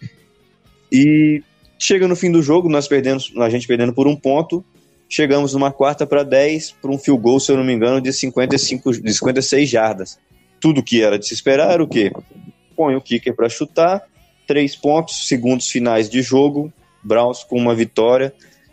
e 0.90 1.42
chega 1.78 2.06
no 2.06 2.16
fim 2.16 2.30
do 2.30 2.42
jogo, 2.42 2.68
nós 2.68 2.88
perdemos, 2.88 3.32
a 3.38 3.50
gente 3.50 3.66
perdendo 3.66 3.92
por 3.92 4.06
um 4.06 4.16
ponto, 4.16 4.64
chegamos 5.08 5.52
numa 5.52 5.70
quarta 5.70 6.06
para 6.06 6.22
10 6.22 6.72
para 6.82 6.90
um 6.90 6.98
field 6.98 7.22
goal, 7.22 7.40
se 7.40 7.52
eu 7.52 7.56
não 7.56 7.64
me 7.64 7.72
engano, 7.72 8.00
de 8.00 8.12
55, 8.12 9.00
de 9.00 9.14
56 9.14 9.68
jardas 9.68 10.18
tudo 10.60 10.82
que 10.82 11.02
era 11.02 11.18
de 11.18 11.26
se 11.26 11.34
esperar 11.34 11.72
era 11.72 11.82
o 11.82 11.88
quê? 11.88 12.12
Põe 12.74 12.96
o 12.96 13.00
kicker 13.00 13.34
para 13.34 13.48
chutar, 13.48 14.02
três 14.46 14.76
pontos, 14.76 15.28
segundos 15.28 15.70
finais 15.70 16.08
de 16.08 16.22
jogo, 16.22 16.72
Browns 17.02 17.44
com 17.44 17.56
uma 17.56 17.74
vitória, 17.74 18.32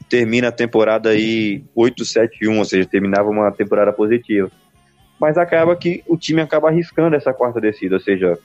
termina 0.10 0.50
a 0.50 0.52
temporada 0.52 1.10
aí 1.10 1.64
8-7-1, 1.76 2.58
ou 2.58 2.66
seja, 2.66 2.88
terminava 2.88 3.30
uma 3.30 3.52
temporada 3.52 3.94
positiva. 3.94 4.52
Mas 5.24 5.38
acaba 5.38 5.74
que 5.74 6.04
o 6.06 6.18
time 6.18 6.42
acaba 6.42 6.68
arriscando 6.68 7.16
essa 7.16 7.34
quarta 7.34 7.62
descida, 7.62 7.96
ou 7.96 8.02
seja, 8.02 8.38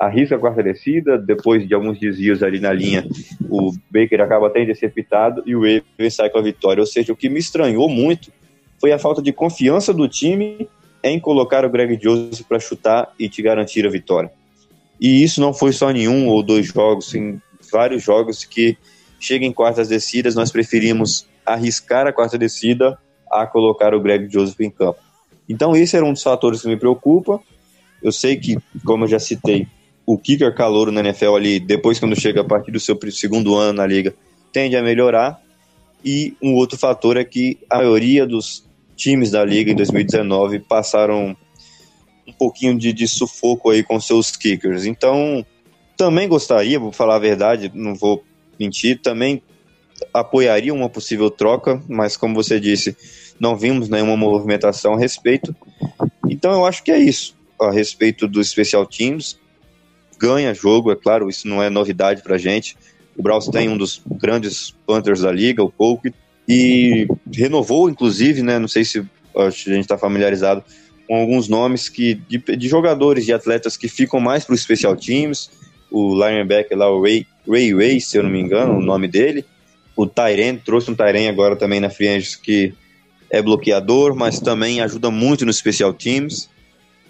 arrisca 0.00 0.34
a 0.34 0.38
quarta 0.38 0.62
descida, 0.62 1.18
depois 1.18 1.68
de 1.68 1.74
alguns 1.74 2.00
desvios 2.00 2.42
ali 2.42 2.58
na 2.58 2.72
linha, 2.72 3.06
o 3.50 3.70
Baker 3.90 4.22
acaba 4.22 4.46
até 4.46 4.62
interceptado 4.62 5.42
e 5.44 5.54
o 5.54 5.60
Ravens 5.60 6.14
sai 6.14 6.30
com 6.30 6.38
a 6.38 6.42
vitória. 6.42 6.80
Ou 6.80 6.86
seja, 6.86 7.12
o 7.12 7.16
que 7.16 7.28
me 7.28 7.38
estranhou 7.38 7.86
muito 7.86 8.32
foi 8.80 8.92
a 8.92 8.98
falta 8.98 9.20
de 9.20 9.30
confiança 9.30 9.92
do 9.92 10.08
time 10.08 10.66
em 11.04 11.20
colocar 11.20 11.66
o 11.66 11.70
Greg 11.70 12.02
Joseph 12.02 12.46
para 12.48 12.58
chutar 12.58 13.12
e 13.18 13.28
te 13.28 13.42
garantir 13.42 13.86
a 13.86 13.90
vitória. 13.90 14.32
E 14.98 15.22
isso 15.22 15.38
não 15.38 15.52
foi 15.52 15.74
só 15.74 15.90
nenhum 15.90 16.28
ou 16.28 16.42
dois 16.42 16.64
jogos, 16.64 17.14
em 17.14 17.38
vários 17.70 18.02
jogos 18.02 18.42
que 18.42 18.78
chega 19.20 19.44
em 19.44 19.52
quartas 19.52 19.88
descidas, 19.88 20.34
nós 20.34 20.50
preferimos 20.50 21.28
arriscar 21.44 22.06
a 22.06 22.12
quarta 22.12 22.38
descida 22.38 22.98
a 23.30 23.46
colocar 23.46 23.94
o 23.94 24.00
Greg 24.00 24.32
Joseph 24.32 24.60
em 24.60 24.70
campo. 24.70 25.11
Então 25.52 25.76
esse 25.76 25.96
era 25.96 26.04
um 26.04 26.12
dos 26.12 26.22
fatores 26.22 26.62
que 26.62 26.68
me 26.68 26.76
preocupa. 26.76 27.40
Eu 28.02 28.10
sei 28.10 28.36
que, 28.36 28.58
como 28.84 29.04
eu 29.04 29.08
já 29.08 29.18
citei, 29.18 29.66
o 30.04 30.18
kicker 30.18 30.54
calouro 30.54 30.90
na 30.90 31.00
NFL 31.00 31.36
ali, 31.36 31.60
depois 31.60 32.00
quando 32.00 32.18
chega 32.18 32.40
a 32.40 32.44
partir 32.44 32.72
do 32.72 32.80
seu 32.80 32.98
segundo 33.10 33.54
ano 33.54 33.74
na 33.74 33.86
liga, 33.86 34.14
tende 34.52 34.76
a 34.76 34.82
melhorar. 34.82 35.40
E 36.04 36.34
um 36.42 36.54
outro 36.54 36.76
fator 36.78 37.16
é 37.16 37.24
que 37.24 37.58
a 37.70 37.76
maioria 37.76 38.26
dos 38.26 38.64
times 38.96 39.30
da 39.30 39.44
liga 39.44 39.70
em 39.70 39.76
2019 39.76 40.60
passaram 40.60 41.36
um 42.26 42.32
pouquinho 42.32 42.76
de, 42.76 42.92
de 42.92 43.06
sufoco 43.06 43.70
aí 43.70 43.82
com 43.82 44.00
seus 44.00 44.34
kickers. 44.34 44.84
Então, 44.84 45.44
também 45.96 46.28
gostaria, 46.28 46.80
vou 46.80 46.92
falar 46.92 47.16
a 47.16 47.20
verdade, 47.20 47.70
não 47.74 47.94
vou 47.94 48.24
mentir, 48.58 49.00
também 49.00 49.42
apoiaria 50.12 50.74
uma 50.74 50.88
possível 50.88 51.30
troca, 51.30 51.80
mas 51.88 52.16
como 52.16 52.34
você 52.34 52.58
disse, 52.58 52.96
não 53.42 53.56
vimos 53.56 53.88
nenhuma 53.88 54.16
movimentação 54.16 54.94
a 54.94 54.98
respeito. 54.98 55.54
Então 56.30 56.52
eu 56.52 56.64
acho 56.64 56.84
que 56.84 56.92
é 56.92 56.98
isso 56.98 57.34
a 57.60 57.72
respeito 57.72 58.28
dos 58.28 58.48
special 58.48 58.86
teams. 58.86 59.36
Ganha 60.16 60.54
jogo, 60.54 60.92
é 60.92 60.96
claro, 60.96 61.28
isso 61.28 61.48
não 61.48 61.60
é 61.60 61.68
novidade 61.68 62.22
pra 62.22 62.38
gente. 62.38 62.76
O 63.16 63.22
Browns 63.22 63.48
tem 63.48 63.68
um 63.68 63.76
dos 63.76 64.00
grandes 64.06 64.72
Panthers 64.86 65.22
da 65.22 65.32
liga, 65.32 65.60
o 65.60 65.72
Polk, 65.72 66.14
e 66.48 67.08
renovou, 67.34 67.90
inclusive, 67.90 68.42
né? 68.42 68.60
Não 68.60 68.68
sei 68.68 68.84
se 68.84 69.04
a 69.36 69.50
gente 69.50 69.80
está 69.80 69.98
familiarizado 69.98 70.62
com 71.08 71.16
alguns 71.16 71.48
nomes 71.48 71.88
que 71.88 72.14
de, 72.14 72.38
de, 72.38 72.68
jogadores, 72.68 73.24
de 73.24 73.32
atletas 73.32 73.76
que 73.76 73.88
ficam 73.88 74.20
mais 74.20 74.44
para 74.44 74.54
os 74.54 74.62
special 74.62 74.94
teams. 74.94 75.50
O 75.90 76.14
linebacker 76.14 76.78
lá, 76.78 76.88
o 76.88 77.02
Ray, 77.02 77.26
Ray 77.46 77.74
Ray, 77.74 78.00
se 78.00 78.16
eu 78.16 78.22
não 78.22 78.30
me 78.30 78.40
engano, 78.40 78.78
o 78.78 78.80
nome 78.80 79.08
dele. 79.08 79.44
O 79.96 80.06
Tyren, 80.06 80.56
trouxe 80.58 80.92
um 80.92 80.94
Tyren 80.94 81.28
agora 81.28 81.56
também 81.56 81.80
na 81.80 81.90
Free 81.90 82.22
que 82.40 82.72
é 83.32 83.40
bloqueador, 83.40 84.14
mas 84.14 84.38
também 84.38 84.82
ajuda 84.82 85.10
muito 85.10 85.46
nos 85.46 85.56
special 85.56 85.94
teams. 85.94 86.50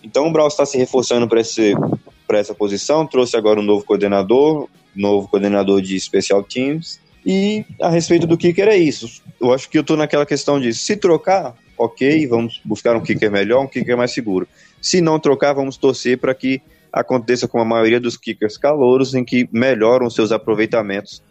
Então 0.04 0.28
o 0.28 0.32
Browns 0.32 0.52
está 0.52 0.64
se 0.64 0.78
reforçando 0.78 1.28
para 1.28 2.38
essa 2.38 2.54
posição, 2.54 3.04
trouxe 3.04 3.36
agora 3.36 3.58
um 3.58 3.64
novo 3.64 3.84
coordenador, 3.84 4.68
novo 4.94 5.26
coordenador 5.26 5.82
de 5.82 5.98
special 5.98 6.44
teams. 6.44 7.00
E 7.26 7.64
a 7.80 7.88
respeito 7.88 8.26
do 8.26 8.38
kicker 8.38 8.68
é 8.68 8.76
isso. 8.76 9.20
Eu 9.40 9.52
acho 9.52 9.68
que 9.68 9.76
eu 9.76 9.82
tô 9.82 9.96
naquela 9.96 10.24
questão 10.24 10.60
de 10.60 10.72
se 10.72 10.96
trocar, 10.96 11.56
ok, 11.76 12.26
vamos 12.28 12.60
buscar 12.64 12.96
um 12.96 13.00
kicker 13.00 13.30
melhor, 13.30 13.64
um 13.64 13.68
kicker 13.68 13.96
mais 13.96 14.12
seguro. 14.12 14.46
Se 14.80 15.00
não 15.00 15.18
trocar, 15.18 15.52
vamos 15.52 15.76
torcer 15.76 16.18
para 16.18 16.34
que 16.34 16.62
aconteça 16.92 17.48
com 17.48 17.58
a 17.58 17.64
maioria 17.64 17.98
dos 17.98 18.16
kickers 18.16 18.56
calouros, 18.56 19.14
em 19.14 19.24
que 19.24 19.48
melhoram 19.52 20.08
seus 20.08 20.30
aproveitamentos 20.30 21.22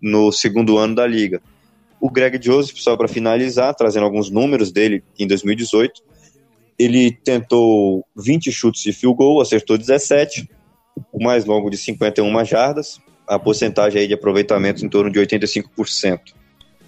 no 0.00 0.30
segundo 0.30 0.78
ano 0.78 0.94
da 0.94 1.06
liga. 1.06 1.40
O 2.00 2.10
Greg 2.10 2.38
Joseph, 2.42 2.76
só 2.78 2.96
para 2.96 3.08
finalizar, 3.08 3.74
trazendo 3.74 4.04
alguns 4.04 4.30
números 4.30 4.70
dele 4.70 5.02
em 5.18 5.26
2018, 5.26 6.02
ele 6.78 7.10
tentou 7.10 8.04
20 8.16 8.52
chutes 8.52 8.82
de 8.82 8.92
field 8.92 9.16
goal, 9.16 9.40
acertou 9.40 9.78
17, 9.78 10.48
o 11.12 11.22
mais 11.22 11.44
longo 11.44 11.70
de 11.70 11.76
51 11.76 12.44
jardas, 12.44 13.00
a 13.26 13.38
porcentagem 13.38 14.02
aí 14.02 14.08
de 14.08 14.14
aproveitamento 14.14 14.84
em 14.84 14.88
torno 14.88 15.10
de 15.10 15.18
85%. 15.18 16.20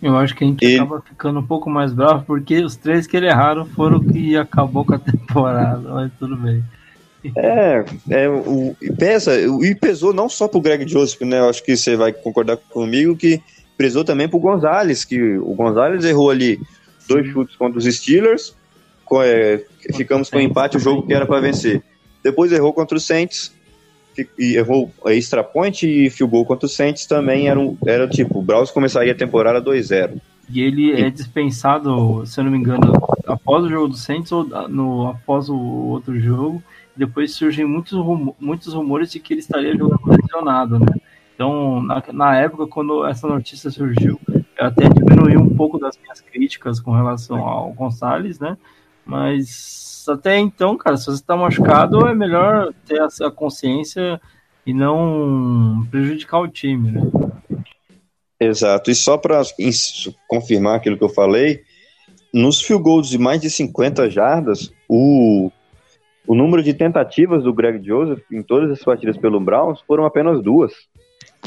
Eu 0.01 0.17
acho 0.17 0.35
que 0.35 0.45
a 0.45 0.47
gente 0.47 0.65
ele... 0.65 0.77
acaba 0.77 1.01
ficando 1.01 1.41
um 1.41 1.47
pouco 1.47 1.69
mais 1.69 1.93
bravo, 1.93 2.25
porque 2.25 2.63
os 2.63 2.77
três 2.77 3.07
que 3.07 3.17
ele 3.17 3.27
erraram 3.27 3.67
foram 3.67 4.01
que 4.01 4.37
acabou 4.37 4.85
com 4.85 4.95
a 4.95 4.99
temporada, 5.01 5.89
mas 5.93 6.13
tudo 6.19 6.37
bem. 6.37 6.63
É, 7.37 7.85
é 8.11 8.29
o, 8.29 8.77
pesa, 8.97 9.35
e 9.41 9.75
pesou 9.75 10.15
não 10.15 10.29
só 10.29 10.47
pro 10.47 10.61
Greg 10.61 10.89
Joseph, 10.89 11.21
né? 11.23 11.41
Eu 11.41 11.49
acho 11.49 11.65
que 11.65 11.77
você 11.77 11.97
vai 11.97 12.13
concordar 12.13 12.57
comigo 12.57 13.17
que 13.17 13.43
pesou 13.79 14.05
também 14.05 14.29
pro 14.29 14.41
Gonzalez, 14.41 15.05
que 15.05 15.39
o 15.39 15.55
Gonzalez 15.55 16.05
errou 16.05 16.31
ali 16.31 16.61
dois 17.09 17.27
chutes 17.29 17.57
contra 17.57 17.79
os 17.79 17.85
Steelers, 17.85 18.55
com, 19.05 19.23
é, 19.23 19.65
ficamos 19.95 20.29
com 20.29 20.39
empate 20.39 20.77
o 20.77 20.81
jogo 20.81 21.07
que 21.07 21.15
era 21.15 21.25
para 21.25 21.41
vencer. 21.41 21.83
Depois 22.23 22.53
errou 22.53 22.73
contra 22.75 22.97
os 22.97 23.07
Saints, 23.07 23.57
e 24.37 24.57
errou 24.57 24.91
extra 25.07 25.45
point 25.45 25.87
e 25.87 26.11
field 26.11 26.31
goal 26.31 26.45
contra 26.45 26.67
o 26.67 26.69
Saints 26.69 27.07
também 27.07 27.49
era, 27.49 27.59
um, 27.59 27.77
era 27.87 28.09
tipo, 28.09 28.41
o 28.41 28.43
Browns 28.43 28.73
começaria 28.73 29.13
a 29.13 29.17
temporada 29.17 29.63
2-0. 29.63 30.21
E 30.51 30.61
ele 30.61 31.01
é 31.01 31.09
dispensado, 31.09 32.27
se 32.27 32.41
eu 32.41 32.45
não 32.45 32.51
me 32.51 32.59
engano, 32.59 32.93
após 33.27 33.65
o 33.65 33.69
jogo 33.69 33.89
do 33.89 33.97
Saints 33.97 34.33
ou 34.33 34.45
no, 34.69 35.09
após 35.09 35.49
o 35.49 35.57
outro 35.57 36.19
jogo. 36.19 36.63
Depois 36.97 37.33
surgem 37.33 37.65
muitos, 37.65 37.97
muitos 38.41 38.75
rumores 38.75 39.13
de 39.13 39.21
que 39.21 39.35
ele 39.35 39.41
estaria 39.41 39.77
jogando 39.77 40.01
lesionado, 40.05 40.81
né? 40.81 40.87
Então, 41.39 41.81
na, 41.81 42.03
na 42.13 42.37
época, 42.37 42.67
quando 42.67 43.07
essa 43.07 43.29
notícia 43.29 43.71
surgiu, 43.71 44.21
eu 44.29 44.67
até 44.67 44.89
diminui 44.89 45.37
um 45.37 45.55
pouco 45.55 45.79
das 45.79 45.97
minhas 45.97 46.21
críticas 46.21 46.81
com 46.81 46.91
relação 46.91 47.47
ao 47.47 47.73
Gonçalves, 47.75 48.41
né? 48.41 48.59
Mas 49.07 50.05
até 50.09 50.37
então, 50.37 50.77
cara, 50.77 50.97
se 50.97 51.05
você 51.05 51.13
está 51.13 51.37
machucado, 51.37 52.09
é 52.09 52.13
melhor 52.13 52.75
ter 52.85 53.01
essa 53.03 53.31
consciência 53.31 54.21
e 54.67 54.75
não 54.75 55.87
prejudicar 55.89 56.41
o 56.41 56.49
time, 56.49 56.91
né? 56.91 57.03
Exato. 58.41 58.91
E 58.91 58.95
só 58.97 59.17
para 59.17 59.41
confirmar 60.27 60.75
aquilo 60.75 60.99
que 60.99 61.05
eu 61.05 61.09
falei, 61.09 61.63
nos 62.35 62.61
field 62.61 62.83
goals 62.83 63.09
de 63.09 63.17
mais 63.17 63.41
de 63.41 63.49
50 63.49 64.11
jardas, 64.11 64.73
o, 64.89 65.53
o 66.27 66.35
número 66.35 66.65
de 66.65 66.75
tentativas 66.75 67.45
do 67.45 67.55
Greg 67.55 67.81
Joseph 67.87 68.25
em 68.29 68.43
todas 68.43 68.73
as 68.73 68.83
partidas 68.83 69.17
pelo 69.17 69.39
Browns 69.39 69.81
foram 69.83 70.05
apenas 70.05 70.43
duas. 70.43 70.73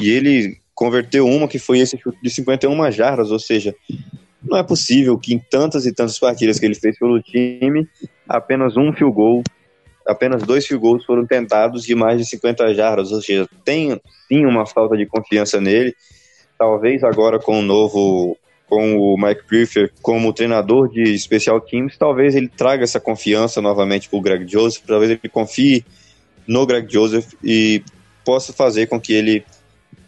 E 0.02 0.10
ele 0.10 0.58
converteu 0.74 1.26
uma 1.26 1.46
que 1.46 1.58
foi 1.58 1.78
esse 1.78 1.96
chute 1.96 2.18
de 2.22 2.28
51 2.28 2.90
jardas, 2.90 3.30
ou 3.30 3.38
seja, 3.38 3.74
não 4.42 4.58
é 4.58 4.62
possível 4.62 5.16
que 5.16 5.32
em 5.32 5.38
tantas 5.38 5.86
e 5.86 5.94
tantas 5.94 6.18
partidas 6.18 6.58
que 6.58 6.66
ele 6.66 6.74
fez 6.74 6.98
pelo 6.98 7.20
time, 7.22 7.86
apenas 8.28 8.76
um 8.76 8.92
field 8.92 9.14
goal, 9.14 9.42
apenas 10.06 10.42
dois 10.42 10.66
field 10.66 10.82
goals 10.82 11.04
foram 11.04 11.24
tentados 11.24 11.84
de 11.84 11.94
mais 11.94 12.18
de 12.18 12.26
50 12.26 12.74
jardas, 12.74 13.12
ou 13.12 13.20
seja, 13.20 13.48
tem 13.64 14.00
sim 14.26 14.44
uma 14.44 14.66
falta 14.66 14.96
de 14.96 15.06
confiança 15.06 15.60
nele. 15.60 15.94
Talvez 16.58 17.04
agora 17.04 17.38
com 17.38 17.60
o 17.60 17.62
novo 17.62 18.36
com 18.66 18.96
o 18.96 19.18
Mike 19.18 19.44
Prefer 19.46 19.92
como 20.00 20.32
treinador 20.32 20.88
de 20.88 21.18
special 21.18 21.60
teams, 21.60 21.98
talvez 21.98 22.34
ele 22.34 22.48
traga 22.48 22.82
essa 22.82 22.98
confiança 22.98 23.60
novamente 23.60 24.08
para 24.08 24.18
o 24.18 24.22
Greg 24.22 24.50
Joseph, 24.50 24.82
talvez 24.86 25.10
ele 25.10 25.28
confie 25.28 25.84
no 26.46 26.64
Greg 26.64 26.90
Joseph 26.90 27.34
e 27.44 27.84
possa 28.24 28.52
fazer 28.52 28.86
com 28.86 28.98
que 28.98 29.12
ele 29.12 29.44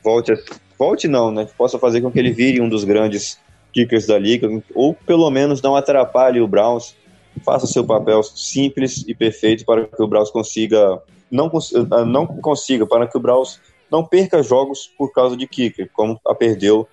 volte, 0.05 0.33
a, 0.33 0.37
volte 0.79 1.09
não, 1.09 1.31
né? 1.31 1.49
Possa 1.57 1.79
fazer 1.79 2.01
com 2.01 2.11
que 2.11 2.19
ele 2.19 2.31
vire 2.31 2.61
um 2.61 2.69
dos 2.69 2.85
grandes 2.85 3.39
kickers 3.73 4.07
da 4.07 4.19
liga, 4.19 4.49
ou 4.75 4.95
pelo 4.95 5.29
menos 5.31 5.61
não 5.61 5.75
atrapalhe 5.75 6.41
o 6.41 6.47
Browns, 6.47 6.95
faça 7.45 7.67
seu 7.67 7.85
papel 7.85 8.23
simples 8.23 9.05
e 9.09 9.15
perfeito 9.15 9.65
para 9.65 9.87
que 9.87 10.03
o 10.03 10.07
Browns 10.07 10.31
consiga 10.31 11.03
não, 11.31 11.51
ah, 11.91 12.05
não 12.05 12.27
consiga, 12.27 12.87
para 12.87 13.09
que 13.09 13.17
o 13.17 13.21
Browns 13.21 13.61
não 13.91 14.05
perca 14.05 14.43
jogos 14.43 14.91
por 14.97 15.13
causa 15.13 15.37
de 15.37 15.47
kicker, 15.47 15.91
como 15.93 16.19
a 16.27 16.35
perdeu, 16.35 16.87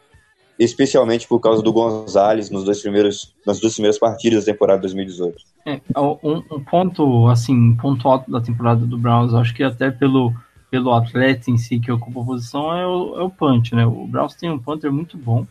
especialmente 0.58 1.28
por 1.28 1.40
causa 1.40 1.62
do 1.62 1.72
Gonzalez 1.72 2.50
nos 2.50 2.64
dois 2.64 2.82
primeiros, 2.82 3.34
nas 3.46 3.60
duas 3.60 3.74
primeiras 3.74 4.00
partidas 4.00 4.46
da 4.46 4.52
temporada 4.52 4.82
2018. 4.82 5.38
É, 5.66 5.80
um, 5.98 6.44
um, 6.52 6.64
ponto, 6.64 7.28
assim, 7.28 7.76
ponto 7.76 8.08
alto 8.08 8.30
da 8.32 8.42
temporada 8.42 8.86
do 8.86 8.98
Browns, 8.98 9.34
acho 9.34 9.54
que 9.54 9.64
até 9.64 9.92
pelo, 9.92 10.34
pelo 10.72 10.94
atleta 10.94 11.52
em 11.52 11.58
si 11.58 11.80
que 11.80 11.92
ocupa 11.92 12.22
a 12.22 12.26
posição 12.26 12.74
é 12.76 12.88
o, 12.88 13.20
é 13.20 13.24
o 13.24 13.30
punch, 13.30 13.76
né? 13.76 13.86
O 13.86 14.08
Browns 14.08 14.36
tem 14.36 14.50
um 14.50 14.58
punter 14.58 14.90
muito 14.90 15.18
bom, 15.18 15.46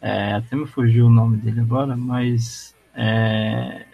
é, 0.00 0.32
até 0.32 0.56
me 0.56 0.66
fugiu 0.66 1.06
o 1.06 1.10
nome 1.10 1.36
dele 1.36 1.60
agora, 1.60 1.94
mas. 1.94 2.74
É, 2.94 3.84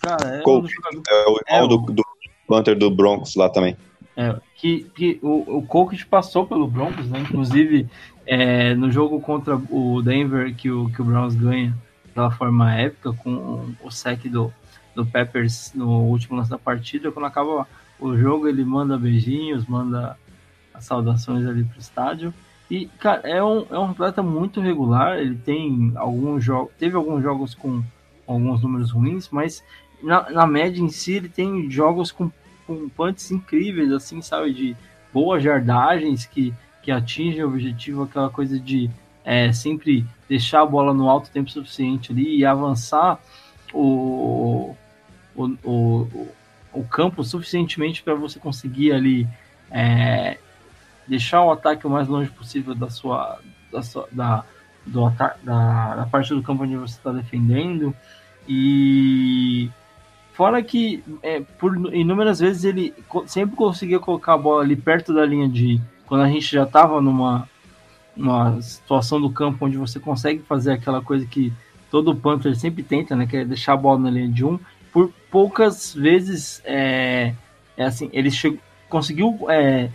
cara, 0.00 0.36
é, 0.36 0.42
um 0.46 0.58
é 0.58 1.26
o 1.26 1.40
irmão 1.40 1.44
é, 1.48 1.66
do, 1.66 1.78
do 1.78 2.04
Panther 2.46 2.78
do 2.78 2.88
Broncos 2.88 3.34
lá 3.34 3.48
também. 3.48 3.76
É, 4.16 4.38
que, 4.54 4.84
que 4.94 5.18
o, 5.20 5.58
o 5.58 5.62
Colquitt 5.66 6.06
passou 6.06 6.46
pelo 6.46 6.68
Broncos, 6.68 7.08
né? 7.08 7.18
Inclusive, 7.20 7.88
é, 8.24 8.74
no 8.74 8.92
jogo 8.92 9.20
contra 9.20 9.56
o 9.56 10.00
Denver, 10.02 10.54
que 10.54 10.70
o, 10.70 10.88
que 10.88 11.02
o 11.02 11.04
Browns 11.04 11.34
ganha 11.34 11.76
pela 12.14 12.30
forma 12.30 12.72
épica, 12.72 13.12
com 13.12 13.74
o 13.82 13.90
sec 13.90 14.28
do, 14.28 14.52
do 14.94 15.04
Peppers 15.04 15.72
no 15.74 16.02
último 16.04 16.36
lance 16.36 16.48
da 16.48 16.58
partida, 16.58 17.10
quando 17.10 17.26
acaba 17.26 17.66
o 17.98 18.16
jogo, 18.16 18.48
ele 18.48 18.64
manda 18.64 18.98
beijinhos, 18.98 19.66
manda 19.66 20.16
saudações 20.80 21.46
ali 21.46 21.64
pro 21.64 21.78
estádio. 21.78 22.32
E, 22.70 22.86
cara, 22.98 23.28
é 23.28 23.42
um, 23.42 23.66
é 23.70 23.78
um 23.78 23.90
atleta 23.90 24.22
muito 24.22 24.60
regular. 24.60 25.18
Ele 25.18 25.36
tem 25.36 25.92
alguns 25.96 26.44
jogos. 26.44 26.72
Teve 26.78 26.96
alguns 26.96 27.22
jogos 27.22 27.54
com 27.54 27.82
alguns 28.26 28.62
números 28.62 28.90
ruins, 28.90 29.28
mas 29.30 29.62
na, 30.02 30.28
na 30.30 30.46
média 30.46 30.82
em 30.82 30.88
si 30.88 31.14
ele 31.14 31.28
tem 31.28 31.70
jogos 31.70 32.10
com, 32.10 32.30
com 32.66 32.88
punts 32.88 33.30
incríveis, 33.30 33.92
assim, 33.92 34.20
sabe? 34.20 34.52
De 34.52 34.76
boas 35.12 35.42
jardagens 35.42 36.26
que, 36.26 36.52
que 36.82 36.90
atingem 36.90 37.44
o 37.44 37.48
objetivo, 37.48 38.02
aquela 38.02 38.28
coisa 38.28 38.58
de 38.58 38.90
é, 39.24 39.52
sempre 39.52 40.04
deixar 40.28 40.62
a 40.62 40.66
bola 40.66 40.92
no 40.92 41.08
alto 41.08 41.30
tempo 41.30 41.50
suficiente 41.50 42.12
ali 42.12 42.38
e 42.38 42.44
avançar 42.44 43.20
o, 43.72 44.74
o, 45.34 45.44
o, 45.64 46.28
o 46.76 46.84
campo 46.84 47.24
suficientemente 47.24 48.02
para 48.02 48.14
você 48.14 48.38
conseguir 48.38 48.92
ali 48.92 49.26
é, 49.70 50.38
deixar 51.06 51.42
o 51.42 51.50
ataque 51.50 51.86
o 51.86 51.90
mais 51.90 52.08
longe 52.08 52.30
possível 52.30 52.74
da 52.74 52.90
sua 52.90 53.38
da, 53.72 53.82
sua, 53.82 54.08
da, 54.12 54.44
do 54.84 55.08
da, 55.10 55.96
da 55.96 56.08
parte 56.10 56.34
do 56.34 56.42
campo 56.42 56.64
onde 56.64 56.76
você 56.76 56.94
está 56.94 57.12
defendendo 57.12 57.94
e 58.48 59.70
fora 60.32 60.62
que 60.62 61.02
é, 61.22 61.40
por 61.40 61.94
inúmeras 61.94 62.40
vezes 62.40 62.64
ele 62.64 62.94
sempre 63.26 63.56
conseguia 63.56 63.98
colocar 63.98 64.34
a 64.34 64.38
bola 64.38 64.62
ali 64.62 64.76
perto 64.76 65.12
da 65.12 65.24
linha 65.24 65.48
de 65.48 65.80
quando 66.06 66.22
a 66.22 66.28
gente 66.28 66.52
já 66.52 66.62
estava 66.62 67.00
numa 67.00 67.48
uma 68.16 68.60
situação 68.62 69.20
do 69.20 69.30
campo 69.30 69.66
onde 69.66 69.76
você 69.76 70.00
consegue 70.00 70.42
fazer 70.42 70.72
aquela 70.72 71.02
coisa 71.02 71.26
que 71.26 71.52
todo 71.90 72.16
Panther 72.16 72.56
sempre 72.56 72.82
tenta, 72.82 73.14
né, 73.14 73.26
que 73.26 73.36
é 73.36 73.44
deixar 73.44 73.74
a 73.74 73.76
bola 73.76 73.98
na 73.98 74.10
linha 74.10 74.28
de 74.28 74.44
um. 74.44 74.58
Por 74.96 75.12
poucas 75.30 75.94
vezes 75.94 76.62
é, 76.64 77.34
é 77.76 77.84
assim, 77.84 78.08
ele 78.14 78.30
chegou, 78.30 78.58
conseguiu 78.88 79.38
é, 79.50 79.90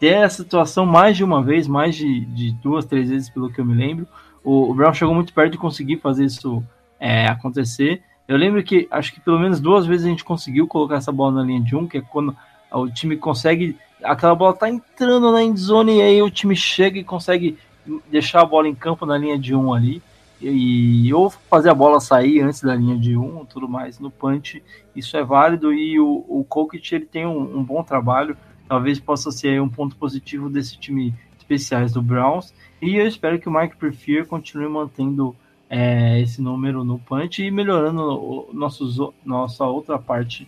ter 0.00 0.14
essa 0.14 0.42
situação 0.42 0.86
mais 0.86 1.14
de 1.14 1.22
uma 1.22 1.42
vez, 1.42 1.68
mais 1.68 1.94
de, 1.94 2.24
de 2.24 2.52
duas, 2.52 2.86
três 2.86 3.10
vezes, 3.10 3.28
pelo 3.28 3.52
que 3.52 3.60
eu 3.60 3.66
me 3.66 3.74
lembro. 3.74 4.08
O, 4.42 4.70
o 4.70 4.74
Brown 4.74 4.94
chegou 4.94 5.14
muito 5.14 5.34
perto 5.34 5.52
de 5.52 5.58
conseguir 5.58 5.98
fazer 5.98 6.24
isso 6.24 6.64
é, 6.98 7.26
acontecer. 7.26 8.02
Eu 8.26 8.38
lembro 8.38 8.62
que 8.62 8.88
acho 8.90 9.12
que 9.12 9.20
pelo 9.20 9.38
menos 9.38 9.60
duas 9.60 9.84
vezes 9.84 10.06
a 10.06 10.08
gente 10.08 10.24
conseguiu 10.24 10.66
colocar 10.66 10.96
essa 10.96 11.12
bola 11.12 11.32
na 11.32 11.42
linha 11.42 11.60
de 11.60 11.76
um, 11.76 11.86
que 11.86 11.98
é 11.98 12.00
quando 12.00 12.34
o 12.72 12.88
time 12.88 13.14
consegue. 13.14 13.76
Aquela 14.02 14.34
bola 14.34 14.54
tá 14.54 14.70
entrando 14.70 15.32
na 15.32 15.42
endzone 15.42 15.98
e 15.98 16.00
aí 16.00 16.22
o 16.22 16.30
time 16.30 16.56
chega 16.56 16.98
e 16.98 17.04
consegue 17.04 17.58
deixar 18.10 18.40
a 18.40 18.46
bola 18.46 18.66
em 18.66 18.74
campo 18.74 19.04
na 19.04 19.18
linha 19.18 19.38
de 19.38 19.54
um 19.54 19.74
ali. 19.74 20.02
E, 20.40 21.12
ou 21.14 21.30
fazer 21.30 21.70
a 21.70 21.74
bola 21.74 21.98
sair 21.98 22.40
antes 22.40 22.60
da 22.60 22.74
linha 22.74 22.98
de 22.98 23.16
um, 23.16 23.44
tudo 23.44 23.66
mais 23.68 23.98
no 23.98 24.10
punch, 24.10 24.62
isso 24.94 25.16
é 25.16 25.24
válido 25.24 25.72
e 25.72 25.98
o, 25.98 26.24
o 26.28 26.44
Kokit 26.44 26.94
ele 26.94 27.06
tem 27.06 27.26
um, 27.26 27.58
um 27.58 27.64
bom 27.64 27.82
trabalho 27.82 28.36
talvez 28.68 28.98
possa 28.98 29.30
ser 29.30 29.60
um 29.60 29.68
ponto 29.68 29.96
positivo 29.96 30.48
desse 30.48 30.78
time 30.78 31.14
especiais 31.38 31.92
do 31.92 32.02
Browns. 32.02 32.52
E 32.80 32.96
eu 32.96 33.06
espero 33.06 33.38
que 33.38 33.48
o 33.48 33.52
Mike 33.52 33.76
Prefier 33.76 34.26
continue 34.26 34.68
mantendo 34.68 35.34
é, 35.70 36.20
esse 36.20 36.42
número 36.42 36.84
no 36.84 36.98
punch 36.98 37.42
e 37.42 37.50
melhorando 37.50 38.02
o, 38.02 38.50
nossos, 38.52 38.98
nossa 39.24 39.64
outra 39.64 39.98
parte 39.98 40.46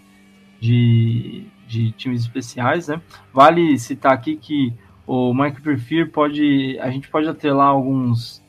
de, 0.60 1.44
de 1.66 1.92
times 1.92 2.22
especiais. 2.22 2.88
Né? 2.88 3.00
Vale 3.32 3.78
citar 3.78 4.12
aqui 4.12 4.36
que 4.36 4.72
o 5.06 5.32
Mike 5.32 5.62
Prefier 5.62 6.10
pode. 6.10 6.78
A 6.80 6.90
gente 6.90 7.08
pode 7.08 7.28
atrelar 7.28 7.68
alguns 7.68 8.42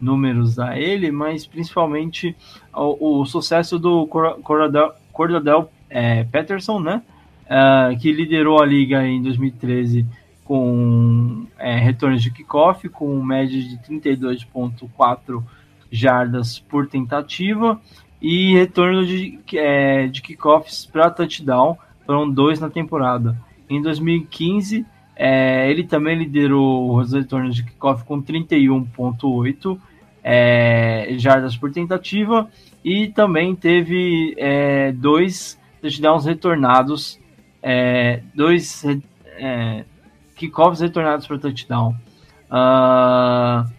números 0.00 0.58
a 0.58 0.78
ele, 0.78 1.10
mas 1.10 1.46
principalmente 1.46 2.36
o, 2.74 3.20
o 3.20 3.26
sucesso 3.26 3.78
do 3.78 4.06
Cordadel 4.06 5.70
é, 5.88 6.24
Peterson, 6.24 6.80
né? 6.80 7.02
uh, 7.46 7.96
que 7.98 8.12
liderou 8.12 8.60
a 8.60 8.66
liga 8.66 9.06
em 9.06 9.22
2013 9.22 10.06
com 10.44 11.46
é, 11.58 11.76
retornos 11.76 12.22
de 12.22 12.30
kickoff, 12.30 12.88
com 12.88 13.20
média 13.22 13.60
de 13.60 13.76
32,4 13.78 15.42
jardas 15.90 16.58
por 16.58 16.86
tentativa 16.86 17.80
e 18.22 18.54
retorno 18.54 19.04
de, 19.04 19.40
é, 19.54 20.06
de 20.06 20.22
kickoffs 20.22 20.86
para 20.86 21.10
touchdown, 21.10 21.76
foram 22.04 22.30
dois 22.30 22.60
na 22.60 22.70
temporada. 22.70 23.36
Em 23.68 23.82
2015, 23.82 24.86
é, 25.16 25.68
ele 25.68 25.82
também 25.82 26.16
liderou 26.16 26.96
os 26.96 27.12
retornos 27.12 27.56
de 27.56 27.64
kickoff 27.64 28.04
com 28.04 28.22
31,8 28.22 29.78
é, 30.28 31.06
jardas 31.18 31.56
por 31.56 31.70
tentativa 31.70 32.50
e 32.84 33.06
também 33.06 33.54
teve 33.54 34.34
é, 34.36 34.90
dois 34.90 35.56
touchdowns 35.80 36.24
retornados, 36.24 37.20
é, 37.62 38.22
dois 38.34 38.84
é, 39.38 39.84
kickoffs 40.34 40.80
retornados 40.80 41.28
para 41.28 41.38
touchdown. 41.38 41.94
Uh, 42.50 43.70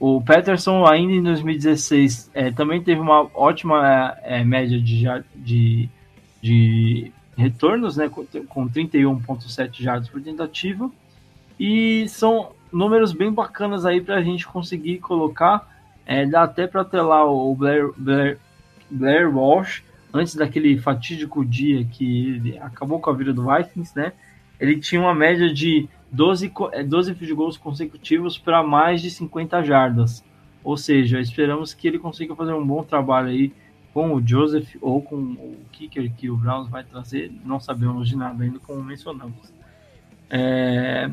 o 0.00 0.22
Peterson, 0.22 0.86
ainda 0.86 1.12
em 1.12 1.22
2016, 1.22 2.30
é, 2.32 2.50
também 2.50 2.82
teve 2.82 2.98
uma 2.98 3.28
ótima 3.34 4.16
é, 4.22 4.42
média 4.42 4.80
de, 4.80 5.04
de, 5.34 5.88
de 6.40 7.12
retornos, 7.36 7.98
né, 7.98 8.08
com 8.08 8.68
31,7 8.68 9.82
jardas 9.82 10.08
por 10.08 10.22
tentativa. 10.22 10.90
E 11.60 12.08
são 12.08 12.53
números 12.72 13.12
bem 13.12 13.32
bacanas 13.32 13.84
aí 13.86 14.00
para 14.00 14.16
a 14.16 14.22
gente 14.22 14.46
conseguir 14.46 14.98
colocar. 14.98 15.68
É, 16.06 16.26
dá 16.26 16.42
até 16.42 16.66
para 16.66 16.84
ter 16.84 17.00
lá 17.00 17.24
o 17.24 17.54
Blair, 17.54 17.90
Blair, 17.96 18.38
Blair 18.90 19.34
Walsh, 19.34 19.82
antes 20.12 20.34
daquele 20.34 20.78
fatídico 20.78 21.44
dia 21.44 21.84
que 21.84 22.28
ele 22.34 22.58
acabou 22.58 23.00
com 23.00 23.10
a 23.10 23.14
vida 23.14 23.32
do 23.32 23.46
Vikings, 23.46 23.92
né? 23.96 24.12
Ele 24.60 24.78
tinha 24.78 25.00
uma 25.00 25.14
média 25.14 25.52
de 25.52 25.88
12, 26.12 26.52
12 26.86 27.10
é, 27.10 27.14
field 27.14 27.34
goals 27.34 27.56
consecutivos 27.56 28.38
para 28.38 28.62
mais 28.62 29.02
de 29.02 29.10
50 29.10 29.62
jardas. 29.62 30.24
Ou 30.62 30.76
seja, 30.76 31.20
esperamos 31.20 31.74
que 31.74 31.88
ele 31.88 31.98
consiga 31.98 32.34
fazer 32.34 32.52
um 32.52 32.66
bom 32.66 32.82
trabalho 32.82 33.28
aí 33.28 33.52
com 33.92 34.12
o 34.14 34.26
Joseph 34.26 34.76
ou 34.80 35.02
com 35.02 35.16
o 35.16 35.56
kicker 35.70 36.12
que 36.14 36.30
o 36.30 36.36
Browns 36.36 36.68
vai 36.68 36.82
trazer. 36.82 37.30
Não 37.44 37.60
sabemos 37.60 38.08
de 38.08 38.16
nada 38.16 38.42
ainda, 38.42 38.58
como 38.58 38.82
mencionamos. 38.82 39.52
É... 40.30 41.10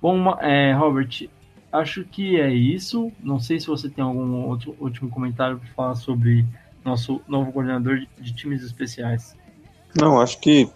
Bom, 0.00 0.30
é, 0.40 0.72
Robert, 0.72 1.28
acho 1.72 2.04
que 2.04 2.40
é 2.40 2.52
isso. 2.52 3.12
Não 3.22 3.38
sei 3.38 3.60
se 3.60 3.66
você 3.66 3.88
tem 3.88 4.02
algum 4.02 4.46
outro 4.46 4.74
último 4.80 5.10
comentário 5.10 5.58
para 5.58 5.68
falar 5.68 5.94
sobre 5.94 6.44
nosso 6.84 7.20
novo 7.28 7.52
coordenador 7.52 8.00
de, 8.18 8.32
times 8.32 8.62
especiais. 8.62 9.36
Não, 9.94 10.20
acho 10.20 10.40
que 10.40 10.68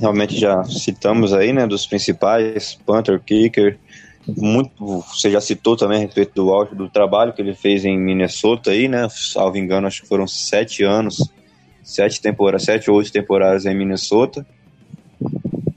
realmente 0.00 0.38
já 0.38 0.62
citamos 0.64 1.32
aí, 1.32 1.52
né, 1.52 1.66
dos 1.66 1.86
principais, 1.86 2.78
Panther, 2.86 3.20
Kicker, 3.20 3.78
muito, 4.26 5.00
você 5.00 5.30
já 5.30 5.40
citou 5.40 5.76
também 5.76 5.98
a 5.98 6.00
respeito 6.02 6.34
do 6.34 6.64
do 6.74 6.88
trabalho 6.88 7.32
que 7.32 7.40
ele 7.40 7.54
fez 7.54 7.84
em 7.84 7.98
Minnesota 7.98 8.70
aí, 8.70 8.86
né, 8.86 9.08
salvo 9.10 9.56
engano, 9.56 9.86
acho 9.86 10.02
que 10.02 10.08
foram 10.08 10.26
sete 10.26 10.82
anos, 10.82 11.30
sete 11.82 12.20
temporadas, 12.20 12.64
sete 12.64 12.90
ou 12.90 12.96
oito 12.98 13.12
temporadas 13.12 13.64
em 13.64 13.74
Minnesota. 13.74 14.46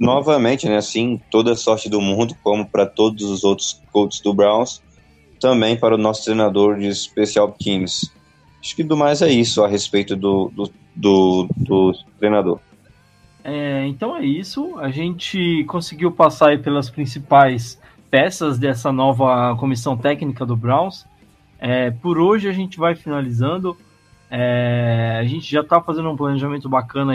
Novamente, 0.04 0.68
né, 0.68 0.78
assim, 0.78 1.20
toda 1.32 1.54
a 1.54 1.56
sorte 1.56 1.90
do 1.90 2.02
mundo, 2.02 2.36
como 2.44 2.66
para 2.66 2.86
todos 2.86 3.24
os 3.24 3.44
outros 3.44 3.82
coaches 3.92 4.20
do 4.20 4.34
Browns, 4.34 4.82
também 5.40 5.78
para 5.78 5.96
o 5.96 5.98
nosso 5.98 6.26
treinador 6.26 6.78
de 6.78 6.94
Special 6.94 7.52
Teams. 7.52 8.12
Acho 8.62 8.76
que 8.76 8.84
do 8.84 8.98
mais 8.98 9.22
é 9.22 9.30
isso 9.30 9.64
a 9.64 9.68
respeito 9.68 10.16
do, 10.16 10.52
do, 10.54 10.72
do, 10.96 11.50
do 11.56 11.94
treinador. 12.20 12.60
É, 13.44 13.86
então 13.88 14.16
é 14.16 14.26
isso. 14.26 14.78
A 14.80 14.90
gente 14.90 15.66
conseguiu 15.66 16.12
passar 16.12 16.58
pelas 16.60 16.90
principais 16.90 17.80
peças 18.10 18.58
dessa 18.58 18.92
nova 18.92 19.56
comissão 19.58 19.98
técnica 19.98 20.46
do 20.46 20.56
Browns. 20.56 21.06
É, 21.60 21.92
por 21.92 22.18
hoje 22.18 22.48
a 22.48 22.54
gente 22.54 22.78
vai 22.78 22.96
finalizando. 22.96 23.76
É, 24.30 25.18
a 25.20 25.26
gente 25.26 25.52
já 25.52 25.62
está 25.62 25.82
fazendo 25.82 26.10
um 26.10 26.16
planejamento 26.16 26.70
bacana 26.70 27.14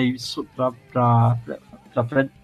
para 0.92 1.36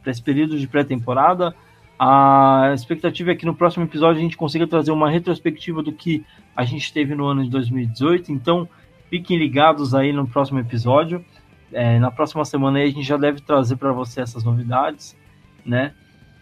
esse 0.07 0.23
período 0.23 0.59
de 0.59 0.67
pré-temporada. 0.67 1.55
A 1.99 2.73
expectativa 2.75 3.31
é 3.31 3.35
que 3.35 3.47
no 3.47 3.55
próximo 3.55 3.85
episódio 3.85 4.19
a 4.19 4.23
gente 4.23 4.37
consiga 4.37 4.67
trazer 4.67 4.91
uma 4.91 5.09
retrospectiva 5.09 5.83
do 5.83 5.93
que 5.93 6.25
a 6.57 6.65
gente 6.65 6.93
teve 6.93 7.15
no 7.15 7.27
ano 7.27 7.45
de 7.45 7.51
2018. 7.51 8.33
Então 8.33 8.69
fiquem 9.09 9.39
ligados 9.39 9.95
aí 9.95 10.13
no 10.13 10.27
próximo 10.27 10.59
episódio. 10.59 11.25
É, 11.73 11.99
na 11.99 12.11
próxima 12.11 12.45
semana 12.45 12.81
a 12.81 12.87
gente 12.87 13.03
já 13.03 13.17
deve 13.17 13.41
trazer 13.41 13.77
para 13.77 13.93
você 13.93 14.21
essas 14.21 14.45
novidades, 14.45 15.17
né? 15.65 15.93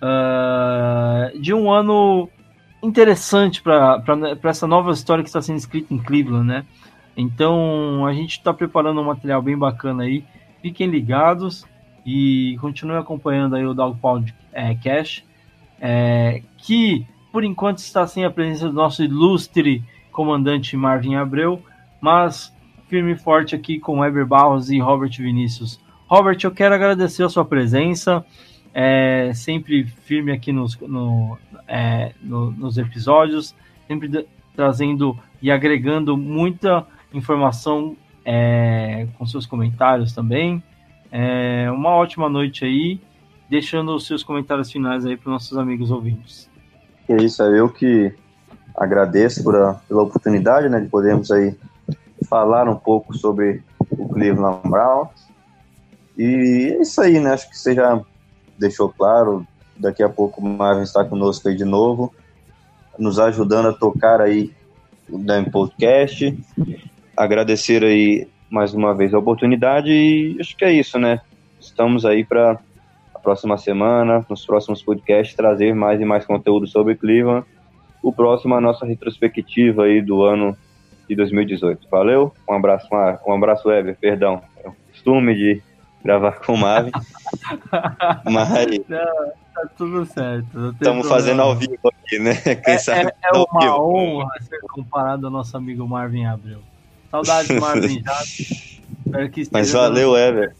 Uh, 0.03 1.39
de 1.39 1.55
um 1.55 1.71
ano 1.71 2.29
interessante 2.83 3.63
para 3.63 4.03
essa 4.43 4.67
nova 4.67 4.91
história 4.91 5.23
que 5.23 5.29
está 5.29 5.41
sendo 5.41 5.59
escrita 5.59 5.95
em 5.95 5.99
Cleveland, 5.99 6.47
né? 6.47 6.65
Então 7.17 8.05
a 8.07 8.13
gente 8.13 8.33
está 8.39 8.53
preparando 8.53 9.01
um 9.01 9.05
material 9.05 9.41
bem 9.41 9.57
bacana 9.57 10.05
aí. 10.05 10.25
Fiquem 10.61 10.89
ligados 10.89 11.65
e 12.05 12.57
continuem 12.61 12.99
acompanhando 12.99 13.57
aí 13.57 13.65
o 13.65 13.74
Dog 13.74 13.99
Pound 13.99 14.35
é, 14.53 14.74
Cash, 14.74 15.24
é, 15.81 16.43
que 16.59 17.07
por 17.33 17.45
enquanto 17.45 17.79
está 17.79 18.07
sem 18.07 18.24
a 18.24 18.31
presença 18.31 18.69
do 18.69 18.74
nosso 18.74 19.03
ilustre 19.03 19.83
comandante 20.12 20.77
Marvin 20.77 21.15
Abreu, 21.15 21.62
mas 22.01 22.55
firme 22.89 23.12
e 23.12 23.16
forte 23.16 23.55
aqui 23.55 23.79
com 23.79 24.01
Weber 24.01 24.27
Barros 24.27 24.70
e 24.70 24.79
Robert 24.79 25.16
Vinícius. 25.16 25.81
Robert, 26.07 26.39
eu 26.45 26.51
quero 26.51 26.74
agradecer 26.74 27.24
a 27.24 27.29
sua 27.31 27.45
presença, 27.45 28.23
é, 28.74 29.33
sempre 29.35 29.85
firme 29.85 30.31
aqui 30.31 30.53
nos, 30.53 30.79
no, 30.79 31.39
é, 31.66 32.12
no, 32.20 32.51
nos 32.51 32.77
episódios, 32.77 33.55
sempre 33.89 34.27
trazendo 34.55 35.19
e 35.41 35.51
agregando 35.51 36.16
muita 36.19 36.87
informação 37.15 37.97
é, 38.24 39.07
com 39.16 39.24
seus 39.27 39.47
comentários 39.47 40.12
também. 40.12 40.62
É, 41.15 41.71
uma 41.71 41.91
ótima 41.91 42.27
noite 42.27 42.65
aí, 42.65 42.99
deixando 43.51 43.95
os 43.95 44.07
seus 44.07 44.25
comentários 44.25 44.73
finais 44.73 45.05
aí 45.05 45.15
para 45.15 45.29
os 45.29 45.33
nossos 45.33 45.59
amigos 45.59 45.91
ouvintes. 45.91 46.49
É 47.07 47.17
isso, 47.17 47.43
é 47.43 47.61
eu 47.61 47.69
que 47.69 48.15
agradeço 48.75 49.49
a, 49.51 49.75
pela 49.75 50.03
oportunidade 50.05 50.71
né, 50.71 50.81
de 50.81 50.89
podermos 50.89 51.31
aí 51.31 51.55
falar 52.27 52.67
um 52.67 52.77
pouco 52.77 53.15
sobre 53.15 53.63
o 53.91 54.09
Cleveland 54.09 54.67
Browns. 54.67 55.11
E 56.17 56.75
é 56.79 56.81
isso 56.81 56.99
aí, 57.03 57.21
né? 57.21 57.35
Acho 57.35 57.51
que 57.51 57.59
você 57.59 57.75
já 57.75 58.01
deixou 58.59 58.89
claro. 58.89 59.47
Daqui 59.77 60.03
a 60.03 60.09
pouco 60.09 60.41
o 60.41 60.45
Marvin 60.45 60.83
está 60.83 61.05
conosco 61.05 61.49
aí 61.49 61.57
de 61.57 61.65
novo, 61.65 62.15
nos 62.99 63.19
ajudando 63.19 63.69
a 63.69 63.73
tocar 63.73 64.21
aí 64.21 64.53
o 65.11 65.19
Dan 65.19 65.45
Podcast. 65.45 66.39
Agradecer 67.17 67.83
aí 67.83 68.29
mais 68.53 68.74
uma 68.74 68.95
vez 68.95 69.15
a 69.15 69.19
oportunidade 69.19 69.91
e 69.91 70.37
acho 70.39 70.55
que 70.55 70.65
é 70.65 70.70
isso, 70.70 70.99
né? 70.99 71.23
Estamos 71.59 72.05
aí 72.05 72.23
para 72.23 72.59
a 73.15 73.19
próxima 73.19 73.57
semana, 73.57 74.27
nos 74.29 74.45
próximos 74.45 74.83
podcasts, 74.83 75.35
trazer 75.35 75.74
mais 75.74 75.99
e 76.03 76.05
mais 76.05 76.27
conteúdo 76.27 76.66
sobre 76.66 76.95
Cleveland. 76.95 77.47
O 78.03 78.12
próximo, 78.12 78.55
a 78.55 78.61
nossa 78.61 78.85
retrospectiva 78.85 79.85
aí 79.85 80.03
do 80.03 80.23
ano 80.23 80.55
de 81.09 81.16
2018. 81.16 81.89
Valeu? 81.91 82.35
Um 82.47 82.53
abraço, 82.53 82.89
um 83.27 83.33
abraço, 83.33 83.69
Weber, 83.69 83.97
perdão. 83.99 84.43
É 84.62 84.69
o 84.69 84.74
costume 84.91 85.35
de 85.35 85.62
gravar 86.05 86.33
com 86.33 86.53
o 86.53 86.59
Marvin. 86.59 86.91
Mas. 88.31 88.51
Não, 88.87 89.33
tá 89.55 89.69
tudo 89.79 90.05
certo. 90.05 90.73
Estamos 90.73 91.09
fazendo 91.09 91.41
ao 91.41 91.57
vivo 91.57 91.89
aqui, 91.89 92.19
né? 92.19 92.35
Quem 92.62 92.74
é, 92.74 92.79
sabe 92.79 93.07
é, 93.07 93.29
é 93.29 93.33
uma 93.33 93.81
honra 93.81 94.29
ser 94.43 94.61
comparado 94.69 95.27
ao 95.27 95.33
nosso 95.33 95.57
amigo 95.57 95.89
Marvin 95.89 96.27
Abreu. 96.27 96.61
Saudades, 97.13 97.61
Marvin, 97.61 98.03
já. 98.03 99.51
Mas 99.53 99.71
valeu, 99.71 100.13
Weber. 100.13 100.57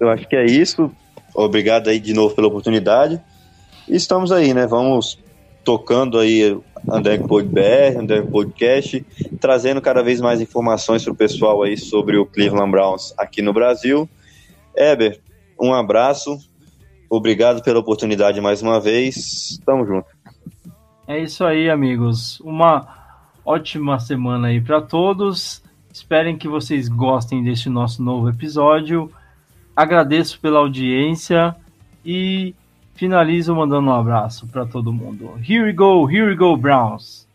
Eu 0.00 0.10
acho 0.10 0.28
que 0.28 0.34
é 0.34 0.44
isso. 0.44 0.90
Obrigado 1.32 1.88
aí 1.88 2.00
de 2.00 2.12
novo 2.12 2.34
pela 2.34 2.48
oportunidade. 2.48 3.20
E 3.88 3.94
estamos 3.94 4.32
aí, 4.32 4.52
né? 4.52 4.66
Vamos 4.66 5.16
tocando 5.64 6.18
aí 6.18 6.58
André 6.90 7.18
Pod 7.18 7.48
BR, 7.48 7.98
André 7.98 8.22
Podcast, 8.22 9.06
trazendo 9.40 9.80
cada 9.80 10.02
vez 10.02 10.20
mais 10.20 10.40
informações 10.40 11.04
para 11.04 11.12
o 11.12 11.16
pessoal 11.16 11.62
aí 11.62 11.76
sobre 11.76 12.16
o 12.16 12.26
Cleveland 12.26 12.70
Browns 12.70 13.14
aqui 13.16 13.40
no 13.40 13.52
Brasil. 13.52 14.08
Eber, 14.74 15.20
um 15.60 15.72
abraço, 15.72 16.36
obrigado 17.08 17.62
pela 17.62 17.78
oportunidade 17.78 18.40
mais 18.40 18.60
uma 18.60 18.80
vez, 18.80 19.60
tamo 19.64 19.86
junto. 19.86 20.08
É 21.06 21.20
isso 21.20 21.44
aí, 21.44 21.70
amigos. 21.70 22.40
Uma 22.40 22.88
ótima 23.44 24.00
semana 24.00 24.48
aí 24.48 24.60
para 24.60 24.80
todos. 24.80 25.62
Esperem 25.96 26.36
que 26.36 26.46
vocês 26.46 26.90
gostem 26.90 27.42
deste 27.42 27.70
nosso 27.70 28.02
novo 28.02 28.28
episódio. 28.28 29.10
Agradeço 29.74 30.38
pela 30.38 30.58
audiência 30.58 31.56
e 32.04 32.54
finalizo 32.94 33.56
mandando 33.56 33.88
um 33.88 33.94
abraço 33.94 34.46
para 34.46 34.66
todo 34.66 34.92
mundo. 34.92 35.32
Here 35.42 35.64
we 35.64 35.72
go, 35.72 36.06
here 36.06 36.26
we 36.28 36.36
go, 36.36 36.54
Browns! 36.54 37.25